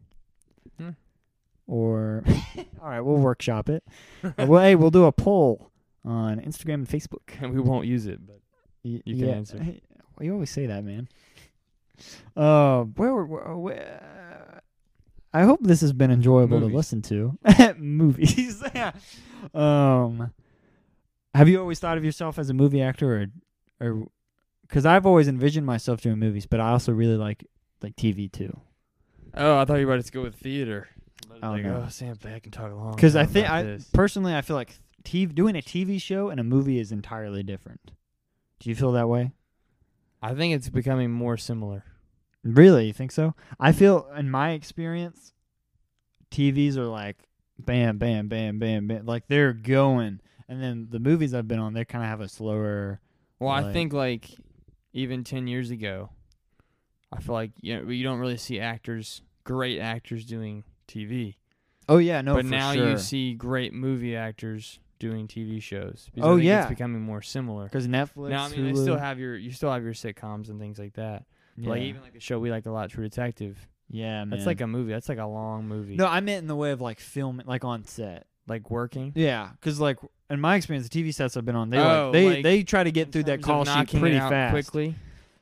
Or, 1.66 2.22
all 2.80 2.88
right, 2.88 3.00
we'll 3.00 3.16
workshop 3.16 3.68
it. 3.68 3.82
Well, 4.38 4.62
hey, 4.62 4.74
we'll 4.76 4.90
do 4.90 5.04
a 5.04 5.12
poll 5.12 5.70
on 6.04 6.38
Instagram 6.40 6.74
and 6.74 6.88
Facebook. 6.88 7.30
And 7.40 7.52
we 7.52 7.60
won't 7.60 7.86
use 7.86 8.06
it, 8.06 8.24
but 8.26 8.40
You 8.84 9.00
can 9.02 9.16
yeah. 9.16 9.26
answer. 9.34 9.58
Hey, 9.62 9.80
well, 10.16 10.24
you 10.26 10.32
always 10.32 10.50
say 10.50 10.66
that, 10.66 10.84
man. 10.84 11.08
Uh, 12.36 12.82
where, 12.82 13.14
were- 13.14 13.26
where, 13.26 13.56
where 13.56 14.62
I 15.32 15.42
hope 15.42 15.60
this 15.62 15.80
has 15.80 15.92
been 15.92 16.10
enjoyable 16.10 16.60
to 16.60 16.66
listen 16.66 17.02
to. 17.02 17.36
Movies. 17.78 18.62
yeah. 18.74 18.92
Um, 19.52 20.32
have 21.34 21.48
you 21.48 21.60
always 21.60 21.78
thought 21.78 21.98
of 21.98 22.04
yourself 22.04 22.38
as 22.38 22.48
a 22.48 22.54
movie 22.54 22.80
actor, 22.80 23.28
or, 23.80 23.86
or, 23.86 24.06
because 24.62 24.86
I've 24.86 25.04
always 25.04 25.28
envisioned 25.28 25.66
myself 25.66 26.00
doing 26.00 26.18
movies, 26.18 26.46
but 26.46 26.60
I 26.60 26.70
also 26.70 26.92
really 26.92 27.16
like 27.16 27.44
like 27.82 27.94
TV 27.96 28.30
too. 28.32 28.58
oh, 29.34 29.58
I 29.58 29.64
thought 29.66 29.74
you 29.74 29.86
were 29.86 29.94
about 29.94 30.04
to 30.06 30.12
go 30.12 30.22
with 30.22 30.36
theater. 30.36 30.88
I 31.42 31.46
Oh, 31.46 31.50
like, 31.52 31.64
oh, 31.66 31.86
Sam 31.88 32.16
Beck 32.16 32.44
can 32.44 32.52
talk 32.52 32.72
long. 32.72 32.94
Because 32.94 33.16
I 33.16 33.26
think 33.26 33.48
I 33.50 33.62
this. 33.62 33.88
personally, 33.92 34.34
I 34.34 34.40
feel 34.42 34.56
like 34.56 34.78
TV, 35.04 35.34
doing 35.34 35.56
a 35.56 35.60
TV 35.62 36.00
show 36.00 36.28
and 36.30 36.40
a 36.40 36.44
movie 36.44 36.78
is 36.78 36.92
entirely 36.92 37.42
different. 37.42 37.92
Do 38.60 38.68
you 38.70 38.74
feel 38.76 38.92
that 38.92 39.08
way? 39.08 39.32
I 40.22 40.34
think 40.34 40.54
it's 40.54 40.68
becoming 40.68 41.10
more 41.10 41.36
similar. 41.36 41.84
Really, 42.42 42.86
you 42.86 42.92
think 42.92 43.12
so? 43.12 43.34
I 43.60 43.72
feel, 43.72 44.08
in 44.16 44.30
my 44.30 44.52
experience, 44.52 45.32
TVs 46.30 46.76
are 46.76 46.86
like 46.86 47.16
bam, 47.58 47.98
bam, 47.98 48.28
bam, 48.28 48.58
bam, 48.58 48.86
bam, 48.86 49.06
like 49.06 49.26
they're 49.28 49.52
going, 49.52 50.20
and 50.48 50.62
then 50.62 50.88
the 50.90 50.98
movies 50.98 51.34
I've 51.34 51.48
been 51.48 51.58
on, 51.58 51.74
they 51.74 51.84
kind 51.84 52.04
of 52.04 52.10
have 52.10 52.20
a 52.20 52.28
slower. 52.28 53.00
Well, 53.38 53.50
I 53.50 53.72
think 53.72 53.92
like 53.92 54.30
even 54.92 55.24
ten 55.24 55.46
years 55.46 55.70
ago, 55.70 56.10
I 57.12 57.20
feel 57.20 57.34
like 57.34 57.52
you 57.60 57.76
know 57.76 57.90
you 57.90 58.04
don't 58.04 58.18
really 58.18 58.36
see 58.36 58.60
actors, 58.60 59.22
great 59.44 59.78
actors 59.80 60.24
doing 60.24 60.64
TV. 60.86 61.34
Oh 61.88 61.98
yeah, 61.98 62.20
no, 62.20 62.34
but 62.34 62.44
now 62.44 62.72
sure. 62.72 62.90
you 62.90 62.98
see 62.98 63.34
great 63.34 63.72
movie 63.72 64.16
actors 64.16 64.78
doing 64.98 65.28
TV 65.28 65.62
shows. 65.62 66.08
Because 66.14 66.28
Oh, 66.28 66.36
I 66.36 66.40
yeah. 66.40 66.60
it's 66.62 66.68
becoming 66.70 67.00
more 67.02 67.22
similar. 67.22 67.64
because 67.64 67.86
Netflix. 67.86 68.30
Now 68.30 68.44
I 68.44 68.48
mean, 68.48 68.64
they 68.64 68.72
Hulu- 68.72 68.82
still 68.82 68.98
have 68.98 69.18
your 69.18 69.36
you 69.36 69.52
still 69.52 69.70
have 69.70 69.84
your 69.84 69.92
sitcoms 69.94 70.48
and 70.48 70.58
things 70.58 70.78
like 70.78 70.94
that. 70.94 71.24
Yeah. 71.56 71.70
Like 71.70 71.82
even 71.82 72.02
like 72.02 72.14
a 72.16 72.20
show 72.20 72.38
we 72.38 72.50
like 72.50 72.66
a 72.66 72.70
lot, 72.70 72.90
True 72.90 73.04
Detective. 73.04 73.56
yeah, 73.88 74.20
man. 74.24 74.30
That's 74.30 74.46
like 74.46 74.60
a 74.60 74.66
movie. 74.66 74.92
That's 74.92 75.08
like 75.08 75.18
a 75.18 75.26
long 75.26 75.66
movie. 75.68 75.96
no. 75.96 76.06
I 76.06 76.20
meant 76.20 76.42
in 76.42 76.48
the 76.48 76.56
way 76.56 76.70
of 76.72 76.80
like 76.80 76.98
film, 77.00 77.42
like 77.46 77.64
on 77.64 77.84
set. 77.84 78.26
like 78.48 78.70
working. 78.70 79.12
Yeah, 79.14 79.50
because 79.60 79.78
like 79.80 79.98
in 80.28 80.40
my 80.40 80.56
experience, 80.56 80.88
the 80.88 81.02
TV 81.02 81.14
sets 81.14 81.36
I've 81.36 81.44
been 81.44 81.56
on, 81.56 81.70
they 81.70 81.78
Oh, 81.78 82.04
like 82.06 82.12
they 82.12 82.28
like, 82.30 82.42
they 82.42 82.62
try 82.64 82.82
to 82.84 82.90
get 82.90 83.12
through 83.12 83.24
that 83.24 83.42
call 83.42 83.64
sheet 83.64 83.88
pretty 83.90 84.18
fast. 84.18 84.52
quickly. 84.52 84.94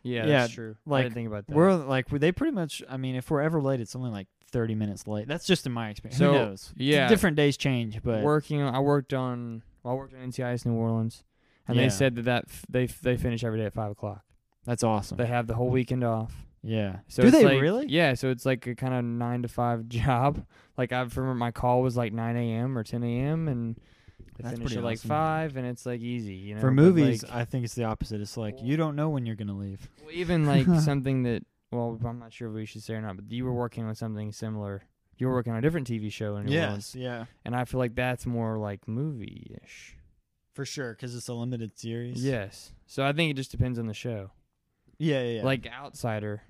Yeah, 0.03 0.27
Yeah, 0.27 0.41
that's 0.43 0.53
true. 0.53 0.77
I 0.87 0.91
like, 0.91 1.05
didn't 1.05 1.15
think 1.15 1.29
about 1.29 1.47
that. 1.47 1.57
We're 1.57 1.73
like 1.75 2.09
they 2.11 2.31
pretty 2.33 2.53
much. 2.53 2.83
I 2.91 2.99
mean, 2.99 3.15
if 3.15 3.31
we're 3.31 3.41
ever 3.41 3.63
late, 3.63 3.81
it's 3.81 3.97
only 3.97 4.11
like 4.11 4.27
thirty 4.55 4.75
minutes 4.75 5.07
late. 5.07 5.29
That's 5.29 5.45
just 5.45 5.67
in 5.67 5.73
my 5.73 5.91
experience. 5.91 6.17
So, 6.19 6.33
Who 6.33 6.39
knows? 6.39 6.73
yeah. 6.77 7.09
different 7.09 7.37
days 7.37 7.59
change, 7.59 8.03
but 8.03 8.23
working. 8.23 8.63
on- 8.63 8.75
I 8.75 8.79
worked 8.81 9.13
on. 9.13 9.63
Well, 9.83 9.93
I 9.93 9.97
worked 9.99 10.15
on 10.15 10.21
NCIS 10.21 10.65
New 10.65 10.73
Orleans, 10.73 11.23
and 11.69 11.77
Yeah. 11.77 11.83
they 11.83 11.89
said 11.91 12.15
that 12.17 12.23
that 12.23 12.45
f- 12.49 12.65
they 12.71 12.85
f- 12.85 13.01
they 13.03 13.19
finish 13.19 13.45
every 13.45 13.59
day 13.59 13.67
at 13.67 13.75
five 13.75 13.91
o'clock. 13.91 14.23
that's 14.65 14.83
awesome. 14.83 15.19
They 15.19 15.27
have 15.27 15.47
the 15.47 15.55
whole 15.55 15.69
weekend 15.69 16.03
off. 16.05 16.47
yeah. 16.63 17.01
So 17.09 17.21
Do 17.23 17.29
it's 17.29 17.37
they 17.37 17.45
like- 17.45 17.61
really? 17.61 17.87
Yeah. 17.89 18.15
So 18.15 18.31
it's 18.31 18.47
like 18.47 18.67
a 18.67 18.75
kind 18.75 18.95
of 18.95 19.05
nine 19.05 19.43
to 19.43 19.49
five 19.49 19.87
job. 19.89 20.43
Like 20.79 20.93
I 20.93 21.01
remember 21.01 21.35
my 21.35 21.51
call 21.51 21.83
was 21.83 21.97
like 21.99 22.13
nine 22.15 22.37
a.m. 22.37 22.79
or 22.79 22.83
ten 22.85 23.03
a.m. 23.05 23.47
and 23.49 23.77
they 24.37 24.43
That's 24.43 24.55
finish 24.55 24.67
pretty 24.69 24.79
at 24.79 24.85
like 24.85 24.99
awesome. 24.99 25.09
five, 25.09 25.57
and 25.59 25.67
it's 25.67 25.85
like 25.87 26.01
easy. 26.01 26.35
You 26.35 26.55
know. 26.55 26.61
For 26.63 26.71
movies, 26.71 27.23
like, 27.25 27.33
I 27.33 27.45
think 27.45 27.65
it's 27.65 27.75
the 27.75 27.85
opposite. 27.85 28.21
It's 28.21 28.37
like 28.37 28.57
you 28.63 28.77
don't 28.77 28.97
know 28.97 29.11
when 29.11 29.27
you're 29.27 29.37
gonna 29.37 29.57
leave. 29.57 29.89
well, 30.01 30.11
even 30.15 30.47
like 30.47 30.67
something 30.81 31.25
that. 31.25 31.43
Well, 31.75 31.99
I'm 32.05 32.19
not 32.19 32.33
sure 32.33 32.49
if 32.49 32.55
we 32.55 32.67
should 32.67 32.83
say 32.83 32.95
or 32.95 33.01
not, 33.01 33.17
but 33.17 33.31
you 33.31 33.45
were 33.45 33.53
working 33.53 33.85
on 33.85 33.95
something 33.95 34.33
similar. 34.33 34.83
You 35.19 35.27
were 35.29 35.35
working 35.35 35.53
on 35.53 35.59
a 35.59 35.63
different 35.63 35.87
TV 35.89 36.11
show 36.13 36.37
in 36.37 36.47
New 36.47 36.61
Orleans, 36.61 36.95
yeah, 36.95 37.27
and 37.45 37.55
I 37.55 37.65
feel 37.65 37.79
like 37.79 37.95
that's 37.95 38.27
more 38.27 38.59
like 38.59 38.87
movie-ish. 38.89 39.97
for 40.55 40.65
sure, 40.65 40.93
because 40.93 41.15
it's 41.15 41.29
a 41.29 41.35
limited 41.35 41.79
series. 41.79 42.25
Yes. 42.25 42.73
So 42.87 43.05
I 43.05 43.13
think 43.13 43.31
it 43.31 43.35
just 43.35 43.51
depends 43.51 43.79
on 43.79 43.87
the 43.87 43.95
show. 43.95 44.31
yeah, 44.99 45.23
yeah. 45.23 45.37
yeah. 45.39 45.45
Like 45.45 45.67
Outsider, 45.67 46.43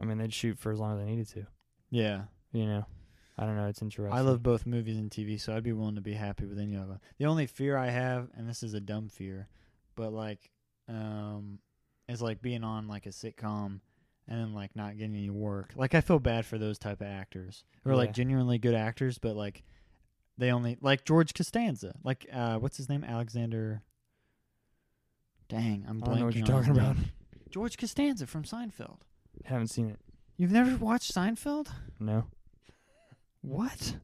I 0.00 0.04
mean, 0.04 0.18
they'd 0.18 0.32
shoot 0.32 0.58
for 0.58 0.70
as 0.72 0.78
long 0.78 0.92
as 0.92 0.98
they 1.04 1.10
needed 1.10 1.28
to. 1.30 1.46
yeah. 1.90 2.22
You 2.52 2.64
know, 2.66 2.86
I 3.36 3.44
don't 3.44 3.56
know. 3.56 3.66
It's 3.66 3.82
interesting. 3.82 4.16
I 4.16 4.22
love 4.22 4.42
both 4.42 4.64
movies 4.64 4.96
and 4.96 5.10
TV, 5.10 5.38
so 5.40 5.54
I'd 5.54 5.62
be 5.62 5.72
willing 5.74 5.96
to 5.96 6.00
be 6.00 6.14
happy 6.14 6.46
with 6.46 6.58
any 6.58 6.76
of 6.76 6.88
them. 6.88 6.98
The 7.18 7.26
only 7.26 7.46
fear 7.46 7.76
I 7.76 7.90
have, 7.90 8.28
and 8.36 8.48
this 8.48 8.62
is 8.62 8.72
a 8.74 8.80
dumb 8.80 9.08
fear, 9.10 9.48
but 9.96 10.12
like, 10.12 10.50
um, 10.88 11.58
is 12.08 12.22
like 12.22 12.40
being 12.40 12.64
on 12.64 12.88
like 12.88 13.04
a 13.04 13.10
sitcom 13.10 13.80
and 14.28 14.38
then 14.40 14.52
like 14.54 14.76
not 14.76 14.96
getting 14.98 15.16
any 15.16 15.30
work. 15.30 15.72
Like 15.74 15.94
I 15.94 16.00
feel 16.00 16.18
bad 16.18 16.46
for 16.46 16.58
those 16.58 16.78
type 16.78 17.00
of 17.00 17.06
actors 17.06 17.64
who 17.82 17.90
are 17.90 17.96
like 17.96 18.08
Yeah. 18.10 18.12
genuinely 18.12 18.58
good 18.58 18.74
actors, 18.74 19.18
but 19.18 19.34
like 19.36 19.62
they 20.36 20.52
only 20.52 20.76
like 20.80 21.04
George 21.04 21.34
Costanza. 21.34 21.94
Like 22.04 22.26
uh, 22.32 22.58
what's 22.58 22.76
his 22.76 22.88
name? 22.88 23.02
Alexander. 23.04 23.82
Dang, 25.48 25.84
I'm 25.88 26.02
I 26.02 26.06
don't 26.06 26.18
know 26.18 26.24
what 26.26 26.34
blanking 26.34 26.46
you're 26.46 26.56
on 26.56 26.62
his 26.64 26.66
talking 26.68 26.82
about. 26.82 26.96
George 27.50 27.78
Costanza 27.78 28.26
from 28.26 28.44
Seinfeld. 28.44 28.98
Haven't 29.46 29.68
seen 29.68 29.88
it. 29.88 29.98
You've 30.36 30.52
never 30.52 30.76
watched 30.76 31.12
Seinfeld? 31.14 31.68
No. 31.98 32.26
What? 33.40 33.96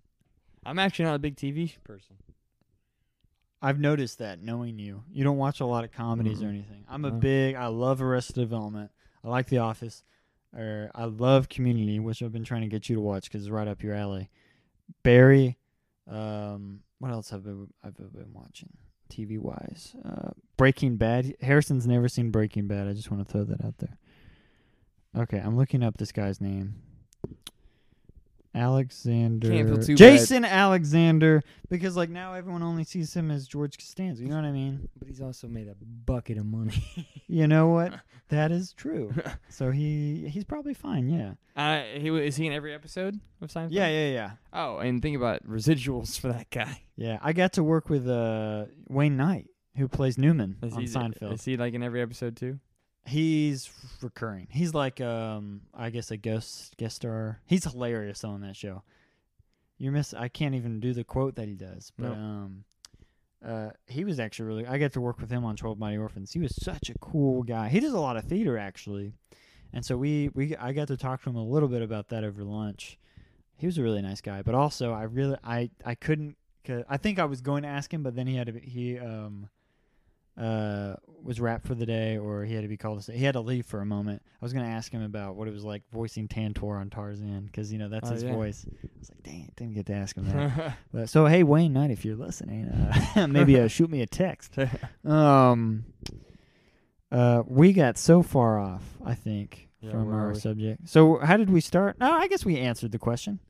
I'm 0.64 0.78
actually 0.78 1.04
not 1.04 1.14
a 1.16 1.18
big 1.18 1.36
TV 1.36 1.74
person. 1.84 2.16
I've 3.60 3.78
noticed 3.78 4.18
that 4.18 4.42
knowing 4.42 4.78
you. 4.78 5.04
You 5.12 5.24
don't 5.24 5.36
watch 5.36 5.60
a 5.60 5.66
lot 5.66 5.84
of 5.84 5.92
comedies 5.92 6.42
or 6.42 6.46
Mm-mm. 6.46 6.50
anything. 6.50 6.84
I'm 6.88 7.04
a 7.04 7.10
No. 7.10 7.16
big 7.16 7.54
I 7.54 7.66
love 7.66 8.00
Arrested 8.02 8.36
Development. 8.36 8.90
I 9.22 9.28
like 9.28 9.46
The 9.48 9.58
Office. 9.58 10.02
Or 10.56 10.90
I 10.94 11.04
love 11.04 11.48
Community, 11.48 11.98
which 11.98 12.22
I've 12.22 12.32
been 12.32 12.44
trying 12.44 12.62
to 12.62 12.68
get 12.68 12.88
you 12.88 12.96
to 12.96 13.00
watch 13.00 13.24
because 13.24 13.42
it's 13.42 13.50
right 13.50 13.66
up 13.68 13.82
your 13.82 13.94
alley. 13.94 14.30
Barry. 15.02 15.58
Um, 16.08 16.80
what 16.98 17.10
else 17.10 17.30
have 17.30 17.46
I 17.46 17.86
I've 17.86 17.96
been 17.96 18.32
watching 18.32 18.70
TV 19.10 19.38
wise? 19.38 19.94
Uh, 20.04 20.30
Breaking 20.56 20.96
Bad. 20.96 21.34
Harrison's 21.40 21.86
never 21.86 22.08
seen 22.08 22.30
Breaking 22.30 22.66
Bad. 22.68 22.88
I 22.88 22.92
just 22.92 23.10
want 23.10 23.26
to 23.26 23.32
throw 23.32 23.44
that 23.44 23.64
out 23.64 23.78
there. 23.78 23.98
Okay, 25.16 25.38
I'm 25.38 25.56
looking 25.56 25.82
up 25.82 25.96
this 25.96 26.12
guy's 26.12 26.40
name. 26.40 26.74
Alexander. 28.54 29.48
Can't 29.50 29.68
feel 29.68 29.78
too 29.78 29.92
bad. 29.94 29.98
Jason 29.98 30.44
Alexander, 30.44 31.42
because 31.68 31.96
like 31.96 32.10
now 32.10 32.34
everyone 32.34 32.62
only 32.62 32.84
sees 32.84 33.12
him 33.14 33.30
as 33.30 33.46
George 33.48 33.76
Costanza. 33.78 34.22
You 34.22 34.28
know 34.28 34.36
what 34.36 34.44
I 34.44 34.52
mean? 34.52 34.88
But 34.98 35.08
he's 35.08 35.20
also 35.20 35.48
made 35.48 35.68
a 35.68 35.74
bucket 36.06 36.38
of 36.38 36.46
money. 36.46 37.08
You 37.26 37.46
know 37.48 37.68
what? 37.68 37.94
that 38.28 38.52
is 38.52 38.74
true. 38.74 39.12
So 39.48 39.70
he 39.70 40.28
he's 40.28 40.44
probably 40.44 40.74
fine. 40.74 41.08
Yeah. 41.08 41.32
uh, 41.56 41.82
he 41.98 42.10
wa- 42.10 42.18
is 42.18 42.36
he 42.36 42.46
in 42.46 42.52
every 42.52 42.74
episode 42.74 43.18
of 43.40 43.50
Seinfeld? 43.50 43.68
Yeah. 43.70 43.88
Yeah. 43.88 44.08
Yeah. 44.12 44.30
Oh, 44.52 44.78
and 44.78 45.00
think 45.00 45.16
about 45.16 45.42
residuals 45.48 46.20
for 46.20 46.28
that 46.28 46.50
guy. 46.50 46.82
Yeah. 46.96 47.18
I 47.22 47.32
got 47.32 47.54
to 47.54 47.64
work 47.64 47.88
with 47.88 48.06
uh, 48.08 48.66
Wayne 48.88 49.16
Knight, 49.16 49.48
who 49.76 49.88
plays 49.88 50.18
Newman 50.18 50.58
Is 50.62 50.74
on 50.74 50.82
he, 50.82 50.86
Seinfeld. 50.86 51.32
Is 51.34 51.44
he 51.44 51.56
like 51.56 51.72
in 51.74 51.82
every 51.82 52.02
episode 52.02 52.36
too? 52.36 52.58
He's 53.06 53.70
recurring. 54.02 54.46
He's 54.50 54.72
like 54.74 55.00
um 55.00 55.62
I 55.74 55.90
guess 55.90 56.10
a 56.10 56.16
guest 56.16 56.76
guest 56.76 56.96
star. 56.96 57.40
He's 57.46 57.64
hilarious 57.64 58.24
on 58.24 58.40
that 58.40 58.56
show. 58.56 58.82
You 59.78 59.90
miss 59.90 60.14
I 60.14 60.28
can't 60.28 60.54
even 60.54 60.80
do 60.80 60.92
the 60.94 61.04
quote 61.04 61.34
that 61.36 61.48
he 61.48 61.54
does. 61.54 61.92
But 61.98 62.08
No. 62.08 62.12
um 62.14 62.64
uh 63.44 63.70
he 63.86 64.04
was 64.04 64.18
actually 64.18 64.46
really 64.46 64.66
I 64.66 64.78
got 64.78 64.92
to 64.94 65.00
work 65.00 65.20
with 65.20 65.30
him 65.30 65.44
on 65.44 65.56
12 65.56 65.78
Mighty 65.78 65.98
Orphans. 65.98 66.32
He 66.32 66.38
was 66.40 66.54
such 66.56 66.88
a 66.88 66.98
cool 66.98 67.42
guy. 67.42 67.68
He 67.68 67.80
does 67.80 67.92
a 67.92 68.00
lot 68.00 68.16
of 68.16 68.24
theater 68.24 68.56
actually. 68.56 69.12
And 69.72 69.84
so 69.84 69.96
we 69.98 70.30
we 70.34 70.56
I 70.56 70.72
got 70.72 70.88
to 70.88 70.96
talk 70.96 71.22
to 71.24 71.30
him 71.30 71.36
a 71.36 71.44
little 71.44 71.68
bit 71.68 71.82
about 71.82 72.08
that 72.08 72.24
over 72.24 72.42
lunch. 72.42 72.98
He 73.56 73.66
was 73.66 73.76
a 73.78 73.82
really 73.82 74.02
nice 74.02 74.20
guy, 74.20 74.40
but 74.42 74.54
also 74.54 74.92
I 74.92 75.02
really 75.02 75.36
I 75.44 75.70
I 75.84 75.94
couldn't 75.94 76.36
I 76.88 76.96
think 76.96 77.18
I 77.18 77.26
was 77.26 77.42
going 77.42 77.62
to 77.64 77.68
ask 77.68 77.92
him, 77.92 78.02
but 78.02 78.16
then 78.16 78.26
he 78.26 78.36
had 78.36 78.46
to 78.46 78.52
be, 78.54 78.60
he 78.60 78.98
um 78.98 79.50
uh 80.36 80.94
was 81.22 81.40
wrapped 81.40 81.66
for 81.66 81.74
the 81.74 81.86
day 81.86 82.18
or 82.18 82.44
he 82.44 82.52
had 82.54 82.62
to 82.62 82.68
be 82.68 82.76
called 82.76 82.98
to 82.98 83.02
say 83.04 83.16
he 83.16 83.24
had 83.24 83.32
to 83.32 83.40
leave 83.40 83.64
for 83.64 83.80
a 83.80 83.86
moment. 83.86 84.20
I 84.26 84.44
was 84.44 84.52
going 84.52 84.64
to 84.66 84.70
ask 84.70 84.92
him 84.92 85.00
about 85.02 85.36
what 85.36 85.48
it 85.48 85.52
was 85.54 85.64
like 85.64 85.82
voicing 85.90 86.28
Tantor 86.28 86.76
on 86.76 86.90
Tarzan 86.90 87.48
cuz 87.50 87.72
you 87.72 87.78
know 87.78 87.88
that's 87.88 88.10
Oh, 88.10 88.12
his 88.12 88.22
yeah. 88.24 88.34
voice. 88.34 88.66
I 88.68 88.88
was 88.98 89.08
like, 89.10 89.22
"Dang, 89.22 89.50
didn't 89.56 89.72
get 89.74 89.86
to 89.86 89.94
ask 89.94 90.16
him 90.16 90.26
that." 90.26 90.76
but, 90.92 91.08
so 91.08 91.24
hey 91.26 91.42
Wayne 91.44 91.72
Knight 91.72 91.90
if 91.90 92.04
you're 92.04 92.16
listening, 92.16 92.66
uh, 92.68 93.26
maybe 93.30 93.58
uh, 93.58 93.68
shoot 93.68 93.88
me 93.90 94.02
a 94.02 94.06
text. 94.06 94.56
Um 95.04 95.84
uh 97.12 97.42
we 97.46 97.72
got 97.72 97.96
so 97.96 98.22
far 98.22 98.58
off, 98.58 98.82
I 99.04 99.14
think, 99.14 99.68
Yeah, 99.80 99.92
from 99.92 100.12
our 100.12 100.34
subject. 100.34 100.88
So 100.88 101.18
how 101.18 101.36
did 101.36 101.48
we 101.50 101.60
start? 101.60 101.98
No, 102.00 102.10
I 102.12 102.26
guess 102.28 102.44
we 102.44 102.58
answered 102.58 102.92
the 102.92 102.98
question. 102.98 103.40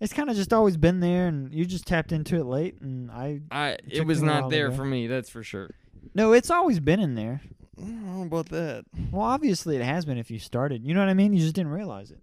It's 0.00 0.12
kind 0.12 0.28
of 0.28 0.34
just 0.34 0.52
always 0.52 0.76
been 0.76 0.98
there, 1.00 1.28
and 1.28 1.52
you 1.54 1.64
just 1.64 1.86
tapped 1.86 2.10
into 2.10 2.36
it 2.36 2.44
late, 2.44 2.80
and 2.80 3.10
I 3.10 3.40
I 3.52 3.76
it 3.88 4.04
was 4.06 4.20
me 4.20 4.28
a 4.28 4.30
while 4.32 4.40
not 4.42 4.50
there 4.50 4.72
for 4.72 4.84
me. 4.84 5.06
That's 5.06 5.28
for 5.30 5.42
sure. 5.44 5.70
No, 6.14 6.32
it's 6.32 6.50
always 6.50 6.80
been 6.80 7.00
in 7.00 7.14
there. 7.14 7.40
I 7.78 7.80
don't 7.82 8.06
know 8.16 8.22
about 8.22 8.48
that. 8.50 8.84
Well, 9.10 9.22
obviously 9.22 9.76
it 9.76 9.82
has 9.82 10.04
been 10.04 10.18
if 10.18 10.30
you 10.30 10.38
started. 10.38 10.84
You 10.84 10.94
know 10.94 11.00
what 11.00 11.08
I 11.08 11.14
mean? 11.14 11.32
You 11.32 11.40
just 11.40 11.54
didn't 11.54 11.72
realize 11.72 12.10
it. 12.10 12.20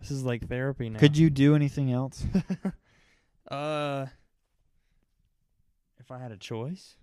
This 0.00 0.10
is 0.10 0.24
like 0.24 0.48
therapy 0.48 0.88
now. 0.90 0.98
Could 0.98 1.16
you 1.16 1.30
do 1.30 1.54
anything 1.54 1.92
else? 1.92 2.24
Uh, 3.48 4.06
if 6.00 6.10
I 6.10 6.18
had 6.18 6.32
a 6.32 6.36
choice. 6.36 6.96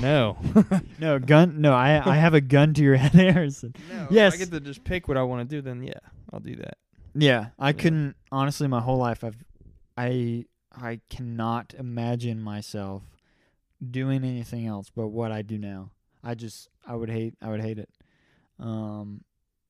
no. 0.00 0.38
no, 0.98 1.18
gun. 1.18 1.60
No, 1.60 1.74
I 1.74 2.00
I 2.02 2.16
have 2.16 2.32
a 2.32 2.40
gun 2.40 2.72
to 2.72 2.82
your 2.82 2.96
head, 2.96 3.12
Harrison. 3.12 3.74
no. 3.90 4.06
Yes. 4.10 4.32
I 4.32 4.36
get 4.38 4.50
to 4.52 4.60
just 4.60 4.84
pick 4.84 5.06
what 5.06 5.18
I 5.18 5.22
want 5.22 5.46
to 5.46 5.56
do. 5.56 5.60
Then 5.60 5.82
yeah, 5.82 5.98
I'll 6.32 6.40
do 6.40 6.56
that. 6.56 6.78
Yeah, 7.14 7.48
I 7.58 7.68
Yeah. 7.68 7.72
couldn't 7.72 8.16
honestly. 8.30 8.68
My 8.68 8.80
whole 8.80 8.96
life, 8.96 9.22
I've 9.22 9.36
I 9.98 10.46
I 10.74 11.00
cannot 11.10 11.74
imagine 11.78 12.40
myself 12.40 13.02
doing 13.90 14.24
anything 14.24 14.66
else 14.66 14.90
but 14.94 15.08
what 15.08 15.32
I 15.32 15.42
do 15.42 15.58
now. 15.58 15.90
I 16.22 16.34
just 16.34 16.68
I 16.86 16.94
would 16.94 17.10
hate 17.10 17.34
I 17.42 17.50
would 17.50 17.60
hate 17.60 17.78
it. 17.78 17.90
Um, 18.58 19.22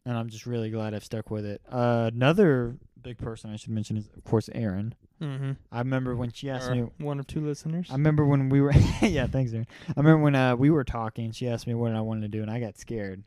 and 0.04 0.16
I'm 0.16 0.28
just 0.28 0.46
really 0.46 0.70
glad 0.70 0.94
I've 0.94 1.04
stuck 1.04 1.30
with 1.30 1.46
it. 1.46 1.62
Uh, 1.70 2.10
another 2.12 2.76
big 3.00 3.18
person 3.18 3.50
I 3.50 3.56
should 3.56 3.70
mention 3.70 3.96
is 3.96 4.08
of 4.16 4.24
course 4.24 4.48
Aaron. 4.54 4.94
Mm-hmm. 5.20 5.52
I 5.70 5.78
remember 5.78 6.16
when 6.16 6.32
she 6.32 6.50
asked 6.50 6.70
me. 6.70 6.88
one 6.98 7.20
of 7.20 7.26
two 7.26 7.40
listeners. 7.40 7.86
I 7.90 7.94
remember 7.94 8.26
when 8.26 8.48
we 8.48 8.60
were 8.60 8.72
yeah, 9.02 9.26
thanks, 9.26 9.52
Aaron. 9.52 9.66
I 9.88 9.92
remember 9.96 10.22
when 10.22 10.34
uh 10.34 10.56
we 10.56 10.70
were 10.70 10.84
talking. 10.84 11.32
She 11.32 11.48
asked 11.48 11.66
me 11.66 11.74
what 11.74 11.92
I 11.92 12.00
wanted 12.00 12.22
to 12.22 12.28
do, 12.28 12.42
and 12.42 12.50
I 12.50 12.60
got 12.60 12.78
scared 12.78 13.22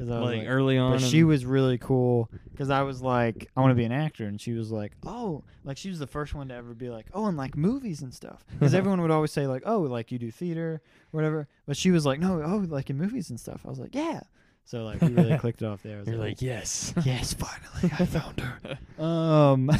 because 0.00 0.16
I 0.16 0.18
was 0.18 0.30
like, 0.30 0.38
like, 0.38 0.48
early 0.48 0.78
on. 0.78 0.92
but 0.92 1.02
she 1.02 1.24
was 1.24 1.44
really 1.44 1.76
cool 1.76 2.30
because 2.52 2.70
I 2.70 2.80
was 2.82 3.02
like, 3.02 3.50
I 3.54 3.60
want 3.60 3.72
to 3.72 3.74
be 3.74 3.84
an 3.84 3.92
actor, 3.92 4.24
and 4.24 4.40
she 4.40 4.52
was 4.52 4.70
like, 4.70 4.92
oh, 5.04 5.44
like 5.62 5.76
she 5.76 5.90
was 5.90 5.98
the 5.98 6.06
first 6.06 6.34
one 6.34 6.48
to 6.48 6.54
ever 6.54 6.72
be 6.72 6.88
like, 6.88 7.04
oh, 7.12 7.26
and 7.26 7.36
like 7.36 7.54
movies 7.54 8.00
and 8.00 8.14
stuff. 8.14 8.42
Because 8.58 8.74
everyone 8.74 9.02
would 9.02 9.10
always 9.10 9.30
say 9.30 9.46
like, 9.46 9.62
oh, 9.66 9.80
like 9.80 10.10
you 10.10 10.18
do 10.18 10.30
theater, 10.30 10.80
whatever. 11.10 11.48
But 11.66 11.76
she 11.76 11.90
was 11.90 12.06
like, 12.06 12.18
no, 12.18 12.42
oh, 12.42 12.64
like 12.66 12.88
in 12.88 12.96
movies 12.96 13.28
and 13.28 13.38
stuff. 13.38 13.60
I 13.66 13.68
was 13.68 13.78
like, 13.78 13.94
yeah. 13.94 14.20
So 14.64 14.84
like 14.84 15.02
we 15.02 15.08
really 15.08 15.36
clicked 15.38 15.60
it 15.60 15.66
off 15.66 15.82
there. 15.82 15.96
I 15.96 15.98
was 16.00 16.08
You're 16.08 16.16
like, 16.16 16.28
like 16.28 16.42
yes. 16.42 16.94
"Oh, 16.96 17.02
yes, 17.04 17.34
finally, 17.34 17.94
I 17.98 18.06
found 18.06 18.40
her. 18.40 18.78
Um, 19.04 19.70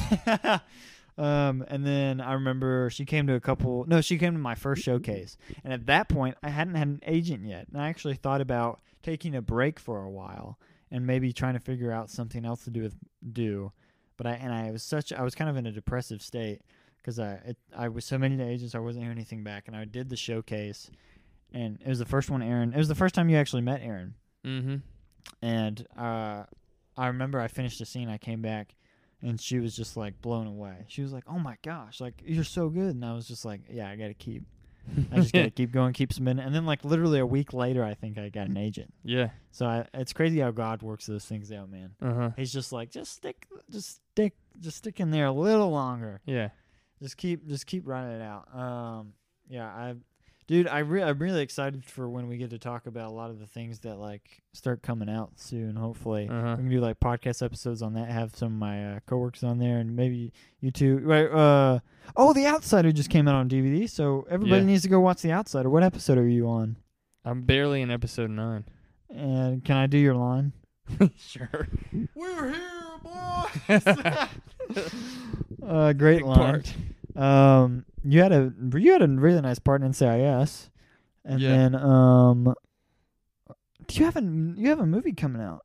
um, 1.21 1.65
and 1.69 1.87
then 1.87 2.21
I 2.21 2.33
remember 2.35 2.91
she 2.91 3.05
came 3.05 3.27
to 3.27 3.35
a 3.35 3.41
couple. 3.41 3.85
No, 3.87 4.01
she 4.01 4.19
came 4.19 4.33
to 4.33 4.39
my 4.39 4.55
first 4.55 4.83
showcase, 4.83 5.37
and 5.63 5.73
at 5.73 5.87
that 5.87 6.09
point, 6.09 6.37
I 6.43 6.49
hadn't 6.49 6.75
had 6.75 6.89
an 6.89 7.01
agent 7.07 7.45
yet, 7.45 7.69
and 7.69 7.81
I 7.81 7.89
actually 7.89 8.15
thought 8.15 8.41
about 8.41 8.81
taking 9.03 9.35
a 9.35 9.43
break 9.43 9.79
for 9.79 10.03
a 10.03 10.11
while 10.11 10.59
and 10.91 11.07
maybe 11.07 11.33
trying 11.33 11.55
to 11.55 11.61
figure 11.61 11.93
out 11.93 12.11
something 12.11 12.45
else 12.45 12.65
to 12.65 12.71
do 12.71 12.83
with 12.83 12.95
do. 13.33 13.73
But 14.17 14.27
I 14.27 14.33
and 14.33 14.53
I 14.53 14.71
was 14.71 14.83
such 14.83 15.13
I 15.13 15.23
was 15.23 15.35
kind 15.35 15.51
of 15.51 15.57
in 15.57 15.67
a 15.67 15.73
depressive 15.73 16.23
state 16.23 16.63
because 16.97 17.19
I 17.19 17.33
it, 17.45 17.57
I 17.77 17.89
was 17.89 18.05
so 18.05 18.19
many 18.19 18.43
agents 18.43 18.75
I 18.75 18.79
wasn't 18.79 19.05
hearing 19.05 19.19
anything 19.19 19.45
back, 19.45 19.69
and 19.69 19.77
I 19.77 19.85
did 19.85 20.09
the 20.09 20.17
showcase, 20.17 20.91
and 21.53 21.79
it 21.85 21.89
was 21.89 21.99
the 21.99 22.07
first 22.07 22.31
one. 22.31 22.43
Aaron, 22.43 22.73
it 22.73 22.79
was 22.79 22.89
the 22.89 22.95
first 22.95 23.15
time 23.15 23.29
you 23.29 23.37
actually 23.37 23.63
met 23.63 23.83
Aaron 23.83 24.15
mm-hmm. 24.45 24.77
and 25.43 25.87
uh, 25.99 26.45
I 26.97 27.07
remember 27.07 27.41
I 27.41 27.49
finished 27.49 27.79
the 27.79 27.87
scene. 27.87 28.09
I 28.09 28.19
came 28.19 28.43
back, 28.43 28.75
and 29.23 29.41
she 29.41 29.59
was 29.59 29.77
just 29.77 29.97
like 29.97 30.21
blown 30.23 30.47
away. 30.47 30.85
She 30.89 31.03
was 31.03 31.13
like, 31.13 31.25
"Oh 31.27 31.39
my 31.39 31.57
gosh, 31.63 32.01
like 32.01 32.23
you're 32.25 32.45
so 32.45 32.69
good," 32.69 32.95
and 32.95 33.05
I 33.05 33.13
was 33.15 33.27
just 33.29 33.45
like, 33.45 33.63
"Yeah, 33.71 33.89
I 33.91 33.97
gotta 33.97 34.15
keep, 34.15 34.45
I 35.13 35.17
just 35.17 35.33
gotta 35.33 35.51
keep 35.55 35.73
going, 35.73 35.93
keep 35.93 36.13
submitting." 36.13 36.43
And 36.45 36.55
then 36.55 36.67
like 36.67 36.85
literally 36.85 37.19
a 37.19 37.27
week 37.27 37.53
later, 37.53 37.85
I 37.85 37.95
think 37.95 38.19
I 38.19 38.29
got 38.29 38.49
an 38.49 38.57
agent. 38.57 38.93
Yeah. 39.05 39.31
So 39.53 39.67
I, 39.67 39.87
it's 39.95 40.13
crazy 40.13 40.41
how 40.41 40.51
God 40.53 40.83
works 40.83 41.07
those 41.07 41.25
things 41.25 41.51
out, 41.53 41.71
man. 41.71 41.91
Uh 42.01 42.15
huh. 42.15 42.31
He's 42.37 42.53
just 42.53 42.73
like, 42.73 42.91
just 42.91 43.13
stick, 43.13 43.47
just 43.71 44.01
stick, 44.13 44.35
just 44.61 44.79
stick 44.79 45.01
in 45.01 45.11
there 45.11 45.27
a 45.27 45.33
little 45.33 45.71
longer. 45.71 46.21
Yeah. 46.25 46.51
Just 47.03 47.17
keep, 47.17 47.47
just 47.49 47.67
keep 47.67 47.87
running 47.89 48.21
it 48.21 48.23
out. 48.23 48.55
Um, 48.55 49.15
yeah, 49.49 49.67
I, 49.67 49.95
dude, 50.51 50.67
I 50.69 50.81
re- 50.81 51.03
I'm 51.03 51.19
really 51.19 51.43
excited 51.43 51.85
for 51.85 52.11
when 52.11 52.27
we 52.27 52.37
get 52.37 52.51
to 52.51 52.59
talk 52.59 52.87
about 52.87 53.07
a 53.09 53.13
lot 53.13 53.31
of 53.31 53.39
the 53.39 53.47
things 53.47 53.79
that 53.81 53.97
like 53.99 54.43
start 54.53 54.83
coming 54.83 55.09
out 55.09 55.31
soon. 55.37 55.77
Hopefully, 55.77 56.29
Uh-huh. 56.29 56.57
we 56.59 56.63
can 56.65 56.69
do 56.69 56.81
like 56.81 56.99
podcast 57.01 57.43
episodes 57.43 57.81
on 57.83 57.95
that. 57.95 58.11
Have 58.11 58.35
some 58.37 58.49
of 58.53 58.59
my 58.59 58.97
uh, 58.97 59.01
coworkers 59.07 59.45
on 59.45 59.59
there, 59.59 59.79
and 59.79 59.95
maybe 59.97 60.33
you 60.61 60.71
two. 60.73 60.99
Right? 60.99 61.27
Uh, 61.31 61.79
oh, 62.17 62.33
The 62.35 62.47
Outsider 62.47 62.93
just 62.93 63.09
came 63.11 63.29
out 63.29 63.37
on 63.37 63.49
DVD, 63.49 63.89
so 63.89 64.27
everybody 64.29 64.61
Yeah. 64.63 64.67
needs 64.67 64.83
to 64.83 64.89
go 64.89 64.99
watch 65.01 65.23
The 65.23 65.33
Outsider. 65.33 65.71
What 65.71 65.85
episode 65.85 66.19
are 66.19 66.29
you 66.29 66.49
on? 66.49 66.77
I'm 67.25 67.43
barely 67.43 67.81
in 67.81 67.91
episode 67.91 68.31
nine. 68.31 68.65
And 69.09 69.65
can 69.65 69.77
I 69.77 69.87
do 69.87 69.99
your 69.99 70.15
line? 70.17 70.53
sure. 71.17 71.69
We're 72.15 72.51
here, 72.51 72.61
boys. 73.03 73.87
uh, 75.67 75.93
great 75.93 76.19
Big 76.19 76.25
line. 76.27 76.39
part. 76.39 76.75
Um, 77.17 77.85
you 78.05 78.21
had 78.23 78.33
a 78.33 78.53
you 78.77 78.93
had 78.93 79.03
a 79.03 79.09
really 79.09 79.41
nice 79.41 79.59
part 79.59 79.83
in 79.83 79.91
NCIS, 79.91 80.71
and 81.25 81.41
Yeah. 81.41 81.49
then 81.51 81.75
um, 81.75 82.55
do 83.87 83.99
you 83.99 84.05
have 84.05 84.17
a 84.17 84.23
you 84.23 84.69
have 84.69 84.81
a 84.81 84.87
movie 84.87 85.13
coming 85.13 85.43
out 85.43 85.65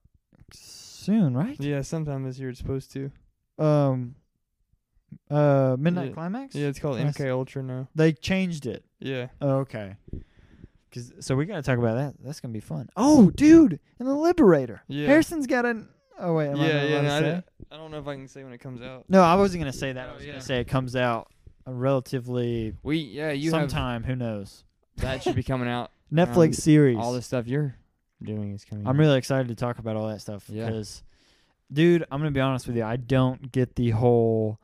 soon, 0.53 1.35
right? 1.35 1.59
Yeah. 1.59 1.81
Sometime 1.81 2.23
this 2.23 2.39
year 2.39 2.49
it's 2.49 2.59
supposed 2.59 2.91
to. 2.93 3.11
Um, 3.57 4.15
uh, 5.29 5.75
Midnight 5.79 6.07
Yeah. 6.09 6.13
Climax. 6.13 6.55
Yeah. 6.55 6.67
It's 6.67 6.79
called 6.79 6.97
Nice. 6.99 7.15
MK 7.17 7.29
Ultra 7.31 7.63
now. 7.63 7.87
They 7.95 8.11
changed 8.13 8.65
it. 8.65 8.83
Yeah. 8.99 9.27
Oh, 9.41 9.57
okay. 9.59 9.95
Cause 10.93 11.11
so 11.19 11.35
we 11.35 11.45
gotta 11.45 11.61
talk 11.61 11.77
about 11.77 11.95
that. 11.95 12.15
That's 12.23 12.39
gonna 12.39 12.53
be 12.53 12.59
fun. 12.61 12.89
Oh, 12.95 13.29
dude, 13.31 13.79
and 13.99 14.07
the 14.07 14.13
Liberator. 14.13 14.81
Yeah. 14.87 15.07
Harrison's 15.07 15.45
got 15.47 15.65
an. 15.65 15.89
Oh 16.17 16.35
wait, 16.35 16.47
am 16.49 16.59
I 16.59 16.67
yeah. 16.67 16.73
not 16.73 16.89
Yeah. 16.89 16.89
allowed 16.89 17.01
to 17.01 17.03
no, 17.03 17.15
I, 17.15 17.19
say? 17.19 17.25
don't- 17.31 17.45
I 17.71 17.77
don't 17.77 17.91
know 17.91 17.99
if 17.99 18.07
I 18.07 18.15
can 18.15 18.27
say 18.27 18.43
when 18.43 18.53
it 18.53 18.59
comes 18.59 18.81
out. 18.81 19.05
No, 19.09 19.21
I 19.21 19.35
wasn't 19.35 19.61
gonna 19.61 19.73
say 19.73 19.91
that. 19.91 20.07
I 20.07 20.11
Oh, 20.11 20.15
was 20.15 20.25
yeah. 20.25 20.31
gonna 20.33 20.41
say 20.43 20.59
it 20.61 20.67
comes 20.67 20.95
out 20.95 21.29
uh, 21.67 21.73
relatively 21.73 22.73
We 22.83 22.97
yeah. 22.97 23.31
You 23.31 23.51
have 23.51 23.61
sometime. 23.61 24.03
Who 24.03 24.15
knows? 24.15 24.63
that 24.97 25.23
should 25.23 25.35
be 25.35 25.43
coming 25.43 25.67
out. 25.67 25.91
Netflix 26.13 26.47
Um, 26.47 26.53
series. 26.53 26.97
All 26.97 27.13
the 27.13 27.21
stuff 27.21 27.47
you're 27.47 27.75
doing 28.23 28.53
is 28.53 28.63
coming. 28.63 28.87
I'm 28.87 28.95
out. 28.95 28.99
really 28.99 29.17
excited 29.17 29.47
to 29.49 29.55
talk 29.55 29.79
about 29.79 29.95
all 29.95 30.07
that 30.07 30.21
stuff 30.21 30.45
Yeah. 30.49 30.67
because, 30.67 31.03
dude, 31.71 32.05
I'm 32.11 32.19
gonna 32.19 32.31
be 32.31 32.39
honest 32.39 32.67
with 32.67 32.77
you. 32.77 32.83
I 32.83 32.95
don't 32.95 33.51
get 33.51 33.75
the 33.75 33.89
whole 33.91 34.59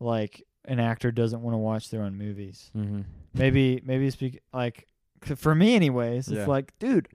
like 0.00 0.42
an 0.64 0.80
actor 0.80 1.12
doesn't 1.12 1.42
want 1.42 1.54
to 1.54 1.58
watch 1.58 1.90
their 1.90 2.02
own 2.02 2.16
movies. 2.16 2.70
Mm-hmm. 2.76 3.02
Maybe 3.34 3.80
maybe 3.84 4.10
speak 4.10 4.40
like 4.52 4.88
for 5.36 5.54
me 5.54 5.74
anyways. 5.76 6.28
Yeah. 6.28 6.40
It's 6.40 6.48
like, 6.48 6.76
dude, 6.78 7.08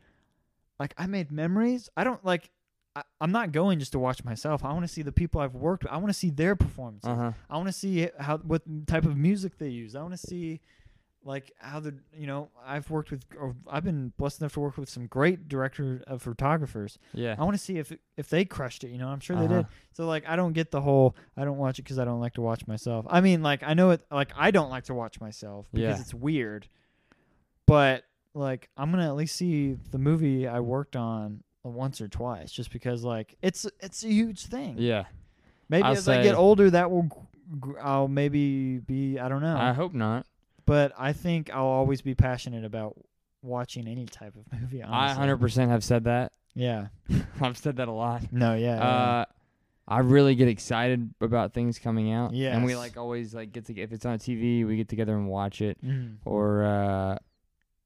like 0.79 0.93
I 0.97 1.07
made 1.07 1.31
memories. 1.31 1.89
I 1.97 2.03
don't 2.03 2.23
like. 2.23 2.49
I, 2.95 3.03
I'm 3.21 3.31
not 3.31 3.51
going 3.51 3.79
just 3.79 3.91
to 3.93 3.99
watch 3.99 4.23
myself. 4.23 4.65
I 4.65 4.73
want 4.73 4.83
to 4.83 4.87
see 4.87 5.01
the 5.03 5.11
people 5.11 5.39
I've 5.41 5.53
worked 5.55 5.83
with. 5.83 5.91
I 5.93 5.97
want 5.97 6.07
to 6.09 6.13
see 6.13 6.29
their 6.31 6.55
performances. 6.55 7.07
Uh 7.09 7.15
huh. 7.15 7.31
I 7.49 7.55
want 7.57 7.67
to 7.67 7.73
see 7.73 8.09
how 8.19 8.37
what 8.39 8.63
type 8.87 9.05
of 9.05 9.15
music 9.17 9.57
they 9.57 9.69
use. 9.69 9.95
I 9.95 10.01
want 10.01 10.13
to 10.13 10.17
see 10.17 10.59
like 11.25 11.51
how 11.59 11.81
the 11.81 11.93
you 12.17 12.25
know 12.25 12.49
I've 12.65 12.89
worked 12.89 13.11
with 13.11 13.25
or 13.37 13.53
I've 13.69 13.83
been 13.83 14.13
blessed 14.17 14.39
enough 14.41 14.53
to 14.53 14.61
work 14.61 14.77
with 14.77 14.89
some 14.89 15.05
great 15.05 15.49
director 15.49 16.01
of 16.07 16.21
photographers. 16.21 16.97
Yeah. 17.13 17.35
I 17.37 17.43
want 17.43 17.55
to 17.55 17.63
see 17.63 17.77
if 17.77 17.91
if 18.17 18.29
they 18.29 18.45
crushed 18.45 18.83
it. 18.85 18.89
You 18.89 18.97
know, 18.97 19.09
I'm 19.09 19.19
sure 19.19 19.35
they 19.35 19.45
Uh-huh. 19.45 19.55
did. 19.63 19.65
So 19.93 20.07
like 20.07 20.27
I 20.27 20.35
don't 20.37 20.53
get 20.53 20.71
the 20.71 20.81
whole 20.81 21.15
I 21.37 21.43
don't 21.43 21.57
watch 21.57 21.77
it 21.77 21.83
because 21.83 21.99
I 21.99 22.05
don't 22.05 22.21
like 22.21 22.33
to 22.35 22.41
watch 22.41 22.65
myself. 22.67 23.05
I 23.09 23.19
mean 23.21 23.43
like 23.43 23.61
I 23.63 23.73
know 23.73 23.91
it 23.91 24.01
like 24.09 24.31
I 24.35 24.51
don't 24.51 24.69
like 24.69 24.85
to 24.85 24.93
watch 24.93 25.19
myself 25.21 25.67
because 25.73 25.97
Yeah. 25.97 26.01
it's 26.01 26.13
weird. 26.13 26.67
But 27.65 28.03
like 28.33 28.69
I'm 28.77 28.89
gonna 28.91 29.07
at 29.07 29.15
least 29.15 29.35
see 29.35 29.73
the 29.91 29.97
movie 29.99 30.47
I 30.47 30.59
worked 30.61 30.95
on 30.95 31.43
once 31.69 32.01
or 32.01 32.07
twice 32.07 32.51
just 32.51 32.71
because 32.71 33.03
like 33.03 33.35
it's 33.41 33.65
it's 33.79 34.03
a 34.03 34.07
huge 34.09 34.45
thing. 34.45 34.75
Yeah. 34.77 35.05
Maybe 35.69 35.83
I'll 35.83 35.91
as 35.93 36.07
I 36.09 36.17
say- 36.17 36.23
get 36.23 36.35
older, 36.35 36.69
that 36.71 36.89
will. 36.91 37.09
gr- 37.59 37.79
I'll 37.79 38.07
maybe 38.07 38.79
be. 38.79 39.19
I 39.19 39.29
don't 39.29 39.41
know. 39.41 39.57
I 39.57 39.73
hope 39.73 39.93
not. 39.93 40.25
but 40.65 40.91
I 40.97 41.13
think 41.13 41.49
I'll 41.53 41.65
always 41.65 42.01
be 42.01 42.13
passionate 42.15 42.63
about 42.65 42.95
watching 43.41 43.87
any 43.87 44.05
type 44.05 44.33
of 44.35 44.59
movie. 44.59 44.83
I 44.83 45.13
Honestly. 45.15 45.47
100% 45.49 45.69
have 45.69 45.83
said 45.83 46.03
that. 46.05 46.31
Yeah. 46.55 46.87
I've 47.39 47.57
said 47.57 47.77
that 47.77 47.87
a 47.87 47.91
lot. 47.91 48.33
No. 48.33 48.53
Yeah. 48.55 48.75
yeah. 48.75 48.83
Uh, 48.83 49.25
I 49.87 49.99
really 49.99 50.35
get 50.35 50.47
excited 50.47 51.13
about 51.21 51.53
things 51.53 51.79
coming 51.79 52.11
out. 52.11 52.33
Yeah, 52.33 52.55
and 52.55 52.65
we 52.65 52.71
Yes. 52.73 52.79
like 52.79 52.97
always 52.97 53.33
like 53.33 53.51
get 53.53 53.65
to 53.67 53.79
if 53.79 53.91
it's 53.93 54.05
on 54.05 54.17
TV, 54.19 54.65
we 54.67 54.75
get 54.75 54.89
together 54.89 55.15
and 55.15 55.27
watch 55.29 55.61
it. 55.61 55.77
Mhm. 55.83 56.17
Or 56.25 56.63
uh, 56.65 57.15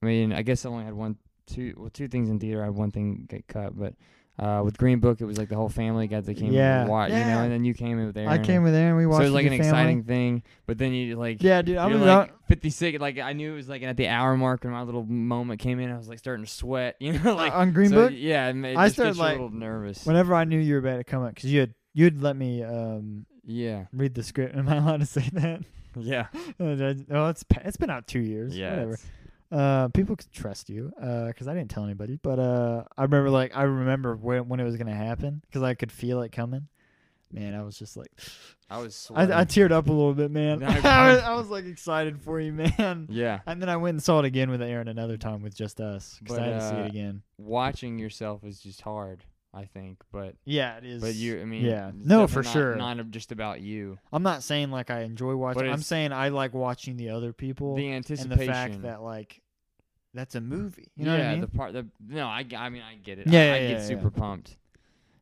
I 0.02 0.06
mean, 0.06 0.34
I 0.34 0.42
guess 0.42 0.66
I 0.66 0.70
only 0.70 0.86
had 0.86 0.94
one, 0.94 1.18
two, 1.48 1.74
well, 1.78 1.90
two 1.90 2.08
things 2.08 2.30
in 2.30 2.40
theater. 2.40 2.62
I 2.62 2.66
had 2.66 2.76
one 2.76 2.92
thing 2.92 3.26
get 3.30 3.48
cut, 3.48 3.78
but 3.78 3.94
uh, 4.40 4.62
with 4.66 4.78
Green 4.78 5.00
Book, 5.00 5.22
it 5.22 5.26
was 5.26 5.38
like 5.38 5.50
the 5.50 5.56
whole 5.56 5.70
family 5.70 6.08
got 6.08 6.26
that 6.26 6.34
came 6.36 6.52
Yeah. 6.52 6.82
and 6.82 6.90
watch, 6.90 7.12
you 7.12 7.18
know, 7.18 7.44
and 7.44 7.52
then 7.52 7.64
you 7.64 7.74
came 7.76 8.00
in 8.00 8.08
with 8.08 8.18
Aaron. 8.18 8.30
I 8.30 8.40
came 8.40 8.64
with 8.64 8.74
Aaron. 8.74 8.96
We 8.98 9.04
so 9.04 9.10
watched. 9.10 9.22
it 9.22 9.26
was 9.26 9.34
like 9.34 9.46
an 9.46 9.50
family. 9.52 9.68
exciting 9.68 10.04
thing, 10.06 10.44
but 10.66 10.78
then 10.80 10.92
you 10.94 11.16
like. 11.18 11.44
Yeah, 11.44 11.62
dude. 11.62 11.78
I 11.78 11.88
You're 11.88 12.00
was 12.00 12.08
like 12.08 12.30
out- 12.32 12.36
56. 12.48 13.00
Like 13.00 13.20
I 13.20 13.34
knew 13.34 13.54
it 13.54 13.56
was 13.56 13.70
like 13.70 13.84
at 13.84 13.96
the 13.96 14.08
hour 14.08 14.36
mark 14.36 14.64
and 14.66 14.74
my 14.74 14.82
little 14.82 15.04
moment 15.06 15.60
came 15.60 15.80
in. 15.80 15.92
I 15.92 15.98
was 15.98 16.08
like 16.10 16.18
starting 16.20 16.46
to 16.46 16.52
sweat. 16.52 16.96
You 17.00 17.14
know, 17.20 17.36
like 17.36 17.54
on 17.54 17.74
Green 17.74 17.90
so, 17.92 17.96
Book. 18.08 18.14
Yeah, 18.16 18.48
it, 18.50 18.54
ma- 18.56 18.70
it 18.70 18.78
I 18.78 18.86
just 18.86 18.96
started, 18.96 19.18
like, 19.18 19.38
a 19.38 19.42
little 19.42 19.50
nervous. 19.58 20.06
Whenever 20.06 20.34
I 20.34 20.46
knew 20.46 20.58
you 20.60 20.74
were 20.74 20.80
about 20.80 20.98
to 20.98 21.04
come 21.04 21.24
up, 21.24 21.36
because 21.36 21.52
you 21.52 21.60
had 21.60 21.74
you 21.94 22.06
had 22.06 22.22
let 22.24 22.36
me 22.36 22.64
um 22.64 23.26
yeah, 23.46 23.86
read 23.94 24.16
the 24.16 24.24
script. 24.24 24.56
Am 24.58 24.68
I 24.68 24.78
allowed 24.78 25.02
to 25.02 25.06
say 25.06 25.30
that? 25.34 25.62
yeah, 25.96 26.26
oh, 26.60 27.28
it's 27.30 27.46
it's 27.52 27.78
been 27.78 27.92
out 27.92 28.08
two 28.08 28.20
years. 28.22 28.58
yeah. 28.58 28.72
Whatever. 28.72 28.98
Uh, 29.54 29.88
people 29.90 30.16
could 30.16 30.32
trust 30.32 30.70
you, 30.70 30.92
uh, 31.02 31.32
'cause 31.38 31.48
I 31.48 31.54
didn't 31.54 31.70
tell 31.70 31.84
anybody. 31.84 32.18
But 32.22 32.40
uh, 32.40 32.84
I 32.98 33.04
remember 33.04 33.30
like 33.30 33.56
I 33.56 33.64
remember 33.64 34.16
when 34.16 34.48
when 34.50 34.60
it 34.60 34.64
was 34.64 34.78
gonna 34.78 34.96
happen 34.96 35.42
because 35.46 35.62
I 35.64 35.76
could 35.76 35.92
feel 35.92 36.22
it 36.22 36.32
coming. 36.32 36.68
Man, 37.32 37.56
I 37.56 37.64
was 37.64 37.78
just 37.78 37.98
like, 37.98 38.10
I 38.70 38.78
was. 38.80 39.12
I, 39.14 39.24
I 39.42 39.46
teared 39.46 39.72
up 39.72 39.88
a 39.88 39.92
little 39.92 40.14
bit, 40.14 40.32
man. 40.32 40.64
I- 40.64 40.68
I, 40.84 41.14
was, 41.14 41.22
I 41.24 41.34
was 41.36 41.50
like 41.50 41.66
excited 41.66 42.20
for 42.22 42.40
you, 42.40 42.52
man. 42.80 43.08
yeah, 43.10 43.40
And 43.46 43.62
then 43.62 43.70
I 43.70 43.78
went 43.78 43.96
and 43.96 44.04
saw 44.04 44.20
it 44.20 44.26
again 44.26 44.50
with 44.50 44.62
Aaron 44.62 44.88
another 44.88 45.18
time 45.18 45.42
with 45.44 45.56
just 45.56 45.80
us 45.80 46.20
'cause 46.26 46.38
But, 46.38 46.44
I 46.44 46.48
had 46.48 46.60
to 46.60 46.70
see 46.70 46.76
uh, 46.76 46.84
it 46.86 46.88
again. 46.90 47.22
watching 47.38 48.00
yourself 48.00 48.44
is 48.44 48.60
just 48.60 48.82
hard. 48.82 49.24
I 49.56 49.66
think, 49.66 50.00
but 50.12 50.34
Yeah, 50.46 50.78
it 50.78 50.84
is. 50.84 51.00
but 51.00 51.14
you, 51.14 51.40
I 51.40 51.46
mean, 51.46 51.64
yeah, 51.64 51.92
no, 51.94 52.26
for 52.26 52.42
definitely 52.42 52.60
sure. 52.60 52.76
Not, 52.76 52.98
not 52.98 53.12
just 53.12 53.32
about 53.32 53.62
you. 53.62 54.00
I'm 54.12 54.24
not 54.24 54.42
saying 54.42 54.72
like 54.72 54.90
I 54.90 55.02
enjoy 55.02 55.36
watching. 55.36 55.70
I'm 55.70 55.84
saying 55.84 56.12
I 56.12 56.30
like 56.30 56.56
watching 56.56 56.98
the 56.98 57.12
other 57.12 57.34
people 57.34 57.76
The 57.76 57.86
and 57.86 57.98
anticipation. 57.98 58.36
the 58.48 58.52
fact 58.52 58.82
that 58.82 59.04
like 59.04 59.43
that's 60.14 60.36
a 60.36 60.42
movie. 60.42 60.90
You 60.96 61.06
know 61.06 61.16
yeah, 61.16 61.20
what 61.20 61.28
I 61.28 61.32
mean? 61.32 61.42
the 61.42 61.48
part. 61.48 61.74
The 61.74 61.88
no, 62.08 62.28
I 62.28 62.44
mean, 62.70 62.82
I 62.82 62.96
get 63.04 63.20
it. 63.20 63.28
Yeah, 63.28 63.40
I, 63.40 63.44
yeah, 63.46 63.54
I 63.54 63.60
get 63.60 63.70
yeah. 63.72 63.86
super 63.86 64.10
pumped. 64.12 64.58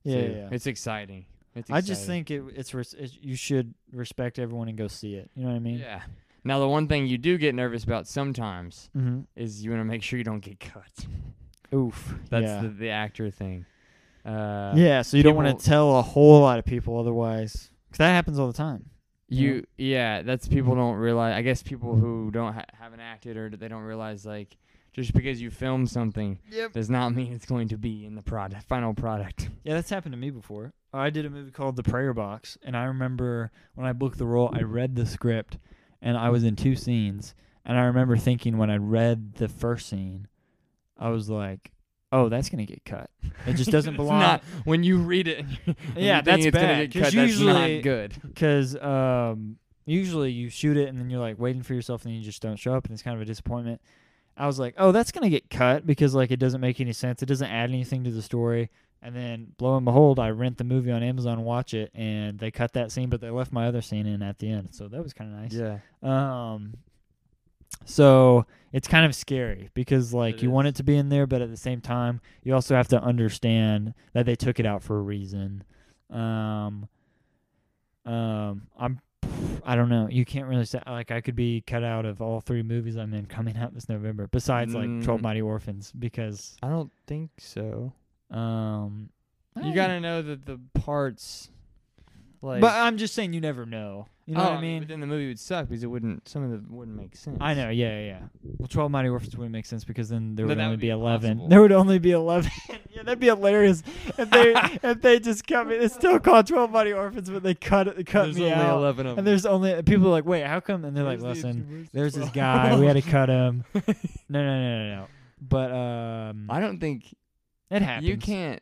yeah, 0.03 0.21
yeah. 0.21 0.47
It's 0.51 0.67
exciting. 0.67 1.25
It's 1.55 1.69
I 1.69 1.81
just 1.81 2.05
think 2.05 2.31
it, 2.31 2.41
it's, 2.55 2.73
res- 2.73 2.93
it's 2.97 3.17
you 3.21 3.35
should 3.35 3.73
respect 3.91 4.39
everyone 4.39 4.69
and 4.69 4.77
go 4.77 4.87
see 4.87 5.15
it. 5.15 5.29
You 5.35 5.43
know 5.43 5.49
what 5.49 5.55
I 5.55 5.59
mean? 5.59 5.79
Yeah. 5.79 6.01
Now 6.45 6.59
the 6.59 6.67
one 6.67 6.87
thing 6.87 7.07
you 7.07 7.17
do 7.17 7.37
get 7.37 7.53
nervous 7.53 7.83
about 7.83 8.07
sometimes 8.07 8.89
Mm-hmm. 8.97 9.21
is 9.35 9.63
you 9.63 9.69
want 9.71 9.81
to 9.81 9.85
make 9.85 10.01
sure 10.01 10.17
you 10.17 10.23
don't 10.23 10.39
get 10.39 10.59
cut. 10.59 11.05
Oof. 11.73 12.15
That's 12.29 12.61
the 12.63 12.69
the 12.69 12.89
actor 12.89 13.29
thing. 13.31 13.65
Uh, 14.25 14.73
yeah. 14.75 15.01
So 15.01 15.17
you 15.17 15.23
don't 15.23 15.35
want 15.35 15.57
to 15.59 15.65
tell 15.65 15.97
a 15.97 16.01
whole 16.01 16.41
lot 16.41 16.57
of 16.59 16.65
people 16.65 16.97
otherwise, 16.99 17.69
because 17.89 17.97
that 17.99 18.11
happens 18.11 18.39
all 18.39 18.47
the 18.47 18.53
time. 18.53 18.85
You 19.27 19.65
yeah, 19.77 20.21
that's 20.23 20.47
people 20.47 20.75
don't 20.75 20.95
realize. 20.95 21.33
I 21.35 21.41
guess 21.41 21.63
people 21.63 21.95
who 21.95 22.31
don't 22.31 22.53
ha- 22.53 22.65
acted 23.01 23.35
or 23.37 23.49
they 23.49 23.67
don't 23.67 23.83
realize 23.83 24.25
like 24.25 24.57
just 24.93 25.13
because 25.13 25.41
you 25.41 25.49
film 25.49 25.87
something 25.87 26.39
Yep. 26.51 26.73
does 26.73 26.89
not 26.89 27.09
mean 27.15 27.31
it's 27.33 27.45
going 27.45 27.67
to 27.69 27.77
be 27.77 28.05
in 28.05 28.15
the 28.15 28.21
product 28.21 28.63
final 28.63 28.93
product. 28.93 29.49
Yeah, 29.63 29.73
that's 29.75 29.89
happened 29.89 30.13
to 30.13 30.17
me 30.17 30.29
before. 30.29 30.73
I 30.93 31.09
did 31.09 31.25
a 31.25 31.29
movie 31.29 31.51
called 31.51 31.77
The 31.77 31.83
Prayer 31.83 32.13
Box, 32.13 32.57
and 32.63 32.75
I 32.75 32.83
remember 32.83 33.51
when 33.75 33.87
I 33.87 33.93
booked 33.93 34.17
the 34.17 34.25
role, 34.25 34.49
I 34.53 34.61
read 34.63 34.95
the 34.95 35.05
script, 35.05 35.57
and 36.01 36.17
I 36.17 36.29
was 36.29 36.43
in 36.43 36.57
two 36.57 36.75
scenes, 36.75 37.33
and 37.63 37.77
I 37.77 37.83
remember 37.83 38.17
thinking 38.17 38.57
when 38.57 38.69
I 38.69 38.75
read 38.77 39.35
the 39.35 39.47
first 39.47 39.87
scene, 39.87 40.27
I 40.97 41.07
was 41.09 41.29
like, 41.29 41.71
"Oh, 42.11 42.27
that's 42.27 42.49
gonna 42.49 42.65
get 42.65 42.83
cut. 42.83 43.09
It 43.47 43.53
just 43.53 43.71
doesn't 43.71 43.95
belong." 44.01 44.19
not 44.19 44.43
when 44.65 44.83
you 44.83 44.97
read 44.97 45.29
it. 45.29 45.39
and 45.39 45.49
you- 45.51 45.75
and 45.95 46.03
Yeah, 46.03 46.17
you 46.17 46.21
that's 46.23 46.45
it's 46.45 46.53
bad, 46.53 46.91
get 46.91 47.01
'cause 47.01 47.11
cut, 47.13 47.15
that's 47.17 47.31
usually- 47.31 47.75
not 47.77 47.83
good. 47.83 48.13
because 48.21 48.75
um, 48.75 49.55
usually 49.85 50.31
you 50.31 50.49
shoot 50.49 50.77
it 50.77 50.89
and 50.89 50.99
then 50.99 51.09
you're 51.09 51.19
like 51.19 51.39
waiting 51.39 51.63
for 51.63 51.73
yourself 51.73 52.03
and 52.03 52.11
then 52.11 52.19
you 52.19 52.25
just 52.25 52.41
don't 52.41 52.57
show 52.57 52.73
up 52.73 52.85
and 52.85 52.93
it's 52.93 53.01
kind 53.01 53.15
of 53.15 53.21
a 53.21 53.25
disappointment. 53.25 53.81
I 54.37 54.47
was 54.47 54.59
like, 54.59 54.75
oh, 54.77 54.91
that's 54.91 55.11
gonna 55.11 55.29
get 55.29 55.49
cut 55.49 55.85
because 55.85 56.15
like 56.15 56.31
it 56.31 56.39
doesn't 56.39 56.61
make 56.61 56.79
any 56.79 56.93
sense. 56.93 57.21
It 57.21 57.27
doesn't 57.27 57.49
add 57.49 57.69
anything 57.69 58.03
to 58.05 58.11
the 58.11 58.21
story. 58.21 58.69
And 59.01 59.15
then 59.15 59.53
lo 59.59 59.75
and 59.77 59.85
behold, 59.85 60.19
I 60.19 60.29
rent 60.29 60.57
the 60.57 60.63
movie 60.63 60.91
on 60.91 61.01
Amazon, 61.01 61.43
watch 61.43 61.73
it, 61.73 61.91
and 61.95 62.37
they 62.37 62.51
cut 62.51 62.73
that 62.73 62.91
scene, 62.91 63.09
but 63.09 63.19
they 63.19 63.31
left 63.31 63.51
my 63.51 63.67
other 63.67 63.81
scene 63.81 64.05
in 64.05 64.21
at 64.21 64.37
the 64.39 64.49
end. 64.49 64.69
So 64.73 64.87
that 64.87 65.01
was 65.01 65.13
kind 65.13 65.33
of 65.33 65.39
nice. 65.39 65.53
Yeah. 65.53 65.79
Um, 66.03 66.75
so 67.85 68.45
it's 68.71 68.87
kind 68.87 69.05
of 69.05 69.15
scary 69.15 69.69
because 69.73 70.13
like 70.13 70.35
It 70.35 70.43
you 70.43 70.51
want 70.51 70.67
it 70.67 70.75
to 70.75 70.83
be 70.83 70.95
in 70.95 71.09
there, 71.09 71.25
but 71.25 71.41
at 71.41 71.49
the 71.49 71.57
same 71.57 71.81
time, 71.81 72.21
you 72.43 72.53
also 72.53 72.75
have 72.75 72.87
to 72.89 73.01
understand 73.01 73.93
that 74.13 74.25
they 74.25 74.35
took 74.35 74.59
it 74.59 74.65
out 74.65 74.83
for 74.83 74.97
a 74.97 75.01
reason. 75.01 75.63
Um, 76.09 76.87
um, 78.05 78.67
I'm, 78.77 78.99
I 79.65 79.75
don't 79.75 79.89
know. 79.89 80.07
You 80.09 80.25
can't 80.25 80.47
really 80.47 80.65
say 80.65 80.81
like 80.87 81.11
I 81.11 81.21
could 81.21 81.35
be 81.35 81.61
cut 81.65 81.83
out 81.83 82.05
of 82.05 82.21
all 82.21 82.41
three 82.41 82.63
movies 82.63 82.95
I'm 82.97 83.13
in 83.13 83.25
coming 83.25 83.57
out 83.57 83.73
this 83.73 83.87
November, 83.89 84.27
besides 84.27 84.73
like 84.73 85.03
Twelve 85.03 85.19
Mm. 85.19 85.23
Mighty 85.23 85.41
Orphans, 85.41 85.91
because 85.97 86.57
I 86.63 86.69
don't 86.69 86.91
think 87.07 87.29
so. 87.37 87.93
um, 88.31 89.09
You 89.61 89.71
I- 89.71 89.75
got 89.75 89.87
to 89.87 89.99
know 89.99 90.21
that 90.21 90.45
the 90.45 90.59
parts 90.73 91.49
like 92.41 92.61
But 92.61 92.73
I'm 92.75 92.97
just 92.97 93.13
saying, 93.13 93.33
you 93.33 93.41
never 93.41 93.65
know. 93.65 94.07
You 94.31 94.37
know 94.37 94.43
oh, 94.43 94.49
what 94.51 94.59
I 94.59 94.61
mean? 94.61 94.79
But 94.79 94.87
then 94.87 95.01
the 95.01 95.07
movie 95.07 95.27
would 95.27 95.39
suck 95.39 95.67
because 95.67 95.83
it 95.83 95.87
wouldn't 95.87 96.25
some 96.29 96.41
of 96.41 96.51
them 96.51 96.65
wouldn't 96.69 96.95
make 96.95 97.17
sense. 97.17 97.37
I 97.41 97.53
know, 97.53 97.67
yeah, 97.69 97.99
yeah, 97.99 98.05
yeah. 98.05 98.19
Well, 98.59 98.69
Twelve 98.69 98.89
Mighty 98.89 99.09
Orphans 99.09 99.35
wouldn't 99.35 99.51
make 99.51 99.65
sense 99.65 99.83
because 99.83 100.07
then 100.07 100.35
there 100.35 100.45
No, 100.45 100.51
would 100.51 100.57
that 100.57 100.63
only 100.63 100.73
would 100.75 100.79
be 100.79 100.87
be 100.87 100.91
eleven. 100.91 101.31
impossible. 101.31 101.49
There 101.49 101.61
would 101.61 101.71
only 101.73 101.99
be 101.99 102.11
eleven. 102.11 102.51
yeah, 102.69 103.03
that'd 103.03 103.19
be 103.19 103.27
hilarious 103.27 103.83
if 104.17 104.29
they 104.29 104.53
if 104.89 105.01
they 105.01 105.19
just 105.19 105.45
cut 105.45 105.67
me. 105.67 105.75
It's 105.75 105.93
still 105.93 106.17
called 106.17 106.47
Twelve 106.47 106.71
Mighty 106.71 106.93
Orphans, 106.93 107.29
but 107.29 107.43
they 107.43 107.55
cut 107.55 107.89
it, 107.89 108.05
cut 108.05 108.23
There's 108.23 108.37
me 108.37 108.53
only 108.53 108.55
out. 108.63 108.77
11 108.77 109.05
of 109.05 109.09
them. 109.11 109.17
And 109.19 109.27
there's 109.27 109.45
only 109.45 109.83
people 109.83 110.07
are 110.07 110.11
like, 110.11 110.25
wait, 110.25 110.45
how 110.45 110.61
come? 110.61 110.85
And 110.85 110.95
they're 110.95 111.03
like, 111.03 111.19
listen, 111.19 111.89
there's 111.91 112.13
this 112.13 112.29
guy. 112.29 112.79
We 112.79 112.85
had 112.85 112.93
to 112.93 113.01
cut 113.01 113.27
him. 113.27 113.65
No, 113.73 113.81
no, 114.29 114.61
no, 114.61 114.77
no, 114.77 114.95
no. 114.95 115.07
But 115.41 115.71
um, 115.73 116.47
I 116.49 116.61
don't 116.61 116.79
think 116.79 117.13
it 117.69 117.81
happens. 117.81 118.07
you 118.07 118.15
can't. 118.15 118.61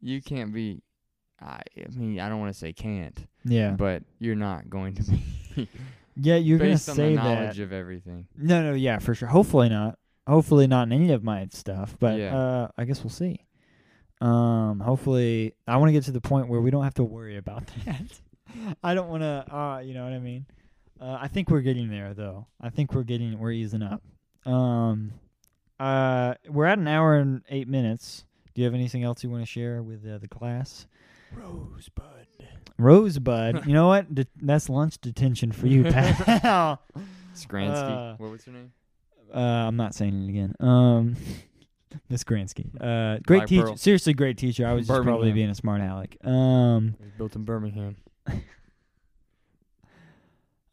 You 0.00 0.22
can't 0.22 0.52
be. 0.54 0.80
I, 1.40 1.60
I 1.76 1.96
mean, 1.96 2.20
I 2.20 2.28
don't 2.28 2.38
want 2.40 2.52
to 2.52 2.58
say 2.58 2.72
can't, 2.72 3.26
Yeah, 3.44 3.72
but 3.72 4.02
you're 4.18 4.34
not 4.36 4.70
going 4.70 4.94
to 4.94 5.02
be 5.56 5.68
yeah. 6.16 6.36
You're 6.36 6.58
gonna 6.58 6.72
on 6.72 6.78
say 6.78 7.10
the 7.10 7.22
knowledge 7.22 7.56
that. 7.56 7.62
of 7.64 7.72
everything. 7.72 8.26
No, 8.36 8.62
no, 8.62 8.74
yeah, 8.74 8.98
for 8.98 9.14
sure. 9.14 9.28
Hopefully 9.28 9.68
not. 9.68 9.98
Hopefully 10.26 10.66
not 10.68 10.86
in 10.86 10.92
any 10.92 11.12
of 11.12 11.24
my 11.24 11.48
stuff. 11.52 11.96
But 11.98 12.18
Yeah. 12.18 12.36
uh, 12.36 12.68
I 12.78 12.84
guess 12.84 13.02
we'll 13.02 13.10
see. 13.10 13.44
Um, 14.20 14.78
hopefully, 14.80 15.54
I 15.66 15.76
want 15.78 15.88
to 15.88 15.92
get 15.92 16.04
to 16.04 16.12
the 16.12 16.20
point 16.20 16.48
where 16.48 16.60
we 16.60 16.70
don't 16.70 16.84
have 16.84 16.94
to 16.94 17.04
worry 17.04 17.36
about 17.36 17.66
that. 17.84 18.20
I 18.82 18.94
don't 18.94 19.08
want 19.08 19.22
to. 19.22 19.44
Uh, 19.54 19.78
you 19.80 19.94
know 19.94 20.04
what 20.04 20.12
I 20.12 20.18
mean? 20.20 20.46
Uh, 21.00 21.18
I 21.20 21.26
think 21.26 21.50
we're 21.50 21.62
getting 21.62 21.88
there, 21.90 22.14
though. 22.14 22.46
I 22.60 22.70
think 22.70 22.94
we're 22.94 23.02
getting. 23.02 23.36
We're 23.38 23.50
easing 23.50 23.82
up. 23.82 24.00
Um, 24.46 25.12
uh, 25.80 26.34
we're 26.48 26.66
at 26.66 26.78
an 26.78 26.86
hour 26.86 27.16
and 27.16 27.42
eight 27.48 27.66
minutes. 27.66 28.24
Do 28.54 28.60
you 28.60 28.66
have 28.66 28.74
anything 28.74 29.02
else 29.02 29.24
you 29.24 29.30
want 29.30 29.42
to 29.42 29.46
share 29.46 29.82
with 29.82 30.06
uh, 30.06 30.18
the 30.18 30.28
class? 30.28 30.86
Rosebud. 31.34 32.21
Rosebud. 32.78 33.66
you 33.66 33.72
know 33.72 33.88
what? 33.88 34.06
That's 34.40 34.68
lunch 34.68 34.98
detention 35.00 35.52
for 35.52 35.66
you, 35.66 35.84
pal. 35.90 36.82
Skransky. 37.34 38.12
Uh, 38.12 38.16
what 38.18 38.30
was 38.30 38.44
her 38.44 38.52
name? 38.52 38.72
Uh, 39.34 39.38
I'm 39.38 39.76
not 39.76 39.94
saying 39.94 40.24
it 40.24 40.28
again. 40.28 40.54
Um, 40.60 41.16
Miss 42.08 42.24
Gransky. 42.24 42.66
Uh, 42.80 43.18
great 43.26 43.38
Black 43.38 43.48
teacher. 43.48 43.62
Pearl. 43.64 43.76
Seriously, 43.76 44.12
great 44.12 44.36
teacher. 44.36 44.66
I 44.66 44.72
was 44.74 44.86
just 44.86 45.02
probably 45.02 45.32
being 45.32 45.48
a 45.48 45.54
smart 45.54 45.80
aleck. 45.80 46.16
Um, 46.24 46.96
built 47.16 47.34
in 47.34 47.44
Birmingham. 47.44 47.96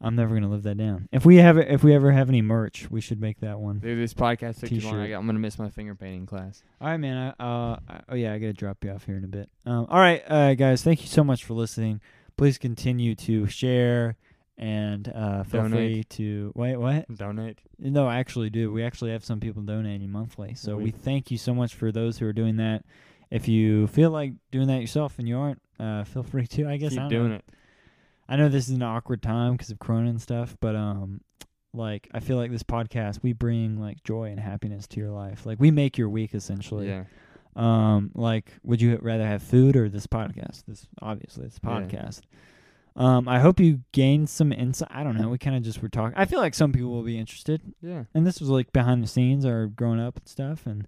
I'm 0.02 0.16
never 0.16 0.34
gonna 0.34 0.48
live 0.48 0.62
that 0.62 0.78
down. 0.78 1.08
If 1.12 1.26
we 1.26 1.36
have, 1.36 1.58
if 1.58 1.84
we 1.84 1.94
ever 1.94 2.10
have 2.12 2.28
any 2.28 2.40
merch, 2.42 2.90
we 2.90 3.00
should 3.00 3.20
make 3.20 3.40
that 3.40 3.60
one. 3.60 3.80
Dude, 3.80 3.98
this 3.98 4.14
podcast 4.14 4.60
took 4.60 4.70
too 4.70 4.80
long. 4.80 4.98
I 5.00 5.12
I'm 5.12 5.26
gonna 5.26 5.38
miss 5.38 5.58
my 5.58 5.68
finger 5.68 5.94
painting 5.94 6.26
class. 6.26 6.62
All 6.80 6.88
right, 6.88 6.96
man. 6.96 7.34
I, 7.38 7.44
uh, 7.44 7.78
I, 7.88 8.00
oh 8.08 8.14
yeah, 8.14 8.32
I 8.32 8.38
gotta 8.38 8.52
drop 8.54 8.82
you 8.82 8.92
off 8.92 9.04
here 9.04 9.16
in 9.16 9.24
a 9.24 9.28
bit. 9.28 9.50
Um, 9.66 9.86
all 9.90 9.98
right, 9.98 10.22
uh, 10.26 10.54
guys. 10.54 10.82
Thank 10.82 11.02
you 11.02 11.08
so 11.08 11.22
much 11.22 11.44
for 11.44 11.54
listening. 11.54 12.00
Please 12.36 12.56
continue 12.56 13.14
to 13.16 13.46
share 13.46 14.16
and 14.56 15.10
uh, 15.14 15.42
feel 15.42 15.62
Donate. 15.62 15.72
free 15.78 16.04
to 16.04 16.52
wait. 16.54 16.76
What? 16.76 17.14
Donate. 17.14 17.58
No, 17.78 18.06
I 18.06 18.18
actually 18.18 18.48
do. 18.50 18.72
We 18.72 18.82
actually 18.82 19.10
have 19.12 19.24
some 19.24 19.40
people 19.40 19.62
donating 19.62 20.10
monthly, 20.10 20.54
so 20.54 20.76
we 20.76 20.84
Sweet. 20.92 20.96
thank 21.02 21.30
you 21.30 21.36
so 21.38 21.54
much 21.54 21.74
for 21.74 21.92
those 21.92 22.18
who 22.18 22.26
are 22.26 22.32
doing 22.32 22.56
that. 22.56 22.84
If 23.30 23.48
you 23.48 23.86
feel 23.86 24.10
like 24.10 24.32
doing 24.50 24.68
that 24.68 24.80
yourself 24.80 25.18
and 25.18 25.28
you 25.28 25.38
aren't, 25.38 25.60
uh, 25.78 26.04
feel 26.04 26.22
free 26.22 26.46
to. 26.48 26.66
I 26.68 26.78
guess 26.78 26.90
Keep 26.92 26.98
I 26.98 27.02
don't 27.02 27.10
doing 27.10 27.28
know. 27.30 27.34
it. 27.36 27.44
I 28.30 28.36
know 28.36 28.48
this 28.48 28.68
is 28.68 28.74
an 28.76 28.82
awkward 28.82 29.22
time 29.22 29.52
because 29.52 29.70
of 29.70 29.78
Corona 29.80 30.08
and 30.10 30.22
stuff, 30.22 30.56
but 30.60 30.76
um, 30.76 31.20
like 31.74 32.08
I 32.14 32.20
feel 32.20 32.36
like 32.36 32.50
this 32.50 32.62
podcast 32.62 33.18
we 33.22 33.32
bring 33.32 33.78
like 33.80 34.02
joy 34.04 34.30
and 34.30 34.38
happiness 34.40 34.86
to 34.88 35.00
your 35.00 35.10
life. 35.10 35.44
Like 35.44 35.58
we 35.60 35.70
make 35.70 35.98
your 35.98 36.08
week 36.08 36.34
essentially. 36.34 36.88
Yeah. 36.88 37.04
Um, 37.56 38.12
like 38.14 38.52
would 38.62 38.80
you 38.80 38.98
rather 39.02 39.26
have 39.26 39.42
food 39.42 39.76
or 39.76 39.88
this 39.88 40.06
podcast? 40.06 40.62
This 40.68 40.86
obviously 41.02 41.44
this 41.46 41.58
Yeah. 41.62 41.70
podcast. 41.70 42.20
Um, 42.96 43.28
I 43.28 43.38
hope 43.40 43.60
you 43.60 43.80
gained 43.92 44.28
some 44.30 44.52
insight. 44.52 44.88
I 44.90 45.02
don't 45.04 45.16
know. 45.16 45.28
We 45.28 45.38
kind 45.38 45.56
of 45.56 45.62
just 45.62 45.80
were 45.82 45.88
talking. 45.88 46.16
I 46.16 46.24
feel 46.24 46.40
like 46.40 46.54
some 46.54 46.72
people 46.72 46.90
will 46.90 47.02
be 47.04 47.18
interested, 47.18 47.60
Yeah. 47.80 48.04
and 48.14 48.26
this 48.26 48.40
was 48.40 48.48
like 48.48 48.72
behind 48.72 49.02
the 49.02 49.06
scenes 49.08 49.44
or 49.46 49.68
growing 49.68 50.00
up 50.00 50.16
and 50.18 50.28
stuff. 50.28 50.66
And 50.66 50.86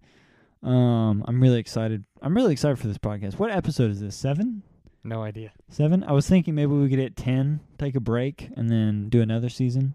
um, 0.62 1.24
I'm 1.26 1.40
really 1.40 1.58
excited. 1.60 2.04
I'm 2.20 2.34
really 2.34 2.52
excited 2.52 2.78
for 2.78 2.86
this 2.88 2.98
podcast. 2.98 3.38
What 3.38 3.50
episode 3.50 3.90
is 3.90 4.00
this? 4.00 4.16
Seven. 4.16 4.62
No 5.04 5.22
idea. 5.22 5.52
Seven. 5.68 6.04
I 6.04 6.12
was 6.12 6.28
thinking 6.28 6.54
maybe 6.54 6.72
we 6.72 6.88
could 6.88 6.98
hit 6.98 7.16
ten, 7.16 7.60
take 7.78 7.94
a 7.96 8.00
break, 8.00 8.48
and 8.56 8.70
then 8.70 9.08
do 9.08 9.20
another 9.20 9.48
season. 9.48 9.94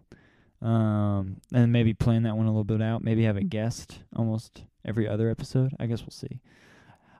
Um, 0.62 1.38
and 1.54 1.72
maybe 1.72 1.94
plan 1.94 2.24
that 2.24 2.36
one 2.36 2.46
a 2.48 2.50
little 2.50 2.64
bit 2.64 2.82
out. 2.82 3.04
Maybe 3.04 3.24
have 3.24 3.38
a 3.38 3.44
guest 3.44 4.00
almost 4.16 4.64
every 4.84 5.08
other 5.08 5.30
episode. 5.30 5.74
I 5.80 5.86
guess 5.86 6.02
we'll 6.02 6.10
see. 6.12 6.40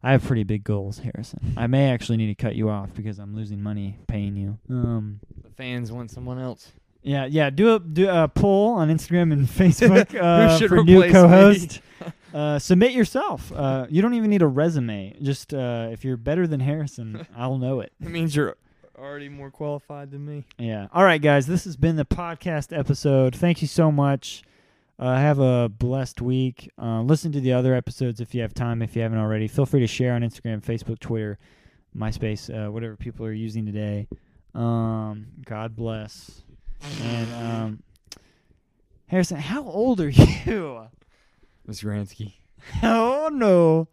I 0.04 0.12
have 0.12 0.24
pretty 0.24 0.44
big 0.44 0.64
goals, 0.64 1.00
Harrison. 1.00 1.54
I 1.58 1.68
may 1.68 1.90
actually 1.92 2.18
need 2.18 2.28
to 2.28 2.36
cut 2.36 2.56
you 2.56 2.70
off 2.70 2.94
because 2.94 3.20
I'm 3.20 3.36
losing 3.36 3.62
money 3.62 3.98
paying 4.08 4.36
you. 4.36 4.58
Um, 4.70 5.20
The 5.44 5.50
fans 5.52 5.92
want 5.92 6.12
someone 6.12 6.40
else. 6.40 6.72
Yeah, 7.08 7.26
yeah. 7.26 7.50
Do 7.50 7.76
a 7.76 7.80
do 7.80 8.10
a 8.10 8.28
poll 8.28 8.74
on 8.74 8.90
Instagram 8.90 9.32
and 9.32 9.48
Facebook 9.48 10.14
uh, 10.14 10.58
should 10.58 10.70
for 10.70 10.84
new 10.84 11.10
co-host. 11.10 11.82
uh, 12.34 12.60
submit 12.60 12.92
yourself. 12.92 13.52
Uh, 13.54 13.88
you 13.90 14.02
don't 14.02 14.14
even 14.14 14.30
need 14.30 14.42
a 14.42 14.48
resume. 14.48 15.16
Just 15.22 15.54
uh, 15.54 15.88
if 15.92 16.04
you're 16.04 16.18
better 16.18 16.46
than 16.48 16.60
Harrison, 16.60 17.26
I'll 17.38 17.58
know 17.58 17.80
it. 17.80 17.94
It 18.02 18.10
means 18.10 18.36
you're 18.36 18.58
already 19.00 19.30
more 19.30 19.50
qualified 19.50 20.12
than 20.12 20.26
me. 20.26 20.46
Yeah. 20.58 20.88
All 20.92 21.04
right, 21.04 21.22
guys. 21.22 21.48
This 21.48 21.64
has 21.64 21.78
been 21.78 21.96
the 21.96 22.06
podcast 22.06 22.78
episode. 22.78 23.36
Thank 23.36 23.62
you 23.62 23.70
so 23.70 23.90
much. 23.90 24.44
Uh, 25.00 25.16
have 25.16 25.40
a 25.40 25.70
blessed 25.70 26.22
week. 26.22 26.72
Uh, 26.82 27.04
listen 27.04 27.32
to 27.32 27.40
the 27.40 27.54
other 27.54 27.74
episodes 27.74 28.20
if 28.20 28.36
you 28.36 28.42
have 28.42 28.54
time. 28.54 28.82
If 28.82 28.96
you 28.96 29.04
haven't 29.04 29.20
already, 29.20 29.48
feel 29.48 29.66
free 29.66 29.80
to 29.80 29.88
share 29.88 30.14
on 30.14 30.24
Instagram, 30.24 30.62
Facebook, 30.62 31.00
Twitter, 31.00 31.38
MySpace, 31.96 32.50
uh, 32.50 32.70
whatever 32.72 32.96
people 32.96 33.26
are 33.26 33.32
using 33.32 33.66
today. 33.66 34.08
Um, 34.56 35.28
God 35.46 35.76
bless. 35.76 36.44
And 37.02 37.34
um, 37.34 37.84
Harrison, 39.08 39.38
how 39.38 39.64
old 39.66 40.00
are 40.02 40.10
you? 40.46 40.88
Miss 41.66 41.82
Gransky. 41.82 42.34
oh 42.84 43.30
no. 43.32 43.88